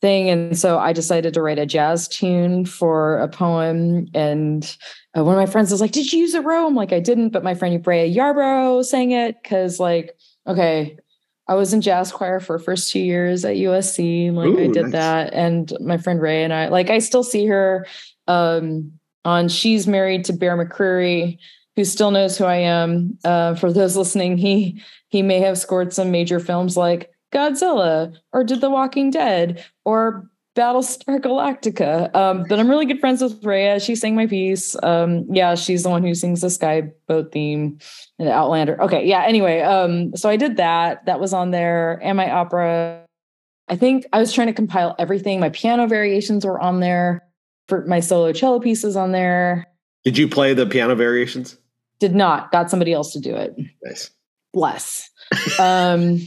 thing. 0.00 0.30
And 0.30 0.58
so 0.58 0.78
I 0.78 0.94
decided 0.94 1.34
to 1.34 1.42
write 1.42 1.58
a 1.58 1.66
jazz 1.66 2.08
tune 2.08 2.64
for 2.64 3.18
a 3.18 3.28
poem. 3.28 4.08
And 4.14 4.76
uh, 5.14 5.22
one 5.22 5.34
of 5.34 5.38
my 5.38 5.50
friends 5.50 5.70
was 5.70 5.82
like, 5.82 5.92
Did 5.92 6.10
you 6.14 6.20
use 6.20 6.32
a 6.32 6.40
row? 6.40 6.66
I'm 6.66 6.74
like, 6.74 6.94
I 6.94 7.00
didn't, 7.00 7.28
but 7.28 7.44
my 7.44 7.54
friend 7.54 7.84
Raya 7.84 8.14
Yarbrough 8.14 8.86
sang 8.86 9.10
it 9.10 9.36
because, 9.42 9.78
like, 9.78 10.16
okay, 10.46 10.96
I 11.46 11.54
was 11.54 11.74
in 11.74 11.82
jazz 11.82 12.10
choir 12.12 12.40
for 12.40 12.58
first 12.58 12.90
two 12.90 13.00
years 13.00 13.44
at 13.44 13.56
USC. 13.56 14.32
Like 14.32 14.48
Ooh, 14.48 14.58
I 14.58 14.68
did 14.68 14.84
nice. 14.84 14.92
that. 14.92 15.34
And 15.34 15.70
my 15.80 15.98
friend 15.98 16.22
Ray 16.22 16.42
and 16.42 16.54
I, 16.54 16.68
like, 16.68 16.88
I 16.88 17.00
still 17.00 17.22
see 17.22 17.44
her 17.46 17.86
um, 18.28 18.92
on 19.26 19.48
She's 19.48 19.86
Married 19.86 20.24
to 20.24 20.32
Bear 20.32 20.56
McCreary 20.56 21.38
who 21.76 21.84
still 21.84 22.10
knows 22.10 22.36
who 22.36 22.44
I 22.44 22.56
am. 22.56 23.18
Uh, 23.24 23.54
for 23.54 23.72
those 23.72 23.96
listening, 23.96 24.38
he 24.38 24.82
he 25.08 25.22
may 25.22 25.40
have 25.40 25.58
scored 25.58 25.92
some 25.92 26.10
major 26.10 26.40
films 26.40 26.76
like 26.76 27.10
Godzilla 27.32 28.16
or 28.32 28.42
did 28.42 28.60
The 28.60 28.70
Walking 28.70 29.10
Dead 29.10 29.64
or 29.84 30.28
Battlestar 30.56 31.20
Galactica. 31.20 32.14
Um, 32.14 32.44
but 32.48 32.58
I'm 32.58 32.68
really 32.68 32.86
good 32.86 32.98
friends 32.98 33.20
with 33.20 33.42
Raya. 33.42 33.84
She 33.84 33.94
sang 33.94 34.14
my 34.14 34.26
piece. 34.26 34.74
Um, 34.82 35.26
yeah, 35.30 35.54
she's 35.54 35.82
the 35.82 35.90
one 35.90 36.02
who 36.02 36.14
sings 36.14 36.40
the 36.40 36.48
Skye 36.48 36.90
Boat 37.06 37.30
theme 37.30 37.78
in 38.18 38.28
Outlander. 38.28 38.80
Okay, 38.80 39.06
yeah. 39.06 39.24
Anyway, 39.26 39.60
um, 39.60 40.16
so 40.16 40.30
I 40.30 40.36
did 40.36 40.56
that. 40.56 41.04
That 41.04 41.20
was 41.20 41.34
on 41.34 41.50
there, 41.50 42.00
and 42.02 42.16
my 42.16 42.30
opera. 42.30 43.04
I 43.68 43.76
think 43.76 44.06
I 44.12 44.18
was 44.18 44.32
trying 44.32 44.46
to 44.46 44.52
compile 44.52 44.94
everything. 44.98 45.40
My 45.40 45.50
piano 45.50 45.86
variations 45.86 46.46
were 46.46 46.60
on 46.60 46.80
there. 46.80 47.22
For 47.68 47.84
my 47.84 47.98
solo 47.98 48.32
cello 48.32 48.60
pieces 48.60 48.94
on 48.94 49.10
there. 49.10 49.66
Did 50.04 50.16
you 50.16 50.28
play 50.28 50.54
the 50.54 50.66
piano 50.66 50.94
variations? 50.94 51.58
Did 51.98 52.14
not. 52.14 52.52
Got 52.52 52.70
somebody 52.70 52.92
else 52.92 53.12
to 53.12 53.20
do 53.20 53.34
it. 53.34 53.56
Nice. 53.82 54.10
Bless. 54.52 55.10
Um, 55.58 56.20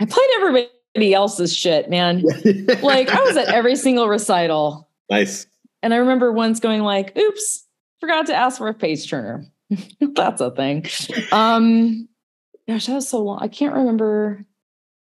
I 0.00 0.04
played 0.04 0.28
everybody 0.36 1.14
else's 1.14 1.54
shit, 1.54 1.90
man. 1.90 2.22
like 2.82 3.08
I 3.08 3.20
was 3.20 3.36
at 3.36 3.48
every 3.48 3.76
single 3.76 4.08
recital. 4.08 4.88
Nice. 5.10 5.46
And 5.82 5.94
I 5.94 5.98
remember 5.98 6.32
once 6.32 6.60
going 6.60 6.82
like, 6.82 7.16
"Oops, 7.16 7.66
forgot 8.00 8.26
to 8.26 8.34
ask 8.34 8.58
for 8.58 8.68
a 8.68 8.74
page 8.74 9.08
turner." 9.08 9.46
That's 10.00 10.40
a 10.40 10.50
thing. 10.50 10.86
Um, 11.32 12.08
gosh, 12.68 12.86
that 12.86 12.94
was 12.94 13.08
so 13.08 13.22
long. 13.22 13.38
I 13.40 13.48
can't 13.48 13.74
remember. 13.74 14.44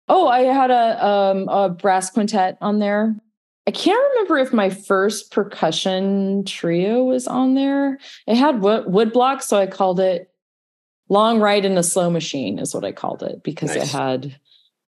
Oh, 0.07 0.27
I 0.27 0.41
had 0.41 0.71
a 0.71 1.05
um 1.05 1.49
a 1.49 1.69
brass 1.69 2.09
quintet 2.09 2.57
on 2.61 2.79
there. 2.79 3.15
I 3.69 3.71
can't 3.71 4.01
remember 4.13 4.39
if 4.39 4.51
my 4.51 4.71
first 4.71 5.29
percussion 5.29 6.43
trio 6.43 7.03
was 7.03 7.27
on 7.27 7.53
there. 7.53 7.99
It 8.25 8.35
had 8.35 8.61
wood, 8.61 8.91
wood 8.91 9.13
blocks, 9.13 9.45
so 9.45 9.59
I 9.59 9.67
called 9.67 9.99
it 9.99 10.31
long 11.07 11.39
ride 11.39 11.65
in 11.65 11.77
a 11.77 11.83
slow 11.83 12.09
machine 12.09 12.57
is 12.57 12.73
what 12.73 12.83
I 12.83 12.91
called 12.91 13.21
it 13.21 13.43
because 13.43 13.75
nice. 13.75 13.83
it 13.83 13.95
had 13.95 14.39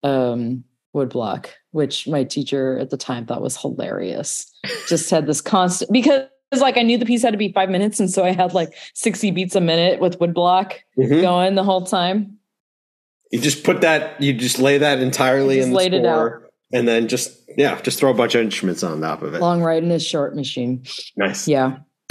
um 0.01 0.63
wood 0.93 1.09
block, 1.09 1.51
which 1.69 2.07
my 2.07 2.23
teacher 2.23 2.79
at 2.79 2.89
the 2.89 2.97
time 2.97 3.27
thought 3.27 3.43
was 3.43 3.55
hilarious. 3.55 4.51
Just 4.87 5.11
had 5.11 5.27
this 5.27 5.41
constant 5.41 5.91
because 5.91 6.23
like 6.51 6.75
I 6.75 6.81
knew 6.81 6.97
the 6.97 7.05
piece 7.05 7.21
had 7.21 7.33
to 7.33 7.37
be 7.37 7.53
five 7.53 7.69
minutes, 7.69 7.99
and 7.99 8.09
so 8.09 8.23
I 8.23 8.31
had 8.31 8.55
like 8.55 8.73
60 8.95 9.29
beats 9.29 9.55
a 9.55 9.61
minute 9.61 9.99
with 9.99 10.19
wood 10.19 10.33
block 10.33 10.83
mm-hmm. 10.97 11.21
going 11.21 11.53
the 11.53 11.63
whole 11.63 11.85
time. 11.85 12.39
You 13.31 13.39
just 13.39 13.63
put 13.63 13.81
that, 13.81 14.19
you 14.19 14.33
just 14.33 14.57
lay 14.57 14.79
that 14.79 14.97
entirely 14.97 15.59
in 15.59 15.69
the 15.69 15.75
laid 15.75 15.91
score, 15.91 15.99
it 15.99 16.05
out. 16.07 16.40
And 16.73 16.88
then 16.88 17.07
just 17.07 17.38
yeah, 17.57 17.80
just 17.81 17.99
throw 17.99 18.11
a 18.11 18.14
bunch 18.14 18.35
of 18.35 18.41
instruments 18.41 18.84
on 18.84 19.02
top 19.02 19.22
of 19.22 19.34
it. 19.34 19.41
Long 19.41 19.61
ride 19.61 19.84
in 19.84 19.91
a 19.91 19.99
short 19.99 20.35
machine. 20.35 20.84
Nice. 21.18 21.48
Yeah. 21.48 21.77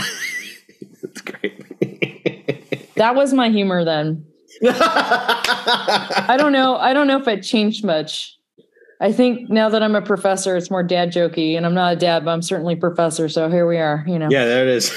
That's 1.03 1.21
great. 1.23 2.95
that 2.97 3.15
was 3.15 3.33
my 3.33 3.49
humor 3.49 3.85
then. 3.85 4.27
I 4.65 6.37
don't 6.39 6.53
know. 6.53 6.77
I 6.77 6.93
don't 6.93 7.07
know 7.07 7.19
if 7.19 7.27
it 7.29 7.43
changed 7.43 7.85
much. 7.85 8.37
I 9.01 9.13
think 9.13 9.49
now 9.49 9.71
that 9.71 9.83
I'm 9.83 9.95
a 9.95 10.03
professor, 10.03 10.57
it's 10.57 10.71
more 10.71 10.83
dad 10.83 11.11
jokey, 11.11 11.57
and 11.57 11.65
I'm 11.65 11.73
not 11.73 11.95
a 11.95 11.97
dad, 11.97 12.27
but 12.27 12.33
I'm 12.33 12.43
certainly 12.43 12.77
professor. 12.77 13.31
So 13.31 13.49
here 13.49 13.67
we 13.67 13.79
are. 13.79 14.05
You 14.07 14.19
know. 14.19 14.29
Yeah, 14.31 14.45
there 14.45 14.69
it 14.69 14.69
is. 14.69 14.93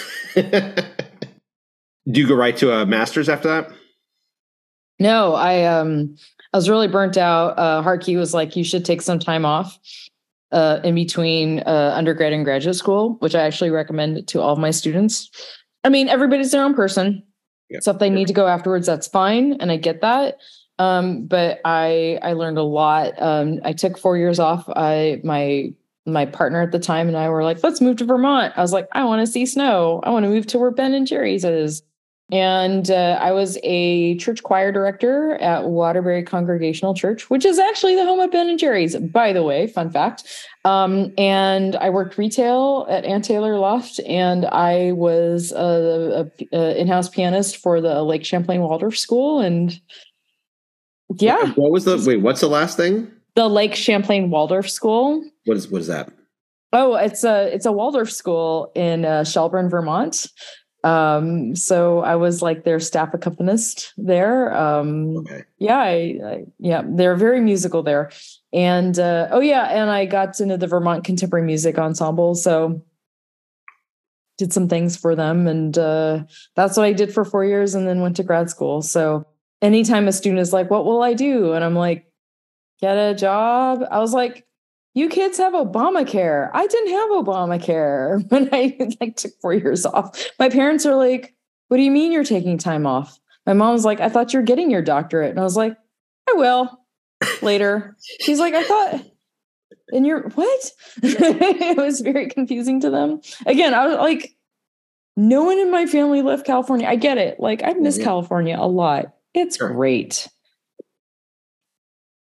Do 2.11 2.19
you 2.19 2.27
go 2.27 2.35
right 2.35 2.57
to 2.57 2.73
a 2.73 2.85
master's 2.85 3.29
after 3.29 3.47
that? 3.47 3.71
No, 4.99 5.33
I 5.33 5.63
um 5.63 6.15
I 6.53 6.57
was 6.57 6.69
really 6.69 6.87
burnt 6.87 7.17
out. 7.17 7.57
Uh 7.57 7.81
Hartke 7.83 8.17
was 8.17 8.33
like, 8.33 8.55
you 8.55 8.63
should 8.63 8.85
take 8.85 9.01
some 9.01 9.19
time 9.19 9.45
off 9.45 9.79
uh 10.51 10.79
in 10.83 10.95
between 10.95 11.59
uh 11.61 11.93
undergrad 11.95 12.33
and 12.33 12.45
graduate 12.45 12.75
school, 12.75 13.17
which 13.19 13.35
I 13.35 13.41
actually 13.41 13.71
recommend 13.71 14.27
to 14.27 14.41
all 14.41 14.53
of 14.53 14.59
my 14.59 14.71
students. 14.71 15.29
I 15.83 15.89
mean, 15.89 16.07
everybody's 16.09 16.51
their 16.51 16.63
own 16.63 16.73
person. 16.75 17.23
Yeah. 17.69 17.79
So 17.81 17.91
if 17.91 17.99
they 17.99 18.09
need 18.09 18.27
to 18.27 18.33
go 18.33 18.47
afterwards, 18.47 18.85
that's 18.85 19.07
fine. 19.07 19.53
And 19.59 19.71
I 19.71 19.77
get 19.77 20.01
that. 20.01 20.37
Um, 20.79 21.25
but 21.25 21.59
I 21.65 22.19
I 22.21 22.33
learned 22.33 22.57
a 22.57 22.63
lot. 22.63 23.19
Um, 23.21 23.59
I 23.63 23.73
took 23.73 23.97
four 23.97 24.17
years 24.17 24.39
off. 24.39 24.67
I 24.75 25.21
my 25.23 25.73
my 26.05 26.25
partner 26.25 26.61
at 26.61 26.71
the 26.71 26.79
time 26.79 27.07
and 27.07 27.15
I 27.15 27.29
were 27.29 27.43
like, 27.43 27.63
let's 27.63 27.79
move 27.79 27.97
to 27.97 28.05
Vermont. 28.05 28.53
I 28.57 28.61
was 28.61 28.73
like, 28.73 28.87
I 28.91 29.05
want 29.05 29.21
to 29.25 29.31
see 29.31 29.45
snow. 29.45 30.01
I 30.03 30.09
want 30.09 30.23
to 30.25 30.29
move 30.29 30.45
to 30.47 30.59
where 30.59 30.71
Ben 30.71 30.93
and 30.93 31.07
Jerry's 31.07 31.45
is. 31.45 31.81
And 32.31 32.89
uh, 32.89 33.19
I 33.21 33.31
was 33.31 33.59
a 33.63 34.15
church 34.17 34.41
choir 34.41 34.71
director 34.71 35.35
at 35.35 35.65
Waterbury 35.65 36.23
Congregational 36.23 36.95
Church, 36.95 37.29
which 37.29 37.45
is 37.45 37.59
actually 37.59 37.95
the 37.95 38.05
home 38.05 38.19
of 38.19 38.31
Ben 38.31 38.49
and 38.49 38.57
Jerry's, 38.57 38.95
by 38.95 39.33
the 39.33 39.43
way, 39.43 39.67
fun 39.67 39.91
fact. 39.91 40.23
Um, 40.65 41.13
and 41.17 41.75
I 41.75 41.89
worked 41.89 42.17
retail 42.17 42.87
at 42.89 43.05
Ann 43.05 43.21
Taylor 43.21 43.59
Loft, 43.59 43.99
and 44.07 44.45
I 44.47 44.93
was 44.93 45.51
a, 45.51 46.31
a, 46.51 46.57
a 46.57 46.79
in-house 46.79 47.09
pianist 47.09 47.57
for 47.57 47.81
the 47.81 48.01
Lake 48.01 48.25
Champlain 48.25 48.61
Waldorf 48.61 48.97
School. 48.97 49.41
And 49.41 49.79
yeah, 51.19 51.51
what 51.53 51.71
was 51.71 51.85
the 51.85 52.01
wait? 52.07 52.21
What's 52.21 52.41
the 52.41 52.47
last 52.47 52.77
thing? 52.77 53.11
The 53.35 53.49
Lake 53.49 53.75
Champlain 53.75 54.29
Waldorf 54.29 54.69
School. 54.69 55.23
What 55.45 55.57
is 55.57 55.67
what 55.67 55.81
is 55.81 55.87
that? 55.87 56.11
Oh, 56.71 56.95
it's 56.95 57.23
a 57.23 57.53
it's 57.53 57.67
a 57.67 57.71
Waldorf 57.71 58.11
school 58.11 58.71
in 58.73 59.05
uh, 59.05 59.23
Shelburne, 59.23 59.69
Vermont. 59.69 60.25
Um, 60.83 61.55
so 61.55 61.99
I 61.99 62.15
was 62.15 62.41
like 62.41 62.63
their 62.63 62.79
staff 62.79 63.13
accompanist 63.13 63.93
there. 63.95 64.53
Um, 64.55 65.17
okay. 65.17 65.43
Yeah, 65.57 65.77
I, 65.77 66.19
I, 66.25 66.43
yeah, 66.59 66.83
they're 66.85 67.15
very 67.15 67.39
musical 67.39 67.83
there. 67.83 68.11
And 68.51 68.99
uh, 68.99 69.29
oh 69.31 69.39
yeah, 69.39 69.63
and 69.65 69.89
I 69.89 70.05
got 70.05 70.39
into 70.39 70.57
the 70.57 70.67
Vermont 70.67 71.05
Contemporary 71.05 71.45
Music 71.45 71.77
Ensemble. 71.77 72.35
So 72.35 72.83
did 74.37 74.51
some 74.51 74.67
things 74.67 74.97
for 74.97 75.15
them, 75.15 75.47
and 75.47 75.77
uh, 75.77 76.23
that's 76.55 76.75
what 76.75 76.85
I 76.85 76.93
did 76.93 77.13
for 77.13 77.23
four 77.23 77.45
years, 77.45 77.75
and 77.75 77.87
then 77.87 78.01
went 78.01 78.17
to 78.17 78.23
grad 78.23 78.49
school. 78.49 78.81
So 78.81 79.25
anytime 79.61 80.07
a 80.07 80.11
student 80.11 80.41
is 80.41 80.51
like, 80.51 80.69
"What 80.69 80.85
will 80.85 81.01
I 81.01 81.13
do?" 81.13 81.53
and 81.53 81.63
I'm 81.63 81.75
like, 81.75 82.11
"Get 82.81 82.95
a 82.95 83.15
job." 83.15 83.83
I 83.89 83.99
was 83.99 84.13
like, 84.13 84.45
you 84.93 85.09
kids 85.09 85.37
have 85.37 85.53
Obamacare. 85.53 86.49
I 86.53 86.67
didn't 86.67 86.91
have 86.91 87.09
Obamacare 87.09 88.23
when 88.29 88.49
I 88.53 88.77
like 89.01 89.15
took 89.15 89.31
four 89.41 89.53
years 89.53 89.85
off. 89.85 90.29
My 90.39 90.49
parents 90.49 90.85
are 90.85 90.95
like, 90.95 91.35
what 91.67 91.77
do 91.77 91.83
you 91.83 91.91
mean 91.91 92.11
you're 92.11 92.23
taking 92.23 92.57
time 92.57 92.85
off? 92.85 93.19
My 93.45 93.53
mom 93.53 93.73
was 93.73 93.85
like, 93.85 93.99
I 93.99 94.09
thought 94.09 94.33
you're 94.33 94.43
getting 94.43 94.69
your 94.69 94.81
doctorate. 94.81 95.31
And 95.31 95.39
I 95.39 95.43
was 95.43 95.57
like, 95.57 95.75
I 96.29 96.33
will 96.33 96.79
later. 97.41 97.97
She's 98.21 98.39
like, 98.39 98.53
I 98.53 98.63
thought, 98.63 99.05
and 99.91 100.05
you're 100.05 100.29
what? 100.29 100.71
it 101.03 101.77
was 101.77 102.01
very 102.01 102.29
confusing 102.29 102.79
to 102.81 102.89
them. 102.89 103.21
Again, 103.45 103.73
I 103.73 103.87
was 103.87 103.97
like, 103.97 104.35
no 105.17 105.43
one 105.43 105.57
in 105.57 105.71
my 105.71 105.85
family 105.85 106.21
left 106.21 106.45
California. 106.45 106.87
I 106.87 106.95
get 106.95 107.17
it. 107.17 107.39
Like, 107.39 107.63
I 107.63 107.73
miss 107.73 107.97
yeah. 107.97 108.05
California 108.05 108.57
a 108.59 108.67
lot. 108.67 109.13
It's 109.33 109.57
sure. 109.57 109.69
great. 109.69 110.27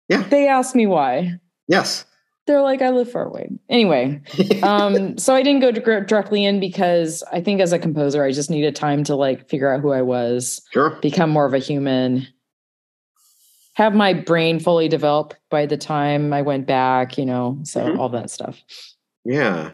Yeah. 0.08 0.22
They 0.22 0.48
asked 0.48 0.74
me 0.74 0.86
why. 0.86 1.38
Yes 1.68 2.04
they're 2.46 2.62
like, 2.62 2.82
I 2.82 2.90
live 2.90 3.10
far 3.10 3.26
away. 3.26 3.50
Anyway, 3.68 4.20
um, 4.62 5.16
so 5.18 5.34
I 5.34 5.42
didn't 5.42 5.60
go 5.60 5.72
to, 5.72 6.04
directly 6.04 6.44
in 6.44 6.60
because 6.60 7.22
I 7.32 7.40
think 7.40 7.60
as 7.60 7.72
a 7.72 7.78
composer, 7.78 8.24
I 8.24 8.32
just 8.32 8.50
needed 8.50 8.74
time 8.74 9.04
to 9.04 9.14
like 9.14 9.48
figure 9.48 9.72
out 9.72 9.80
who 9.80 9.92
I 9.92 10.02
was, 10.02 10.60
sure, 10.72 10.90
become 11.00 11.30
more 11.30 11.46
of 11.46 11.54
a 11.54 11.58
human, 11.58 12.26
have 13.74 13.94
my 13.94 14.12
brain 14.14 14.58
fully 14.58 14.88
developed 14.88 15.36
by 15.48 15.66
the 15.66 15.76
time 15.76 16.32
I 16.32 16.42
went 16.42 16.66
back, 16.66 17.16
you 17.18 17.26
know, 17.26 17.58
so 17.62 17.80
mm-hmm. 17.80 18.00
all 18.00 18.08
that 18.10 18.30
stuff. 18.30 18.62
Yeah. 19.24 19.72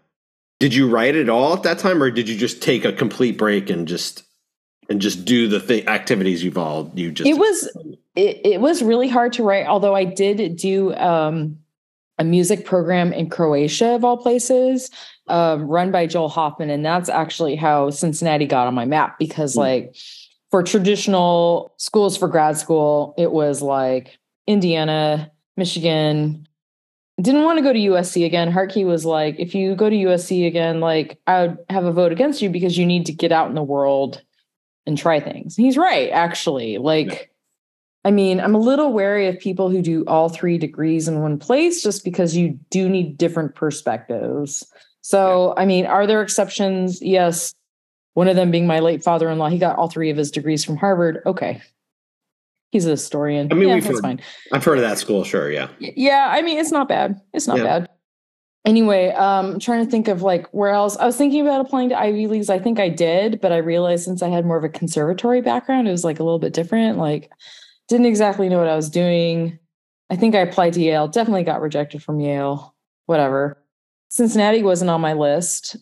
Did 0.59 0.75
you 0.75 0.89
write 0.89 1.17
at 1.17 1.29
all 1.29 1.55
at 1.55 1.63
that 1.65 1.79
time, 1.79 2.03
or 2.03 2.11
did 2.11 2.29
you 2.29 2.37
just 2.37 2.63
take 2.63 2.85
a 2.85 2.93
complete 2.93 3.37
break 3.37 3.69
and 3.71 3.87
just 3.87 4.23
and 4.89 5.01
just 5.01 5.25
do 5.25 5.49
the 5.49 5.61
th- 5.61 5.87
activities 5.87 6.43
you've 6.43 6.57
all 6.57 6.91
you 6.95 7.13
just? 7.13 7.29
It 7.29 7.39
was 7.39 7.69
it, 8.15 8.41
it 8.45 8.61
was 8.61 8.83
really 8.83 9.09
hard 9.09 9.33
to 9.35 9.43
write, 9.43 9.67
although 9.67 9.95
I 9.95 10.05
did 10.05 10.57
do. 10.57 10.95
um 10.95 11.59
a 12.19 12.25
music 12.25 12.65
program 12.65 13.13
in 13.13 13.29
Croatia, 13.29 13.95
of 13.95 14.05
all 14.05 14.17
places, 14.17 14.91
uh, 15.29 15.59
run 15.61 15.91
by 15.91 16.07
Joel 16.07 16.29
Hoffman. 16.29 16.71
And 16.71 16.85
that's 16.85 17.09
actually 17.09 17.57
how 17.57 17.91
Cincinnati 17.91 18.47
got 18.47 18.67
on 18.67 18.75
my 18.75 18.85
map 18.85 19.19
because, 19.19 19.55
mm. 19.55 19.59
like, 19.59 19.97
for 20.51 20.63
traditional 20.63 21.73
schools 21.77 22.17
for 22.17 22.29
grad 22.29 22.57
school, 22.57 23.15
it 23.19 23.33
was 23.33 23.61
like 23.61 24.19
Indiana, 24.47 25.31
Michigan. 25.57 26.47
Didn't 27.21 27.45
want 27.45 27.59
to 27.59 27.63
go 27.63 27.73
to 27.73 27.79
USC 27.79 28.25
again. 28.25 28.53
Hartke 28.53 28.87
was 28.87 29.05
like, 29.05 29.37
if 29.39 29.55
you 29.55 29.75
go 29.75 29.91
to 29.91 29.97
USC 29.97 30.47
again, 30.47 30.81
like, 30.81 31.19
I 31.27 31.47
would 31.47 31.59
have 31.71 31.85
a 31.85 31.93
vote 31.93 32.13
against 32.13 32.43
you 32.43 32.51
because 32.51 32.79
you 32.79 32.87
need 32.87 33.07
to 33.07 33.13
get 33.13 33.33
out 33.33 33.49
in 33.49 33.55
the 33.55 33.63
world 33.63 34.23
and 34.87 34.97
try 34.97 35.19
things. 35.19 35.57
he's 35.57 35.77
right, 35.77 36.11
actually. 36.11 36.79
Like, 36.79 37.09
yeah 37.09 37.19
I 38.07 38.13
mean, 38.13 38.39
I'm 38.39 38.55
a 38.55 38.61
little 38.61 38.93
wary 38.93 39.27
of 39.27 39.37
people 39.37 39.69
who 39.69 39.83
do 39.83 40.05
all 40.07 40.29
three 40.29 40.59
degrees 40.59 41.09
in 41.09 41.23
one 41.23 41.41
place 41.41 41.83
just 41.83 42.05
because 42.05 42.37
you 42.37 42.57
do 42.71 42.89
need 42.89 43.19
different 43.19 43.57
perspectives. 43.57 44.65
So, 45.01 45.55
I 45.57 45.65
mean, 45.65 45.87
are 45.87 46.07
there 46.07 46.23
exceptions? 46.23 47.03
Yes. 47.03 47.53
One 48.15 48.29
of 48.29 48.37
them 48.37 48.53
being 48.53 48.69
my 48.69 48.79
late 48.79 49.03
father 49.03 49.29
in 49.29 49.39
law. 49.39 49.49
He 49.49 49.59
got 49.59 49.77
all 49.77 49.91
three 49.91 50.09
of 50.09 50.17
his 50.17 50.31
degrees 50.31 50.65
from 50.65 50.77
Harvard. 50.77 51.21
Okay. 51.27 51.61
He's 52.71 52.87
a 52.87 52.91
historian. 52.91 53.49
I 53.51 53.57
mean, 53.57 53.71
yeah, 53.71 53.75
we've 53.75 53.85
heard, 53.85 54.01
fine. 54.01 54.21
I've 54.53 54.63
heard 54.63 54.79
of 54.79 54.83
that 54.83 54.99
school, 54.99 55.25
sure. 55.25 55.51
Yeah. 55.51 55.67
Yeah. 55.81 56.29
I 56.31 56.43
mean, 56.43 56.59
it's 56.59 56.71
not 56.71 56.89
bad. 56.89 57.21
It's 57.35 57.49
not 57.49 57.59
yeah. 57.59 57.65
bad. 57.65 57.89
Anyway, 58.65 59.09
um, 59.15 59.55
I'm 59.55 59.59
trying 59.59 59.85
to 59.85 59.91
think 59.91 60.07
of 60.07 60.23
like 60.23 60.47
where 60.55 60.71
else. 60.71 60.97
I 60.97 61.07
was 61.07 61.17
thinking 61.17 61.41
about 61.41 61.61
applying 61.61 61.89
to 61.89 61.99
Ivy 61.99 62.29
Leagues. 62.29 62.51
I 62.51 62.61
think 62.61 62.79
I 62.79 62.89
did, 62.89 63.41
but 63.41 63.51
I 63.51 63.57
realized 63.57 64.05
since 64.05 64.23
I 64.23 64.29
had 64.29 64.47
more 64.47 64.57
of 64.57 64.63
a 64.63 64.69
conservatory 64.69 65.41
background, 65.41 65.89
it 65.89 65.91
was 65.91 66.05
like 66.05 66.21
a 66.21 66.25
little 66.25 66.39
bit 66.39 66.53
different. 66.53 66.99
Like, 66.99 67.33
didn't 67.89 68.07
exactly 68.07 68.49
know 68.49 68.59
what 68.59 68.69
I 68.69 68.77
was 68.77 68.91
doing. 68.91 69.59
I 70.11 70.17
think 70.17 70.35
I 70.35 70.41
applied 70.41 70.73
to 70.75 70.81
Yale, 70.81 71.09
definitely 71.09 71.45
got 71.45 71.61
rejected 71.61 72.03
from 72.03 72.21
Yale, 72.21 72.75
whatever. 73.07 73.63
Cincinnati 74.09 74.63
wasn't 74.63 74.91
on 74.91 75.01
my 75.01 75.13
list. 75.13 75.77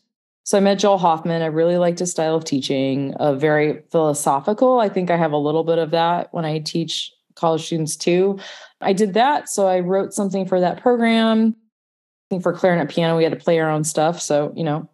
So 0.44 0.58
I 0.58 0.60
met 0.60 0.78
Joel 0.78 0.98
Hoffman. 0.98 1.42
I 1.42 1.46
really 1.46 1.78
liked 1.78 1.98
his 1.98 2.10
style 2.10 2.34
of 2.34 2.44
teaching, 2.44 3.14
uh, 3.14 3.34
very 3.34 3.82
philosophical. 3.90 4.78
I 4.78 4.88
think 4.88 5.10
I 5.10 5.16
have 5.16 5.32
a 5.32 5.38
little 5.38 5.64
bit 5.64 5.78
of 5.78 5.90
that 5.92 6.32
when 6.32 6.44
I 6.44 6.58
teach 6.58 7.12
college 7.34 7.64
students 7.64 7.96
too. 7.96 8.38
I 8.80 8.92
did 8.92 9.14
that. 9.14 9.48
So 9.48 9.66
I 9.66 9.80
wrote 9.80 10.12
something 10.12 10.46
for 10.46 10.60
that 10.60 10.80
program. 10.80 11.56
I 11.56 12.26
think 12.30 12.42
for 12.42 12.52
clarinet 12.52 12.90
piano, 12.90 13.16
we 13.16 13.24
had 13.24 13.32
to 13.32 13.42
play 13.42 13.58
our 13.58 13.70
own 13.70 13.84
stuff. 13.84 14.20
So, 14.20 14.52
you 14.54 14.64
know, 14.64 14.88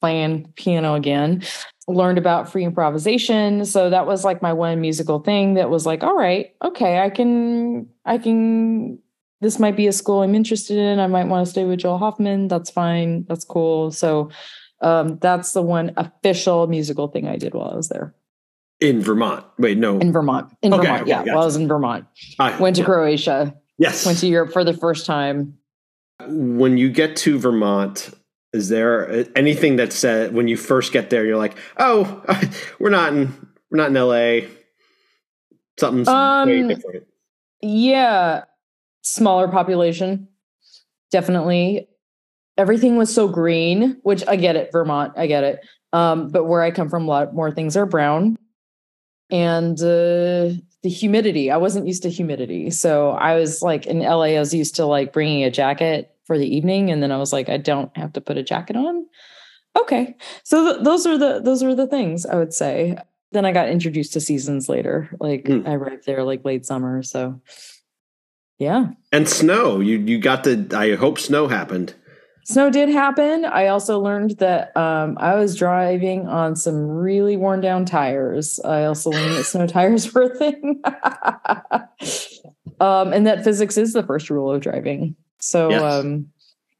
playing 0.00 0.52
piano 0.56 0.94
again. 0.94 1.42
Learned 1.86 2.18
about 2.18 2.50
free 2.50 2.64
improvisation. 2.64 3.64
So 3.64 3.90
that 3.90 4.06
was 4.06 4.24
like 4.24 4.40
my 4.40 4.52
one 4.52 4.80
musical 4.80 5.18
thing 5.18 5.54
that 5.54 5.70
was 5.70 5.84
like, 5.84 6.02
all 6.02 6.16
right, 6.16 6.54
okay, 6.62 7.00
I 7.00 7.10
can, 7.10 7.88
I 8.04 8.18
can, 8.18 8.98
this 9.40 9.58
might 9.58 9.76
be 9.76 9.86
a 9.86 9.92
school 9.92 10.22
I'm 10.22 10.34
interested 10.34 10.78
in. 10.78 10.98
I 10.98 11.06
might 11.06 11.26
want 11.26 11.46
to 11.46 11.50
stay 11.50 11.64
with 11.64 11.80
Joel 11.80 11.98
Hoffman. 11.98 12.48
That's 12.48 12.70
fine. 12.70 13.26
That's 13.28 13.44
cool. 13.44 13.90
So 13.90 14.30
um, 14.80 15.18
that's 15.18 15.52
the 15.52 15.62
one 15.62 15.92
official 15.96 16.66
musical 16.66 17.08
thing 17.08 17.28
I 17.28 17.36
did 17.36 17.54
while 17.54 17.70
I 17.70 17.76
was 17.76 17.88
there. 17.88 18.14
In 18.80 19.02
Vermont. 19.02 19.44
Wait, 19.58 19.78
no. 19.78 19.98
In 19.98 20.12
Vermont. 20.12 20.50
In 20.62 20.72
okay, 20.72 20.82
Vermont. 20.82 21.02
Okay, 21.02 21.10
yeah. 21.10 21.18
Gotcha. 21.18 21.34
While 21.34 21.42
I 21.42 21.46
was 21.46 21.56
in 21.56 21.68
Vermont. 21.68 22.06
I, 22.38 22.58
went 22.58 22.76
to 22.76 22.82
yeah. 22.82 22.86
Croatia. 22.86 23.54
Yes. 23.78 24.06
Went 24.06 24.18
to 24.18 24.26
Europe 24.26 24.52
for 24.52 24.64
the 24.64 24.74
first 24.74 25.06
time. 25.06 25.58
When 26.26 26.78
you 26.78 26.90
get 26.90 27.16
to 27.18 27.38
Vermont, 27.38 28.10
is 28.54 28.68
there 28.68 29.26
anything 29.34 29.76
that 29.76 29.92
said 29.92 30.32
when 30.32 30.46
you 30.46 30.56
first 30.56 30.92
get 30.92 31.10
there, 31.10 31.26
you're 31.26 31.36
like, 31.36 31.58
oh, 31.76 32.22
we're 32.78 32.88
not 32.88 33.12
in 33.12 33.32
we're 33.70 33.78
not 33.78 33.88
in 33.88 33.94
LA. 33.94 34.48
Something's 35.78 36.06
um, 36.06 36.48
way 36.48 36.62
different. 36.62 37.06
Yeah, 37.60 38.44
smaller 39.02 39.48
population, 39.48 40.28
definitely. 41.10 41.88
Everything 42.56 42.96
was 42.96 43.12
so 43.12 43.26
green, 43.26 43.98
which 44.04 44.22
I 44.28 44.36
get 44.36 44.54
it, 44.54 44.70
Vermont, 44.70 45.14
I 45.16 45.26
get 45.26 45.42
it. 45.42 45.66
Um, 45.92 46.28
but 46.28 46.44
where 46.44 46.62
I 46.62 46.70
come 46.70 46.88
from, 46.88 47.04
a 47.04 47.08
lot 47.08 47.34
more 47.34 47.50
things 47.50 47.76
are 47.76 47.86
brown, 47.86 48.38
and 49.32 49.76
uh, 49.80 50.54
the 50.84 50.88
humidity. 50.88 51.50
I 51.50 51.56
wasn't 51.56 51.88
used 51.88 52.04
to 52.04 52.10
humidity, 52.10 52.70
so 52.70 53.10
I 53.10 53.34
was 53.34 53.62
like 53.62 53.86
in 53.86 53.98
LA. 53.98 54.36
I 54.36 54.38
was 54.38 54.54
used 54.54 54.76
to 54.76 54.86
like 54.86 55.12
bringing 55.12 55.42
a 55.42 55.50
jacket 55.50 56.13
for 56.24 56.38
the 56.38 56.56
evening 56.56 56.90
and 56.90 57.02
then 57.02 57.12
i 57.12 57.16
was 57.16 57.32
like 57.32 57.48
i 57.48 57.56
don't 57.56 57.94
have 57.96 58.12
to 58.12 58.20
put 58.20 58.38
a 58.38 58.42
jacket 58.42 58.76
on. 58.76 59.06
Okay 59.76 60.16
so 60.44 60.72
th- 60.72 60.84
those 60.84 61.06
are 61.06 61.18
the 61.18 61.40
those 61.40 61.62
are 61.62 61.74
the 61.74 61.86
things 61.86 62.26
i 62.26 62.36
would 62.36 62.54
say. 62.54 62.96
Then 63.32 63.44
i 63.44 63.50
got 63.50 63.68
introduced 63.68 64.12
to 64.12 64.20
seasons 64.20 64.68
later 64.68 65.10
like 65.18 65.44
mm. 65.44 65.66
i 65.66 65.74
arrived 65.74 66.06
there 66.06 66.22
like 66.22 66.44
late 66.44 66.64
summer 66.64 67.02
so 67.02 67.40
yeah. 68.58 68.90
And 69.10 69.28
snow 69.28 69.80
you 69.80 69.98
you 69.98 70.18
got 70.18 70.44
the 70.44 70.66
i 70.76 70.94
hope 70.94 71.18
snow 71.18 71.48
happened. 71.48 71.94
Snow 72.46 72.68
did 72.68 72.90
happen. 72.90 73.46
I 73.46 73.68
also 73.68 73.98
learned 73.98 74.38
that 74.38 74.76
um, 74.76 75.16
i 75.18 75.34
was 75.34 75.56
driving 75.56 76.28
on 76.28 76.54
some 76.54 76.86
really 76.88 77.36
worn 77.36 77.60
down 77.60 77.84
tires. 77.84 78.60
I 78.60 78.84
also 78.84 79.10
learned 79.10 79.34
that 79.34 79.44
snow 79.44 79.66
tires 79.76 80.14
were 80.14 80.22
a 80.22 80.38
thing. 80.38 80.82
Um, 82.80 83.12
and 83.12 83.26
that 83.26 83.44
physics 83.44 83.76
is 83.76 83.92
the 83.92 84.02
first 84.02 84.30
rule 84.30 84.50
of 84.50 84.60
driving 84.60 85.14
so, 85.44 85.68
yes. 85.68 85.82
um, 85.82 86.30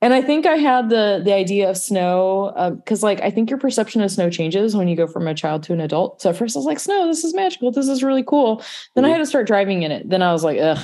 and 0.01 0.15
I 0.15 0.23
think 0.23 0.47
I 0.47 0.57
had 0.57 0.89
the 0.89 1.21
the 1.23 1.35
idea 1.35 1.69
of 1.69 1.77
snow 1.77 2.53
because, 2.77 3.03
uh, 3.03 3.07
like, 3.07 3.21
I 3.21 3.31
think 3.31 3.51
your 3.51 3.59
perception 3.59 4.01
of 4.01 4.11
snow 4.11 4.31
changes 4.31 4.75
when 4.75 4.89
you 4.89 4.97
go 4.97 5.07
from 5.07 5.29
a 5.29 5.35
child 5.35 5.63
to 5.65 5.73
an 5.73 5.81
adult. 5.81 6.23
So 6.23 6.31
at 6.31 6.37
first, 6.37 6.57
I 6.57 6.59
was 6.59 6.67
like, 6.67 6.81
"Snow, 6.81 7.07
this 7.07 7.25
is 7.25 7.35
magical. 7.35 7.71
This 7.71 7.89
is 7.89 8.03
really 8.03 8.23
cool." 8.23 8.57
Then 8.95 9.05
mm-hmm. 9.05 9.07
I 9.07 9.09
had 9.11 9.19
to 9.19 9.27
start 9.27 9.47
driving 9.47 9.83
in 9.83 9.93
it. 9.93 10.09
Then 10.09 10.23
I 10.23 10.33
was 10.33 10.45
like, 10.45 10.59
"Ugh, 10.59 10.79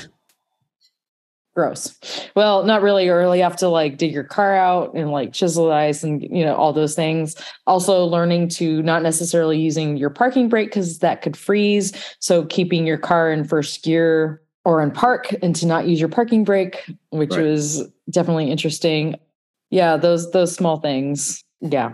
gross." 1.54 1.98
Well, 2.36 2.64
not 2.64 2.82
really. 2.82 3.06
You 3.06 3.14
really 3.14 3.40
have 3.40 3.56
to 3.56 3.68
like 3.68 3.96
dig 3.96 4.12
your 4.12 4.24
car 4.24 4.54
out 4.54 4.94
and 4.94 5.10
like 5.10 5.32
chisel 5.32 5.66
the 5.66 5.72
ice 5.72 6.02
and 6.02 6.22
you 6.22 6.44
know 6.44 6.54
all 6.54 6.74
those 6.74 6.94
things. 6.94 7.34
Also, 7.66 8.04
learning 8.04 8.48
to 8.50 8.82
not 8.82 9.02
necessarily 9.02 9.58
using 9.58 9.96
your 9.96 10.10
parking 10.10 10.50
brake 10.50 10.68
because 10.68 10.98
that 10.98 11.22
could 11.22 11.36
freeze. 11.36 11.92
So 12.20 12.44
keeping 12.44 12.86
your 12.86 12.98
car 12.98 13.32
in 13.32 13.44
first 13.44 13.82
gear 13.82 14.42
or 14.64 14.82
in 14.82 14.90
park 14.90 15.34
and 15.42 15.54
to 15.56 15.66
not 15.66 15.86
use 15.86 16.00
your 16.00 16.08
parking 16.08 16.44
brake, 16.44 16.84
which 17.10 17.30
right. 17.30 17.42
was 17.44 17.88
definitely 18.10 18.50
interesting. 18.50 19.16
Yeah, 19.70 19.96
those 19.96 20.30
those 20.32 20.54
small 20.54 20.78
things. 20.78 21.42
Yeah. 21.60 21.92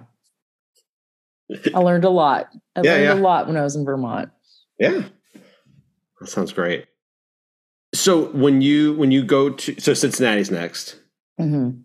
I 1.75 1.79
learned 1.79 2.05
a 2.05 2.11
lot. 2.11 2.49
I 2.75 2.81
yeah, 2.83 2.93
learned 2.93 3.05
yeah. 3.05 3.15
a 3.15 3.23
lot 3.23 3.47
when 3.47 3.57
I 3.57 3.63
was 3.63 3.77
in 3.77 3.85
Vermont. 3.85 4.31
Yeah. 4.79 5.03
That 6.21 6.29
sounds 6.29 6.53
great. 6.53 6.87
So 7.95 8.27
when 8.33 8.63
you 8.63 8.95
when 8.95 9.11
you 9.11 9.23
go 9.23 9.51
to 9.51 9.81
so 9.81 9.95
Cincinnati's 9.95 10.51
next. 10.51 10.99
Mm-hmm. 11.41 11.83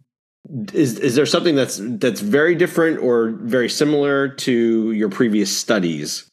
Is 0.74 0.98
is 0.98 1.16
there 1.16 1.28
something 1.28 1.56
that's 1.56 1.80
that's 1.82 2.22
very 2.22 2.56
different 2.56 3.00
or 3.00 3.32
very 3.42 3.70
similar 3.70 4.28
to 4.28 4.92
your 4.92 5.10
previous 5.10 5.56
studies? 5.56 6.31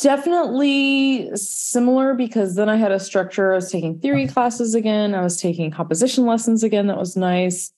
Definitely 0.00 1.30
similar 1.36 2.14
because 2.14 2.56
then 2.56 2.68
I 2.68 2.76
had 2.76 2.90
a 2.90 2.98
structure. 2.98 3.52
I 3.52 3.56
was 3.56 3.70
taking 3.70 4.00
theory 4.00 4.26
classes 4.26 4.74
again. 4.74 5.14
I 5.14 5.22
was 5.22 5.40
taking 5.40 5.70
composition 5.70 6.26
lessons 6.26 6.64
again. 6.64 6.88
That 6.88 6.98
was 6.98 7.16
nice. 7.16 7.72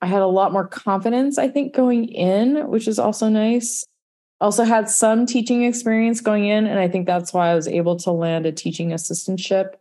I 0.00 0.06
had 0.06 0.22
a 0.22 0.26
lot 0.26 0.52
more 0.52 0.66
confidence, 0.66 1.38
I 1.38 1.48
think, 1.48 1.72
going 1.72 2.06
in, 2.06 2.68
which 2.68 2.88
is 2.88 2.98
also 2.98 3.28
nice. 3.28 3.86
Also 4.40 4.64
had 4.64 4.90
some 4.90 5.24
teaching 5.24 5.62
experience 5.62 6.20
going 6.20 6.46
in, 6.46 6.66
and 6.66 6.80
I 6.80 6.88
think 6.88 7.06
that's 7.06 7.32
why 7.32 7.50
I 7.50 7.54
was 7.54 7.68
able 7.68 7.96
to 8.00 8.10
land 8.10 8.44
a 8.44 8.50
teaching 8.50 8.90
assistantship. 8.90 9.74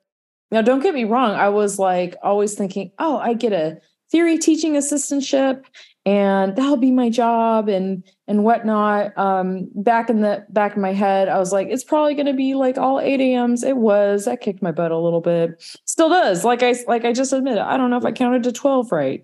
Now, 0.51 0.61
don't 0.61 0.83
get 0.83 0.93
me 0.93 1.05
wrong, 1.05 1.31
I 1.31 1.49
was 1.49 1.79
like 1.79 2.15
always 2.21 2.53
thinking, 2.53 2.91
oh, 2.99 3.17
I 3.17 3.33
get 3.33 3.53
a 3.53 3.81
theory 4.11 4.37
teaching 4.37 4.73
assistantship 4.73 5.63
and 6.05 6.55
that'll 6.55 6.77
be 6.77 6.91
my 6.91 7.09
job 7.09 7.69
and 7.69 8.03
and 8.27 8.43
whatnot. 8.43 9.15
Um 9.17 9.69
back 9.75 10.09
in 10.09 10.21
the 10.21 10.45
back 10.49 10.73
of 10.73 10.79
my 10.79 10.93
head 10.93 11.27
i 11.27 11.37
was 11.37 11.51
like 11.51 11.67
it's 11.69 11.83
probably 11.83 12.15
going 12.15 12.25
to 12.25 12.33
be 12.33 12.55
like 12.55 12.77
all 12.77 12.99
8 12.99 13.19
a.m.s 13.19 13.63
it 13.63 13.77
was. 13.77 14.25
That 14.25 14.41
kicked 14.41 14.61
my 14.61 14.71
butt 14.71 14.91
a 14.91 14.97
little 14.97 15.21
bit. 15.21 15.61
Still 15.85 16.09
does. 16.09 16.43
Like 16.43 16.63
i 16.63 16.75
like 16.87 17.05
i 17.05 17.13
just 17.13 17.33
admitted 17.33 17.63
i 17.63 17.77
don't 17.77 17.89
know 17.89 17.97
if 17.97 18.05
i 18.05 18.11
counted 18.11 18.43
to 18.43 18.51
12 18.51 18.91
right. 18.91 19.23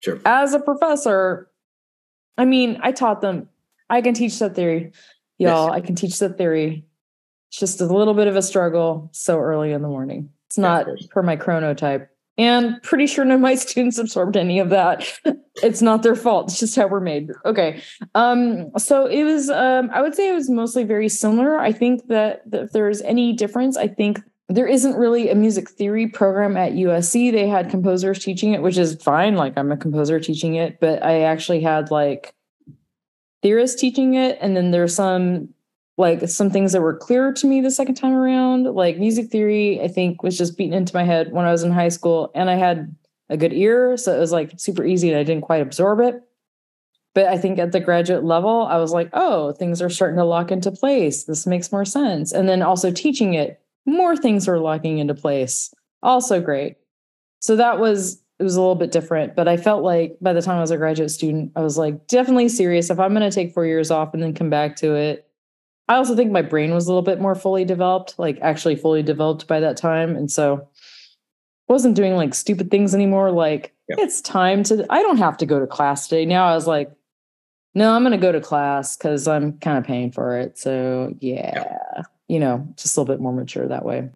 Sure. 0.00 0.20
As 0.24 0.54
a 0.54 0.60
professor 0.60 1.50
i 2.38 2.44
mean 2.44 2.78
i 2.82 2.92
taught 2.92 3.20
them. 3.20 3.48
I 3.88 4.00
can 4.00 4.14
teach 4.14 4.38
that 4.38 4.54
theory. 4.54 4.92
Y'all 5.38 5.68
yes. 5.68 5.74
i 5.74 5.80
can 5.80 5.94
teach 5.96 6.18
that 6.20 6.38
theory. 6.38 6.84
It's 7.48 7.58
just 7.58 7.80
a 7.80 7.86
little 7.86 8.14
bit 8.14 8.28
of 8.28 8.36
a 8.36 8.42
struggle 8.42 9.08
so 9.12 9.40
early 9.40 9.72
in 9.72 9.82
the 9.82 9.88
morning. 9.88 10.30
It's 10.46 10.58
not 10.58 10.86
per 11.10 11.22
my 11.22 11.36
chronotype 11.36 12.06
and 12.40 12.82
pretty 12.82 13.06
sure 13.06 13.22
none 13.22 13.34
of 13.34 13.40
my 13.42 13.54
students 13.54 13.98
absorbed 13.98 14.34
any 14.34 14.58
of 14.60 14.70
that. 14.70 15.06
it's 15.62 15.82
not 15.82 16.02
their 16.02 16.16
fault. 16.16 16.48
It's 16.50 16.58
just 16.58 16.74
how 16.74 16.86
we're 16.86 17.00
made. 17.00 17.30
Okay. 17.44 17.82
Um, 18.14 18.70
so 18.78 19.04
it 19.04 19.24
was, 19.24 19.50
um, 19.50 19.90
I 19.92 20.00
would 20.00 20.14
say 20.14 20.30
it 20.30 20.34
was 20.34 20.48
mostly 20.48 20.84
very 20.84 21.10
similar. 21.10 21.58
I 21.58 21.70
think 21.70 22.06
that, 22.08 22.50
that 22.50 22.62
if 22.62 22.72
there's 22.72 23.02
any 23.02 23.34
difference, 23.34 23.76
I 23.76 23.88
think 23.88 24.20
there 24.48 24.66
isn't 24.66 24.96
really 24.96 25.28
a 25.28 25.34
music 25.34 25.68
theory 25.68 26.06
program 26.06 26.56
at 26.56 26.72
USC. 26.72 27.30
They 27.30 27.46
had 27.46 27.68
composers 27.68 28.24
teaching 28.24 28.54
it, 28.54 28.62
which 28.62 28.78
is 28.78 28.94
fine. 28.94 29.36
Like 29.36 29.52
I'm 29.58 29.70
a 29.70 29.76
composer 29.76 30.18
teaching 30.18 30.54
it, 30.54 30.80
but 30.80 31.04
I 31.04 31.20
actually 31.22 31.60
had 31.60 31.90
like 31.90 32.34
theorists 33.42 33.78
teaching 33.78 34.14
it. 34.14 34.38
And 34.40 34.56
then 34.56 34.70
there's 34.70 34.94
some 34.94 35.50
like 36.00 36.28
some 36.28 36.50
things 36.50 36.72
that 36.72 36.80
were 36.80 36.96
clearer 36.96 37.32
to 37.32 37.46
me 37.46 37.60
the 37.60 37.70
second 37.70 37.94
time 37.94 38.12
around 38.12 38.64
like 38.64 38.98
music 38.98 39.30
theory 39.30 39.80
i 39.82 39.86
think 39.86 40.22
was 40.22 40.36
just 40.36 40.56
beaten 40.56 40.72
into 40.72 40.94
my 40.94 41.04
head 41.04 41.30
when 41.32 41.44
i 41.44 41.52
was 41.52 41.62
in 41.62 41.70
high 41.70 41.88
school 41.88 42.30
and 42.34 42.50
i 42.50 42.54
had 42.54 42.94
a 43.28 43.36
good 43.36 43.52
ear 43.52 43.96
so 43.96 44.14
it 44.14 44.18
was 44.18 44.32
like 44.32 44.52
super 44.56 44.84
easy 44.84 45.08
and 45.10 45.18
i 45.18 45.22
didn't 45.22 45.42
quite 45.42 45.62
absorb 45.62 46.00
it. 46.00 46.22
But 47.14 47.26
i 47.26 47.38
think 47.38 47.58
at 47.58 47.72
the 47.72 47.80
graduate 47.80 48.24
level 48.24 48.66
i 48.66 48.76
was 48.76 48.92
like 48.92 49.10
oh 49.12 49.52
things 49.52 49.80
are 49.80 49.90
starting 49.90 50.16
to 50.16 50.24
lock 50.24 50.50
into 50.50 50.70
place. 50.70 51.24
This 51.24 51.46
makes 51.46 51.72
more 51.72 51.84
sense. 51.84 52.32
And 52.32 52.48
then 52.48 52.62
also 52.62 52.90
teaching 52.90 53.34
it 53.34 53.60
more 53.86 54.16
things 54.16 54.46
were 54.46 54.58
locking 54.58 54.98
into 54.98 55.14
place. 55.14 55.72
Also 56.02 56.40
great. 56.40 56.76
So 57.40 57.56
that 57.56 57.78
was 57.78 58.22
it 58.38 58.42
was 58.42 58.56
a 58.56 58.60
little 58.60 58.74
bit 58.74 58.90
different 58.90 59.36
but 59.36 59.48
i 59.48 59.56
felt 59.58 59.82
like 59.82 60.16
by 60.22 60.32
the 60.32 60.40
time 60.40 60.56
i 60.56 60.62
was 60.62 60.70
a 60.70 60.78
graduate 60.78 61.10
student 61.10 61.52
i 61.56 61.60
was 61.60 61.76
like 61.76 62.06
definitely 62.06 62.48
serious. 62.48 62.90
If 62.90 62.98
i'm 62.98 63.14
going 63.14 63.28
to 63.28 63.34
take 63.34 63.52
four 63.52 63.66
years 63.66 63.90
off 63.90 64.14
and 64.14 64.22
then 64.22 64.34
come 64.34 64.50
back 64.50 64.76
to 64.76 64.94
it 64.94 65.29
I 65.90 65.96
also 65.96 66.14
think 66.14 66.30
my 66.30 66.40
brain 66.40 66.72
was 66.72 66.86
a 66.86 66.88
little 66.88 67.02
bit 67.02 67.20
more 67.20 67.34
fully 67.34 67.64
developed, 67.64 68.16
like 68.16 68.38
actually 68.42 68.76
fully 68.76 69.02
developed 69.02 69.48
by 69.48 69.58
that 69.58 69.76
time. 69.76 70.14
And 70.14 70.30
so 70.30 70.68
wasn't 71.66 71.96
doing 71.96 72.14
like 72.14 72.32
stupid 72.32 72.70
things 72.70 72.94
anymore. 72.94 73.32
Like 73.32 73.74
yep. 73.88 73.98
it's 73.98 74.20
time 74.20 74.62
to, 74.64 74.86
I 74.88 75.02
don't 75.02 75.16
have 75.16 75.36
to 75.38 75.46
go 75.46 75.58
to 75.58 75.66
class 75.66 76.06
today. 76.06 76.24
Now 76.26 76.46
I 76.46 76.54
was 76.54 76.68
like, 76.68 76.92
no, 77.74 77.92
I'm 77.92 78.02
going 78.02 78.12
to 78.12 78.18
go 78.18 78.30
to 78.30 78.40
class 78.40 78.96
because 78.96 79.26
I'm 79.26 79.58
kind 79.58 79.78
of 79.78 79.84
paying 79.84 80.12
for 80.12 80.38
it. 80.38 80.56
So 80.58 81.12
yeah, 81.18 81.74
yep. 81.96 82.06
you 82.28 82.38
know, 82.38 82.68
just 82.76 82.96
a 82.96 83.00
little 83.00 83.12
bit 83.12 83.20
more 83.20 83.32
mature 83.32 83.66
that 83.66 83.84
way. 83.84 84.10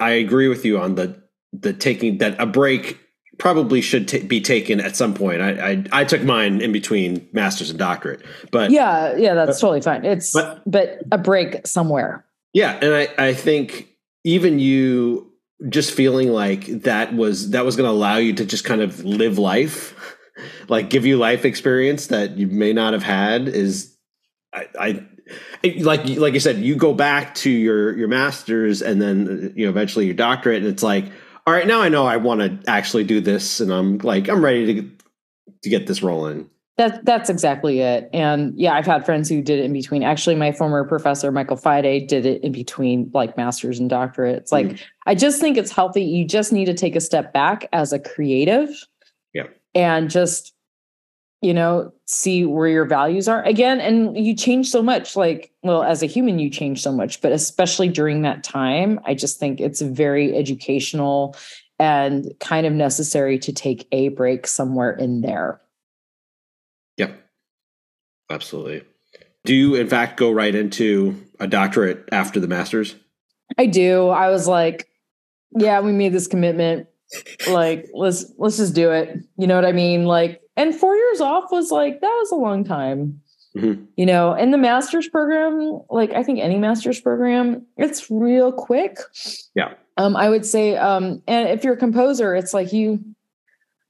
I 0.00 0.12
agree 0.12 0.48
with 0.48 0.64
you 0.64 0.78
on 0.78 0.94
the, 0.94 1.22
the 1.52 1.74
taking 1.74 2.16
that 2.18 2.40
a 2.40 2.46
break 2.46 2.98
probably 3.40 3.80
should 3.80 4.06
t- 4.06 4.22
be 4.22 4.40
taken 4.40 4.80
at 4.80 4.94
some 4.94 5.14
point. 5.14 5.40
I, 5.40 5.70
I, 5.70 5.84
I 5.92 6.04
took 6.04 6.22
mine 6.22 6.60
in 6.60 6.70
between 6.70 7.26
masters 7.32 7.70
and 7.70 7.78
doctorate, 7.78 8.22
but 8.52 8.70
yeah, 8.70 9.16
yeah, 9.16 9.34
that's 9.34 9.60
but, 9.60 9.66
totally 9.66 9.80
fine. 9.80 10.04
It's 10.04 10.32
but, 10.32 10.62
but 10.66 11.00
a 11.10 11.18
break 11.18 11.66
somewhere. 11.66 12.24
Yeah, 12.52 12.78
and 12.80 12.94
I 12.94 13.08
I 13.18 13.34
think 13.34 13.88
even 14.24 14.58
you 14.60 15.32
just 15.68 15.92
feeling 15.92 16.30
like 16.30 16.66
that 16.82 17.14
was 17.14 17.50
that 17.50 17.64
was 17.64 17.76
going 17.76 17.88
to 17.88 17.92
allow 17.92 18.16
you 18.16 18.34
to 18.34 18.44
just 18.44 18.64
kind 18.64 18.82
of 18.82 19.04
live 19.04 19.38
life, 19.38 20.18
like 20.68 20.90
give 20.90 21.06
you 21.06 21.16
life 21.16 21.44
experience 21.44 22.08
that 22.08 22.36
you 22.36 22.46
may 22.46 22.72
not 22.72 22.92
have 22.92 23.02
had 23.02 23.48
is 23.48 23.96
I, 24.52 24.68
I 24.78 25.06
like 25.78 26.06
like 26.06 26.34
you 26.34 26.40
said 26.40 26.58
you 26.58 26.76
go 26.76 26.92
back 26.92 27.34
to 27.36 27.50
your 27.50 27.96
your 27.96 28.08
masters 28.08 28.82
and 28.82 29.00
then 29.00 29.52
you 29.56 29.64
know 29.64 29.70
eventually 29.70 30.06
your 30.06 30.14
doctorate 30.14 30.58
and 30.58 30.66
it's 30.66 30.82
like 30.82 31.06
all 31.46 31.54
right, 31.54 31.66
now 31.66 31.80
I 31.80 31.88
know 31.88 32.06
I 32.06 32.16
want 32.16 32.40
to 32.40 32.70
actually 32.70 33.04
do 33.04 33.20
this, 33.20 33.60
and 33.60 33.72
I'm 33.72 33.98
like, 33.98 34.28
I'm 34.28 34.44
ready 34.44 34.74
to 34.74 34.90
to 35.62 35.68
get 35.68 35.86
this 35.86 36.02
rolling. 36.02 36.48
That 36.76 37.04
that's 37.04 37.28
exactly 37.28 37.80
it. 37.80 38.08
And 38.14 38.58
yeah, 38.58 38.72
I've 38.72 38.86
had 38.86 39.04
friends 39.04 39.28
who 39.28 39.42
did 39.42 39.58
it 39.58 39.66
in 39.66 39.72
between. 39.74 40.02
Actually, 40.02 40.36
my 40.36 40.52
former 40.52 40.82
professor, 40.84 41.30
Michael 41.30 41.58
Fiday, 41.58 42.08
did 42.08 42.24
it 42.24 42.42
in 42.42 42.52
between 42.52 43.10
like 43.12 43.36
masters 43.36 43.78
and 43.78 43.90
doctorate. 43.90 44.36
It's 44.36 44.52
like 44.52 44.66
mm. 44.66 44.80
I 45.06 45.14
just 45.14 45.40
think 45.40 45.58
it's 45.58 45.70
healthy. 45.70 46.02
You 46.02 46.24
just 46.24 46.52
need 46.52 46.64
to 46.64 46.74
take 46.74 46.96
a 46.96 47.00
step 47.00 47.34
back 47.34 47.68
as 47.74 47.92
a 47.92 47.98
creative. 47.98 48.70
Yeah. 49.34 49.48
And 49.74 50.08
just, 50.08 50.54
you 51.42 51.54
know, 51.54 51.92
see 52.04 52.44
where 52.44 52.68
your 52.68 52.84
values 52.84 53.26
are 53.28 53.42
again. 53.44 53.80
And 53.80 54.16
you 54.16 54.34
change 54.34 54.68
so 54.68 54.82
much. 54.82 55.16
Like, 55.16 55.52
well, 55.62 55.82
as 55.82 56.02
a 56.02 56.06
human, 56.06 56.38
you 56.38 56.50
change 56.50 56.82
so 56.82 56.92
much, 56.92 57.20
but 57.20 57.32
especially 57.32 57.88
during 57.88 58.22
that 58.22 58.44
time, 58.44 59.00
I 59.06 59.14
just 59.14 59.38
think 59.38 59.60
it's 59.60 59.80
very 59.80 60.36
educational 60.36 61.36
and 61.78 62.30
kind 62.40 62.66
of 62.66 62.74
necessary 62.74 63.38
to 63.38 63.52
take 63.52 63.88
a 63.90 64.08
break 64.08 64.46
somewhere 64.46 64.90
in 64.90 65.22
there. 65.22 65.60
Yep. 66.98 67.18
Absolutely. 68.28 68.82
Do 69.44 69.54
you, 69.54 69.74
in 69.74 69.88
fact, 69.88 70.18
go 70.18 70.30
right 70.30 70.54
into 70.54 71.16
a 71.38 71.46
doctorate 71.46 72.06
after 72.12 72.38
the 72.38 72.48
master's? 72.48 72.94
I 73.56 73.64
do. 73.64 74.08
I 74.08 74.28
was 74.28 74.46
like, 74.46 74.88
yeah, 75.52 75.80
we 75.80 75.92
made 75.92 76.12
this 76.12 76.26
commitment. 76.26 76.86
Like, 77.48 77.88
let's 77.94 78.26
let's 78.38 78.58
just 78.58 78.74
do 78.74 78.92
it. 78.92 79.18
You 79.36 79.46
know 79.46 79.56
what 79.56 79.64
I 79.64 79.72
mean? 79.72 80.04
Like, 80.04 80.40
and 80.60 80.74
four 80.74 80.94
years 80.94 81.20
off 81.20 81.50
was 81.50 81.70
like 81.70 82.00
that 82.00 82.16
was 82.20 82.30
a 82.30 82.36
long 82.36 82.64
time. 82.64 83.20
Mm-hmm. 83.56 83.84
You 83.96 84.06
know, 84.06 84.32
and 84.32 84.54
the 84.54 84.58
master's 84.58 85.08
program, 85.08 85.80
like 85.90 86.12
I 86.12 86.22
think 86.22 86.38
any 86.38 86.56
master's 86.56 87.00
program, 87.00 87.66
it's 87.76 88.08
real 88.08 88.52
quick. 88.52 88.98
Yeah. 89.56 89.74
Um, 89.96 90.14
I 90.14 90.28
would 90.28 90.46
say, 90.46 90.76
um, 90.76 91.20
and 91.26 91.48
if 91.48 91.64
you're 91.64 91.74
a 91.74 91.76
composer, 91.76 92.36
it's 92.36 92.54
like 92.54 92.72
you 92.72 93.02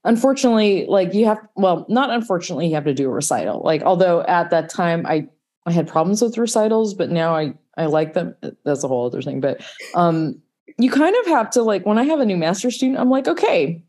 unfortunately, 0.03 0.85
like 0.87 1.13
you 1.13 1.25
have, 1.25 1.39
well, 1.55 1.85
not 1.89 2.09
unfortunately, 2.09 2.67
you 2.67 2.75
have 2.75 2.85
to 2.85 2.93
do 2.93 3.07
a 3.07 3.13
recital. 3.13 3.61
Like, 3.63 3.83
although 3.83 4.21
at 4.23 4.49
that 4.49 4.69
time 4.69 5.05
I, 5.05 5.27
I 5.65 5.71
had 5.71 5.87
problems 5.87 6.21
with 6.21 6.37
recitals, 6.37 6.93
but 6.93 7.11
now 7.11 7.35
I, 7.35 7.53
I 7.77 7.85
like 7.85 8.13
them. 8.13 8.35
That's 8.65 8.83
a 8.83 8.87
whole 8.87 9.05
other 9.05 9.21
thing. 9.21 9.41
But, 9.41 9.61
um, 9.95 10.41
you 10.77 10.89
kind 10.89 11.15
of 11.17 11.27
have 11.27 11.49
to 11.51 11.61
like, 11.61 11.85
when 11.85 11.97
I 11.97 12.03
have 12.03 12.19
a 12.19 12.25
new 12.25 12.37
master 12.37 12.71
student, 12.71 12.99
I'm 12.99 13.09
like, 13.09 13.27
okay, 13.27 13.83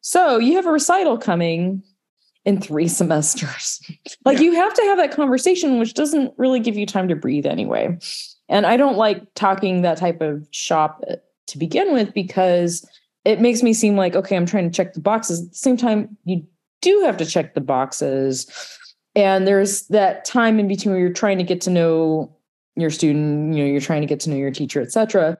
so 0.00 0.38
you 0.38 0.56
have 0.56 0.66
a 0.66 0.72
recital 0.72 1.18
coming 1.18 1.82
in 2.44 2.60
three 2.60 2.88
semesters. 2.88 3.80
like 4.24 4.38
yeah. 4.38 4.44
you 4.44 4.52
have 4.54 4.74
to 4.74 4.82
have 4.82 4.98
that 4.98 5.12
conversation, 5.12 5.78
which 5.78 5.94
doesn't 5.94 6.32
really 6.38 6.60
give 6.60 6.76
you 6.76 6.86
time 6.86 7.08
to 7.08 7.16
breathe 7.16 7.46
anyway. 7.46 7.98
And 8.48 8.66
I 8.66 8.76
don't 8.76 8.96
like 8.96 9.22
talking 9.34 9.82
that 9.82 9.98
type 9.98 10.20
of 10.20 10.46
shop 10.50 11.02
to 11.48 11.58
begin 11.58 11.92
with 11.92 12.14
because 12.14 12.86
it 13.24 13.40
makes 13.40 13.62
me 13.62 13.74
seem 13.74 13.96
like 13.96 14.14
okay 14.14 14.36
i'm 14.36 14.46
trying 14.46 14.70
to 14.70 14.74
check 14.74 14.94
the 14.94 15.00
boxes 15.00 15.42
at 15.42 15.50
the 15.50 15.56
same 15.56 15.76
time 15.76 16.16
you 16.24 16.46
do 16.80 17.02
have 17.04 17.16
to 17.16 17.26
check 17.26 17.54
the 17.54 17.60
boxes 17.60 18.46
and 19.14 19.46
there's 19.46 19.86
that 19.88 20.24
time 20.24 20.60
in 20.60 20.68
between 20.68 20.92
where 20.92 21.00
you're 21.00 21.12
trying 21.12 21.38
to 21.38 21.44
get 21.44 21.60
to 21.60 21.70
know 21.70 22.34
your 22.76 22.90
student 22.90 23.54
you 23.54 23.64
know 23.64 23.70
you're 23.70 23.80
trying 23.80 24.00
to 24.00 24.06
get 24.06 24.20
to 24.20 24.30
know 24.30 24.36
your 24.36 24.50
teacher 24.50 24.80
etc 24.80 25.36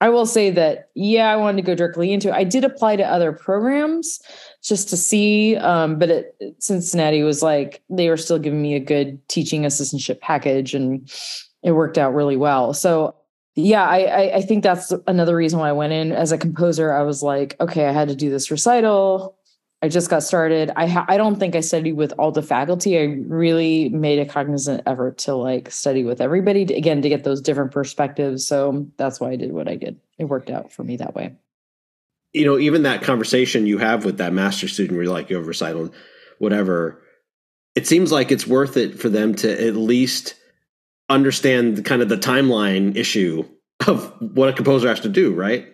i 0.00 0.08
will 0.08 0.26
say 0.26 0.50
that 0.50 0.90
yeah 0.94 1.32
i 1.32 1.36
wanted 1.36 1.56
to 1.56 1.66
go 1.66 1.74
directly 1.74 2.12
into 2.12 2.28
it 2.28 2.34
i 2.34 2.44
did 2.44 2.64
apply 2.64 2.96
to 2.96 3.04
other 3.04 3.32
programs 3.32 4.20
just 4.62 4.88
to 4.88 4.96
see 4.96 5.56
um, 5.56 5.98
but 5.98 6.36
cincinnati 6.58 7.22
was 7.22 7.42
like 7.42 7.82
they 7.90 8.08
were 8.08 8.16
still 8.16 8.38
giving 8.38 8.62
me 8.62 8.74
a 8.74 8.80
good 8.80 9.26
teaching 9.28 9.62
assistantship 9.62 10.20
package 10.20 10.74
and 10.74 11.10
it 11.62 11.72
worked 11.72 11.98
out 11.98 12.14
really 12.14 12.36
well 12.36 12.74
so 12.74 13.14
yeah, 13.58 13.86
I, 13.86 14.34
I 14.36 14.42
think 14.42 14.62
that's 14.62 14.92
another 15.06 15.34
reason 15.34 15.58
why 15.58 15.70
I 15.70 15.72
went 15.72 15.94
in 15.94 16.12
as 16.12 16.30
a 16.30 16.36
composer. 16.36 16.92
I 16.92 17.02
was 17.02 17.22
like, 17.22 17.56
okay, 17.58 17.86
I 17.86 17.92
had 17.92 18.08
to 18.08 18.14
do 18.14 18.28
this 18.28 18.50
recital. 18.50 19.35
I 19.82 19.88
just 19.88 20.08
got 20.08 20.22
started. 20.22 20.72
I 20.74 20.86
ha- 20.86 21.04
I 21.08 21.16
don't 21.16 21.36
think 21.36 21.54
I 21.54 21.60
studied 21.60 21.92
with 21.92 22.12
all 22.18 22.32
the 22.32 22.42
faculty. 22.42 22.98
I 22.98 23.18
really 23.26 23.90
made 23.90 24.18
a 24.18 24.24
cognizant 24.24 24.82
effort 24.86 25.18
to 25.18 25.34
like 25.34 25.70
study 25.70 26.02
with 26.02 26.20
everybody 26.20 26.64
to, 26.64 26.74
again 26.74 27.02
to 27.02 27.08
get 27.08 27.24
those 27.24 27.42
different 27.42 27.72
perspectives. 27.72 28.46
So 28.46 28.86
that's 28.96 29.20
why 29.20 29.30
I 29.30 29.36
did 29.36 29.52
what 29.52 29.68
I 29.68 29.76
did. 29.76 30.00
It 30.18 30.24
worked 30.24 30.50
out 30.50 30.72
for 30.72 30.82
me 30.82 30.96
that 30.96 31.14
way. 31.14 31.34
You 32.32 32.46
know, 32.46 32.58
even 32.58 32.82
that 32.82 33.02
conversation 33.02 33.66
you 33.66 33.78
have 33.78 34.04
with 34.04 34.18
that 34.18 34.32
master 34.32 34.66
student 34.66 34.96
where 34.96 35.04
you're 35.04 35.12
like 35.12 35.30
you 35.30 35.36
have 35.36 35.46
recital, 35.46 35.92
whatever. 36.38 37.02
It 37.74 37.86
seems 37.86 38.10
like 38.10 38.32
it's 38.32 38.46
worth 38.46 38.78
it 38.78 38.98
for 38.98 39.10
them 39.10 39.34
to 39.36 39.66
at 39.66 39.76
least 39.76 40.34
understand 41.10 41.84
kind 41.84 42.00
of 42.00 42.08
the 42.08 42.16
timeline 42.16 42.96
issue 42.96 43.44
of 43.86 44.12
what 44.20 44.48
a 44.48 44.52
composer 44.54 44.88
has 44.88 45.00
to 45.00 45.08
do, 45.08 45.34
right? 45.34 45.66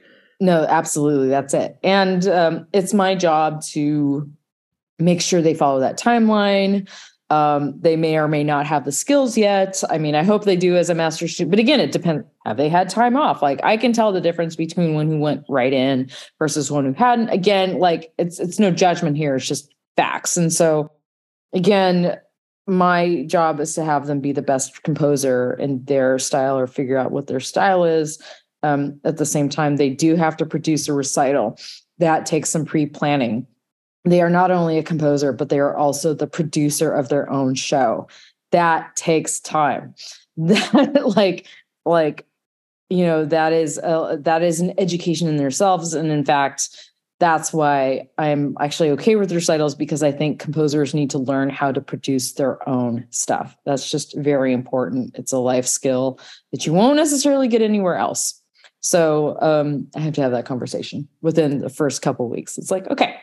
No, 0.43 0.65
absolutely. 0.65 1.29
That's 1.29 1.55
it. 1.55 1.79
And 1.85 2.27
um, 2.27 2.67
it's 2.73 2.93
my 2.93 3.15
job 3.15 3.63
to 3.67 4.29
make 4.99 5.21
sure 5.21 5.41
they 5.41 5.55
follow 5.55 5.79
that 5.79 5.97
timeline. 5.97 6.89
Um, 7.31 7.79
they 7.81 7.95
may 7.95 8.19
or 8.19 8.27
may 8.27 8.43
not 8.43 8.67
have 8.67 8.85
the 8.85 8.91
skills 8.91 9.39
yet. 9.39 9.85
I 9.89 9.99
mean, 9.99 10.17
I 10.17 10.25
hope 10.25 10.43
they 10.43 10.57
do 10.57 10.77
as 10.77 10.91
a 10.91 10.97
master 10.97 11.29
student. 11.29 11.53
But 11.53 11.61
again, 11.61 11.79
it 11.79 11.93
depends. 11.93 12.27
Have 12.45 12.57
they 12.57 12.69
had 12.69 12.89
time 12.89 13.17
off? 13.17 13.41
Like 13.41 13.61
I 13.63 13.77
can 13.77 13.93
tell 13.93 14.11
the 14.11 14.21
difference 14.21 14.57
between 14.57 14.95
one 14.95 15.07
who 15.07 15.21
went 15.21 15.45
right 15.49 15.73
in 15.73 16.11
versus 16.41 16.73
one 16.73 16.87
who 16.87 16.93
hadn't. 16.93 17.29
Again, 17.29 17.79
like 17.79 18.13
it's 18.19 18.41
it's 18.41 18.59
no 18.59 18.73
judgment 18.73 19.17
here. 19.17 19.37
It's 19.37 19.47
just 19.47 19.73
facts. 19.97 20.37
And 20.37 20.53
so 20.53 20.91
again, 21.53 22.19
my 22.67 23.25
job 23.29 23.61
is 23.61 23.77
to 23.77 23.85
have 23.85 24.09
them 24.09 24.21
be 24.21 24.33
the 24.33 24.43
best 24.43 24.83
composer 24.83 25.53
in 25.55 25.85
their 25.85 26.19
style 26.19 26.59
or 26.59 26.67
figure 26.67 26.97
out 26.97 27.13
what 27.13 27.29
their 27.29 27.41
style 27.41 27.85
is. 27.85 28.21
Um, 28.63 29.01
at 29.05 29.17
the 29.17 29.27
same 29.27 29.49
time, 29.49 29.77
they 29.77 29.91
do 29.91 30.15
have 30.15 30.37
to 30.37 30.47
produce 30.47 30.89
a 30.89 30.93
recital 30.93 31.59
that 31.99 32.27
takes 32.27 32.51
some 32.51 32.65
pre 32.65 32.87
planning. 32.87 33.47
They 34.05 34.21
are 34.21 34.31
not 34.31 34.51
only 34.51 34.79
a 34.79 34.83
composer, 34.83 35.33
but 35.33 35.49
they 35.49 35.61
are 35.61 35.77
also 35.77 36.13
the 36.13 36.27
producer 36.27 36.93
of 36.93 37.09
their 37.09 37.31
own 37.31 37.55
show. 37.55 38.09
That 38.51 38.95
takes 38.97 39.41
time. 39.41 39.95
That 40.39 41.15
like 41.15 41.47
like 41.85 42.27
you 42.89 43.05
know 43.05 43.27
that 43.27 43.53
is 43.53 43.77
a, 43.77 44.17
that 44.23 44.43
is 44.43 44.61
an 44.61 44.73
education 44.79 45.29
in 45.29 45.37
themselves, 45.37 45.93
and 45.93 46.11
in 46.11 46.25
fact, 46.25 46.71
that's 47.21 47.53
why 47.53 48.09
I'm 48.17 48.57
actually 48.59 48.91
okay 48.93 49.15
with 49.17 49.31
recitals 49.31 49.75
because 49.75 50.03
I 50.03 50.11
think 50.11 50.41
composers 50.41 50.95
need 50.95 51.11
to 51.11 51.19
learn 51.19 51.51
how 51.51 51.71
to 51.71 51.83
produce 51.83 52.33
their 52.33 52.67
own 52.67 53.07
stuff. 53.11 53.57
That's 53.67 53.91
just 53.91 54.17
very 54.17 54.55
important. 54.55 55.17
It's 55.19 55.33
a 55.33 55.39
life 55.39 55.67
skill 55.67 56.19
that 56.51 56.65
you 56.65 56.73
won't 56.73 56.97
necessarily 56.97 57.47
get 57.47 57.61
anywhere 57.61 57.97
else. 57.97 58.42
So 58.83 59.39
um, 59.41 59.87
I 59.97 60.01
have 60.01 60.13
to 60.15 60.23
have 60.23 60.33
that 60.33 60.45
conversation 60.45 61.09
within 61.23 61.61
the 61.61 61.71
first 61.71 62.03
couple 62.03 62.29
weeks. 62.29 62.59
It's 62.59 62.71
like, 62.71 62.87
okay, 62.91 63.17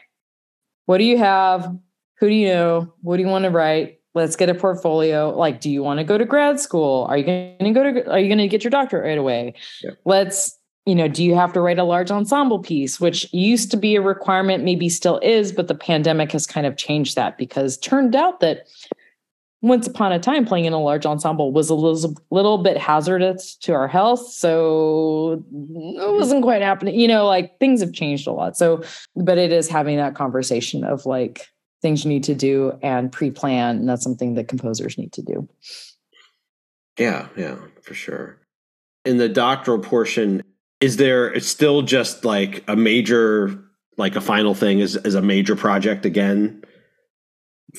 what 0.86 0.98
do 0.98 1.04
you 1.04 1.18
have? 1.18 1.78
Who 2.20 2.30
do 2.30 2.34
you 2.34 2.48
know? 2.48 2.94
What 3.02 3.18
do 3.18 3.24
you 3.24 3.30
want 3.30 3.44
to 3.44 3.52
write? 3.52 4.00
Let's 4.16 4.36
get 4.36 4.50
a 4.50 4.56
portfolio. 4.56 5.38
Like, 5.38 5.62
do 5.62 5.70
you 5.70 5.84
want 5.84 6.00
to 6.00 6.04
go 6.04 6.18
to 6.18 6.26
grad 6.26 6.60
school? 6.60 7.06
Are 7.10 7.18
you 7.18 7.26
going 7.26 7.58
to 7.60 7.72
go 7.72 7.84
to? 7.84 8.12
Are 8.12 8.20
you 8.20 8.28
going 8.28 8.40
to 8.40 8.48
get 8.48 8.64
your 8.64 8.72
doctorate 8.72 9.06
right 9.06 9.18
away? 9.18 9.54
Yeah. 9.84 9.92
Let's 10.06 10.58
you 10.86 10.96
know, 10.96 11.08
do 11.08 11.24
you 11.24 11.36
have 11.36 11.54
to 11.54 11.62
write 11.62 11.78
a 11.78 11.84
large 11.84 12.10
ensemble 12.10 12.58
piece, 12.58 13.00
which 13.00 13.32
used 13.32 13.70
to 13.70 13.78
be 13.78 13.96
a 13.96 14.02
requirement, 14.02 14.64
maybe 14.64 14.90
still 14.90 15.20
is, 15.20 15.52
but 15.52 15.68
the 15.68 15.76
pandemic 15.76 16.32
has 16.32 16.48
kind 16.48 16.66
of 16.66 16.78
changed 16.78 17.16
that 17.16 17.38
because 17.38 17.78
turned 17.78 18.16
out 18.16 18.40
that 18.40 18.66
once 19.62 19.88
upon 19.88 20.12
a 20.12 20.20
time 20.20 20.46
playing 20.46 20.66
in 20.66 20.74
a 20.74 20.82
large 20.82 21.06
ensemble 21.06 21.52
was 21.52 21.70
a 21.70 21.76
little, 21.76 22.16
little 22.32 22.58
bit 22.58 22.78
hazardous 22.78 23.56
to 23.56 23.74
our 23.74 23.88
health 23.88 24.32
so 24.32 25.44
it 25.52 26.14
wasn't 26.14 26.42
quite 26.44 26.62
happening 26.62 26.98
you 26.98 27.08
know 27.08 27.26
like 27.26 27.58
things 27.60 27.82
have 27.82 27.94
changed 27.94 28.28
a 28.28 28.32
lot. 28.32 28.56
So 28.58 28.84
but 29.16 29.38
it 29.38 29.52
is 29.52 29.68
having 29.68 29.98
that 29.98 30.16
conversation 30.16 30.84
of 30.84 31.06
like 31.06 31.48
things 31.82 32.04
you 32.04 32.10
need 32.10 32.24
to 32.26 32.36
do 32.36 32.78
and 32.82 33.12
pre-plan 33.12 33.78
and 33.78 33.90
that's 33.90 34.04
something 34.04 34.36
that 34.36 34.48
composers 34.48 34.98
need 34.98 35.14
to 35.14 35.22
do. 35.22 35.48
Yeah 36.98 37.28
yeah 37.36 37.58
for 37.82 37.94
sure. 37.94 38.38
In 39.06 39.18
the 39.18 39.30
doctoral 39.30 39.80
portion 39.80 40.44
is 40.80 40.98
there 40.98 41.34
it's 41.34 41.48
still 41.48 41.82
just 41.82 42.24
like 42.24 42.64
a 42.68 42.76
major 42.76 43.60
like 43.98 44.16
a 44.16 44.22
final 44.22 44.54
thing 44.54 44.80
is 44.80 44.96
is 44.96 45.16
a 45.16 45.22
major 45.22 45.56
project 45.56 46.06
again? 46.06 46.64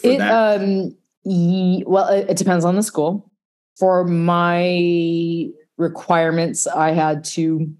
It 0.04 0.18
that? 0.18 0.60
um 0.60 0.96
well 1.24 2.08
it, 2.08 2.30
it 2.30 2.36
depends 2.36 2.64
on 2.64 2.76
the 2.76 2.82
school. 2.82 3.30
For 3.78 4.04
my 4.04 5.48
requirements 5.78 6.66
i 6.66 6.90
had 6.90 7.24
to 7.24 7.72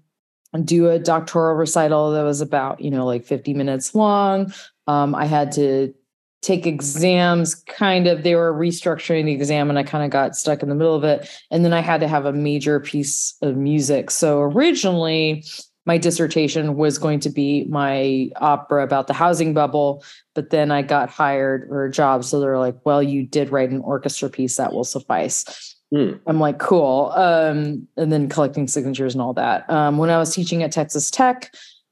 do 0.65 0.89
a 0.89 0.99
doctoral 0.99 1.55
recital 1.55 2.11
that 2.11 2.23
was 2.23 2.41
about 2.41 2.81
you 2.81 2.89
know 2.89 3.05
like 3.05 3.25
50 3.25 3.53
minutes 3.53 3.93
long. 3.95 4.53
Um, 4.87 5.15
i 5.15 5.25
had 5.25 5.51
to 5.53 5.93
take 6.41 6.65
exams 6.65 7.53
kind 7.53 8.07
of 8.07 8.23
they 8.23 8.33
were 8.33 8.51
restructuring 8.51 9.25
the 9.25 9.31
exam 9.31 9.69
and 9.69 9.77
i 9.77 9.83
kind 9.83 10.03
of 10.03 10.09
got 10.09 10.35
stuck 10.35 10.63
in 10.63 10.69
the 10.69 10.75
middle 10.75 10.95
of 10.95 11.03
it. 11.03 11.29
And 11.51 11.63
then 11.63 11.73
i 11.73 11.81
had 11.81 12.01
to 12.01 12.07
have 12.07 12.25
a 12.25 12.33
major 12.33 12.79
piece 12.79 13.35
of 13.41 13.55
music. 13.55 14.09
So 14.11 14.41
originally 14.41 15.45
my 15.85 15.97
dissertation 15.97 16.75
was 16.75 16.97
going 16.97 17.19
to 17.19 17.29
be 17.29 17.65
my 17.65 18.29
opera 18.35 18.83
about 18.83 19.07
the 19.07 19.13
housing 19.13 19.53
bubble 19.53 20.03
but 20.35 20.49
then 20.49 20.71
i 20.71 20.81
got 20.81 21.09
hired 21.09 21.67
or 21.69 21.85
a 21.85 21.91
job. 21.91 22.23
So 22.23 22.39
they're 22.39 22.59
like 22.59 22.77
well 22.85 23.01
you 23.01 23.23
did 23.25 23.51
write 23.51 23.71
an 23.71 23.81
orchestra 23.81 24.29
piece 24.29 24.57
that 24.57 24.73
will 24.73 24.83
suffice. 24.83 25.75
Mm. 25.93 26.19
i'm 26.25 26.39
like 26.39 26.59
cool. 26.59 27.11
Um, 27.15 27.87
and 27.97 28.11
then 28.11 28.29
collecting 28.29 28.67
signatures 28.67 29.13
and 29.13 29.21
all 29.21 29.33
that. 29.33 29.69
Um, 29.69 29.97
when 29.97 30.09
i 30.09 30.17
was 30.17 30.33
teaching 30.33 30.63
at 30.63 30.71
texas 30.71 31.11
tech 31.11 31.51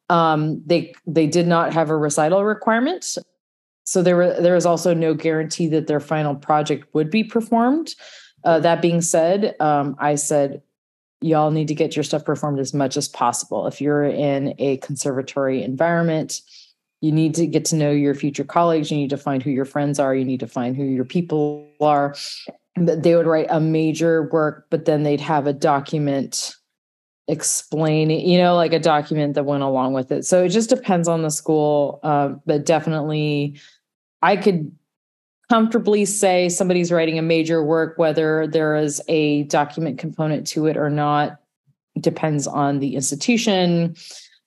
um, 0.09 0.61
they 0.65 0.93
they 1.05 1.27
did 1.27 1.47
not 1.47 1.73
have 1.73 1.89
a 1.89 1.97
recital 1.97 2.43
requirement. 2.43 3.17
So 3.83 4.01
there 4.03 4.15
were 4.15 4.39
there 4.39 4.55
was 4.55 4.65
also 4.65 4.93
no 4.93 5.13
guarantee 5.13 5.67
that 5.67 5.87
their 5.87 5.99
final 5.99 6.35
project 6.35 6.93
would 6.93 7.09
be 7.09 7.23
performed. 7.23 7.93
Uh, 8.43 8.59
that 8.59 8.81
being 8.81 9.01
said, 9.01 9.55
um, 9.59 9.95
I 9.99 10.15
said, 10.15 10.61
y'all 11.21 11.51
need 11.51 11.67
to 11.67 11.75
get 11.75 11.95
your 11.95 12.03
stuff 12.03 12.23
performed 12.23 12.59
as 12.59 12.73
much 12.73 12.97
as 12.97 13.07
possible. 13.07 13.67
If 13.67 13.81
you're 13.81 14.03
in 14.03 14.53
a 14.57 14.77
conservatory 14.77 15.63
environment, 15.63 16.41
you 17.01 17.11
need 17.11 17.35
to 17.35 17.47
get 17.47 17.65
to 17.65 17.75
know 17.75 17.91
your 17.91 18.15
future 18.15 18.43
colleagues. 18.43 18.91
You 18.91 18.97
need 18.97 19.09
to 19.09 19.17
find 19.17 19.41
who 19.41 19.51
your 19.51 19.65
friends 19.65 19.99
are. 19.99 20.13
You 20.13 20.25
need 20.25 20.39
to 20.41 20.47
find 20.47 20.75
who 20.75 20.83
your 20.83 21.05
people 21.05 21.69
are. 21.81 22.15
They 22.75 23.15
would 23.15 23.27
write 23.27 23.47
a 23.49 23.59
major 23.59 24.23
work, 24.31 24.67
but 24.69 24.85
then 24.85 25.03
they'd 25.03 25.21
have 25.21 25.47
a 25.47 25.53
document 25.53 26.55
explaining, 27.27 28.27
you 28.27 28.37
know, 28.37 28.55
like 28.55 28.73
a 28.73 28.79
document 28.79 29.35
that 29.35 29.45
went 29.45 29.63
along 29.63 29.93
with 29.93 30.11
it. 30.11 30.25
So 30.25 30.43
it 30.43 30.49
just 30.49 30.69
depends 30.69 31.07
on 31.07 31.21
the 31.21 31.29
school. 31.29 31.99
Uh, 32.03 32.29
but 32.45 32.65
definitely, 32.65 33.59
I 34.21 34.35
could 34.35 34.71
comfortably 35.49 36.05
say 36.05 36.47
somebody's 36.47 36.91
writing 36.91 37.17
a 37.17 37.23
major 37.23 37.63
work, 37.63 37.97
whether 37.97 38.47
there 38.47 38.75
is 38.75 39.01
a 39.07 39.43
document 39.43 39.97
component 39.97 40.45
to 40.47 40.67
it 40.67 40.77
or 40.77 40.89
not, 40.89 41.39
depends 41.99 42.45
on 42.45 42.79
the 42.79 42.95
institution, 42.95 43.95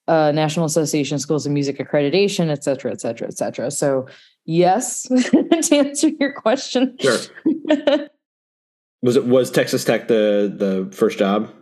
uh, 0.06 0.30
National 0.32 0.64
Association 0.64 1.16
of 1.16 1.20
Schools 1.20 1.44
of 1.44 1.52
Music 1.52 1.78
accreditation, 1.78 2.48
et 2.50 2.62
cetera, 2.62 2.92
et 2.92 3.00
cetera, 3.00 3.26
et 3.26 3.36
cetera. 3.36 3.70
So, 3.70 4.06
yes, 4.44 5.02
to 5.08 5.68
answer 5.72 6.08
your 6.08 6.32
question. 6.32 6.96
Sure. 7.00 7.18
was 9.02 9.16
it 9.16 9.26
was 9.26 9.50
Texas 9.50 9.84
Tech 9.84 10.08
the 10.08 10.52
the 10.56 10.94
first 10.96 11.18
job? 11.18 11.52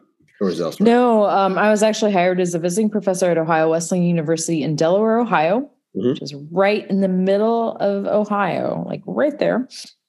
Or 0.40 0.46
was 0.46 0.58
it 0.58 0.62
elsewhere? 0.62 0.86
No, 0.86 1.24
um, 1.24 1.58
I 1.58 1.70
was 1.70 1.82
actually 1.82 2.12
hired 2.12 2.40
as 2.40 2.54
a 2.54 2.58
visiting 2.58 2.88
professor 2.88 3.30
at 3.30 3.36
Ohio 3.36 3.70
Wesleyan 3.70 4.04
University 4.04 4.62
in 4.62 4.74
Delaware, 4.74 5.18
Ohio 5.18 5.70
mm-hmm. 5.96 6.10
which 6.10 6.22
is 6.22 6.34
right 6.50 6.88
in 6.88 7.00
the 7.00 7.08
middle 7.08 7.76
of 7.76 8.06
Ohio, 8.06 8.84
like 8.86 9.02
right 9.06 9.38
there, 9.38 9.60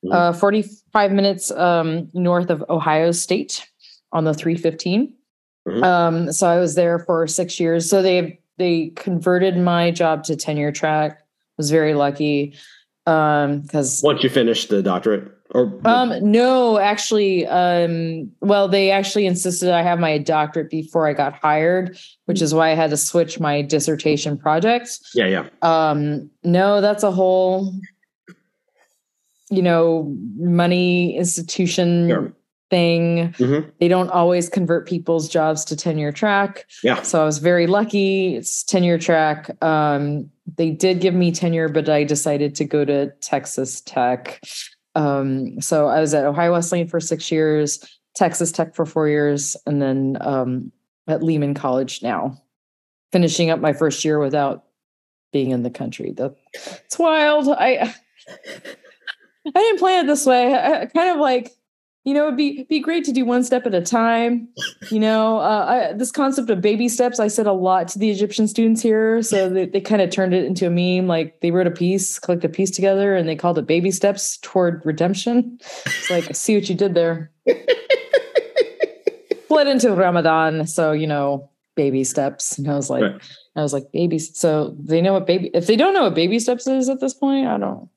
mm-hmm. 0.06 0.12
uh, 0.12 0.34
45 0.34 1.12
minutes 1.12 1.52
um, 1.52 2.10
north 2.14 2.50
of 2.50 2.64
Ohio 2.70 3.12
State 3.12 3.66
on 4.12 4.24
the 4.24 4.34
315. 4.34 5.14
Mm-hmm. 5.68 5.84
Um, 5.84 6.32
so 6.32 6.48
I 6.48 6.60
was 6.60 6.76
there 6.76 7.00
for 7.00 7.28
six 7.28 7.60
years. 7.60 7.90
So 7.90 8.02
they 8.02 8.40
they 8.58 8.90
converted 8.96 9.58
my 9.58 9.92
job 9.92 10.24
to 10.26 10.36
tenure 10.36 10.72
track. 10.72 11.22
Was 11.58 11.70
very 11.70 11.94
lucky 11.94 12.56
because 13.06 14.04
um, 14.04 14.08
once 14.08 14.24
you 14.24 14.30
finish 14.30 14.68
the 14.68 14.82
doctorate. 14.82 15.32
Or 15.54 15.78
um 15.86 16.14
no, 16.22 16.80
actually, 16.80 17.46
um, 17.48 18.32
well, 18.40 18.70
they 18.70 18.90
actually 18.90 19.26
insisted 19.26 19.70
I 19.70 19.82
have 19.82 20.00
my 20.00 20.18
doctorate 20.18 20.70
before 20.70 21.08
I 21.08 21.14
got 21.14 21.34
hired, 21.34 21.98
which 22.26 22.42
is 22.42 22.54
why 22.54 22.72
I 22.72 22.76
had 22.76 22.90
to 22.92 22.98
switch 22.98 23.40
my 23.40 23.62
dissertation 23.62 24.38
project. 24.38 25.00
Yeah, 25.14 25.28
yeah. 25.28 25.50
Um, 25.62 26.30
no, 26.44 26.80
that's 26.80 27.04
a 27.04 27.12
whole, 27.12 27.74
you 29.50 29.62
know, 29.62 30.16
money 30.38 31.18
institution 31.18 32.08
sure. 32.08 32.34
thing. 32.70 33.34
Mm-hmm. 33.34 33.70
They 33.82 33.90
don't 33.90 34.10
always 34.10 34.48
convert 34.48 34.88
people's 34.88 35.28
jobs 35.28 35.66
to 35.66 35.76
tenure 35.76 36.14
track. 36.14 36.66
Yeah. 36.82 37.02
So 37.02 37.22
I 37.22 37.26
was 37.26 37.40
very 37.40 37.68
lucky. 37.68 38.38
It's 38.38 38.64
tenure 38.64 38.98
track. 38.98 39.52
Um, 39.62 40.32
they 40.56 40.72
did 40.72 41.02
give 41.02 41.14
me 41.14 41.34
tenure, 41.34 41.68
but 41.68 41.90
I 41.90 42.06
decided 42.06 42.56
to 42.56 42.66
go 42.66 42.86
to 42.86 43.12
Texas 43.20 43.82
Tech. 43.82 44.42
Um, 44.96 45.62
so 45.62 45.88
I 45.88 46.00
was 46.00 46.14
at 46.14 46.26
Ohio 46.26 46.54
Wesleyan 46.54 46.88
for 46.88 47.00
six 47.00 47.32
years, 47.32 47.84
Texas 48.16 48.52
Tech 48.52 48.76
for 48.76 48.86
four 48.86 49.08
years, 49.08 49.56
and 49.66 49.82
then 49.82 50.18
um, 50.22 50.72
at 51.08 51.24
Lehman 51.24 51.54
College 51.54 52.04
now, 52.04 52.38
finishing 53.12 53.50
up 53.50 53.60
my 53.60 53.74
first 53.74 54.04
year 54.04 54.20
without 54.20 54.66
being 55.32 55.52
in 55.52 55.64
the 55.64 55.70
country. 55.70 56.14
That's 56.16 57.00
wild. 57.00 57.48
I 57.50 57.94
I 59.46 59.60
didn't 59.60 59.80
plan 59.80 60.06
it 60.06 60.08
this 60.08 60.26
way. 60.26 60.54
I, 60.54 60.82
I 60.82 60.86
kind 60.86 61.10
of 61.10 61.18
like 61.18 61.52
you 62.04 62.16
know, 62.16 62.26
it'd 62.26 62.38
be 62.38 62.64
be 62.64 62.80
great 62.80 63.04
to 63.06 63.12
do 63.12 63.26
one 63.26 63.44
step 63.44 63.68
at 63.68 63.76
a 63.76 63.82
time. 63.82 64.48
You 64.90 65.00
know, 65.00 65.38
uh, 65.38 65.92
I, 65.92 65.94
this 65.94 66.12
concept 66.12 66.50
of 66.50 66.60
baby 66.60 66.90
steps, 66.90 67.20
I 67.20 67.28
said 67.28 67.46
a 67.46 67.54
lot 67.54 67.88
to 67.90 68.00
the 68.00 68.10
Egyptian 68.10 68.48
students 68.48 68.82
here. 68.82 69.22
So 69.22 69.50
they, 69.50 69.68
they 69.68 69.82
kind 69.82 70.02
of 70.02 70.10
turned 70.10 70.34
it 70.34 70.46
into 70.46 70.66
a 70.66 70.70
meme. 70.72 71.08
Like 71.08 71.40
they 71.42 71.52
wrote 71.52 71.68
a 71.68 71.72
piece, 71.72 72.18
clicked 72.18 72.44
a 72.44 72.50
piece 72.50 72.72
together, 72.72 73.16
and 73.16 73.30
they 73.30 73.36
called 73.36 73.60
it 73.60 73.68
"Baby 73.68 73.92
Steps 73.92 74.38
Toward 74.38 74.84
Redemption." 74.84 75.60
It's 75.62 76.10
like, 76.10 76.28
I 76.28 76.32
see 76.34 76.56
what 76.56 76.68
you 76.70 76.76
did 76.76 76.96
there. 76.96 77.32
Fled 79.48 79.68
into 79.68 79.94
Ramadan, 79.94 80.66
so 80.66 80.94
you 80.94 81.06
know, 81.06 81.52
baby 81.76 82.04
steps. 82.04 82.58
And 82.58 82.68
I 82.68 82.76
was 82.76 82.90
like, 82.90 83.04
right. 83.04 83.22
I 83.56 83.62
was 83.62 83.74
like, 83.74 83.92
baby. 83.92 84.18
So 84.18 84.76
they 84.80 85.02
know 85.02 85.14
what 85.14 85.28
baby. 85.28 85.52
If 85.54 85.68
they 85.68 85.76
don't 85.76 85.94
know 85.94 86.06
what 86.06 86.16
baby 86.16 86.40
steps 86.40 86.66
is 86.66 86.90
at 86.90 87.00
this 87.00 87.14
point, 87.14 87.46
I 87.46 87.60
don't. 87.60 87.91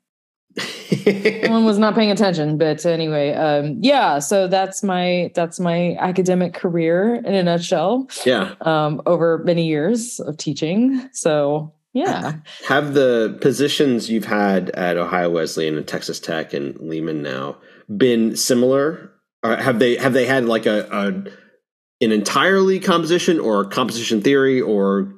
Someone 0.56 1.64
was 1.64 1.78
not 1.78 1.94
paying 1.94 2.10
attention, 2.10 2.58
but 2.58 2.84
anyway, 2.86 3.32
um, 3.34 3.78
yeah. 3.80 4.18
So 4.18 4.46
that's 4.46 4.82
my 4.82 5.30
that's 5.34 5.58
my 5.58 5.96
academic 5.98 6.54
career 6.54 7.16
in 7.16 7.34
a 7.34 7.42
nutshell. 7.42 8.08
Yeah. 8.24 8.54
Um, 8.60 9.02
over 9.06 9.38
many 9.44 9.66
years 9.66 10.20
of 10.20 10.36
teaching. 10.36 11.08
So 11.12 11.72
yeah. 11.92 12.34
Have 12.66 12.94
the 12.94 13.38
positions 13.40 14.10
you've 14.10 14.24
had 14.24 14.70
at 14.70 14.96
Ohio 14.96 15.30
Wesleyan 15.30 15.76
and 15.76 15.86
Texas 15.86 16.18
Tech 16.18 16.52
and 16.52 16.76
Lehman 16.80 17.22
now 17.22 17.56
been 17.96 18.36
similar? 18.36 19.12
Or 19.44 19.56
have 19.56 19.78
they 19.78 19.96
have 19.96 20.12
they 20.12 20.26
had 20.26 20.46
like 20.46 20.66
a, 20.66 20.88
a 20.90 22.04
an 22.04 22.12
entirely 22.12 22.80
composition 22.80 23.38
or 23.38 23.64
composition 23.64 24.22
theory 24.22 24.60
or 24.60 25.14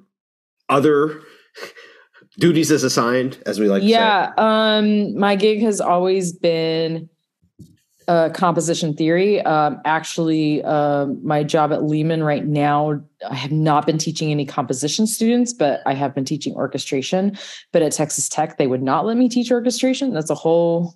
other 0.68 1.22
duties 2.38 2.70
as 2.70 2.84
assigned, 2.84 3.38
as 3.46 3.58
we 3.58 3.68
like 3.68 3.82
yeah, 3.82 4.32
um, 4.36 5.16
my 5.18 5.36
gig 5.36 5.62
has 5.62 5.80
always 5.80 6.32
been 6.32 7.08
uh, 8.08 8.30
composition 8.30 8.94
theory. 8.94 9.40
Um, 9.42 9.80
actually, 9.84 10.62
uh, 10.62 11.06
my 11.22 11.42
job 11.42 11.72
at 11.72 11.84
Lehman 11.84 12.22
right 12.22 12.44
now, 12.44 13.02
I 13.28 13.34
have 13.34 13.52
not 13.52 13.86
been 13.86 13.98
teaching 13.98 14.30
any 14.30 14.46
composition 14.46 15.06
students, 15.06 15.52
but 15.52 15.82
I 15.86 15.94
have 15.94 16.14
been 16.14 16.24
teaching 16.24 16.54
orchestration. 16.54 17.36
But 17.72 17.82
at 17.82 17.92
Texas 17.92 18.28
Tech, 18.28 18.58
they 18.58 18.66
would 18.66 18.82
not 18.82 19.06
let 19.06 19.16
me 19.16 19.28
teach 19.28 19.50
orchestration. 19.50 20.12
That's 20.12 20.30
a 20.30 20.34
whole, 20.34 20.94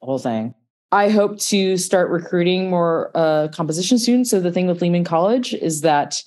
whole 0.00 0.18
thing. 0.18 0.54
I 0.90 1.10
hope 1.10 1.38
to 1.40 1.76
start 1.76 2.10
recruiting 2.10 2.70
more 2.70 3.10
uh, 3.14 3.48
composition 3.48 3.98
students. 3.98 4.30
So 4.30 4.40
the 4.40 4.52
thing 4.52 4.66
with 4.66 4.80
Lehman 4.80 5.04
College 5.04 5.52
is 5.54 5.82
that 5.82 6.22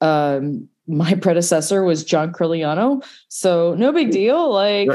um, 0.00 0.68
my 0.88 1.14
predecessor 1.14 1.82
was 1.82 2.04
John 2.04 2.32
Corigliano. 2.32 3.04
So 3.28 3.74
no 3.74 3.92
big 3.92 4.10
deal. 4.10 4.52
Like 4.52 4.88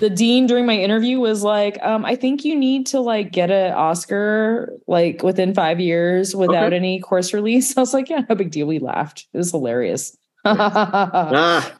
the 0.00 0.10
dean 0.14 0.46
during 0.46 0.66
my 0.66 0.76
interview 0.76 1.20
was 1.20 1.42
like, 1.42 1.78
um, 1.82 2.04
I 2.04 2.16
think 2.16 2.44
you 2.44 2.56
need 2.56 2.86
to 2.88 3.00
like 3.00 3.32
get 3.32 3.50
an 3.50 3.72
Oscar 3.72 4.72
like 4.86 5.22
within 5.22 5.54
five 5.54 5.78
years 5.78 6.34
without 6.34 6.68
okay. 6.68 6.76
any 6.76 7.00
course 7.00 7.32
release. 7.34 7.76
I 7.76 7.80
was 7.80 7.92
like, 7.92 8.08
yeah, 8.08 8.22
no 8.28 8.34
big 8.34 8.50
deal. 8.50 8.66
We 8.66 8.78
laughed. 8.78 9.26
It 9.32 9.38
was 9.38 9.50
hilarious. 9.50 10.16
ah. 10.44 11.72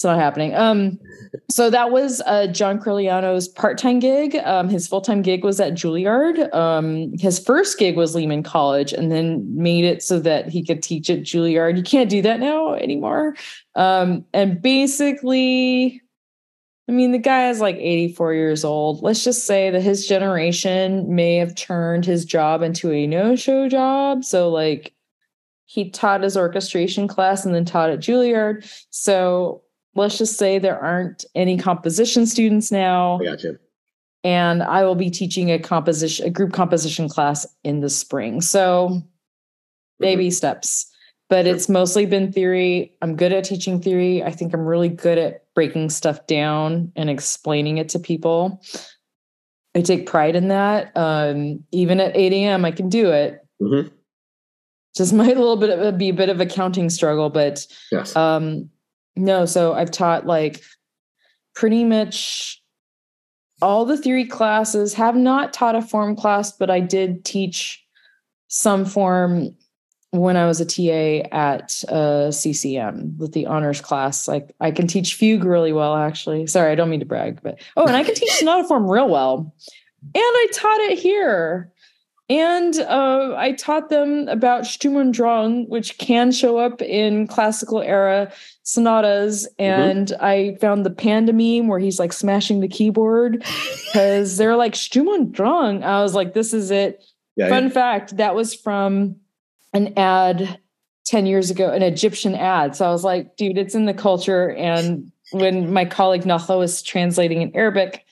It's 0.00 0.04
not 0.06 0.18
happening. 0.18 0.54
Um, 0.54 0.98
so 1.50 1.68
that 1.68 1.90
was 1.90 2.22
uh, 2.24 2.46
John 2.46 2.80
Corigliano's 2.80 3.48
part-time 3.48 3.98
gig. 3.98 4.34
Um, 4.36 4.70
his 4.70 4.88
full-time 4.88 5.20
gig 5.20 5.44
was 5.44 5.60
at 5.60 5.74
Juilliard. 5.74 6.54
Um, 6.54 7.12
his 7.18 7.38
first 7.38 7.78
gig 7.78 7.98
was 7.98 8.14
Lehman 8.14 8.42
College, 8.42 8.94
and 8.94 9.12
then 9.12 9.44
made 9.54 9.84
it 9.84 10.02
so 10.02 10.18
that 10.20 10.48
he 10.48 10.64
could 10.64 10.82
teach 10.82 11.10
at 11.10 11.18
Juilliard. 11.18 11.76
You 11.76 11.82
can't 11.82 12.08
do 12.08 12.22
that 12.22 12.40
now 12.40 12.72
anymore. 12.72 13.36
Um, 13.74 14.24
and 14.32 14.62
basically, 14.62 16.00
I 16.88 16.92
mean, 16.92 17.12
the 17.12 17.18
guy 17.18 17.50
is 17.50 17.60
like 17.60 17.76
84 17.76 18.32
years 18.32 18.64
old. 18.64 19.02
Let's 19.02 19.22
just 19.22 19.44
say 19.44 19.68
that 19.68 19.82
his 19.82 20.06
generation 20.06 21.14
may 21.14 21.36
have 21.36 21.54
turned 21.56 22.06
his 22.06 22.24
job 22.24 22.62
into 22.62 22.90
a 22.90 23.06
no-show 23.06 23.68
job. 23.68 24.24
So 24.24 24.48
like 24.48 24.94
he 25.66 25.90
taught 25.90 26.22
his 26.22 26.38
orchestration 26.38 27.06
class 27.06 27.44
and 27.44 27.54
then 27.54 27.66
taught 27.66 27.90
at 27.90 27.98
Juilliard. 27.98 28.66
So 28.88 29.62
let's 29.94 30.18
just 30.18 30.36
say 30.36 30.58
there 30.58 30.78
aren't 30.78 31.24
any 31.34 31.56
composition 31.56 32.26
students 32.26 32.70
now. 32.70 33.20
I 33.20 33.24
got 33.24 33.42
you. 33.42 33.58
And 34.22 34.62
I 34.62 34.84
will 34.84 34.94
be 34.94 35.10
teaching 35.10 35.50
a 35.50 35.58
composition, 35.58 36.26
a 36.26 36.30
group 36.30 36.52
composition 36.52 37.08
class 37.08 37.46
in 37.64 37.80
the 37.80 37.88
spring. 37.88 38.40
So 38.40 38.88
mm-hmm. 38.90 38.98
baby 39.98 40.26
mm-hmm. 40.26 40.32
steps. 40.32 40.86
But 41.28 41.46
sure. 41.46 41.54
it's 41.54 41.68
mostly 41.68 42.06
been 42.06 42.32
theory. 42.32 42.92
I'm 43.02 43.16
good 43.16 43.32
at 43.32 43.44
teaching 43.44 43.80
theory. 43.80 44.22
I 44.22 44.30
think 44.30 44.52
I'm 44.52 44.66
really 44.66 44.88
good 44.88 45.16
at 45.16 45.44
breaking 45.54 45.90
stuff 45.90 46.26
down 46.26 46.92
and 46.96 47.08
explaining 47.08 47.78
it 47.78 47.88
to 47.90 47.98
people. 47.98 48.60
I 49.74 49.82
take 49.82 50.06
pride 50.06 50.34
in 50.34 50.48
that. 50.48 50.90
Um, 50.96 51.64
even 51.70 52.00
at 52.00 52.16
8 52.16 52.32
a.m., 52.32 52.64
I 52.64 52.72
can 52.72 52.88
do 52.88 53.10
it. 53.10 53.46
Mm-hmm. 53.62 53.88
Just 54.96 55.12
might 55.14 55.36
a 55.36 55.40
little 55.40 55.56
bit 55.56 55.78
of, 55.78 55.98
be 55.98 56.08
a 56.08 56.14
bit 56.14 56.28
of 56.28 56.40
a 56.40 56.46
counting 56.46 56.90
struggle, 56.90 57.30
but 57.30 57.66
yes. 57.92 58.14
um, 58.16 58.68
no, 59.16 59.44
so 59.44 59.74
I've 59.74 59.90
taught 59.90 60.26
like 60.26 60.62
pretty 61.54 61.84
much 61.84 62.62
all 63.62 63.84
the 63.84 63.96
theory 63.96 64.24
classes, 64.24 64.94
have 64.94 65.16
not 65.16 65.52
taught 65.52 65.74
a 65.74 65.82
form 65.82 66.16
class, 66.16 66.52
but 66.52 66.70
I 66.70 66.80
did 66.80 67.24
teach 67.24 67.84
some 68.48 68.84
form. 68.84 69.54
when 70.12 70.36
I 70.36 70.46
was 70.46 70.60
a 70.60 70.64
TA 70.64 71.28
at 71.30 71.84
uh, 71.88 72.32
CCM 72.32 73.16
with 73.18 73.32
the 73.32 73.46
honors 73.46 73.80
class. 73.80 74.26
Like 74.26 74.54
I 74.58 74.72
can 74.72 74.88
teach 74.88 75.14
fugue 75.14 75.44
really 75.44 75.72
well, 75.72 75.94
actually. 75.94 76.48
Sorry, 76.48 76.72
I 76.72 76.74
don't 76.74 76.90
mean 76.90 76.98
to 77.00 77.06
brag, 77.06 77.40
but 77.42 77.60
oh, 77.76 77.86
and 77.86 77.96
I 77.96 78.02
can 78.02 78.14
teach 78.16 78.32
sonata 78.32 78.66
form 78.66 78.90
real 78.90 79.08
well. 79.08 79.54
And 80.02 80.10
I 80.16 80.46
taught 80.52 80.80
it 80.80 80.98
here. 80.98 81.72
And 82.30 82.78
uh, 82.78 83.34
I 83.36 83.52
taught 83.52 83.88
them 83.88 84.28
about 84.28 84.64
Sturm 84.64 84.94
und 84.94 85.12
Drang, 85.12 85.68
which 85.68 85.98
can 85.98 86.30
show 86.30 86.58
up 86.58 86.80
in 86.80 87.26
classical 87.26 87.82
era 87.82 88.32
sonatas. 88.62 89.48
Mm-hmm. 89.58 89.82
And 89.82 90.08
mm-hmm. 90.08 90.24
I 90.24 90.56
found 90.60 90.86
the 90.86 90.90
panda 90.90 91.32
meme 91.32 91.66
where 91.66 91.80
he's 91.80 91.98
like 91.98 92.12
smashing 92.12 92.60
the 92.60 92.68
keyboard 92.68 93.44
because 93.86 94.36
they're 94.36 94.56
like 94.56 94.76
Sturm 94.76 95.08
und 95.08 95.32
Drang. 95.32 95.82
I 95.82 96.02
was 96.02 96.14
like, 96.14 96.32
this 96.32 96.54
is 96.54 96.70
it. 96.70 97.04
Yeah, 97.34 97.48
Fun 97.48 97.64
yeah. 97.64 97.70
fact 97.70 98.16
that 98.18 98.36
was 98.36 98.54
from 98.54 99.16
an 99.72 99.98
ad 99.98 100.60
10 101.06 101.26
years 101.26 101.50
ago, 101.50 101.72
an 101.72 101.82
Egyptian 101.82 102.36
ad. 102.36 102.76
So 102.76 102.86
I 102.86 102.92
was 102.92 103.02
like, 103.02 103.36
dude, 103.36 103.58
it's 103.58 103.74
in 103.74 103.86
the 103.86 103.94
culture. 103.94 104.52
And 104.52 105.10
when 105.32 105.72
my 105.72 105.84
colleague 105.84 106.22
Nahla 106.22 106.58
was 106.58 106.80
translating 106.80 107.42
in 107.42 107.56
Arabic, 107.56 108.04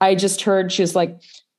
I 0.00 0.14
just 0.14 0.42
heard 0.42 0.70
she 0.70 0.82
was 0.82 0.94
like, 0.94 1.18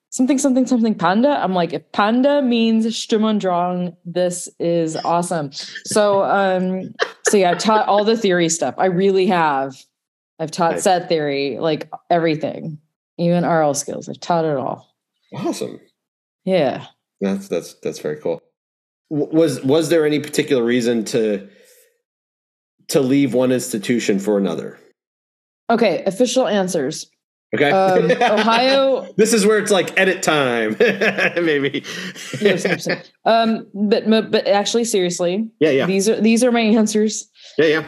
something, 0.09 0.37
something, 0.37 0.65
something 0.65 0.95
panda. 0.95 1.29
I'm 1.41 1.53
like, 1.53 1.73
if 1.73 1.91
panda 1.91 2.41
means 2.41 2.85
Sturm 2.95 3.95
this 4.05 4.49
is 4.59 4.95
awesome. 4.97 5.51
So, 5.85 6.23
um, 6.23 6.93
so 7.27 7.37
yeah, 7.37 7.51
I've 7.51 7.59
taught 7.59 7.87
all 7.87 8.03
the 8.03 8.17
theory 8.17 8.49
stuff. 8.49 8.75
I 8.77 8.85
really 8.85 9.27
have. 9.27 9.75
I've 10.39 10.51
taught 10.51 10.73
nice. 10.73 10.83
set 10.83 11.09
theory, 11.09 11.57
like 11.59 11.89
everything, 12.09 12.79
even 13.17 13.43
aural 13.43 13.73
skills. 13.73 14.07
I've 14.07 14.19
taught 14.19 14.45
it 14.45 14.55
all. 14.55 14.95
Awesome. 15.33 15.79
Yeah. 16.45 16.85
That's 17.19 17.49
that's 17.49 17.73
that's 17.83 17.99
very 17.99 18.15
cool 18.15 18.41
was 19.09 19.61
was 19.63 19.89
there 19.89 20.05
any 20.05 20.19
particular 20.19 20.63
reason 20.63 21.03
to 21.03 21.47
to 22.89 23.01
leave 23.01 23.33
one 23.33 23.51
institution 23.51 24.19
for 24.19 24.37
another? 24.37 24.79
Okay, 25.69 26.03
official 26.05 26.47
answers. 26.47 27.09
Okay. 27.55 27.71
Um, 27.71 28.11
Ohio. 28.11 29.11
this 29.17 29.33
is 29.33 29.45
where 29.45 29.57
it's 29.57 29.71
like 29.71 29.97
edit 29.99 30.21
time, 30.21 30.75
maybe. 30.79 31.83
yes, 32.39 32.87
um, 33.25 33.67
but 33.73 34.09
but 34.31 34.47
actually, 34.47 34.83
seriously. 34.83 35.49
Yeah, 35.59 35.71
yeah. 35.71 35.85
These 35.87 36.09
are 36.09 36.21
these 36.21 36.43
are 36.43 36.51
my 36.51 36.59
answers. 36.59 37.27
Yeah, 37.57 37.65
yeah. 37.65 37.85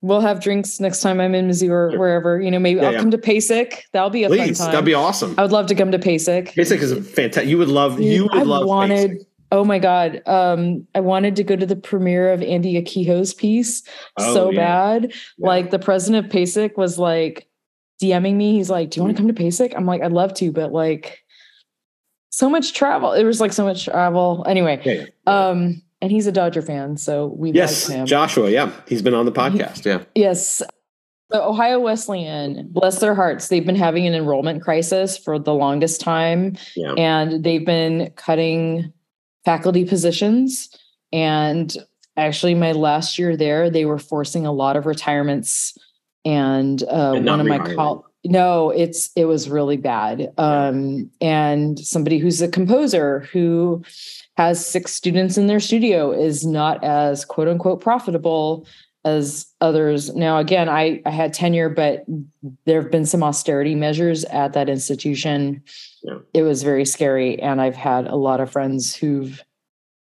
We'll 0.00 0.20
have 0.20 0.40
drinks 0.40 0.78
next 0.80 1.02
time 1.02 1.20
I'm 1.20 1.34
in 1.34 1.48
Missouri 1.48 1.94
or 1.94 1.98
wherever. 1.98 2.40
You 2.40 2.50
know, 2.50 2.58
maybe 2.58 2.80
yeah, 2.80 2.86
I'll 2.86 2.92
yeah. 2.92 3.00
come 3.00 3.10
to 3.10 3.18
PASIC. 3.18 3.82
That'll 3.92 4.10
be 4.10 4.24
a 4.24 4.28
Please, 4.28 4.56
fun 4.58 4.66
time. 4.66 4.72
That'd 4.72 4.86
be 4.86 4.94
awesome. 4.94 5.34
I 5.36 5.42
would 5.42 5.52
love 5.52 5.66
to 5.66 5.74
come 5.74 5.90
to 5.90 5.98
PASIC. 5.98 6.54
PASIC 6.54 6.80
is 6.80 6.92
a 6.92 7.02
fantastic. 7.02 7.50
You 7.50 7.58
would 7.58 7.68
love. 7.68 8.00
You 8.00 8.24
would 8.24 8.34
I 8.34 8.42
love. 8.42 8.66
Wanted. 8.66 9.10
PASIC. 9.10 9.26
Oh 9.50 9.64
my 9.64 9.78
God. 9.78 10.22
Um, 10.26 10.86
I 10.94 11.00
wanted 11.00 11.36
to 11.36 11.44
go 11.44 11.56
to 11.56 11.66
the 11.66 11.76
premiere 11.76 12.32
of 12.32 12.42
Andy 12.42 12.80
Akiho's 12.80 13.34
piece 13.34 13.82
oh, 14.18 14.34
so 14.34 14.50
yeah. 14.50 14.60
bad. 14.60 15.12
Like 15.38 15.70
the 15.70 15.78
president 15.78 16.26
of 16.26 16.32
PASIC 16.32 16.76
was 16.76 16.98
like 16.98 17.48
DMing 18.02 18.34
me. 18.34 18.52
He's 18.52 18.70
like, 18.70 18.90
Do 18.90 19.00
you 19.00 19.04
want 19.04 19.16
to 19.16 19.20
come 19.20 19.28
to 19.28 19.34
PASIC? 19.34 19.74
I'm 19.76 19.86
like, 19.86 20.02
I'd 20.02 20.12
love 20.12 20.34
to, 20.34 20.52
but 20.52 20.72
like 20.72 21.22
so 22.30 22.48
much 22.48 22.72
travel. 22.72 23.12
It 23.12 23.24
was 23.24 23.40
like 23.40 23.52
so 23.52 23.64
much 23.64 23.84
travel. 23.84 24.44
Anyway. 24.46 24.80
Yeah, 24.84 25.06
um, 25.26 25.82
and 26.00 26.12
he's 26.12 26.26
a 26.26 26.32
Dodger 26.32 26.62
fan, 26.62 26.96
so 26.96 27.26
we 27.26 27.50
yes, 27.50 27.88
him. 27.88 28.06
Joshua, 28.06 28.50
yeah. 28.50 28.70
He's 28.86 29.02
been 29.02 29.14
on 29.14 29.26
the 29.26 29.32
podcast. 29.32 29.84
Yeah. 29.84 30.04
Yes. 30.14 30.62
The 31.30 31.42
Ohio 31.42 31.80
Wesleyan, 31.80 32.68
bless 32.70 33.00
their 33.00 33.14
hearts, 33.14 33.48
they've 33.48 33.66
been 33.66 33.76
having 33.76 34.06
an 34.06 34.14
enrollment 34.14 34.62
crisis 34.62 35.18
for 35.18 35.38
the 35.38 35.52
longest 35.52 36.00
time. 36.00 36.56
Yeah. 36.74 36.92
And 36.92 37.44
they've 37.44 37.66
been 37.66 38.12
cutting 38.16 38.92
faculty 39.44 39.84
positions. 39.84 40.70
And 41.12 41.76
actually, 42.16 42.54
my 42.54 42.72
last 42.72 43.18
year 43.18 43.36
there, 43.36 43.68
they 43.68 43.84
were 43.84 43.98
forcing 43.98 44.46
a 44.46 44.52
lot 44.52 44.76
of 44.76 44.86
retirements. 44.86 45.76
And, 46.28 46.82
uh, 46.82 47.14
and 47.16 47.26
one 47.26 47.40
of 47.40 47.46
my 47.46 47.58
col- 47.58 48.04
no, 48.24 48.70
it's 48.70 49.10
it 49.16 49.24
was 49.24 49.48
really 49.48 49.76
bad. 49.76 50.32
Um, 50.36 51.10
and 51.20 51.78
somebody 51.78 52.18
who's 52.18 52.42
a 52.42 52.48
composer 52.48 53.20
who 53.32 53.82
has 54.36 54.64
six 54.64 54.92
students 54.92 55.38
in 55.38 55.46
their 55.46 55.60
studio 55.60 56.12
is 56.12 56.44
not 56.44 56.82
as 56.84 57.24
quote 57.24 57.48
unquote 57.48 57.80
profitable 57.80 58.66
as 59.04 59.46
others. 59.60 60.14
Now, 60.14 60.38
again, 60.38 60.68
I, 60.68 61.00
I 61.06 61.10
had 61.10 61.32
tenure, 61.32 61.68
but 61.68 62.04
there 62.66 62.82
have 62.82 62.90
been 62.90 63.06
some 63.06 63.22
austerity 63.22 63.74
measures 63.74 64.24
at 64.24 64.52
that 64.52 64.68
institution 64.68 65.62
yeah. 66.02 66.18
it 66.34 66.42
was 66.42 66.62
very 66.62 66.84
scary. 66.84 67.40
And 67.40 67.60
I've 67.60 67.76
had 67.76 68.06
a 68.06 68.16
lot 68.16 68.40
of 68.40 68.50
friends 68.50 68.94
who've 68.94 69.42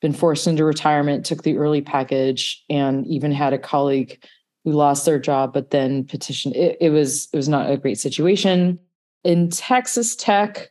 been 0.02 0.14
forced 0.14 0.48
into 0.48 0.64
retirement, 0.64 1.26
took 1.26 1.44
the 1.44 1.58
early 1.58 1.82
package, 1.82 2.64
and 2.70 3.06
even 3.08 3.32
had 3.32 3.54
a 3.54 3.58
colleague 3.58 4.24
who 4.64 4.72
lost 4.72 5.06
their 5.06 5.20
job, 5.20 5.54
but 5.54 5.72
then 5.72 6.06
petitioned. 6.06 6.56
It, 6.56 6.78
it 6.82 6.90
was 6.90 7.28
it 7.34 7.38
was 7.38 7.50
not 7.50 7.70
a 7.70 7.78
great 7.78 8.00
situation. 8.00 8.80
In 9.24 9.50
Texas 9.50 10.16
Tech, 10.16 10.70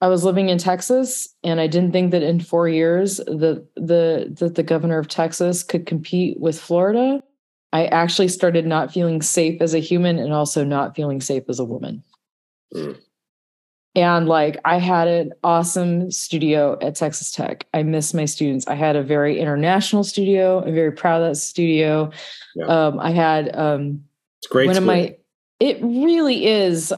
I 0.00 0.08
was 0.08 0.24
living 0.24 0.48
in 0.48 0.58
Texas, 0.58 1.28
and 1.42 1.60
I 1.60 1.66
didn't 1.66 1.92
think 1.92 2.10
that 2.10 2.22
in 2.22 2.40
four 2.40 2.68
years 2.68 3.16
the 3.18 3.66
the 3.76 4.34
that 4.38 4.54
the 4.54 4.62
governor 4.62 4.98
of 4.98 5.08
Texas 5.08 5.62
could 5.62 5.86
compete 5.86 6.40
with 6.40 6.60
Florida. 6.60 7.22
I 7.72 7.86
actually 7.86 8.28
started 8.28 8.66
not 8.66 8.92
feeling 8.92 9.20
safe 9.20 9.60
as 9.60 9.74
a 9.74 9.80
human 9.80 10.18
and 10.18 10.32
also 10.32 10.62
not 10.62 10.94
feeling 10.94 11.20
safe 11.20 11.42
as 11.48 11.58
a 11.58 11.64
woman. 11.64 12.04
Mm. 12.72 13.00
And 13.96 14.28
like 14.28 14.56
I 14.64 14.78
had 14.78 15.06
an 15.06 15.32
awesome 15.44 16.10
studio 16.10 16.76
at 16.80 16.96
Texas 16.96 17.30
Tech. 17.30 17.66
I 17.74 17.84
miss 17.84 18.12
my 18.12 18.24
students. 18.24 18.66
I 18.66 18.74
had 18.74 18.96
a 18.96 19.02
very 19.02 19.38
international 19.38 20.02
studio. 20.02 20.64
I'm 20.64 20.74
very 20.74 20.90
proud 20.90 21.22
of 21.22 21.30
that 21.30 21.36
studio. 21.36 22.10
Yeah. 22.56 22.66
Um, 22.66 22.98
I 22.98 23.10
had 23.10 23.54
um, 23.56 24.04
it's 24.38 24.48
great. 24.48 24.66
One 24.66 24.74
school. 24.74 24.90
of 24.90 24.96
my 24.96 25.16
it 25.60 25.78
really 25.82 26.46
is. 26.46 26.92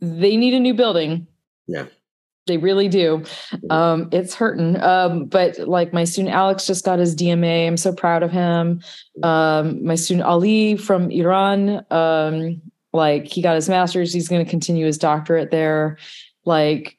They 0.00 0.36
need 0.36 0.54
a 0.54 0.60
new 0.60 0.74
building. 0.74 1.26
Yeah. 1.66 1.86
They 2.46 2.56
really 2.56 2.88
do. 2.88 3.24
Um, 3.70 4.08
it's 4.10 4.34
hurting. 4.34 4.80
Um, 4.80 5.26
but 5.26 5.58
like 5.60 5.92
my 5.92 6.02
student 6.04 6.34
Alex 6.34 6.66
just 6.66 6.84
got 6.84 6.98
his 6.98 7.14
DMA. 7.14 7.66
I'm 7.68 7.76
so 7.76 7.92
proud 7.92 8.24
of 8.24 8.32
him. 8.32 8.80
Um, 9.22 9.84
my 9.84 9.94
student 9.94 10.26
Ali 10.26 10.76
from 10.76 11.10
Iran, 11.10 11.84
um, 11.90 12.60
like 12.92 13.26
he 13.26 13.42
got 13.42 13.54
his 13.54 13.68
master's, 13.68 14.12
he's 14.12 14.28
going 14.28 14.44
to 14.44 14.50
continue 14.50 14.86
his 14.86 14.98
doctorate 14.98 15.50
there. 15.50 15.98
Like 16.44 16.98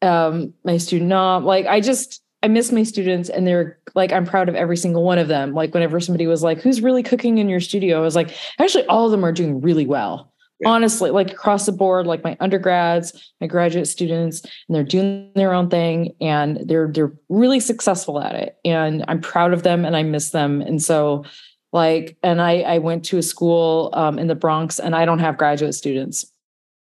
um 0.00 0.52
my 0.64 0.76
student 0.78 1.08
not 1.08 1.44
like 1.44 1.66
I 1.66 1.80
just 1.80 2.22
I 2.42 2.48
miss 2.48 2.72
my 2.72 2.82
students 2.82 3.28
and 3.28 3.46
they're 3.46 3.78
like 3.94 4.12
I'm 4.12 4.26
proud 4.26 4.48
of 4.48 4.56
every 4.56 4.76
single 4.76 5.04
one 5.04 5.18
of 5.18 5.28
them. 5.28 5.54
Like 5.54 5.72
whenever 5.74 6.00
somebody 6.00 6.26
was 6.26 6.42
like, 6.42 6.60
"Who's 6.60 6.80
really 6.80 7.02
cooking 7.02 7.38
in 7.38 7.48
your 7.48 7.60
studio?" 7.60 7.98
I 7.98 8.00
was 8.00 8.16
like, 8.16 8.34
actually 8.58 8.84
all 8.86 9.06
of 9.06 9.12
them 9.12 9.24
are 9.24 9.32
doing 9.32 9.60
really 9.60 9.86
well. 9.86 10.32
Honestly, 10.64 11.10
like 11.10 11.30
across 11.32 11.66
the 11.66 11.72
board, 11.72 12.06
like 12.06 12.22
my 12.22 12.36
undergrads, 12.40 13.32
my 13.40 13.46
graduate 13.46 13.86
students, 13.88 14.42
and 14.42 14.74
they're 14.74 14.84
doing 14.84 15.30
their 15.34 15.52
own 15.52 15.68
thing 15.68 16.14
and 16.20 16.58
they're 16.64 16.90
they're 16.90 17.12
really 17.28 17.60
successful 17.60 18.20
at 18.20 18.34
it. 18.34 18.56
And 18.64 19.04
I'm 19.08 19.20
proud 19.20 19.52
of 19.52 19.62
them 19.62 19.84
and 19.84 19.96
I 19.96 20.02
miss 20.02 20.30
them. 20.30 20.62
And 20.62 20.82
so 20.82 21.24
like 21.72 22.16
and 22.22 22.40
i 22.40 22.60
i 22.60 22.78
went 22.78 23.04
to 23.04 23.18
a 23.18 23.22
school 23.22 23.90
um, 23.94 24.18
in 24.18 24.26
the 24.26 24.34
bronx 24.34 24.78
and 24.78 24.94
i 24.94 25.04
don't 25.04 25.20
have 25.20 25.38
graduate 25.38 25.74
students. 25.74 26.26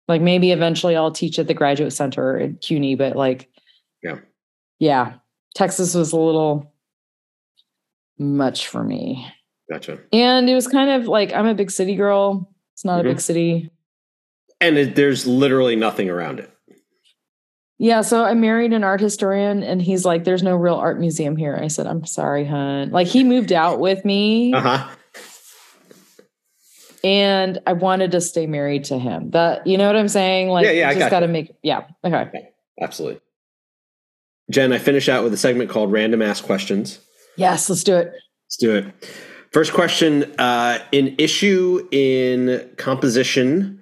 Like 0.08 0.22
maybe 0.22 0.50
eventually 0.50 0.96
i'll 0.96 1.12
teach 1.12 1.38
at 1.38 1.46
the 1.46 1.54
graduate 1.54 1.92
center 1.92 2.38
at 2.38 2.60
cuny 2.60 2.96
but 2.96 3.14
like 3.14 3.48
yeah. 4.02 4.18
yeah 4.80 5.14
texas 5.54 5.94
was 5.94 6.12
a 6.12 6.18
little 6.18 6.74
much 8.18 8.66
for 8.66 8.84
me. 8.84 9.26
Gotcha. 9.70 9.98
And 10.12 10.50
it 10.50 10.54
was 10.54 10.66
kind 10.66 10.90
of 10.90 11.06
like 11.06 11.32
i'm 11.32 11.46
a 11.46 11.54
big 11.54 11.70
city 11.70 11.94
girl. 11.94 12.52
It's 12.74 12.84
not 12.84 12.98
mm-hmm. 12.98 13.08
a 13.08 13.10
big 13.12 13.20
city. 13.20 13.70
And 14.60 14.76
it, 14.76 14.94
there's 14.96 15.26
literally 15.26 15.76
nothing 15.76 16.10
around 16.10 16.40
it 16.40 16.50
yeah, 17.80 18.02
so 18.02 18.22
I 18.22 18.34
married 18.34 18.74
an 18.74 18.84
art 18.84 19.00
historian 19.00 19.62
and 19.62 19.80
he's 19.80 20.04
like, 20.04 20.24
there's 20.24 20.42
no 20.42 20.54
real 20.54 20.74
art 20.74 21.00
museum 21.00 21.34
here. 21.34 21.58
I 21.58 21.68
said, 21.68 21.86
I'm 21.86 22.04
sorry, 22.04 22.44
hun. 22.44 22.90
Like 22.90 23.06
he 23.06 23.24
moved 23.24 23.52
out 23.52 23.80
with 23.80 24.04
me. 24.04 24.52
Uh-huh. 24.52 24.86
And 27.02 27.58
I 27.66 27.72
wanted 27.72 28.12
to 28.12 28.20
stay 28.20 28.46
married 28.46 28.84
to 28.84 28.98
him. 28.98 29.30
That 29.30 29.66
you 29.66 29.78
know 29.78 29.86
what 29.86 29.96
I'm 29.96 30.08
saying? 30.08 30.50
Like 30.50 30.66
yeah, 30.66 30.72
yeah, 30.72 30.88
I 30.90 30.94
just 30.94 31.10
got 31.10 31.20
to 31.20 31.28
make 31.28 31.52
yeah. 31.62 31.86
Okay. 32.04 32.30
Yeah, 32.34 32.84
absolutely. 32.84 33.22
Jen, 34.50 34.74
I 34.74 34.78
finish 34.78 35.08
out 35.08 35.24
with 35.24 35.32
a 35.32 35.38
segment 35.38 35.70
called 35.70 35.90
Random 35.90 36.20
Ass 36.20 36.42
Questions. 36.42 36.98
Yes, 37.36 37.70
let's 37.70 37.82
do 37.82 37.96
it. 37.96 38.12
Let's 38.44 38.56
do 38.58 38.76
it. 38.76 39.10
First 39.52 39.72
question: 39.72 40.24
uh, 40.38 40.80
An 40.92 41.14
issue 41.16 41.88
in 41.90 42.68
composition 42.76 43.79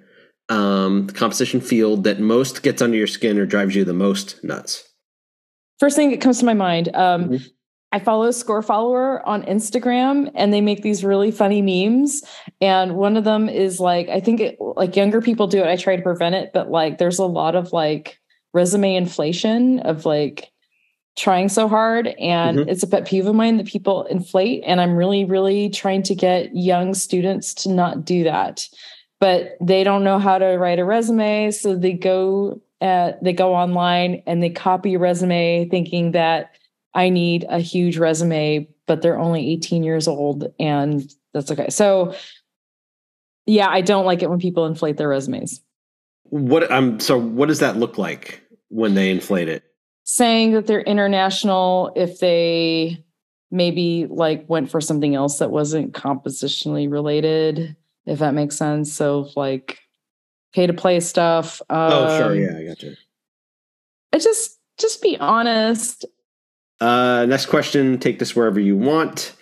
um, 0.49 1.07
the 1.07 1.13
composition 1.13 1.61
field 1.61 2.03
that 2.03 2.19
most 2.19 2.63
gets 2.63 2.81
under 2.81 2.97
your 2.97 3.07
skin 3.07 3.37
or 3.37 3.45
drives 3.45 3.75
you 3.75 3.85
the 3.85 3.93
most 3.93 4.43
nuts? 4.43 4.83
First 5.79 5.95
thing 5.95 6.11
that 6.11 6.21
comes 6.21 6.39
to 6.39 6.45
my 6.45 6.53
mind, 6.53 6.89
um, 6.95 7.25
mm-hmm. 7.25 7.45
I 7.91 7.99
follow 7.99 8.29
Score 8.31 8.61
Follower 8.61 9.27
on 9.27 9.43
Instagram, 9.43 10.29
and 10.35 10.53
they 10.53 10.61
make 10.61 10.83
these 10.83 11.03
really 11.03 11.31
funny 11.31 11.61
memes. 11.61 12.21
And 12.61 12.95
one 12.95 13.17
of 13.17 13.23
them 13.23 13.49
is 13.49 13.79
like, 13.79 14.09
I 14.09 14.19
think 14.19 14.41
it, 14.41 14.57
like 14.59 14.95
younger 14.95 15.21
people 15.21 15.47
do 15.47 15.59
it. 15.59 15.67
I 15.67 15.75
try 15.75 15.95
to 15.95 16.01
prevent 16.01 16.35
it, 16.35 16.51
but 16.53 16.69
like, 16.69 16.97
there's 16.97 17.17
a 17.17 17.25
lot 17.25 17.55
of 17.55 17.73
like 17.73 18.19
resume 18.53 18.95
inflation 18.95 19.79
of 19.79 20.05
like 20.05 20.51
trying 21.19 21.49
so 21.49 21.67
hard 21.67 22.07
and 22.07 22.59
mm-hmm. 22.59 22.69
it's 22.69 22.83
a 22.83 22.87
pet 22.87 23.05
peeve 23.05 23.25
of 23.25 23.35
mine 23.35 23.57
that 23.57 23.67
people 23.67 24.05
inflate 24.05 24.63
and 24.65 24.79
i'm 24.79 24.95
really 24.95 25.25
really 25.25 25.69
trying 25.69 26.01
to 26.01 26.15
get 26.15 26.55
young 26.55 26.93
students 26.93 27.53
to 27.53 27.69
not 27.69 28.05
do 28.05 28.23
that 28.23 28.65
but 29.19 29.57
they 29.61 29.83
don't 29.83 30.03
know 30.03 30.19
how 30.19 30.37
to 30.37 30.45
write 30.57 30.79
a 30.79 30.85
resume 30.85 31.51
so 31.51 31.75
they 31.75 31.93
go 31.93 32.61
at, 32.81 33.21
they 33.23 33.33
go 33.33 33.53
online 33.53 34.23
and 34.25 34.41
they 34.41 34.49
copy 34.49 34.95
a 34.95 34.99
resume 34.99 35.67
thinking 35.69 36.11
that 36.11 36.55
i 36.93 37.09
need 37.09 37.45
a 37.49 37.59
huge 37.59 37.97
resume 37.97 38.67
but 38.89 39.03
they're 39.03 39.19
only 39.19 39.47
18 39.51 39.83
years 39.83 40.07
old 40.07 40.51
and 40.59 41.13
that's 41.33 41.51
okay. 41.51 41.69
So 41.69 42.15
yeah 43.45 43.69
i 43.69 43.81
don't 43.81 44.05
like 44.05 44.21
it 44.21 44.29
when 44.29 44.39
people 44.39 44.65
inflate 44.65 44.97
their 44.97 45.07
resumes. 45.07 45.61
What 46.23 46.69
um 46.71 46.99
so 46.99 47.17
what 47.17 47.47
does 47.47 47.59
that 47.59 47.77
look 47.77 47.97
like 47.97 48.41
when 48.69 48.95
they 48.95 49.09
inflate 49.09 49.47
it? 49.47 49.63
Saying 50.03 50.53
that 50.53 50.65
they're 50.67 50.81
international 50.81 51.91
if 51.95 52.19
they 52.19 53.03
maybe 53.51 54.07
like 54.09 54.47
went 54.49 54.69
for 54.69 54.81
something 54.81 55.15
else 55.15 55.39
that 55.39 55.51
wasn't 55.51 55.93
compositionally 55.93 56.91
related 56.91 57.75
if 58.09 58.19
that 58.19 58.33
makes 58.33 58.57
sense 58.57 58.91
so 58.91 59.29
like 59.35 59.79
pay 60.53 60.67
to 60.67 60.73
play 60.73 60.99
stuff 60.99 61.61
um, 61.69 61.91
oh 61.93 62.17
sure 62.17 62.35
yeah 62.35 62.57
i 62.57 62.65
got 62.65 62.83
you 62.83 62.95
i 64.13 64.17
just 64.17 64.59
just 64.79 65.01
be 65.01 65.17
honest. 65.17 66.05
Uh 66.81 67.25
next 67.27 67.47
question 67.47 67.99
take 67.99 68.19
this 68.19 68.35
wherever 68.35 68.59
you 68.59 68.75
want. 68.75 69.35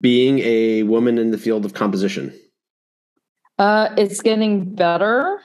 Being 0.00 0.40
a 0.40 0.82
woman 0.84 1.18
in 1.18 1.30
the 1.30 1.38
field 1.38 1.64
of 1.64 1.74
composition. 1.74 2.34
Uh 3.58 3.90
it's 3.96 4.22
getting 4.22 4.74
better. 4.74 5.40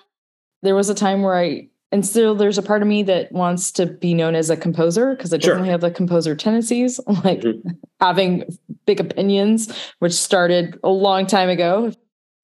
There 0.64 0.76
was 0.76 0.90
a 0.90 0.96
time 0.96 1.22
where 1.22 1.36
i 1.36 1.68
and 1.92 2.06
still 2.06 2.36
there's 2.36 2.58
a 2.58 2.64
part 2.64 2.82
of 2.82 2.88
me 2.88 3.04
that 3.04 3.32
wants 3.32 3.72
to 3.74 3.86
be 3.88 4.14
known 4.14 4.36
as 4.36 4.50
a 4.50 4.58
composer 4.58 5.16
because 5.16 5.34
it 5.34 5.42
doesn't 5.42 5.66
have 5.66 5.82
the 5.82 5.92
composer 5.92 6.36
tendencies 6.36 7.00
like 7.24 7.42
mm-hmm. 7.42 7.70
having 8.00 8.44
big 8.86 9.00
opinions 9.00 9.76
which 9.98 10.14
started 10.14 10.80
a 10.84 10.90
long 10.90 11.26
time 11.26 11.50
ago 11.50 11.92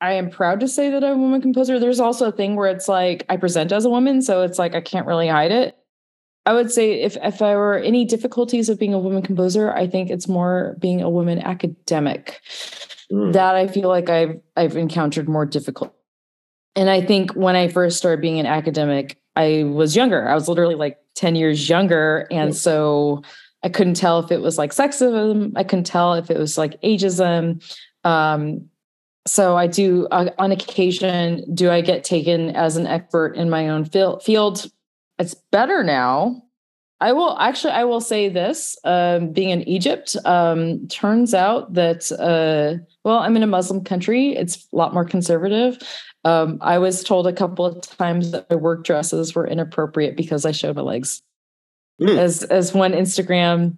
i 0.06 0.14
am 0.14 0.30
proud 0.30 0.60
to 0.60 0.68
say 0.68 0.90
that 0.90 1.04
i'm 1.04 1.14
a 1.14 1.22
woman 1.22 1.42
composer 1.42 1.80
there's 1.80 2.00
also 2.00 2.28
a 2.28 2.32
thing 2.32 2.56
where 2.56 2.70
it's 2.70 2.88
like 2.88 3.26
i 3.30 3.38
present 3.38 3.72
as 3.72 3.86
a 3.86 3.90
woman 3.90 4.22
so 4.22 4.42
it's 4.42 4.60
like 4.60 4.76
i 4.76 4.82
can't 4.82 5.08
really 5.08 5.28
hide 5.28 5.52
it 5.52 5.78
i 6.46 6.54
would 6.54 6.72
say 6.72 7.02
if 7.02 7.18
if 7.24 7.42
i 7.42 7.56
were 7.56 7.78
any 7.78 8.06
difficulties 8.06 8.70
of 8.70 8.80
being 8.80 8.94
a 8.94 9.00
woman 9.00 9.22
composer 9.22 9.74
i 9.74 9.88
think 9.88 10.10
it's 10.10 10.28
more 10.28 10.76
being 10.80 11.02
a 11.02 11.10
woman 11.10 11.40
academic 11.40 12.42
mm. 13.12 13.34
that 13.34 13.56
i 13.56 13.68
feel 13.68 13.90
like 13.90 14.10
i've 14.10 14.40
i've 14.56 14.78
encountered 14.78 15.28
more 15.28 15.46
difficult 15.46 15.94
and 16.76 16.90
i 16.90 17.02
think 17.02 17.32
when 17.32 17.56
i 17.56 17.68
first 17.68 17.98
started 17.98 18.22
being 18.22 18.40
an 18.40 18.46
academic 18.46 19.18
I 19.36 19.64
was 19.64 19.96
younger. 19.96 20.28
I 20.28 20.34
was 20.34 20.48
literally 20.48 20.76
like 20.76 20.98
10 21.16 21.36
years 21.36 21.68
younger. 21.68 22.28
And 22.32 22.56
so 22.56 23.22
I 23.64 23.70
couldn't 23.70 23.96
tell 23.96 24.20
if 24.20 24.32
it 24.32 24.42
was 24.42 24.58
like 24.58 24.72
sexism. 24.72 25.52
I 25.56 25.64
couldn't 25.64 25.86
tell 25.86 26.14
if 26.14 26.30
it 26.30 26.38
was 26.38 26.58
like 26.58 26.80
ageism. 26.82 27.64
Um, 28.04 28.70
so 29.28 29.58
I 29.58 29.68
do 29.68 30.08
uh, 30.12 30.30
on 30.38 30.52
occasion, 30.52 31.44
do 31.54 31.72
I 31.72 31.82
get 31.82 32.04
taken 32.04 32.56
as 32.56 32.78
an 32.78 32.86
expert 32.86 33.36
in 33.36 33.50
my 33.50 33.70
own 33.70 33.86
field? 33.86 34.24
It's 35.18 35.34
better 35.52 35.84
now. 35.84 36.44
I 37.02 37.12
will 37.12 37.38
actually, 37.40 37.74
I 37.74 37.84
will 37.84 38.02
say 38.02 38.30
this, 38.30 38.78
um, 38.86 39.32
being 39.34 39.50
in 39.50 39.68
Egypt, 39.68 40.16
um, 40.26 40.88
turns 40.88 41.34
out 41.34 41.74
that, 41.74 42.10
uh, 42.12 42.82
well, 43.04 43.20
I'm 43.20 43.36
in 43.36 43.44
a 43.44 43.48
Muslim 43.48 43.84
country. 43.84 44.36
It's 44.36 44.68
a 44.72 44.76
lot 44.76 44.94
more 44.94 45.04
conservative. 45.04 45.78
Um, 46.24 46.58
I 46.62 46.78
was 46.78 47.04
told 47.04 47.28
a 47.28 47.34
couple 47.34 47.66
of 47.66 47.82
times 47.82 48.32
that 48.32 48.50
my 48.50 48.56
work 48.56 48.86
dresses 48.86 49.36
were 49.36 49.46
inappropriate 49.46 50.16
because 50.16 50.46
I 50.46 50.52
showed 50.52 50.78
my 50.78 50.82
legs. 50.82 51.22
Mm. 52.02 52.18
As 52.18 52.44
as 52.44 52.74
one 52.74 52.94
Instagram 52.94 53.78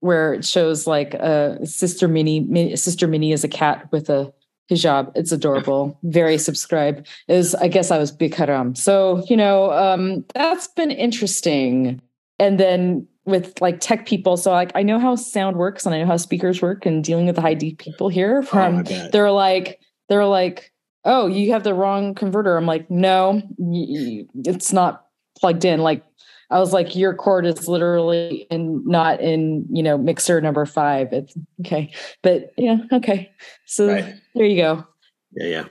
where 0.00 0.32
it 0.34 0.44
shows 0.44 0.86
like 0.86 1.14
a 1.14 1.58
sister 1.66 2.08
Minnie, 2.08 2.76
sister 2.76 3.06
Minnie 3.06 3.32
is 3.32 3.44
a 3.44 3.48
cat 3.48 3.90
with 3.92 4.08
a 4.08 4.32
hijab. 4.70 5.12
It's 5.14 5.32
adorable. 5.32 5.98
Very 6.02 6.38
subscribe. 6.38 7.06
Is 7.28 7.54
I 7.54 7.68
guess 7.68 7.90
I 7.90 7.98
was 7.98 8.12
bikaram. 8.12 8.76
So 8.76 9.24
you 9.28 9.36
know 9.36 9.72
um, 9.72 10.24
that's 10.34 10.68
been 10.68 10.90
interesting. 10.90 12.00
And 12.38 12.58
then 12.58 13.06
with 13.24 13.60
like 13.60 13.80
tech 13.80 14.06
people, 14.06 14.36
so 14.36 14.52
like 14.52 14.72
I 14.74 14.82
know 14.82 14.98
how 14.98 15.16
sound 15.16 15.56
works 15.56 15.84
and 15.84 15.94
I 15.94 16.00
know 16.00 16.06
how 16.06 16.16
speakers 16.16 16.62
work 16.62 16.86
and 16.86 17.04
dealing 17.04 17.26
with 17.26 17.34
the 17.34 17.42
high 17.42 17.54
D 17.54 17.74
people 17.74 18.08
here. 18.08 18.42
From 18.42 18.84
oh, 18.88 19.08
they're 19.12 19.30
like 19.30 19.80
they're 20.08 20.26
like 20.26 20.72
oh, 21.04 21.26
you 21.26 21.52
have 21.52 21.64
the 21.64 21.74
wrong 21.74 22.14
converter. 22.14 22.56
I'm 22.56 22.66
like, 22.66 22.90
no, 22.90 23.42
it's 23.58 24.72
not 24.72 25.06
plugged 25.38 25.64
in. 25.64 25.80
Like, 25.80 26.04
I 26.50 26.58
was 26.58 26.72
like, 26.72 26.96
your 26.96 27.14
cord 27.14 27.44
is 27.46 27.68
literally 27.68 28.46
in 28.50 28.82
not 28.86 29.20
in, 29.20 29.66
you 29.70 29.82
know, 29.82 29.98
mixer 29.98 30.40
number 30.40 30.64
five. 30.64 31.12
It's 31.12 31.36
okay. 31.60 31.92
But 32.22 32.52
yeah, 32.56 32.78
okay. 32.92 33.30
So 33.66 33.88
right. 33.88 34.14
there 34.34 34.46
you 34.46 34.56
go. 34.56 34.86
Yeah, 35.32 35.46
yeah. 35.46 35.64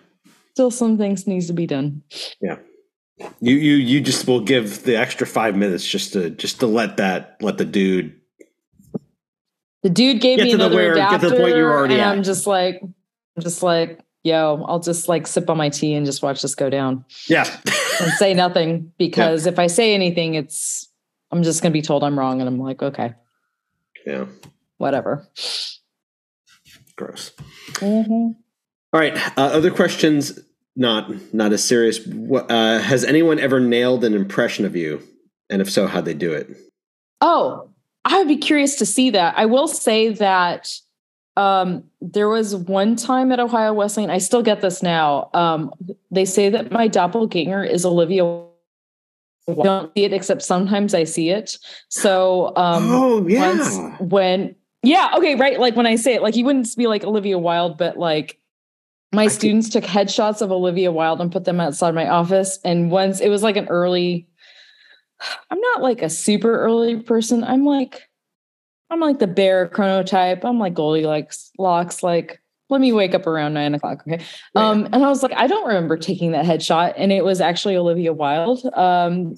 Still 0.54 0.72
some 0.72 0.98
things 0.98 1.26
needs 1.26 1.48
to 1.48 1.54
be 1.54 1.66
done. 1.66 2.04
Yeah. 2.42 2.58
You 3.40 3.56
you 3.56 3.76
you 3.76 4.02
just 4.02 4.28
will 4.28 4.42
give 4.42 4.84
the 4.84 4.96
extra 4.96 5.26
five 5.26 5.56
minutes 5.56 5.88
just 5.88 6.14
to 6.14 6.30
just 6.30 6.60
to 6.60 6.68
let 6.68 6.98
that 6.98 7.38
let 7.42 7.58
the 7.58 7.66
dude 7.66 8.14
the 9.82 9.90
dude 9.90 10.22
gave 10.22 10.40
me 10.40 10.52
another 10.52 10.76
where, 10.76 10.94
adapter, 10.94 11.18
get 11.18 11.30
to 11.30 11.36
the 11.36 11.42
point 11.42 11.56
you're 11.56 11.72
already 11.72 11.96
and 11.96 12.04
at. 12.04 12.12
I'm 12.12 12.22
just 12.22 12.46
like 12.46 12.80
I'm 12.84 13.42
just 13.42 13.64
like 13.64 14.00
yo, 14.28 14.64
I'll 14.68 14.80
just 14.80 15.08
like 15.08 15.26
sip 15.26 15.50
on 15.50 15.58
my 15.58 15.70
tea 15.70 15.94
and 15.94 16.06
just 16.06 16.22
watch 16.22 16.42
this 16.42 16.56
go 16.56 16.70
down. 16.70 17.06
Yeah. 17.28 17.46
and 18.02 18.12
say 18.14 18.34
nothing 18.34 18.92
because 18.98 19.46
yeah. 19.46 19.54
if 19.54 19.60
I 19.60 19.68
say 19.68 19.94
anything, 19.94 20.36
it's, 20.36 20.88
I'm 21.32 21.44
just 21.44 21.62
going 21.62 21.72
to 21.72 21.78
be 21.78 21.82
told 21.82 22.04
I'm 22.04 22.18
wrong. 22.18 22.40
And 22.42 22.48
I'm 22.48 22.60
like, 22.60 22.82
okay. 22.84 23.14
Yeah. 24.06 24.26
Whatever. 24.78 25.28
Gross. 26.96 27.32
Mm-hmm. 27.74 28.32
All 28.94 29.00
right. 29.00 29.16
Uh, 29.38 29.42
other 29.42 29.72
questions, 29.72 30.40
not 30.76 31.12
not 31.34 31.52
as 31.52 31.64
serious. 31.64 32.00
Uh, 32.08 32.80
has 32.80 33.04
anyone 33.04 33.40
ever 33.40 33.60
nailed 33.60 34.04
an 34.04 34.14
impression 34.14 34.66
of 34.66 34.76
you? 34.76 35.02
And 35.50 35.62
if 35.62 35.70
so, 35.70 35.88
how'd 35.88 36.06
they 36.06 36.14
do 36.14 36.34
it? 36.34 36.56
Oh, 37.20 37.70
I 38.06 38.18
would 38.20 38.28
be 38.28 38.38
curious 38.38 38.76
to 38.78 38.86
see 38.86 39.10
that. 39.10 39.34
I 39.38 39.46
will 39.46 39.68
say 39.68 40.10
that 40.14 40.74
um, 41.38 41.84
there 42.02 42.28
was 42.28 42.56
one 42.56 42.96
time 42.96 43.32
at 43.32 43.40
Ohio 43.40 43.72
Wesleyan, 43.72 44.10
I 44.10 44.18
still 44.18 44.42
get 44.42 44.60
this 44.62 44.82
now. 44.82 45.30
Um, 45.36 45.72
they 46.10 46.26
say 46.26 46.50
that 46.50 46.72
my 46.72 46.88
doppelganger 46.88 47.64
is 47.64 47.86
Olivia. 47.86 48.26
I 49.48 49.54
don't 49.54 49.94
see 49.96 50.04
it, 50.04 50.14
except 50.14 50.42
sometimes 50.42 50.94
I 50.94 51.04
see 51.04 51.30
it. 51.30 51.58
So, 51.90 52.54
um, 52.58 52.90
oh, 52.92 53.28
yeah. 53.28 53.54
once 53.56 54.02
when, 54.02 54.56
yeah, 54.82 55.12
okay, 55.16 55.36
right. 55.36 55.60
Like 55.60 55.76
when 55.76 55.86
I 55.86 55.96
say 55.96 56.16
it, 56.16 56.24
like 56.24 56.36
you 56.36 56.44
wouldn't 56.44 56.76
be 56.76 56.88
like 56.88 57.04
Olivia 57.04 57.38
Wilde, 57.38 57.78
but 57.78 57.98
like 57.98 58.40
my 59.14 59.26
I 59.26 59.28
students 59.28 59.70
think- 59.70 59.86
took 59.86 59.92
headshots 59.94 60.42
of 60.42 60.52
Olivia 60.52 60.92
Wilde 60.92 61.22
and 61.22 61.32
put 61.32 61.46
them 61.46 61.62
outside 61.62 61.94
my 61.94 62.10
office. 62.10 62.60
And 62.66 62.90
once 62.90 63.22
it 63.22 63.30
was 63.30 63.44
like 63.44 63.58
an 63.58 63.68
early, 63.68 64.28
I'm 65.52 65.60
not 65.60 65.82
like 65.84 66.02
a 66.02 66.10
super 66.10 66.60
early 66.60 67.00
person. 67.00 67.44
I'm 67.44 67.64
like 67.64 68.07
I'm 68.90 69.00
like 69.00 69.20
the 69.20 69.28
bear 69.28 69.68
chronotype. 69.68 70.44
I'm 70.44 70.60
like 70.60 70.74
Goldilocks, 70.74 71.52
locks, 71.58 72.04
like, 72.04 72.42
let 72.70 72.82
me 72.82 72.92
wake 72.92 73.16
up 73.16 73.26
around 73.26 73.54
nine 73.54 73.74
o'clock. 73.74 74.04
Okay. 74.08 74.24
Um, 74.56 74.86
and 74.92 75.04
I 75.04 75.10
was 75.10 75.24
like, 75.24 75.34
I 75.36 75.48
don't 75.48 75.68
remember 75.68 75.96
taking 75.96 76.32
that 76.32 76.46
headshot. 76.46 76.94
And 76.98 77.12
it 77.12 77.24
was 77.24 77.40
actually 77.40 77.78
Olivia 77.78 78.12
Wilde. 78.12 78.66
Um, 78.74 79.36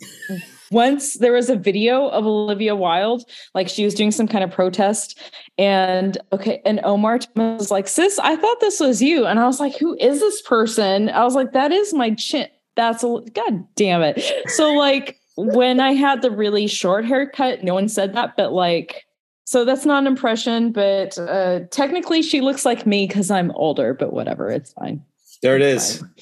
once 0.72 1.16
there 1.16 1.34
was 1.34 1.50
a 1.50 1.56
video 1.56 2.08
of 2.08 2.26
Olivia 2.26 2.76
Wilde, 2.76 3.24
like 3.54 3.70
she 3.70 3.86
was 3.86 3.94
doing 3.94 4.12
some 4.12 4.28
kind 4.28 4.44
of 4.44 4.52
protest. 4.52 5.20
And 5.58 6.18
okay, 6.32 6.62
and 6.66 6.80
Omar 6.84 7.20
was 7.36 7.70
like, 7.70 7.88
sis, 7.88 8.18
I 8.20 8.36
thought 8.36 8.60
this 8.62 8.80
was 8.80 9.02
you. 9.02 9.26
And 9.26 9.40
I 9.40 9.46
was 9.46 9.60
like, 9.60 9.78
who 9.78 9.96
is 10.00 10.20
this 10.20 10.42
person? 10.42 11.10
I 11.10 11.24
was 11.24 11.36
like, 11.36 11.54
that 11.54 11.72
is 11.72 11.94
my 11.94 12.16
chin. 12.16 12.48
That's 12.76 13.04
a 13.04 13.22
god 13.34 13.66
damn 13.76 14.02
it. 14.02 14.24
So 14.52 14.74
like 14.74 15.20
when 15.36 15.80
I 15.80 15.94
had 15.94 16.22
the 16.22 16.32
really 16.32 16.68
short 16.68 17.06
haircut, 17.06 17.64
no 17.64 17.74
one 17.74 17.90
said 17.90 18.14
that, 18.14 18.36
but 18.38 18.54
like 18.54 19.06
so 19.50 19.66
that's 19.66 19.84
not 19.84 20.04
an 20.04 20.06
impression, 20.06 20.72
but 20.72 21.18
uh, 21.18 21.62
technically 21.72 22.22
she 22.22 22.40
looks 22.40 22.66
like 22.68 22.86
me 22.86 23.08
because 23.08 23.32
I'm 23.32 23.50
older, 23.54 23.96
but 23.96 24.14
whatever, 24.14 24.52
it's 24.52 24.74
fine. 24.74 25.04
There 25.42 25.56
it 25.56 25.64
it's 25.64 25.96
is. 25.96 26.00
Fine. 26.02 26.14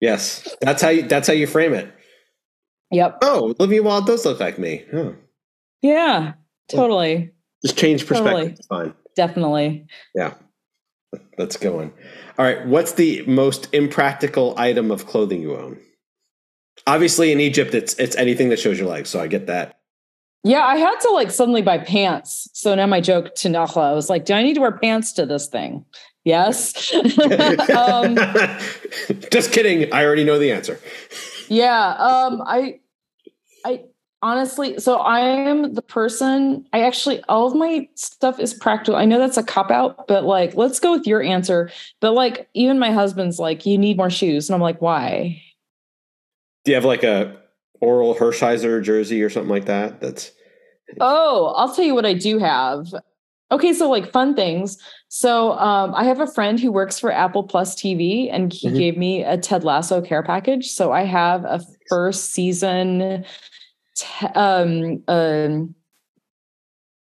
Yes, 0.00 0.56
that's 0.60 0.82
how 0.82 0.88
you. 0.88 1.02
That's 1.02 1.28
how 1.28 1.32
you 1.32 1.46
frame 1.46 1.74
it. 1.74 1.88
Yep. 2.90 3.18
Oh, 3.22 3.54
Olivia 3.60 3.84
Wilde 3.84 4.08
does 4.08 4.26
look 4.26 4.40
like 4.40 4.58
me. 4.58 4.84
Huh. 4.92 5.12
Yeah, 5.80 6.32
totally. 6.68 7.30
Just 7.64 7.78
change 7.78 8.04
perspective. 8.04 8.32
Totally. 8.32 8.52
It's 8.54 8.66
fine. 8.66 8.94
Definitely. 9.14 9.86
Yeah. 10.16 10.34
Let's 11.38 11.56
go 11.56 11.78
on. 11.78 11.92
All 12.36 12.44
right. 12.44 12.66
What's 12.66 12.94
the 12.94 13.22
most 13.28 13.72
impractical 13.74 14.54
item 14.58 14.90
of 14.90 15.06
clothing 15.06 15.40
you 15.40 15.56
own? 15.56 15.78
Obviously, 16.88 17.30
in 17.30 17.38
Egypt, 17.38 17.74
it's 17.74 17.94
it's 17.94 18.16
anything 18.16 18.48
that 18.48 18.58
shows 18.58 18.76
your 18.76 18.88
legs. 18.88 19.08
So 19.08 19.20
I 19.20 19.28
get 19.28 19.46
that. 19.46 19.75
Yeah, 20.44 20.62
I 20.64 20.76
had 20.76 20.98
to 21.00 21.10
like 21.10 21.30
suddenly 21.30 21.62
buy 21.62 21.78
pants. 21.78 22.48
So 22.52 22.74
now 22.74 22.86
my 22.86 23.00
joke 23.00 23.34
to 23.36 23.48
Nahla 23.48 23.94
was 23.94 24.08
like, 24.08 24.24
do 24.24 24.34
I 24.34 24.42
need 24.42 24.54
to 24.54 24.60
wear 24.60 24.72
pants 24.72 25.12
to 25.14 25.26
this 25.26 25.48
thing? 25.48 25.84
Yes. 26.24 26.92
um, 27.70 28.16
Just 29.30 29.52
kidding. 29.52 29.92
I 29.92 30.04
already 30.04 30.24
know 30.24 30.38
the 30.38 30.52
answer. 30.52 30.80
Yeah. 31.48 31.94
Um, 31.98 32.42
I, 32.44 32.80
I, 33.64 33.84
honestly, 34.22 34.78
so 34.78 34.98
I 34.98 35.20
am 35.20 35.74
the 35.74 35.82
person, 35.82 36.66
I 36.72 36.82
actually, 36.82 37.22
all 37.28 37.46
of 37.46 37.54
my 37.54 37.88
stuff 37.94 38.40
is 38.40 38.54
practical. 38.54 38.96
I 38.96 39.04
know 39.04 39.18
that's 39.18 39.36
a 39.36 39.42
cop 39.42 39.70
out, 39.70 40.08
but 40.08 40.24
like, 40.24 40.54
let's 40.54 40.80
go 40.80 40.92
with 40.92 41.06
your 41.06 41.22
answer. 41.22 41.70
But 42.00 42.12
like, 42.12 42.48
even 42.54 42.78
my 42.78 42.90
husband's 42.90 43.38
like, 43.38 43.64
you 43.64 43.78
need 43.78 43.96
more 43.96 44.10
shoes. 44.10 44.48
And 44.48 44.54
I'm 44.54 44.60
like, 44.60 44.82
why? 44.82 45.42
Do 46.64 46.72
you 46.72 46.74
have 46.74 46.84
like 46.84 47.04
a 47.04 47.36
Orel 47.82 48.16
Hershiser 48.16 48.82
jersey 48.82 49.22
or 49.22 49.30
something 49.30 49.50
like 49.50 49.66
that? 49.66 50.00
That's. 50.00 50.32
Oh, 51.00 51.54
I'll 51.56 51.74
tell 51.74 51.84
you 51.84 51.94
what 51.94 52.06
I 52.06 52.14
do 52.14 52.38
have. 52.38 52.86
Okay, 53.52 53.72
so 53.72 53.88
like 53.88 54.10
fun 54.10 54.34
things. 54.34 54.76
So 55.08 55.52
um, 55.52 55.94
I 55.94 56.04
have 56.04 56.20
a 56.20 56.26
friend 56.26 56.58
who 56.58 56.72
works 56.72 56.98
for 56.98 57.12
Apple 57.12 57.44
Plus 57.44 57.76
TV, 57.76 58.28
and 58.32 58.52
he 58.52 58.68
mm-hmm. 58.68 58.76
gave 58.76 58.96
me 58.96 59.22
a 59.22 59.36
Ted 59.36 59.62
Lasso 59.62 60.00
care 60.02 60.22
package. 60.22 60.70
So 60.70 60.92
I 60.92 61.04
have 61.04 61.44
a 61.44 61.60
first 61.88 62.32
season 62.32 63.24
te- 63.96 64.26
um, 64.34 65.02
um, 65.08 65.74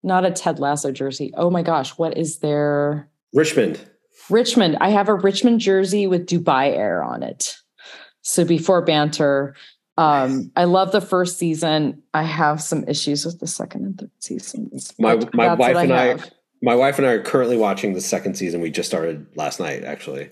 not 0.03 0.25
a 0.25 0.31
Ted 0.31 0.59
Lasso 0.59 0.91
jersey. 0.91 1.31
Oh 1.35 1.49
my 1.49 1.61
gosh, 1.61 1.91
what 1.91 2.17
is 2.17 2.39
there? 2.39 3.09
Richmond. 3.33 3.79
Richmond. 4.29 4.77
I 4.81 4.89
have 4.89 5.09
a 5.09 5.15
Richmond 5.15 5.59
jersey 5.59 6.07
with 6.07 6.27
Dubai 6.27 6.75
Air 6.75 7.03
on 7.03 7.23
it. 7.23 7.55
So 8.21 8.45
before 8.45 8.83
banter, 8.83 9.55
um, 9.99 10.51
I 10.55 10.63
love 10.63 10.91
the 10.91 11.01
first 11.01 11.37
season. 11.37 12.01
I 12.13 12.23
have 12.23 12.61
some 12.61 12.85
issues 12.87 13.25
with 13.25 13.39
the 13.39 13.47
second 13.47 13.85
and 13.85 13.99
third 13.99 14.11
seasons. 14.19 14.93
My 14.97 15.19
my 15.33 15.53
wife 15.53 15.75
and 15.75 15.93
I, 15.93 16.13
I 16.13 16.19
my 16.61 16.75
wife 16.75 16.97
and 16.97 17.07
I 17.07 17.11
are 17.11 17.21
currently 17.21 17.57
watching 17.57 17.93
the 17.93 18.01
second 18.01 18.35
season. 18.35 18.61
We 18.61 18.71
just 18.71 18.87
started 18.87 19.27
last 19.35 19.59
night, 19.59 19.83
actually. 19.83 20.29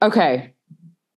Okay. 0.00 0.54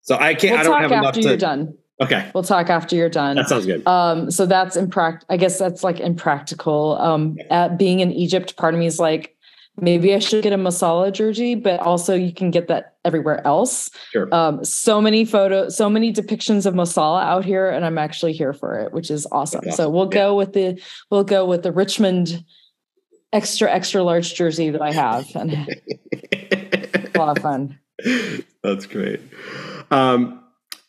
So 0.02 0.16
I 0.16 0.36
can't. 0.36 0.52
We'll 0.52 0.60
I 0.60 0.64
don't 0.64 0.74
talk 0.74 0.82
have 0.82 0.92
after 0.92 1.04
enough 1.04 1.14
to, 1.16 1.22
you're 1.22 1.38
done. 1.38 1.78
Okay. 2.02 2.30
We'll 2.34 2.44
talk 2.44 2.70
after 2.70 2.96
you're 2.96 3.10
done. 3.10 3.38
That 3.38 3.48
sounds 3.48 3.66
good. 3.66 3.88
Um, 3.88 4.30
so 4.30 4.46
that's 4.46 4.76
impract 4.76 5.26
I 5.30 5.38
guess 5.38 5.58
that's 5.58 5.84
like 5.84 6.00
impractical. 6.00 6.98
Um, 7.00 7.38
at 7.50 7.78
being 7.78 8.02
in 8.02 8.12
Egypt, 8.12 8.58
part 8.58 8.74
of 8.74 8.80
me 8.80 8.86
is 8.86 9.00
like, 9.00 9.35
maybe 9.80 10.14
I 10.14 10.20
should 10.20 10.44
get 10.44 10.54
a 10.54 10.58
Mo 10.58 10.70
Salah 10.70 11.12
jersey, 11.12 11.56
but 11.56 11.80
also 11.80 12.16
you 12.16 12.34
can 12.34 12.52
get 12.52 12.68
that 12.68 12.96
everywhere 13.04 13.46
else. 13.46 13.90
Sure. 14.12 14.34
Um, 14.34 14.64
so 14.64 15.02
many 15.02 15.26
photos, 15.26 15.76
so 15.76 15.90
many 15.90 16.14
depictions 16.14 16.66
of 16.66 16.76
Mo 16.76 16.86
Salah 16.86 17.22
out 17.22 17.46
here, 17.46 17.70
and 17.70 17.86
I'm 17.86 17.98
actually 17.98 18.34
here 18.34 18.54
for 18.54 18.80
it, 18.80 18.94
which 18.94 19.12
is 19.12 19.28
awesome. 19.32 19.60
awesome. 19.60 19.72
So 19.72 19.90
we'll 19.90 20.06
yeah. 20.06 20.22
go 20.22 20.36
with 20.36 20.54
the 20.54 20.82
we'll 21.10 21.24
go 21.24 21.46
with 21.46 21.64
the 21.64 21.72
Richmond 21.72 22.44
extra 23.34 23.72
extra 23.72 24.04
large 24.04 24.34
jersey 24.34 24.70
that 24.70 24.82
I 24.82 24.92
have, 24.92 25.28
and 25.36 25.54
a 26.34 27.18
lot 27.18 27.38
of 27.38 27.44
fun. 27.44 27.80
That's 28.64 28.86
great. 28.86 29.22
Um, 29.92 30.44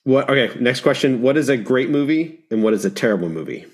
what? 0.04 0.30
Okay, 0.30 0.56
next 0.60 0.80
question. 0.80 1.22
What 1.22 1.36
is 1.36 1.48
a 1.48 1.56
great 1.56 1.90
movie 1.90 2.44
and 2.50 2.62
what 2.62 2.74
is 2.74 2.84
a 2.84 2.90
terrible 2.90 3.28
movie? 3.28 3.66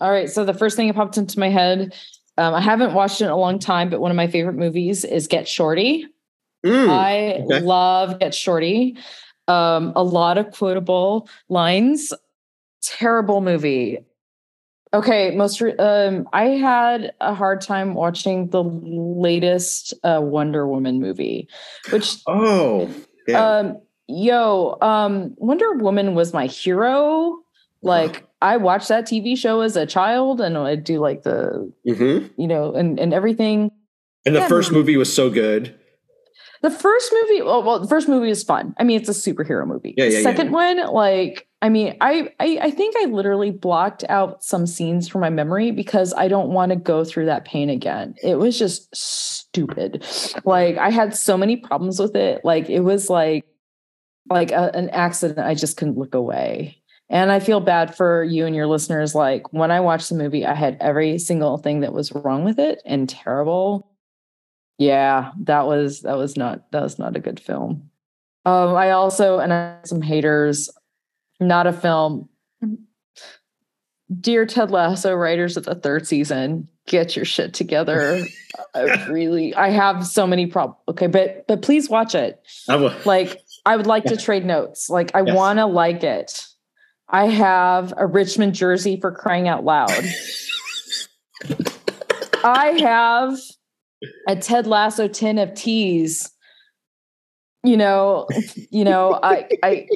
All 0.00 0.10
right. 0.10 0.28
So 0.28 0.44
the 0.44 0.54
first 0.54 0.76
thing 0.76 0.88
that 0.88 0.94
popped 0.94 1.16
into 1.16 1.38
my 1.38 1.48
head, 1.48 1.94
um, 2.36 2.54
I 2.54 2.60
haven't 2.60 2.94
watched 2.94 3.20
it 3.20 3.26
in 3.26 3.30
a 3.30 3.36
long 3.36 3.58
time, 3.58 3.90
but 3.90 4.00
one 4.00 4.10
of 4.10 4.16
my 4.16 4.26
favorite 4.26 4.54
movies 4.54 5.04
is 5.04 5.26
Get 5.26 5.46
Shorty. 5.46 6.06
Mm, 6.64 6.88
I 6.88 7.32
okay. 7.44 7.60
love 7.60 8.18
Get 8.18 8.34
Shorty. 8.34 8.96
Um, 9.46 9.92
a 9.94 10.02
lot 10.02 10.38
of 10.38 10.50
quotable 10.52 11.28
lines. 11.48 12.12
Terrible 12.82 13.40
movie. 13.40 13.98
Okay, 14.92 15.34
most 15.34 15.60
um, 15.60 16.28
I 16.32 16.44
had 16.44 17.12
a 17.20 17.34
hard 17.34 17.60
time 17.60 17.94
watching 17.94 18.50
the 18.50 18.62
latest 18.62 19.92
uh, 20.04 20.20
Wonder 20.22 20.68
Woman 20.68 21.00
movie, 21.00 21.48
which 21.90 22.16
oh 22.28 22.88
yeah. 23.26 23.58
um 23.58 23.80
yo, 24.06 24.78
um, 24.80 25.34
Wonder 25.38 25.72
Woman 25.72 26.14
was 26.14 26.32
my 26.32 26.46
hero. 26.46 27.38
Like 27.82 28.26
I 28.44 28.58
watched 28.58 28.88
that 28.88 29.06
TV 29.06 29.38
show 29.38 29.62
as 29.62 29.74
a 29.74 29.86
child, 29.86 30.38
and 30.38 30.58
I 30.58 30.76
do 30.76 30.98
like 30.98 31.22
the, 31.22 31.72
mm-hmm. 31.88 32.26
you 32.40 32.46
know, 32.46 32.74
and 32.74 33.00
and 33.00 33.14
everything. 33.14 33.70
And 34.26 34.36
the 34.36 34.40
yeah, 34.40 34.48
first 34.48 34.70
movie 34.70 34.98
was 34.98 35.10
so 35.10 35.30
good. 35.30 35.74
The 36.60 36.70
first 36.70 37.10
movie, 37.12 37.42
well, 37.42 37.62
well, 37.62 37.80
the 37.80 37.88
first 37.88 38.06
movie 38.06 38.28
is 38.28 38.42
fun. 38.42 38.74
I 38.78 38.84
mean, 38.84 39.00
it's 39.00 39.08
a 39.08 39.12
superhero 39.12 39.66
movie. 39.66 39.94
Yeah, 39.96 40.04
yeah, 40.04 40.18
the 40.18 40.22
second 40.22 40.46
yeah. 40.46 40.52
one, 40.52 40.92
like, 40.92 41.48
I 41.62 41.70
mean, 41.70 41.96
I, 42.02 42.32
I 42.38 42.58
I 42.60 42.70
think 42.70 42.94
I 42.98 43.06
literally 43.06 43.50
blocked 43.50 44.04
out 44.10 44.44
some 44.44 44.66
scenes 44.66 45.08
from 45.08 45.22
my 45.22 45.30
memory 45.30 45.70
because 45.70 46.12
I 46.12 46.28
don't 46.28 46.50
want 46.50 46.68
to 46.68 46.76
go 46.76 47.02
through 47.02 47.26
that 47.26 47.46
pain 47.46 47.70
again. 47.70 48.14
It 48.22 48.36
was 48.36 48.58
just 48.58 48.94
stupid. 48.94 50.04
Like 50.44 50.76
I 50.76 50.90
had 50.90 51.16
so 51.16 51.38
many 51.38 51.56
problems 51.56 51.98
with 51.98 52.14
it. 52.14 52.44
Like 52.44 52.68
it 52.68 52.80
was 52.80 53.08
like 53.08 53.46
like 54.28 54.52
a, 54.52 54.70
an 54.74 54.90
accident, 54.90 55.38
I 55.38 55.54
just 55.54 55.78
couldn't 55.78 55.98
look 55.98 56.14
away. 56.14 56.82
And 57.10 57.30
I 57.30 57.38
feel 57.38 57.60
bad 57.60 57.94
for 57.94 58.24
you 58.24 58.46
and 58.46 58.56
your 58.56 58.66
listeners. 58.66 59.14
Like 59.14 59.52
when 59.52 59.70
I 59.70 59.80
watched 59.80 60.08
the 60.08 60.14
movie, 60.14 60.46
I 60.46 60.54
had 60.54 60.76
every 60.80 61.18
single 61.18 61.58
thing 61.58 61.80
that 61.80 61.92
was 61.92 62.12
wrong 62.12 62.44
with 62.44 62.58
it 62.58 62.80
and 62.84 63.08
terrible. 63.08 63.90
Yeah, 64.78 65.32
that 65.42 65.66
was 65.66 66.00
that 66.02 66.16
was 66.16 66.36
not 66.36 66.70
that 66.72 66.82
was 66.82 66.98
not 66.98 67.16
a 67.16 67.20
good 67.20 67.38
film. 67.38 67.90
Um, 68.46 68.74
I 68.74 68.90
also 68.90 69.38
and 69.38 69.52
I 69.52 69.78
some 69.84 70.02
haters, 70.02 70.70
not 71.40 71.66
a 71.66 71.72
film. 71.72 72.28
Dear 74.20 74.46
Ted 74.46 74.70
Lasso 74.70 75.14
writers 75.14 75.56
of 75.56 75.64
the 75.64 75.74
third 75.74 76.06
season, 76.06 76.68
get 76.86 77.16
your 77.16 77.24
shit 77.24 77.54
together. 77.54 78.24
I 78.74 79.06
really 79.08 79.54
I 79.54 79.70
have 79.70 80.06
so 80.06 80.26
many 80.26 80.46
problems. 80.46 80.78
Okay, 80.88 81.06
but 81.06 81.46
but 81.46 81.62
please 81.62 81.88
watch 81.88 82.14
it. 82.14 82.42
I 82.68 82.76
will. 82.76 82.94
Like 83.04 83.40
I 83.64 83.76
would 83.76 83.86
like 83.86 84.04
to 84.04 84.16
trade 84.18 84.44
notes. 84.44 84.90
Like 84.90 85.14
I 85.14 85.22
yes. 85.22 85.34
want 85.34 85.58
to 85.58 85.66
like 85.66 86.02
it. 86.02 86.46
I 87.08 87.26
have 87.26 87.92
a 87.96 88.06
Richmond 88.06 88.54
jersey 88.54 88.98
for 89.00 89.12
crying 89.12 89.48
out 89.48 89.64
loud. 89.64 89.90
I 92.44 92.78
have 92.80 93.38
a 94.28 94.36
Ted 94.36 94.66
Lasso 94.66 95.08
tin 95.08 95.38
of 95.38 95.54
teas. 95.54 96.30
You 97.62 97.76
know, 97.76 98.26
you 98.70 98.84
know, 98.84 99.18
I 99.22 99.48
I 99.62 99.86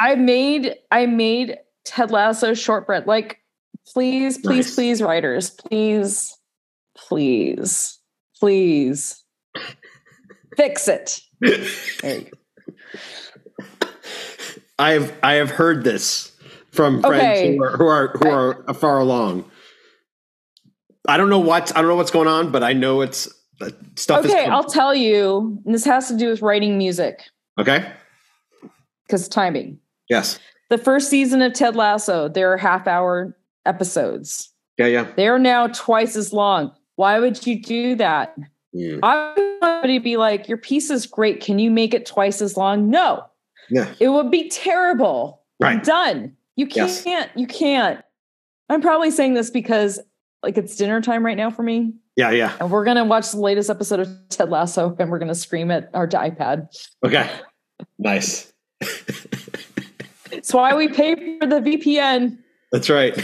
I 0.00 0.14
made 0.14 0.76
I 0.90 1.06
made 1.06 1.58
Ted 1.84 2.10
Lasso 2.10 2.54
shortbread. 2.54 3.06
Like, 3.06 3.38
please, 3.86 4.38
please, 4.38 4.66
nice. 4.66 4.74
please, 4.74 5.02
writers, 5.02 5.50
please, 5.50 6.34
please, 6.96 7.98
please 8.40 9.22
fix 10.56 10.88
it. 10.88 11.20
There 14.82 14.94
you 14.94 15.00
go. 15.00 15.06
I 15.06 15.08
have 15.08 15.18
I 15.22 15.32
have 15.34 15.50
heard 15.50 15.84
this 15.84 16.32
from 16.70 17.02
friends 17.02 17.22
okay. 17.22 17.56
who 17.56 17.62
are 17.62 17.76
who 17.76 17.86
are, 17.86 18.08
who 18.08 18.28
are 18.28 18.64
I, 18.68 18.72
far 18.72 18.98
along. 18.98 19.44
I 21.08 21.16
don't 21.16 21.30
know 21.30 21.38
what 21.38 21.76
I 21.76 21.80
don't 21.80 21.88
know 21.88 21.96
what's 21.96 22.10
going 22.10 22.28
on, 22.28 22.52
but 22.52 22.62
I 22.62 22.72
know 22.72 23.00
it's 23.00 23.28
uh, 23.60 23.70
stuff. 23.96 24.24
Okay, 24.24 24.46
I'll 24.46 24.64
tell 24.64 24.94
you. 24.94 25.60
this 25.64 25.84
has 25.84 26.08
to 26.08 26.16
do 26.16 26.28
with 26.28 26.42
writing 26.42 26.78
music. 26.78 27.22
Okay. 27.58 27.90
Because 29.06 29.28
timing. 29.28 29.78
Yes. 30.08 30.38
The 30.70 30.78
first 30.78 31.10
season 31.10 31.42
of 31.42 31.52
Ted 31.52 31.76
Lasso, 31.76 32.28
there 32.28 32.52
are 32.52 32.56
half 32.56 32.86
hour 32.86 33.36
episodes. 33.66 34.50
Yeah, 34.78 34.86
yeah. 34.86 35.12
They 35.16 35.28
are 35.28 35.38
now 35.38 35.66
twice 35.66 36.16
as 36.16 36.32
long. 36.32 36.72
Why 36.96 37.18
would 37.18 37.46
you 37.46 37.60
do 37.60 37.94
that? 37.96 38.34
Mm. 38.74 39.00
I 39.02 39.34
to 39.86 40.00
be 40.00 40.16
like, 40.16 40.48
your 40.48 40.58
piece 40.58 40.90
is 40.90 41.06
great. 41.06 41.40
Can 41.40 41.58
you 41.58 41.70
make 41.70 41.94
it 41.94 42.06
twice 42.06 42.40
as 42.40 42.56
long? 42.56 42.88
No. 42.88 43.24
Yeah. 43.70 43.92
It 44.00 44.08
would 44.08 44.30
be 44.30 44.48
terrible. 44.48 45.42
Right. 45.60 45.76
I'm 45.76 45.82
done. 45.82 46.36
You 46.56 46.66
can't. 46.66 47.02
Yes. 47.06 47.28
You 47.34 47.46
can't. 47.46 48.04
I'm 48.68 48.80
probably 48.80 49.10
saying 49.10 49.34
this 49.34 49.50
because 49.50 50.00
like 50.42 50.58
it's 50.58 50.76
dinner 50.76 51.00
time 51.00 51.24
right 51.24 51.36
now 51.36 51.50
for 51.50 51.62
me. 51.62 51.94
Yeah, 52.16 52.30
yeah. 52.30 52.56
And 52.60 52.70
we're 52.70 52.84
gonna 52.84 53.04
watch 53.04 53.30
the 53.30 53.38
latest 53.38 53.70
episode 53.70 54.00
of 54.00 54.08
Ted 54.28 54.50
Lasso 54.50 54.94
and 54.98 55.10
we're 55.10 55.18
gonna 55.18 55.34
scream 55.34 55.70
at 55.70 55.90
our 55.94 56.06
iPad. 56.06 56.68
Okay. 57.04 57.30
Nice. 57.98 58.52
That's 60.30 60.52
why 60.52 60.74
we 60.74 60.88
pay 60.88 61.38
for 61.38 61.46
the 61.46 61.60
VPN. 61.60 62.38
That's 62.72 62.88
right. 62.88 63.14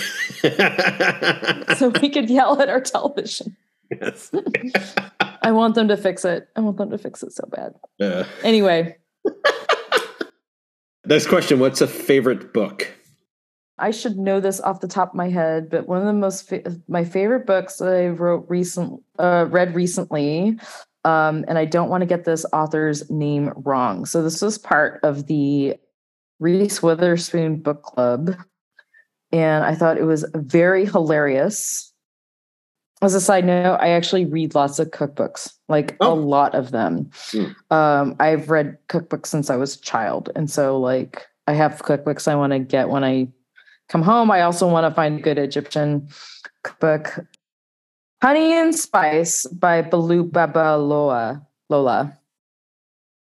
so 1.78 1.88
we 2.02 2.10
could 2.10 2.28
yell 2.28 2.60
at 2.60 2.68
our 2.68 2.80
television. 2.80 3.56
Yes. 3.90 4.30
I 5.42 5.52
want 5.52 5.74
them 5.74 5.88
to 5.88 5.96
fix 5.96 6.24
it. 6.24 6.48
I 6.54 6.60
want 6.60 6.76
them 6.76 6.90
to 6.90 6.98
fix 6.98 7.22
it 7.22 7.32
so 7.32 7.44
bad. 7.50 7.74
Yeah. 7.98 8.26
Anyway. 8.42 8.96
Next 11.08 11.26
question 11.26 11.58
What's 11.58 11.80
a 11.80 11.86
favorite 11.86 12.52
book? 12.52 12.92
I 13.78 13.92
should 13.92 14.18
know 14.18 14.40
this 14.40 14.60
off 14.60 14.80
the 14.80 14.88
top 14.88 15.10
of 15.10 15.14
my 15.14 15.30
head, 15.30 15.70
but 15.70 15.88
one 15.88 16.00
of 16.00 16.04
the 16.04 16.12
most 16.12 16.46
fa- 16.46 16.76
my 16.86 17.04
favorite 17.04 17.46
books 17.46 17.80
I 17.80 18.08
wrote 18.08 18.44
recent 18.48 19.02
uh, 19.18 19.46
read 19.48 19.74
recently, 19.74 20.58
um, 21.04 21.46
and 21.48 21.56
I 21.56 21.64
don't 21.64 21.88
want 21.88 22.02
to 22.02 22.06
get 22.06 22.24
this 22.24 22.44
author's 22.52 23.08
name 23.08 23.54
wrong. 23.56 24.04
So 24.04 24.22
this 24.22 24.42
was 24.42 24.58
part 24.58 25.00
of 25.02 25.28
the 25.28 25.76
Reese 26.40 26.82
Witherspoon 26.82 27.62
book 27.62 27.82
club, 27.82 28.36
and 29.32 29.64
I 29.64 29.74
thought 29.74 29.96
it 29.96 30.04
was 30.04 30.26
very 30.34 30.84
hilarious 30.84 31.87
as 33.02 33.14
a 33.14 33.20
side 33.20 33.44
note, 33.44 33.78
I 33.80 33.90
actually 33.90 34.24
read 34.24 34.54
lots 34.54 34.78
of 34.78 34.90
cookbooks, 34.90 35.52
like 35.68 35.96
oh. 36.00 36.12
a 36.12 36.14
lot 36.14 36.54
of 36.54 36.72
them. 36.72 37.10
Mm. 37.30 37.54
Um, 37.70 38.16
I've 38.18 38.50
read 38.50 38.76
cookbooks 38.88 39.26
since 39.26 39.50
I 39.50 39.56
was 39.56 39.76
a 39.76 39.80
child. 39.80 40.30
And 40.34 40.50
so 40.50 40.78
like 40.78 41.26
I 41.46 41.52
have 41.52 41.82
cookbooks 41.82 42.26
I 42.26 42.34
want 42.34 42.52
to 42.52 42.58
get 42.58 42.88
when 42.88 43.04
I 43.04 43.28
come 43.88 44.02
home, 44.02 44.30
I 44.30 44.42
also 44.42 44.68
want 44.68 44.90
to 44.90 44.94
find 44.94 45.18
a 45.18 45.22
good 45.22 45.38
Egyptian 45.38 46.08
cookbook. 46.62 47.20
Honey 48.20 48.52
and 48.52 48.74
Spice 48.74 49.46
by 49.46 49.82
Bolu 49.82 50.28
Babalola. 50.28 51.46
Lola. 51.68 52.18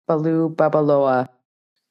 Bolu 0.09 0.55
Babalola. 0.55 1.29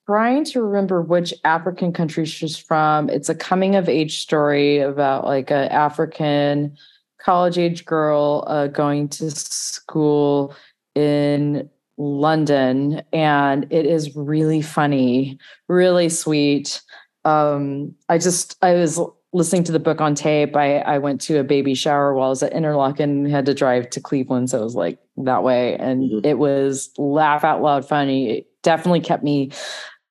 Trying 0.05 0.43
to 0.45 0.61
remember 0.61 1.01
which 1.01 1.33
African 1.43 1.93
country 1.93 2.25
she's 2.25 2.57
from. 2.57 3.09
It's 3.09 3.29
a 3.29 3.35
coming 3.35 3.75
of 3.75 3.89
age 3.89 4.19
story 4.19 4.79
about 4.79 5.25
like 5.25 5.49
an 5.49 5.69
African 5.69 6.77
college 7.23 7.57
age 7.57 7.85
girl 7.85 8.43
uh, 8.47 8.67
going 8.67 9.07
to 9.07 9.31
school 9.31 10.55
in 10.95 11.69
London, 11.97 13.01
and 13.13 13.65
it 13.71 13.85
is 13.85 14.15
really 14.15 14.61
funny, 14.61 15.37
really 15.67 16.09
sweet. 16.09 16.81
Um, 17.25 17.95
I 18.09 18.17
just 18.17 18.57
I 18.61 18.73
was 18.73 18.99
listening 19.31 19.63
to 19.63 19.71
the 19.71 19.79
book 19.79 20.01
on 20.01 20.15
tape. 20.15 20.55
I 20.55 20.79
I 20.79 20.97
went 20.97 21.21
to 21.21 21.39
a 21.39 21.43
baby 21.43 21.73
shower 21.75 22.13
while 22.13 22.27
I 22.27 22.29
was 22.29 22.43
at 22.43 22.53
Interlochen 22.53 23.03
and 23.03 23.31
had 23.31 23.45
to 23.45 23.53
drive 23.53 23.89
to 23.91 24.01
Cleveland, 24.01 24.49
so 24.49 24.59
it 24.59 24.63
was 24.63 24.75
like 24.75 24.99
that 25.17 25.43
way, 25.43 25.75
and 25.77 26.03
mm-hmm. 26.03 26.25
it 26.25 26.37
was 26.37 26.91
laugh 26.97 27.43
out 27.43 27.61
loud 27.61 27.87
funny. 27.87 28.29
It 28.29 28.47
definitely 28.63 29.01
kept 29.01 29.23
me 29.23 29.51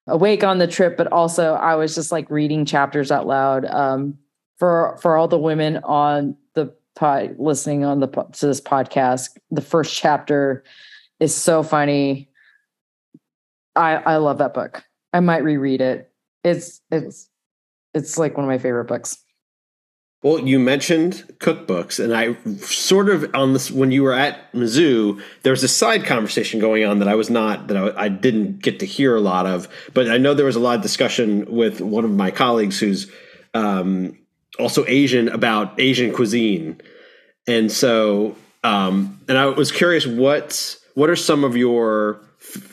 awake 0.06 0.44
on 0.44 0.58
the 0.58 0.66
trip, 0.66 0.96
but 0.96 1.12
also 1.12 1.54
I 1.54 1.74
was 1.74 1.94
just 1.94 2.12
like 2.12 2.30
reading 2.30 2.64
chapters 2.64 3.10
out 3.10 3.26
loud. 3.26 3.64
Um, 3.66 4.18
for 4.58 4.96
for 5.02 5.16
all 5.16 5.26
the 5.26 5.38
women 5.38 5.78
on 5.78 6.36
the 6.54 6.72
pod, 6.94 7.36
listening 7.38 7.84
on 7.84 8.00
the 8.00 8.08
to 8.08 8.46
this 8.46 8.60
podcast, 8.60 9.30
the 9.50 9.60
first 9.60 9.94
chapter 9.94 10.64
is 11.20 11.34
so 11.34 11.62
funny. 11.62 12.28
I 13.74 13.96
I 13.96 14.16
love 14.16 14.38
that 14.38 14.54
book. 14.54 14.84
I 15.12 15.20
might 15.20 15.44
reread 15.44 15.80
it. 15.80 16.10
It's 16.44 16.80
it's 16.90 17.28
it's 17.94 18.18
like 18.18 18.36
one 18.36 18.44
of 18.44 18.48
my 18.48 18.58
favorite 18.58 18.86
books. 18.86 19.18
Well, 20.22 20.38
you 20.38 20.60
mentioned 20.60 21.24
cookbooks, 21.38 22.02
and 22.02 22.14
I 22.14 22.36
sort 22.58 23.08
of 23.08 23.28
on 23.34 23.54
this 23.54 23.72
when 23.72 23.90
you 23.90 24.04
were 24.04 24.12
at 24.12 24.52
Mizzou, 24.52 25.20
there 25.42 25.50
was 25.50 25.64
a 25.64 25.68
side 25.68 26.04
conversation 26.04 26.60
going 26.60 26.84
on 26.84 27.00
that 27.00 27.08
I 27.08 27.16
was 27.16 27.28
not 27.28 27.66
that 27.66 27.76
I, 27.76 28.04
I, 28.04 28.08
didn't 28.08 28.62
get 28.62 28.78
to 28.80 28.86
hear 28.86 29.16
a 29.16 29.20
lot 29.20 29.46
of, 29.46 29.66
but 29.94 30.08
I 30.08 30.18
know 30.18 30.32
there 30.32 30.46
was 30.46 30.54
a 30.54 30.60
lot 30.60 30.76
of 30.76 30.82
discussion 30.82 31.44
with 31.52 31.80
one 31.80 32.04
of 32.04 32.12
my 32.12 32.30
colleagues 32.30 32.78
who's 32.78 33.10
um, 33.52 34.16
also 34.58 34.84
Asian 34.86 35.28
about 35.28 35.78
Asian 35.80 36.12
cuisine, 36.12 36.80
and 37.46 37.70
so 37.70 38.36
um, 38.64 39.20
and 39.28 39.38
I 39.38 39.46
was 39.46 39.72
curious 39.72 40.06
what 40.06 40.76
what 40.94 41.10
are 41.10 41.16
some 41.16 41.44
of 41.44 41.56
your 41.56 42.20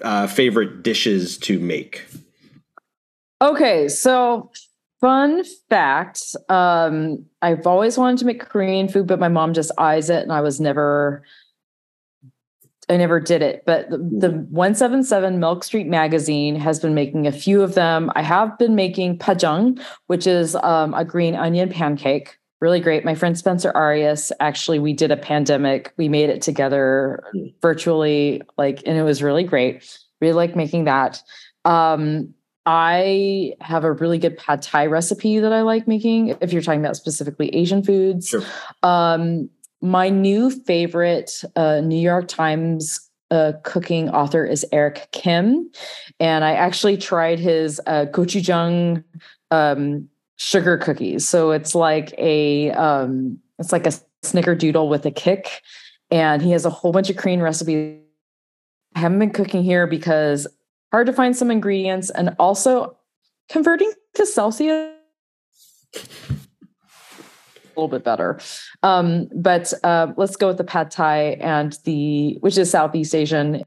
uh, 0.01 0.27
favorite 0.27 0.84
dishes 0.84 1.38
to 1.39 1.60
make? 1.60 2.06
Okay, 3.41 3.88
so 3.88 4.51
fun 4.99 5.43
fact 5.69 6.35
um, 6.49 7.26
I've 7.41 7.65
always 7.65 7.97
wanted 7.97 8.19
to 8.19 8.26
make 8.26 8.41
Korean 8.41 8.89
food, 8.89 9.07
but 9.07 9.19
my 9.19 9.30
mom 9.30 9.53
just 9.53 9.72
eyes 9.77 10.10
it, 10.10 10.23
and 10.23 10.31
I 10.31 10.41
was 10.41 10.60
never. 10.60 11.23
I 12.90 12.98
never 12.98 13.20
did 13.20 13.41
it, 13.41 13.64
but 13.66 13.90
the, 13.90 13.98
the 13.98 14.30
177 14.49 15.40
Milk 15.40 15.64
Street 15.64 15.88
magazine 15.88 16.56
has 16.56 16.80
been 16.80 16.95
making 16.95 17.28
a 17.28 17.32
few 17.32 17.61
of 17.61 17.76
them. 17.76 18.11
I 18.16 18.24
have 18.24 18.57
been 18.57 18.74
making 18.74 19.20
pajeon, 19.20 19.80
which 20.07 20.26
is 20.26 20.56
um, 20.56 20.95
a 20.95 21.06
green 21.06 21.36
onion 21.36 21.70
pancake 21.70 22.40
really 22.61 22.80
great. 22.80 23.06
My 23.06 23.16
friend 23.16 23.38
Spencer 23.38 23.72
Arias, 23.74 24.32
actually, 24.40 24.80
we 24.80 24.94
did 24.94 25.11
a 25.11 25.18
pandemic. 25.18 25.94
We 25.98 26.10
made 26.10 26.30
it 26.30 26.41
together 26.41 27.24
hmm. 27.32 27.48
virtually, 27.61 28.41
like, 28.57 28.82
and 28.86 28.98
it 28.98 29.03
was 29.03 29.24
really 29.24 29.44
great. 29.44 29.98
Really 30.22 30.34
like 30.34 30.56
making 30.56 30.86
that. 30.86 31.22
Um, 31.66 32.34
I 32.66 33.53
have 33.61 33.84
a 33.84 33.94
really 33.94 34.20
good 34.20 34.38
pad 34.38 34.61
thai 34.61 34.86
recipe 34.88 35.40
that 35.40 35.53
I 35.53 35.61
like 35.61 35.88
making. 35.88 36.36
If 36.41 36.53
you're 36.53 36.61
talking 36.61 36.82
about 36.82 36.98
specifically 36.98 37.49
Asian 37.56 37.84
foods, 37.84 38.28
sure. 38.28 38.44
um, 38.84 39.49
my 39.81 40.10
new 40.10 40.49
favorite 40.49 41.43
uh, 41.56 41.81
New 41.81 41.99
York 41.99 42.27
Times 42.27 43.10
uh, 43.31 43.53
cooking 43.64 44.10
author 44.10 44.45
is 44.45 44.65
Eric 44.72 45.07
Kim, 45.11 45.69
and 46.19 46.43
I 46.43 46.53
actually 46.53 46.97
tried 46.97 47.39
his 47.39 47.80
uh, 47.85 48.06
gochujang 48.11 49.03
um, 49.51 50.10
sugar 50.38 50.77
cookies. 50.77 51.27
So 51.27 51.51
it's 51.51 51.76
like 51.76 52.14
a 52.18 52.72
um, 52.72 53.39
it's 53.60 53.72
like 53.72 53.85
a 53.85 53.91
snickerdoodle 54.23 54.89
with 54.89 55.06
a 55.06 55.11
kick, 55.11 55.61
and 56.10 56.41
he 56.41 56.51
has 56.51 56.65
a 56.65 56.69
whole 56.69 56.91
bunch 56.91 57.10
of 57.10 57.18
Korean 57.18 57.41
recipes. 57.41 57.99
I 58.95 58.99
haven't 58.99 59.19
been 59.19 59.31
cooking 59.31 59.64
here 59.64 59.85
because 59.85 60.47
hard 60.91 61.06
to 61.06 61.14
find 61.14 61.38
some 61.38 61.51
ingredients, 61.51 62.10
and 62.10 62.35
also 62.39 62.97
converting 63.47 63.91
to 64.15 64.26
Celsius 64.26 64.95
little 67.80 67.88
bit 67.89 68.03
better. 68.03 68.39
Um, 68.84 69.27
but 69.35 69.73
uh, 69.84 70.14
let's 70.18 70.35
go 70.35 70.47
with 70.47 70.57
the 70.57 70.64
pad 70.64 70.91
thai 70.91 71.38
and 71.41 71.77
the 71.84 72.38
which 72.41 72.57
is 72.57 72.69
Southeast 72.69 73.15
Asian. 73.15 73.64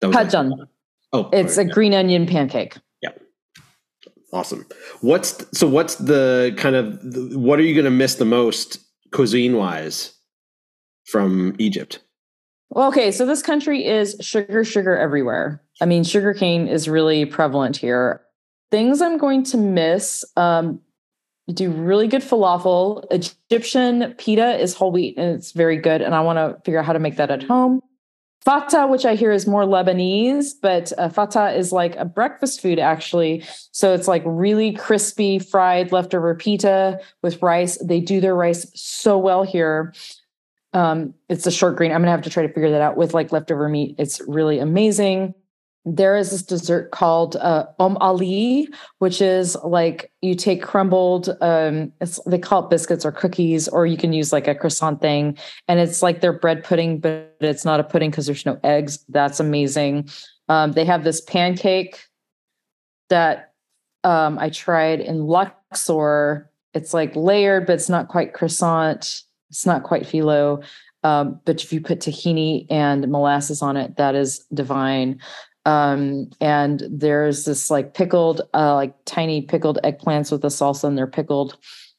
Pad 0.00 0.28
Pajeon. 0.28 0.66
Oh, 1.12 1.30
it's 1.32 1.56
right, 1.56 1.64
a 1.64 1.68
yeah. 1.68 1.74
green 1.74 1.94
onion 1.94 2.26
pancake. 2.26 2.76
Yeah, 3.00 3.10
awesome. 4.32 4.66
What's 5.00 5.44
so? 5.56 5.68
What's 5.68 5.96
the 5.96 6.54
kind 6.58 6.76
of 6.76 6.98
what 7.36 7.58
are 7.58 7.62
you 7.62 7.74
going 7.74 7.84
to 7.84 7.90
miss 7.90 8.16
the 8.16 8.24
most 8.24 8.78
cuisine 9.12 9.56
wise 9.56 10.12
from 11.06 11.54
Egypt? 11.58 12.00
Well, 12.70 12.88
okay, 12.88 13.12
so 13.12 13.24
this 13.24 13.42
country 13.42 13.86
is 13.86 14.16
sugar, 14.20 14.64
sugar 14.64 14.96
everywhere. 14.96 15.62
I 15.80 15.86
mean, 15.86 16.02
sugarcane 16.02 16.66
is 16.66 16.88
really 16.88 17.24
prevalent 17.24 17.76
here. 17.76 18.20
Things 18.72 19.00
I'm 19.00 19.16
going 19.16 19.44
to 19.44 19.56
miss. 19.56 20.24
Um, 20.36 20.80
do 21.52 21.70
really 21.70 22.08
good 22.08 22.22
falafel. 22.22 23.04
Egyptian 23.10 24.14
pita 24.16 24.58
is 24.58 24.74
whole 24.74 24.92
wheat 24.92 25.18
and 25.18 25.34
it's 25.34 25.52
very 25.52 25.76
good. 25.76 26.00
And 26.00 26.14
I 26.14 26.20
want 26.20 26.38
to 26.38 26.60
figure 26.64 26.78
out 26.78 26.86
how 26.86 26.94
to 26.94 26.98
make 26.98 27.16
that 27.16 27.30
at 27.30 27.42
home. 27.42 27.80
Fata, 28.44 28.86
which 28.86 29.06
I 29.06 29.14
hear 29.14 29.32
is 29.32 29.46
more 29.46 29.64
Lebanese, 29.64 30.52
but 30.60 30.92
uh, 30.98 31.08
fata 31.08 31.52
is 31.56 31.72
like 31.72 31.96
a 31.96 32.04
breakfast 32.04 32.60
food 32.60 32.78
actually. 32.78 33.42
So 33.72 33.94
it's 33.94 34.06
like 34.06 34.22
really 34.26 34.72
crispy 34.72 35.38
fried 35.38 35.92
leftover 35.92 36.34
pita 36.34 37.00
with 37.22 37.40
rice. 37.42 37.78
They 37.78 38.00
do 38.00 38.20
their 38.20 38.34
rice 38.34 38.70
so 38.74 39.16
well 39.18 39.44
here. 39.44 39.94
Um, 40.74 41.14
it's 41.28 41.46
a 41.46 41.50
short 41.50 41.76
grain. 41.76 41.92
I'm 41.92 42.02
gonna 42.02 42.10
have 42.10 42.22
to 42.22 42.30
try 42.30 42.46
to 42.46 42.52
figure 42.52 42.70
that 42.70 42.82
out 42.82 42.96
with 42.98 43.14
like 43.14 43.32
leftover 43.32 43.68
meat. 43.68 43.94
It's 43.98 44.20
really 44.26 44.58
amazing 44.58 45.34
there 45.84 46.16
is 46.16 46.30
this 46.30 46.42
dessert 46.42 46.90
called 46.90 47.36
uh, 47.36 47.66
om 47.78 47.98
ali, 48.00 48.68
which 48.98 49.20
is 49.20 49.56
like 49.64 50.10
you 50.22 50.34
take 50.34 50.62
crumbled, 50.62 51.36
um, 51.42 51.92
they 52.26 52.38
call 52.38 52.64
it 52.64 52.70
biscuits 52.70 53.04
or 53.04 53.12
cookies, 53.12 53.68
or 53.68 53.84
you 53.84 53.96
can 53.96 54.12
use 54.12 54.32
like 54.32 54.48
a 54.48 54.54
croissant 54.54 55.00
thing, 55.00 55.36
and 55.68 55.78
it's 55.78 56.02
like 56.02 56.20
their 56.20 56.32
bread 56.32 56.64
pudding, 56.64 57.00
but 57.00 57.36
it's 57.40 57.64
not 57.64 57.80
a 57.80 57.84
pudding 57.84 58.10
because 58.10 58.26
there's 58.26 58.46
no 58.46 58.58
eggs. 58.64 59.04
That's 59.10 59.40
amazing. 59.40 60.08
Um, 60.48 60.72
they 60.72 60.86
have 60.86 61.04
this 61.04 61.20
pancake 61.20 62.06
that 63.10 63.52
um, 64.04 64.38
I 64.38 64.48
tried 64.48 65.00
in 65.00 65.26
Luxor. 65.26 66.50
It's 66.72 66.94
like 66.94 67.14
layered, 67.14 67.66
but 67.66 67.74
it's 67.74 67.90
not 67.90 68.08
quite 68.08 68.32
croissant. 68.32 69.22
It's 69.50 69.66
not 69.66 69.82
quite 69.82 70.04
phyllo. 70.04 70.64
Um, 71.02 71.40
but 71.44 71.62
if 71.62 71.72
you 71.72 71.82
put 71.82 72.00
tahini 72.00 72.66
and 72.70 73.08
molasses 73.08 73.60
on 73.60 73.76
it, 73.76 73.96
that 73.98 74.14
is 74.14 74.44
divine 74.54 75.20
um, 75.66 76.30
and 76.40 76.82
there's 76.90 77.44
this 77.44 77.70
like 77.70 77.94
pickled 77.94 78.42
uh, 78.52 78.74
like 78.74 78.94
tiny 79.04 79.42
pickled 79.42 79.78
eggplants 79.82 80.30
with 80.30 80.42
the 80.42 80.48
salsa 80.48 80.84
and 80.84 80.98
they're 80.98 81.06
pickled. 81.06 81.56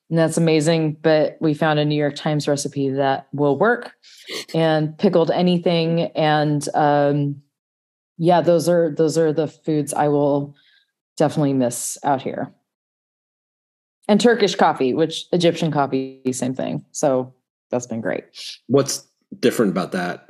And 0.10 0.20
that's 0.20 0.38
amazing 0.38 0.98
but 1.02 1.38
we 1.42 1.56
found 1.56 1.80
a 1.80 1.86
new 1.86 1.96
york 1.96 2.16
times 2.16 2.48
recipe 2.48 2.90
that 2.90 3.28
will 3.34 3.58
work 3.58 3.94
and 4.54 4.96
pickled 4.98 5.32
anything. 5.32 6.02
And 6.16 6.68
um, 6.76 7.42
yeah 8.18 8.42
those 8.42 8.70
are 8.70 8.92
those 8.92 9.18
are 9.18 9.34
the 9.34 9.48
foods 9.48 9.94
i 9.94 10.08
will 10.08 10.56
definitely 11.18 11.54
miss 11.54 11.98
out 12.04 12.22
here. 12.22 12.54
And 14.08 14.22
turkish 14.22 14.56
coffee 14.56 14.94
which 14.94 15.26
egyptian 15.32 15.72
coffee 15.72 16.22
same 16.32 16.54
thing. 16.54 16.86
So 16.92 17.34
that's 17.72 17.88
been 17.88 18.02
great. 18.02 18.26
What's 18.68 19.08
different 19.40 19.72
about 19.72 19.92
that 19.94 20.30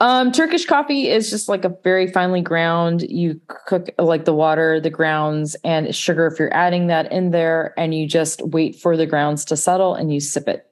um, 0.00 0.32
Turkish 0.32 0.64
coffee 0.64 1.08
is 1.08 1.30
just 1.30 1.48
like 1.48 1.64
a 1.64 1.76
very 1.82 2.10
finely 2.10 2.40
ground. 2.40 3.02
You 3.02 3.40
cook 3.66 3.88
like 3.98 4.24
the 4.24 4.34
water, 4.34 4.80
the 4.80 4.90
grounds, 4.90 5.56
and 5.64 5.94
sugar 5.94 6.26
if 6.26 6.38
you're 6.38 6.54
adding 6.54 6.86
that 6.88 7.10
in 7.12 7.30
there, 7.30 7.74
and 7.78 7.94
you 7.94 8.06
just 8.06 8.42
wait 8.42 8.76
for 8.76 8.96
the 8.96 9.06
grounds 9.06 9.44
to 9.46 9.56
settle 9.56 9.94
and 9.94 10.12
you 10.12 10.20
sip 10.20 10.48
it. 10.48 10.66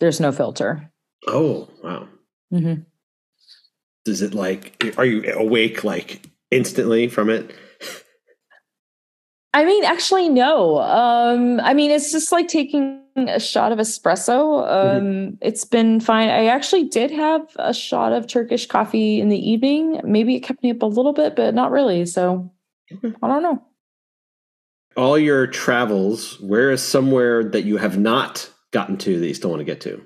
There's 0.00 0.20
no 0.20 0.32
filter. 0.32 0.90
Oh, 1.28 1.68
wow. 1.82 2.08
Mm-hmm. 2.52 2.82
Does 4.04 4.22
it 4.22 4.34
like, 4.34 4.94
are 4.96 5.04
you 5.04 5.32
awake 5.34 5.84
like 5.84 6.26
instantly 6.50 7.08
from 7.08 7.30
it? 7.30 7.54
I 9.54 9.64
mean, 9.64 9.84
actually, 9.84 10.28
no. 10.28 10.78
Um, 10.78 11.60
I 11.60 11.74
mean, 11.74 11.90
it's 11.90 12.10
just 12.10 12.32
like 12.32 12.48
taking 12.48 13.01
a 13.16 13.40
shot 13.40 13.72
of 13.72 13.78
espresso. 13.78 14.62
Mm-hmm. 14.62 14.96
Um, 14.96 15.04
mm-hmm. 15.04 15.34
It's 15.40 15.64
been 15.64 16.00
fine. 16.00 16.28
I 16.28 16.46
actually 16.46 16.84
did 16.84 17.10
have 17.10 17.42
a 17.56 17.74
shot 17.74 18.12
of 18.12 18.26
Turkish 18.26 18.66
coffee 18.66 19.20
in 19.20 19.28
the 19.28 19.50
evening. 19.50 20.00
Maybe 20.04 20.34
it 20.34 20.40
kept 20.40 20.62
me 20.62 20.70
up 20.70 20.82
a 20.82 20.86
little 20.86 21.12
bit, 21.12 21.36
but 21.36 21.54
not 21.54 21.70
really. 21.70 22.06
So 22.06 22.50
I 23.02 23.28
don't 23.28 23.42
know. 23.42 23.62
all 24.96 25.18
your 25.18 25.46
travels, 25.46 26.40
where 26.40 26.70
is 26.70 26.82
somewhere 26.82 27.44
that 27.44 27.64
you 27.64 27.76
have 27.76 27.98
not 27.98 28.50
gotten 28.70 28.96
to 28.98 29.18
that 29.20 29.26
you 29.26 29.34
still 29.34 29.50
want 29.50 29.60
to 29.60 29.64
get 29.64 29.80
to? 29.82 30.02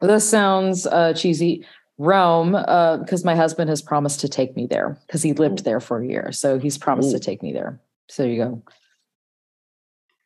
This 0.00 0.28
sounds 0.28 0.86
uh, 0.86 1.12
cheesy. 1.14 1.64
Rome, 2.00 2.52
because 2.52 3.24
uh, 3.24 3.26
my 3.26 3.34
husband 3.34 3.68
has 3.70 3.82
promised 3.82 4.20
to 4.20 4.28
take 4.28 4.54
me 4.54 4.66
there 4.66 4.96
because 5.06 5.20
he 5.20 5.32
lived 5.32 5.64
there 5.64 5.80
for 5.80 6.00
a 6.00 6.06
year. 6.06 6.30
So 6.30 6.56
he's 6.56 6.78
promised 6.78 7.08
Ooh. 7.08 7.18
to 7.18 7.18
take 7.18 7.42
me 7.42 7.52
there. 7.52 7.80
So 8.08 8.22
there 8.22 8.30
you 8.30 8.44
go. 8.44 8.62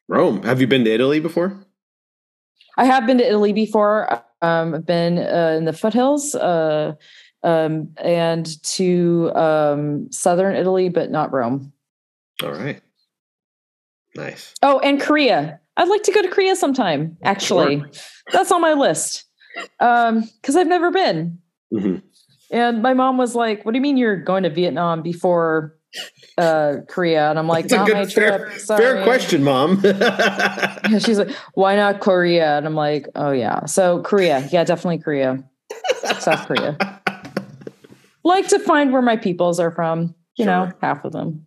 Rome. 0.08 0.42
Have 0.42 0.60
you 0.60 0.66
been 0.66 0.84
to 0.84 0.92
Italy 0.92 1.20
before? 1.20 1.66
I 2.76 2.84
have 2.84 3.06
been 3.06 3.18
to 3.18 3.26
Italy 3.26 3.52
before. 3.52 4.22
Um, 4.40 4.74
I've 4.74 4.86
been 4.86 5.18
uh, 5.18 5.54
in 5.56 5.64
the 5.64 5.72
foothills 5.72 6.34
uh, 6.34 6.94
um, 7.42 7.88
and 7.98 8.62
to 8.64 9.30
um, 9.34 10.10
southern 10.10 10.56
Italy, 10.56 10.88
but 10.88 11.10
not 11.10 11.32
Rome. 11.32 11.72
All 12.42 12.52
right. 12.52 12.80
Nice. 14.14 14.54
Oh, 14.62 14.78
and 14.80 15.00
Korea. 15.00 15.60
I'd 15.76 15.88
like 15.88 16.02
to 16.02 16.12
go 16.12 16.22
to 16.22 16.28
Korea 16.28 16.54
sometime, 16.54 17.16
actually. 17.22 17.78
Sure. 17.78 17.90
That's 18.32 18.52
on 18.52 18.60
my 18.60 18.74
list. 18.74 19.24
Um, 19.80 20.28
because 20.40 20.56
I've 20.56 20.66
never 20.66 20.90
been. 20.90 21.38
Mm-hmm. 21.72 21.98
And 22.50 22.82
my 22.82 22.92
mom 22.92 23.16
was 23.16 23.34
like, 23.34 23.64
What 23.64 23.72
do 23.72 23.78
you 23.78 23.82
mean 23.82 23.96
you're 23.96 24.16
going 24.16 24.42
to 24.42 24.50
Vietnam 24.50 25.02
before 25.02 25.78
uh, 26.38 26.76
Korea? 26.88 27.30
And 27.30 27.38
I'm 27.38 27.48
like, 27.48 27.68
That's 27.68 27.88
a 27.88 27.92
good, 27.92 28.12
fair, 28.12 28.50
fair, 28.50 29.02
question, 29.04 29.42
mom. 29.42 29.82
she's 31.00 31.18
like, 31.18 31.30
Why 31.54 31.76
not 31.76 32.00
Korea? 32.00 32.56
And 32.56 32.66
I'm 32.66 32.74
like, 32.74 33.08
Oh, 33.14 33.32
yeah. 33.32 33.66
So, 33.66 34.02
Korea. 34.02 34.48
Yeah, 34.50 34.64
definitely 34.64 34.98
Korea. 34.98 35.42
South 36.18 36.46
Korea. 36.46 36.76
like 38.24 38.48
to 38.48 38.58
find 38.58 38.92
where 38.92 39.02
my 39.02 39.16
peoples 39.16 39.58
are 39.60 39.70
from, 39.70 40.14
you 40.36 40.44
sure. 40.44 40.46
know, 40.46 40.72
half 40.80 41.04
of 41.04 41.12
them. 41.12 41.46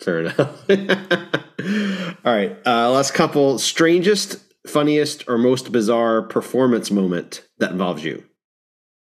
Fair 0.00 0.20
enough. 0.20 0.38
All 2.24 2.32
right. 2.32 2.56
Uh, 2.66 2.90
last 2.90 3.14
couple 3.14 3.58
strangest, 3.58 4.38
funniest, 4.66 5.24
or 5.28 5.38
most 5.38 5.72
bizarre 5.72 6.22
performance 6.22 6.90
moment 6.90 7.46
that 7.58 7.70
involves 7.70 8.04
you. 8.04 8.24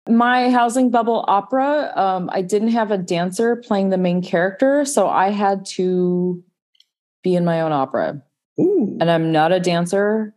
My 0.09 0.51
housing 0.51 0.91
bubble 0.91 1.25
opera, 1.29 1.93
um, 1.97 2.29
I 2.31 2.43
didn't 2.43 2.69
have 2.69 2.91
a 2.91 2.99
dancer 2.99 3.57
playing 3.57 3.89
the 3.89 3.97
main 3.97 4.23
character, 4.23 4.85
so 4.85 5.09
I 5.09 5.31
had 5.31 5.65
to 5.67 6.45
be 7.23 7.35
in 7.35 7.45
my 7.45 7.63
own 7.63 7.73
opera. 7.73 8.23
Ooh. 8.61 8.99
And 9.01 9.11
I'm 9.11 9.33
not 9.33 9.53
a 9.53 9.61
dancer, 9.61 10.35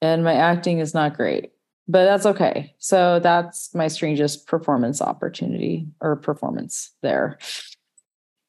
and 0.00 0.24
my 0.24 0.32
acting 0.32 0.78
is 0.78 0.94
not 0.94 1.14
great, 1.14 1.52
but 1.86 2.06
that's 2.06 2.24
okay. 2.24 2.74
So 2.78 3.20
that's 3.20 3.74
my 3.74 3.88
strangest 3.88 4.46
performance 4.46 5.02
opportunity 5.02 5.86
or 6.00 6.16
performance 6.16 6.92
there. 7.02 7.38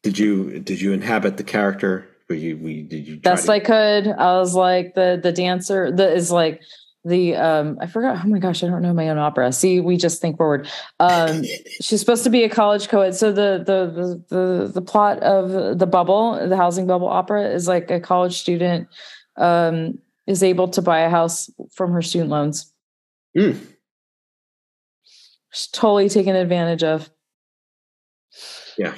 Did 0.01 0.17
you 0.17 0.59
did 0.59 0.79
you 0.79 0.93
inhabit 0.93 1.35
the 1.35 1.43
character? 1.43 2.07
Were 2.29 2.35
you 2.35 2.57
we 2.57 2.83
did 2.83 3.05
you 3.05 3.17
best 3.17 3.47
to- 3.47 3.51
I 3.51 3.59
could? 3.59 4.07
I 4.07 4.37
was 4.37 4.55
like 4.55 4.95
the 4.95 5.19
the 5.21 5.33
dancer 5.33 5.91
that 5.91 6.13
is 6.13 6.31
like 6.31 6.61
the 7.07 7.35
um 7.35 7.77
I 7.81 7.87
forgot 7.87 8.23
oh 8.23 8.27
my 8.27 8.39
gosh 8.39 8.63
I 8.63 8.67
don't 8.67 8.81
know 8.81 8.93
my 8.93 9.09
own 9.09 9.17
opera. 9.17 9.51
See 9.51 9.79
we 9.79 9.97
just 9.97 10.21
think 10.21 10.37
forward. 10.37 10.67
Um 10.99 11.43
she's 11.81 11.99
supposed 11.99 12.23
to 12.25 12.29
be 12.29 12.43
a 12.43 12.49
college 12.49 12.89
co-ed. 12.89 13.15
So 13.15 13.31
the, 13.31 13.63
the 13.65 14.23
the 14.29 14.35
the 14.35 14.71
the 14.73 14.81
plot 14.81 15.19
of 15.19 15.79
the 15.79 15.87
bubble 15.87 16.47
the 16.47 16.57
housing 16.57 16.87
bubble 16.87 17.07
opera 17.07 17.49
is 17.49 17.67
like 17.67 17.89
a 17.91 17.99
college 17.99 18.37
student 18.37 18.87
um 19.37 19.99
is 20.25 20.43
able 20.43 20.67
to 20.69 20.81
buy 20.81 20.99
a 20.99 21.09
house 21.09 21.49
from 21.71 21.91
her 21.93 22.01
student 22.01 22.29
loans. 22.29 22.73
Mm. 23.37 23.57
she's 25.53 25.67
totally 25.67 26.09
taken 26.09 26.35
advantage 26.35 26.83
of. 26.83 27.09
Yeah. 28.77 28.95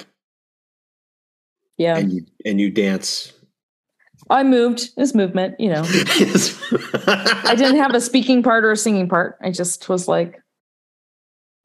Yeah. 1.76 1.96
And 1.96 2.12
you 2.12 2.26
and 2.44 2.60
you 2.60 2.70
dance 2.70 3.32
I 4.30 4.44
moved. 4.44 4.96
This 4.96 5.14
movement, 5.14 5.58
you 5.58 5.68
know. 5.68 5.82
I 5.84 7.54
didn't 7.56 7.78
have 7.78 7.94
a 7.94 8.00
speaking 8.00 8.42
part 8.42 8.64
or 8.64 8.70
a 8.70 8.76
singing 8.76 9.08
part. 9.08 9.36
I 9.42 9.50
just 9.50 9.88
was 9.88 10.06
like 10.06 10.40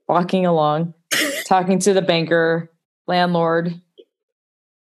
walking 0.07 0.45
along, 0.45 0.95
talking 1.45 1.79
to 1.79 1.93
the 1.93 2.01
banker, 2.01 2.71
landlord, 3.07 3.79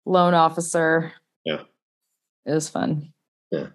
loan 0.05 0.35
officer. 0.35 1.13
Yeah. 1.45 1.63
It 2.45 2.53
was 2.53 2.69
fun. 2.69 3.13
Yeah. 3.51 3.69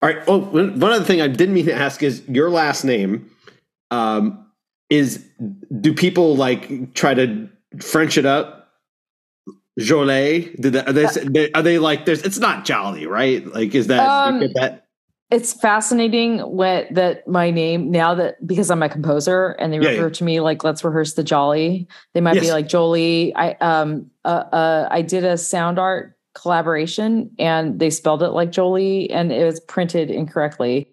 All 0.00 0.08
right. 0.08 0.22
Oh, 0.26 0.38
one 0.38 0.82
other 0.82 1.04
thing 1.04 1.20
I 1.20 1.28
didn't 1.28 1.54
mean 1.54 1.66
to 1.66 1.74
ask 1.74 2.02
is 2.02 2.22
your 2.28 2.50
last 2.50 2.84
name. 2.84 3.30
Um, 3.90 4.46
is 4.90 5.22
do 5.80 5.92
people 5.92 6.34
like 6.36 6.94
try 6.94 7.12
to 7.12 7.48
French 7.80 8.16
it 8.16 8.24
up 8.24 8.57
Jolie? 9.78 10.54
Did 10.60 10.74
that, 10.74 10.88
are 10.88 10.92
they 10.92 11.52
are 11.52 11.62
they 11.62 11.78
like 11.78 12.04
there's 12.04 12.22
it's 12.22 12.38
not 12.38 12.64
jolly, 12.64 13.06
right? 13.06 13.46
Like 13.46 13.74
is 13.74 13.86
that 13.86 14.00
um, 14.00 14.40
that 14.54 14.88
it's 15.30 15.52
fascinating 15.52 16.38
what 16.38 16.86
that 16.94 17.28
my 17.28 17.50
name 17.50 17.90
now 17.90 18.14
that 18.14 18.44
because 18.46 18.70
I'm 18.70 18.82
a 18.82 18.88
composer 18.88 19.50
and 19.58 19.72
they 19.72 19.78
yeah, 19.78 19.90
refer 19.90 20.06
yeah. 20.08 20.12
to 20.14 20.24
me 20.24 20.40
like 20.40 20.64
let's 20.64 20.82
rehearse 20.82 21.14
the 21.14 21.22
jolly. 21.22 21.86
They 22.14 22.20
might 22.20 22.36
yes. 22.36 22.46
be 22.46 22.52
like 22.52 22.68
Jolie. 22.68 23.34
I 23.34 23.52
um 23.60 24.10
uh, 24.24 24.44
uh 24.52 24.88
I 24.90 25.02
did 25.02 25.24
a 25.24 25.36
sound 25.36 25.78
art 25.78 26.16
collaboration 26.34 27.30
and 27.38 27.78
they 27.78 27.90
spelled 27.90 28.22
it 28.22 28.30
like 28.30 28.52
Jolie 28.52 29.10
and 29.10 29.30
it 29.30 29.44
was 29.44 29.60
printed 29.60 30.10
incorrectly. 30.10 30.90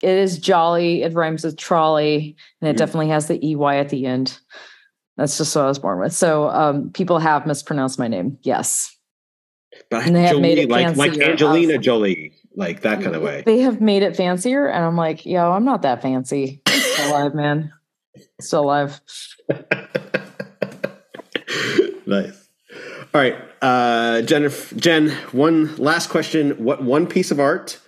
It 0.00 0.16
is 0.16 0.38
jolly, 0.38 1.02
it 1.02 1.14
rhymes 1.14 1.44
with 1.44 1.56
trolley, 1.56 2.36
and 2.60 2.68
it 2.68 2.72
mm-hmm. 2.72 2.78
definitely 2.78 3.08
has 3.08 3.28
the 3.28 3.38
EY 3.44 3.78
at 3.78 3.88
the 3.88 4.06
end. 4.06 4.36
That's 5.16 5.36
just 5.36 5.54
what 5.54 5.64
I 5.64 5.68
was 5.68 5.78
born 5.78 6.00
with. 6.00 6.12
So 6.12 6.48
um, 6.48 6.90
people 6.90 7.18
have 7.18 7.46
mispronounced 7.46 7.98
my 7.98 8.08
name. 8.08 8.38
Yes. 8.42 8.96
But 9.90 10.06
and 10.06 10.16
they 10.16 10.22
Jolie, 10.22 10.32
have 10.34 10.40
made 10.40 10.58
it 10.58 10.70
like, 10.70 10.96
like 10.96 11.18
Angelina 11.18 11.78
Jolie, 11.78 12.34
like 12.54 12.82
that 12.82 13.02
kind 13.02 13.14
of 13.14 13.22
way. 13.22 13.42
They 13.44 13.60
have 13.60 13.80
made 13.80 14.02
it 14.02 14.16
fancier. 14.16 14.66
And 14.66 14.84
I'm 14.84 14.96
like, 14.96 15.24
yo, 15.26 15.52
I'm 15.52 15.64
not 15.64 15.82
that 15.82 16.02
fancy. 16.02 16.62
Still 16.68 17.10
alive, 17.10 17.34
man. 17.34 17.72
Still 18.40 18.64
alive. 18.64 19.00
nice. 22.06 22.48
All 23.14 23.20
right. 23.20 23.36
Uh, 23.60 24.22
Jennifer, 24.22 24.74
Jen, 24.74 25.10
one 25.32 25.76
last 25.76 26.08
question. 26.08 26.52
What 26.64 26.82
one 26.82 27.06
piece 27.06 27.30
of 27.30 27.38
art, 27.38 27.78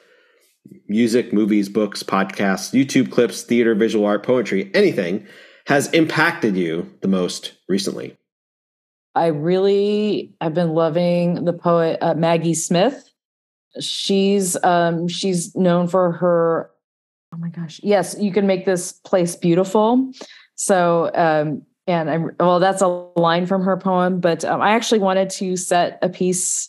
music, 0.88 1.32
movies, 1.32 1.68
books, 1.68 2.02
podcasts, 2.02 2.72
YouTube 2.78 3.10
clips, 3.10 3.42
theater, 3.42 3.74
visual 3.74 4.06
art, 4.06 4.22
poetry, 4.22 4.70
anything 4.74 5.26
has 5.66 5.90
impacted 5.92 6.56
you 6.56 6.92
the 7.00 7.08
most 7.08 7.52
recently? 7.68 8.16
I 9.14 9.26
really 9.26 10.34
I've 10.40 10.54
been 10.54 10.74
loving 10.74 11.44
the 11.44 11.52
poet 11.52 11.98
uh, 12.00 12.14
Maggie 12.14 12.54
Smith. 12.54 13.10
She's 13.80 14.62
um 14.64 15.08
she's 15.08 15.54
known 15.54 15.88
for 15.88 16.12
her 16.12 16.70
oh 17.32 17.38
my 17.38 17.48
gosh. 17.48 17.80
Yes, 17.82 18.16
you 18.18 18.32
can 18.32 18.46
make 18.46 18.64
this 18.64 18.92
place 18.92 19.36
beautiful. 19.36 20.12
So 20.56 21.10
um 21.14 21.62
and 21.86 22.10
I'm 22.10 22.30
well 22.40 22.60
that's 22.60 22.82
a 22.82 22.88
line 22.88 23.46
from 23.46 23.62
her 23.62 23.76
poem, 23.76 24.20
but 24.20 24.44
um, 24.44 24.60
I 24.60 24.70
actually 24.70 25.00
wanted 25.00 25.30
to 25.30 25.56
set 25.56 25.98
a 26.02 26.08
piece 26.08 26.68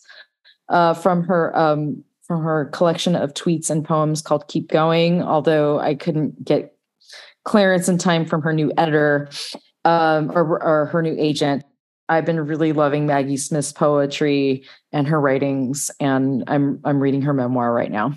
uh 0.70 0.94
from 0.94 1.24
her 1.24 1.58
um 1.58 2.04
from 2.24 2.42
her 2.44 2.66
collection 2.66 3.16
of 3.16 3.34
tweets 3.34 3.70
and 3.70 3.86
poems 3.86 4.22
called 4.22 4.48
Keep 4.48 4.70
Going, 4.70 5.22
although 5.22 5.80
I 5.80 5.96
couldn't 5.96 6.44
get 6.44 6.75
clearance 7.46 7.88
in 7.88 7.98
time 7.98 8.26
from 8.26 8.42
her 8.42 8.52
new 8.52 8.72
editor 8.78 9.30
um, 9.86 10.32
or, 10.32 10.62
or 10.62 10.88
her 10.88 11.02
new 11.02 11.16
agent. 11.18 11.64
I've 12.10 12.26
been 12.26 12.40
really 12.40 12.74
loving 12.74 13.08
Maggie 13.08 13.38
Smith's 13.38 13.72
poetry 13.72 14.66
and 14.92 15.08
her 15.08 15.20
writings, 15.20 15.90
and 16.00 16.44
I'm 16.48 16.80
I'm 16.84 17.00
reading 17.00 17.24
her 17.24 17.34
memoir 17.34 17.74
right 17.74 17.90
now. 17.90 18.14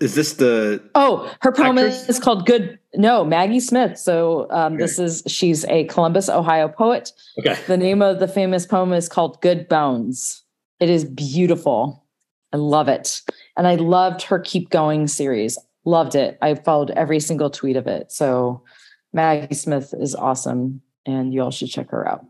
Is 0.00 0.14
this 0.14 0.34
the 0.34 0.82
oh 0.94 1.30
her 1.42 1.52
poem 1.52 1.78
actress? 1.78 2.08
is 2.08 2.18
called 2.18 2.46
Good 2.46 2.78
No 2.94 3.24
Maggie 3.24 3.60
Smith. 3.60 3.98
So 3.98 4.46
um, 4.50 4.74
okay. 4.74 4.82
this 4.82 4.98
is 4.98 5.22
she's 5.26 5.66
a 5.66 5.84
Columbus, 5.84 6.30
Ohio 6.30 6.66
poet. 6.66 7.12
Okay. 7.38 7.58
The 7.66 7.76
name 7.76 8.00
of 8.00 8.20
the 8.20 8.28
famous 8.28 8.64
poem 8.64 8.92
is 8.94 9.08
called 9.08 9.40
Good 9.42 9.68
Bones. 9.68 10.42
It 10.80 10.88
is 10.88 11.04
beautiful. 11.04 12.06
I 12.54 12.56
love 12.56 12.88
it, 12.88 13.20
and 13.56 13.66
I 13.66 13.74
loved 13.74 14.22
her 14.22 14.38
Keep 14.38 14.70
Going 14.70 15.08
series 15.08 15.58
loved 15.84 16.14
it. 16.14 16.38
I 16.40 16.54
followed 16.54 16.90
every 16.90 17.20
single 17.20 17.50
tweet 17.50 17.76
of 17.76 17.86
it. 17.86 18.10
So 18.12 18.62
Maggie 19.12 19.54
Smith 19.54 19.94
is 19.98 20.14
awesome 20.14 20.82
and 21.06 21.32
you 21.32 21.42
all 21.42 21.50
should 21.50 21.68
check 21.68 21.90
her 21.90 22.08
out. 22.08 22.24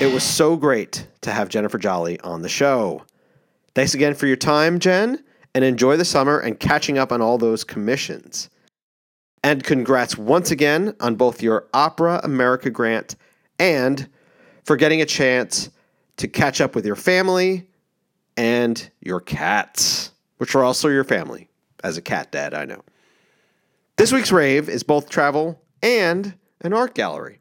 It 0.00 0.12
was 0.12 0.22
so 0.22 0.56
great 0.56 1.06
to 1.22 1.32
have 1.32 1.48
Jennifer 1.48 1.78
Jolley 1.78 2.20
on 2.20 2.42
the 2.42 2.48
show. 2.48 3.02
Thanks 3.74 3.94
again 3.94 4.14
for 4.14 4.26
your 4.26 4.36
time, 4.36 4.78
Jen, 4.78 5.24
and 5.54 5.64
enjoy 5.64 5.96
the 5.96 6.04
summer 6.04 6.38
and 6.38 6.60
catching 6.60 6.98
up 6.98 7.10
on 7.10 7.22
all 7.22 7.38
those 7.38 7.64
commissions. 7.64 8.50
And 9.44 9.62
congrats 9.62 10.16
once 10.16 10.50
again 10.50 10.96
on 11.00 11.16
both 11.16 11.42
your 11.42 11.66
Opera 11.74 12.18
America 12.24 12.70
grant 12.70 13.14
and 13.58 14.08
for 14.64 14.74
getting 14.74 15.02
a 15.02 15.06
chance 15.06 15.68
to 16.16 16.26
catch 16.26 16.62
up 16.62 16.74
with 16.74 16.86
your 16.86 16.96
family 16.96 17.68
and 18.38 18.90
your 19.02 19.20
cats, 19.20 20.12
which 20.38 20.54
are 20.54 20.64
also 20.64 20.88
your 20.88 21.04
family 21.04 21.50
As 21.84 21.98
a 21.98 22.02
cat 22.02 22.32
dad, 22.32 22.54
I 22.54 22.64
know. 22.64 22.80
This 23.98 24.14
week's 24.14 24.32
rave 24.32 24.70
is 24.70 24.82
both 24.82 25.10
travel 25.10 25.60
and 25.82 26.32
an 26.62 26.72
art 26.72 26.94
gallery. 26.94 27.38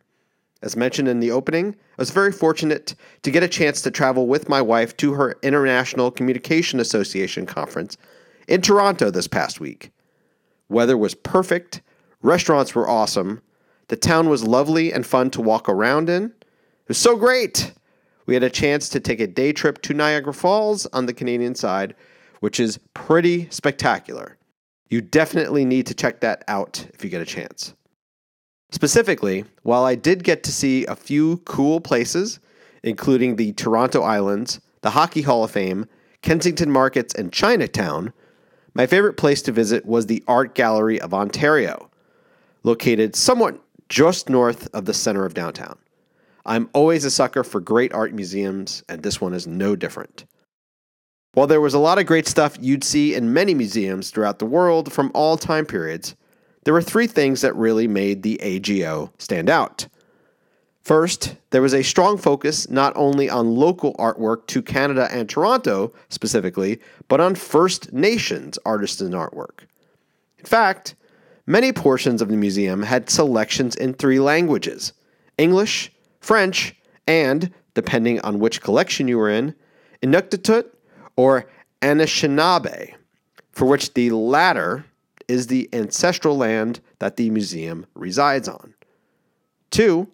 As 0.61 0.75
mentioned 0.75 1.07
in 1.07 1.21
the 1.21 1.31
opening, 1.31 1.73
I 1.73 2.01
was 2.01 2.11
very 2.11 2.33
fortunate 2.33 2.95
to 3.21 3.31
get 3.31 3.43
a 3.43 3.47
chance 3.47 3.81
to 3.81 3.91
travel 3.91 4.27
with 4.27 4.49
my 4.49 4.61
wife 4.61 4.97
to 4.97 5.13
her 5.13 5.37
International 5.41 6.11
Communication 6.11 6.81
Association 6.81 7.45
conference 7.45 7.95
in 8.49 8.61
Toronto 8.61 9.09
this 9.09 9.29
past 9.29 9.61
week. 9.61 9.91
Weather 10.67 10.97
was 10.97 11.15
perfect, 11.15 11.81
restaurants 12.23 12.73
were 12.73 12.89
awesome, 12.89 13.41
the 13.89 13.95
town 13.95 14.29
was 14.29 14.43
lovely 14.43 14.91
and 14.91 15.05
fun 15.05 15.29
to 15.31 15.41
walk 15.41 15.69
around 15.69 16.09
in. 16.09 16.25
It 16.25 16.87
was 16.87 16.97
so 16.97 17.15
great! 17.15 17.73
We 18.25 18.33
had 18.33 18.43
a 18.43 18.49
chance 18.49 18.89
to 18.89 18.99
take 18.99 19.19
a 19.19 19.27
day 19.27 19.51
trip 19.51 19.81
to 19.83 19.93
Niagara 19.93 20.33
Falls 20.33 20.85
on 20.87 21.05
the 21.05 21.13
Canadian 21.13 21.55
side, 21.55 21.93
which 22.39 22.59
is 22.59 22.79
pretty 22.93 23.49
spectacular. 23.49 24.37
You 24.89 25.01
definitely 25.01 25.65
need 25.65 25.85
to 25.87 25.93
check 25.93 26.21
that 26.21 26.43
out 26.47 26.85
if 26.93 27.03
you 27.03 27.09
get 27.09 27.21
a 27.21 27.25
chance. 27.25 27.73
Specifically, 28.71 29.45
while 29.63 29.85
I 29.85 29.95
did 29.95 30.23
get 30.23 30.43
to 30.43 30.51
see 30.51 30.85
a 30.85 30.95
few 30.95 31.37
cool 31.45 31.79
places, 31.79 32.39
including 32.81 33.35
the 33.35 33.51
Toronto 33.53 34.01
Islands, 34.01 34.59
the 34.81 34.91
Hockey 34.91 35.21
Hall 35.21 35.43
of 35.43 35.51
Fame, 35.51 35.87
Kensington 36.21 36.71
Markets, 36.71 37.13
and 37.13 37.31
Chinatown, 37.31 38.13
my 38.73 38.87
favorite 38.87 39.17
place 39.17 39.41
to 39.43 39.51
visit 39.51 39.85
was 39.85 40.07
the 40.07 40.23
Art 40.27 40.55
Gallery 40.55 40.99
of 40.99 41.13
Ontario, 41.13 41.89
located 42.63 43.15
somewhat 43.15 43.59
just 43.89 44.29
north 44.29 44.67
of 44.73 44.85
the 44.85 44.93
center 44.93 45.25
of 45.25 45.33
downtown. 45.33 45.77
I'm 46.45 46.69
always 46.73 47.05
a 47.05 47.11
sucker 47.11 47.43
for 47.43 47.61
great 47.61 47.93
art 47.93 48.13
museums, 48.13 48.83
and 48.89 49.03
this 49.03 49.21
one 49.21 49.33
is 49.33 49.47
no 49.47 49.75
different. 49.75 50.25
While 51.33 51.47
there 51.47 51.61
was 51.61 51.73
a 51.73 51.79
lot 51.79 51.99
of 51.99 52.05
great 52.05 52.27
stuff 52.27 52.57
you'd 52.59 52.83
see 52.83 53.15
in 53.15 53.33
many 53.33 53.53
museums 53.53 54.09
throughout 54.09 54.39
the 54.39 54.45
world 54.45 54.91
from 54.91 55.11
all 55.13 55.37
time 55.37 55.65
periods, 55.65 56.15
there 56.63 56.73
were 56.73 56.81
three 56.81 57.07
things 57.07 57.41
that 57.41 57.55
really 57.55 57.87
made 57.87 58.23
the 58.23 58.39
AGO 58.41 59.11
stand 59.17 59.49
out. 59.49 59.87
First, 60.81 61.37
there 61.51 61.61
was 61.61 61.73
a 61.73 61.81
strong 61.81 62.17
focus 62.17 62.69
not 62.69 62.91
only 62.97 63.29
on 63.29 63.55
local 63.55 63.93
artwork 63.95 64.47
to 64.47 64.61
Canada 64.61 65.07
and 65.11 65.29
Toronto 65.29 65.93
specifically, 66.09 66.79
but 67.07 67.21
on 67.21 67.35
First 67.35 67.93
Nations 67.93 68.59
artists 68.65 68.99
and 68.99 69.13
artwork. 69.13 69.61
In 70.37 70.45
fact, 70.45 70.95
many 71.45 71.71
portions 71.71 72.21
of 72.21 72.29
the 72.29 72.37
museum 72.37 72.83
had 72.83 73.09
selections 73.09 73.75
in 73.75 73.93
three 73.93 74.19
languages 74.19 74.93
English, 75.37 75.91
French, 76.19 76.75
and, 77.07 77.51
depending 77.73 78.19
on 78.21 78.39
which 78.39 78.61
collection 78.61 79.07
you 79.07 79.17
were 79.17 79.29
in, 79.29 79.55
Inuktitut 80.01 80.69
or 81.15 81.47
Anishinaabe, 81.81 82.93
for 83.51 83.65
which 83.65 83.93
the 83.93 84.11
latter 84.11 84.85
is 85.27 85.47
the 85.47 85.69
ancestral 85.73 86.37
land 86.37 86.79
that 86.99 87.17
the 87.17 87.29
museum 87.29 87.85
resides 87.95 88.47
on. 88.47 88.73
Two, 89.71 90.07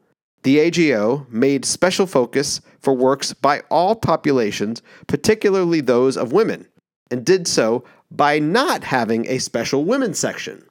the 0.44 0.60
AGO 0.60 1.28
made 1.30 1.66
special 1.66 2.06
focus 2.06 2.62
for 2.80 2.94
works 2.94 3.34
by 3.34 3.62
all 3.70 3.96
populations, 3.96 4.82
particularly 5.08 5.82
those 5.82 6.16
of 6.16 6.32
women, 6.32 6.68
and 7.12 7.26
did 7.26 7.48
so 7.48 7.84
by 8.10 8.40
not 8.40 8.84
having 8.84 9.28
a 9.28 9.40
special 9.40 9.84
women's 9.84 10.18
section. 10.18 10.64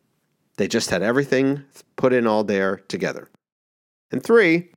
They 0.58 0.68
just 0.68 0.90
had 0.90 1.02
everything 1.02 1.62
put 1.96 2.12
in 2.12 2.26
all 2.26 2.44
there 2.44 2.76
together. 2.88 3.28
And 4.10 4.22
three, 4.22 4.72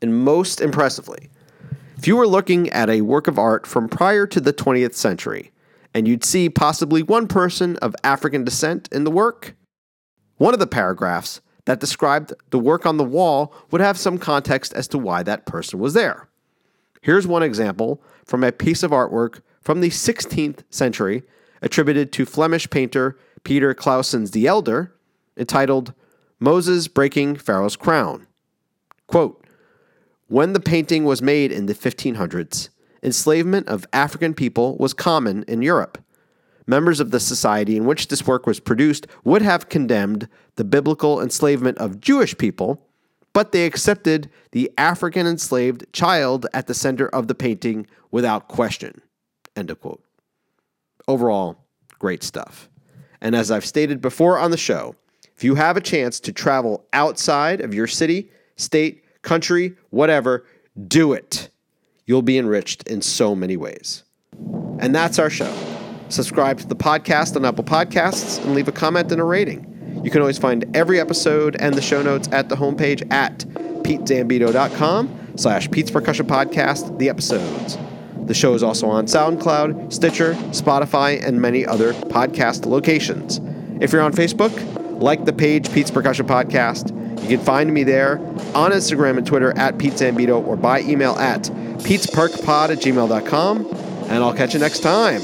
and 0.00 0.24
most 0.24 0.60
impressively, 0.60 1.28
if 1.96 2.06
you 2.06 2.16
were 2.16 2.28
looking 2.28 2.70
at 2.70 2.88
a 2.88 3.00
work 3.00 3.26
of 3.26 3.38
art 3.38 3.66
from 3.66 3.88
prior 3.88 4.26
to 4.28 4.40
the 4.40 4.52
20th 4.52 4.94
century, 4.94 5.50
and 5.92 6.06
you'd 6.06 6.24
see 6.24 6.48
possibly 6.48 7.02
one 7.02 7.26
person 7.26 7.76
of 7.78 7.96
African 8.04 8.44
descent 8.44 8.88
in 8.92 9.02
the 9.02 9.10
work. 9.10 9.56
One 10.36 10.54
of 10.54 10.60
the 10.60 10.66
paragraphs 10.66 11.40
that 11.64 11.80
described 11.80 12.32
the 12.50 12.58
work 12.58 12.86
on 12.86 12.96
the 12.96 13.04
wall 13.04 13.52
would 13.72 13.80
have 13.80 13.98
some 13.98 14.18
context 14.18 14.72
as 14.74 14.86
to 14.88 14.98
why 14.98 15.24
that 15.24 15.46
person 15.46 15.80
was 15.80 15.94
there. 15.94 16.28
Here's 17.02 17.26
one 17.26 17.42
example 17.42 18.00
from 18.24 18.44
a 18.44 18.52
piece 18.52 18.84
of 18.84 18.92
artwork 18.92 19.40
from 19.60 19.80
the 19.80 19.90
16th 19.90 20.62
century 20.70 21.24
attributed 21.60 22.12
to 22.12 22.24
Flemish 22.24 22.70
painter 22.70 23.18
Peter 23.42 23.74
Claeissens 23.74 24.30
the 24.30 24.46
Elder, 24.46 24.94
entitled 25.38 25.94
Moses 26.40 26.88
Breaking 26.88 27.36
Pharaoh's 27.36 27.76
Crown. 27.76 28.26
Quote, 29.06 29.44
when 30.28 30.52
the 30.52 30.60
painting 30.60 31.04
was 31.04 31.22
made 31.22 31.50
in 31.50 31.66
the 31.66 31.74
1500s, 31.74 32.68
enslavement 33.02 33.66
of 33.68 33.86
African 33.92 34.34
people 34.34 34.76
was 34.76 34.92
common 34.92 35.42
in 35.44 35.62
Europe. 35.62 36.02
Members 36.66 37.00
of 37.00 37.12
the 37.12 37.20
society 37.20 37.78
in 37.78 37.86
which 37.86 38.08
this 38.08 38.26
work 38.26 38.46
was 38.46 38.60
produced 38.60 39.06
would 39.24 39.40
have 39.40 39.70
condemned 39.70 40.28
the 40.56 40.64
biblical 40.64 41.20
enslavement 41.22 41.78
of 41.78 42.00
Jewish 42.00 42.36
people, 42.36 42.86
but 43.32 43.52
they 43.52 43.64
accepted 43.64 44.30
the 44.52 44.70
African 44.76 45.26
enslaved 45.26 45.90
child 45.94 46.46
at 46.52 46.66
the 46.66 46.74
center 46.74 47.08
of 47.08 47.26
the 47.26 47.34
painting 47.34 47.86
without 48.10 48.48
question. 48.48 49.00
End 49.56 49.70
of 49.70 49.80
quote. 49.80 50.04
Overall, 51.06 51.64
great 51.98 52.22
stuff. 52.22 52.68
And 53.20 53.34
as 53.34 53.50
I've 53.50 53.64
stated 53.64 54.02
before 54.02 54.38
on 54.38 54.50
the 54.50 54.58
show, 54.58 54.94
if 55.38 55.42
you 55.42 55.54
have 55.54 55.78
a 55.78 55.80
chance 55.80 56.20
to 56.20 56.32
travel 56.34 56.84
outside 56.92 57.62
of 57.62 57.72
your 57.72 57.86
city, 57.86 58.30
state, 58.56 59.02
country, 59.22 59.74
whatever, 59.88 60.44
do 60.86 61.14
it 61.14 61.48
you'll 62.08 62.22
be 62.22 62.38
enriched 62.38 62.88
in 62.88 63.02
so 63.02 63.36
many 63.36 63.56
ways. 63.56 64.02
And 64.80 64.94
that's 64.94 65.20
our 65.20 65.30
show. 65.30 65.54
Subscribe 66.08 66.58
to 66.58 66.66
the 66.66 66.74
podcast 66.74 67.36
on 67.36 67.44
Apple 67.44 67.64
Podcasts 67.64 68.42
and 68.42 68.54
leave 68.54 68.66
a 68.66 68.72
comment 68.72 69.12
and 69.12 69.20
a 69.20 69.24
rating. 69.24 70.00
You 70.02 70.10
can 70.10 70.22
always 70.22 70.38
find 70.38 70.64
every 70.74 70.98
episode 70.98 71.56
and 71.60 71.74
the 71.74 71.82
show 71.82 72.02
notes 72.02 72.26
at 72.32 72.48
the 72.48 72.56
homepage 72.56 73.06
at 73.12 73.40
petezambito.com 73.84 75.32
slash 75.36 75.70
Pete's 75.70 75.90
Percussion 75.90 76.26
Podcast, 76.26 76.98
the 76.98 77.10
episodes. 77.10 77.76
The 78.24 78.34
show 78.34 78.54
is 78.54 78.62
also 78.62 78.88
on 78.88 79.06
SoundCloud, 79.06 79.92
Stitcher, 79.92 80.32
Spotify, 80.50 81.22
and 81.22 81.40
many 81.40 81.66
other 81.66 81.92
podcast 81.92 82.64
locations. 82.64 83.38
If 83.80 83.92
you're 83.92 84.02
on 84.02 84.12
Facebook, 84.12 84.52
like 85.00 85.24
the 85.24 85.32
page 85.32 85.72
Pete's 85.72 85.90
Percussion 85.90 86.26
Podcast. 86.26 86.94
You 87.22 87.36
can 87.36 87.44
find 87.44 87.72
me 87.72 87.84
there 87.84 88.18
on 88.54 88.72
Instagram 88.72 89.18
and 89.18 89.26
Twitter 89.26 89.56
at 89.58 89.78
Pete 89.78 89.94
Zambito 89.94 90.44
or 90.46 90.56
by 90.56 90.80
email 90.80 91.14
at 91.16 91.42
petesperkpod 91.42 92.70
at 92.70 92.78
gmail.com. 92.78 93.66
And 94.08 94.24
I'll 94.24 94.34
catch 94.34 94.54
you 94.54 94.60
next 94.60 94.80
time. 94.80 95.20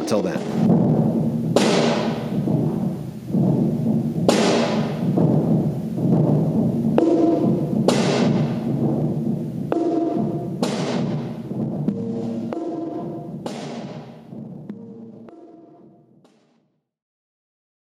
Until 0.00 0.22
then. 0.22 0.83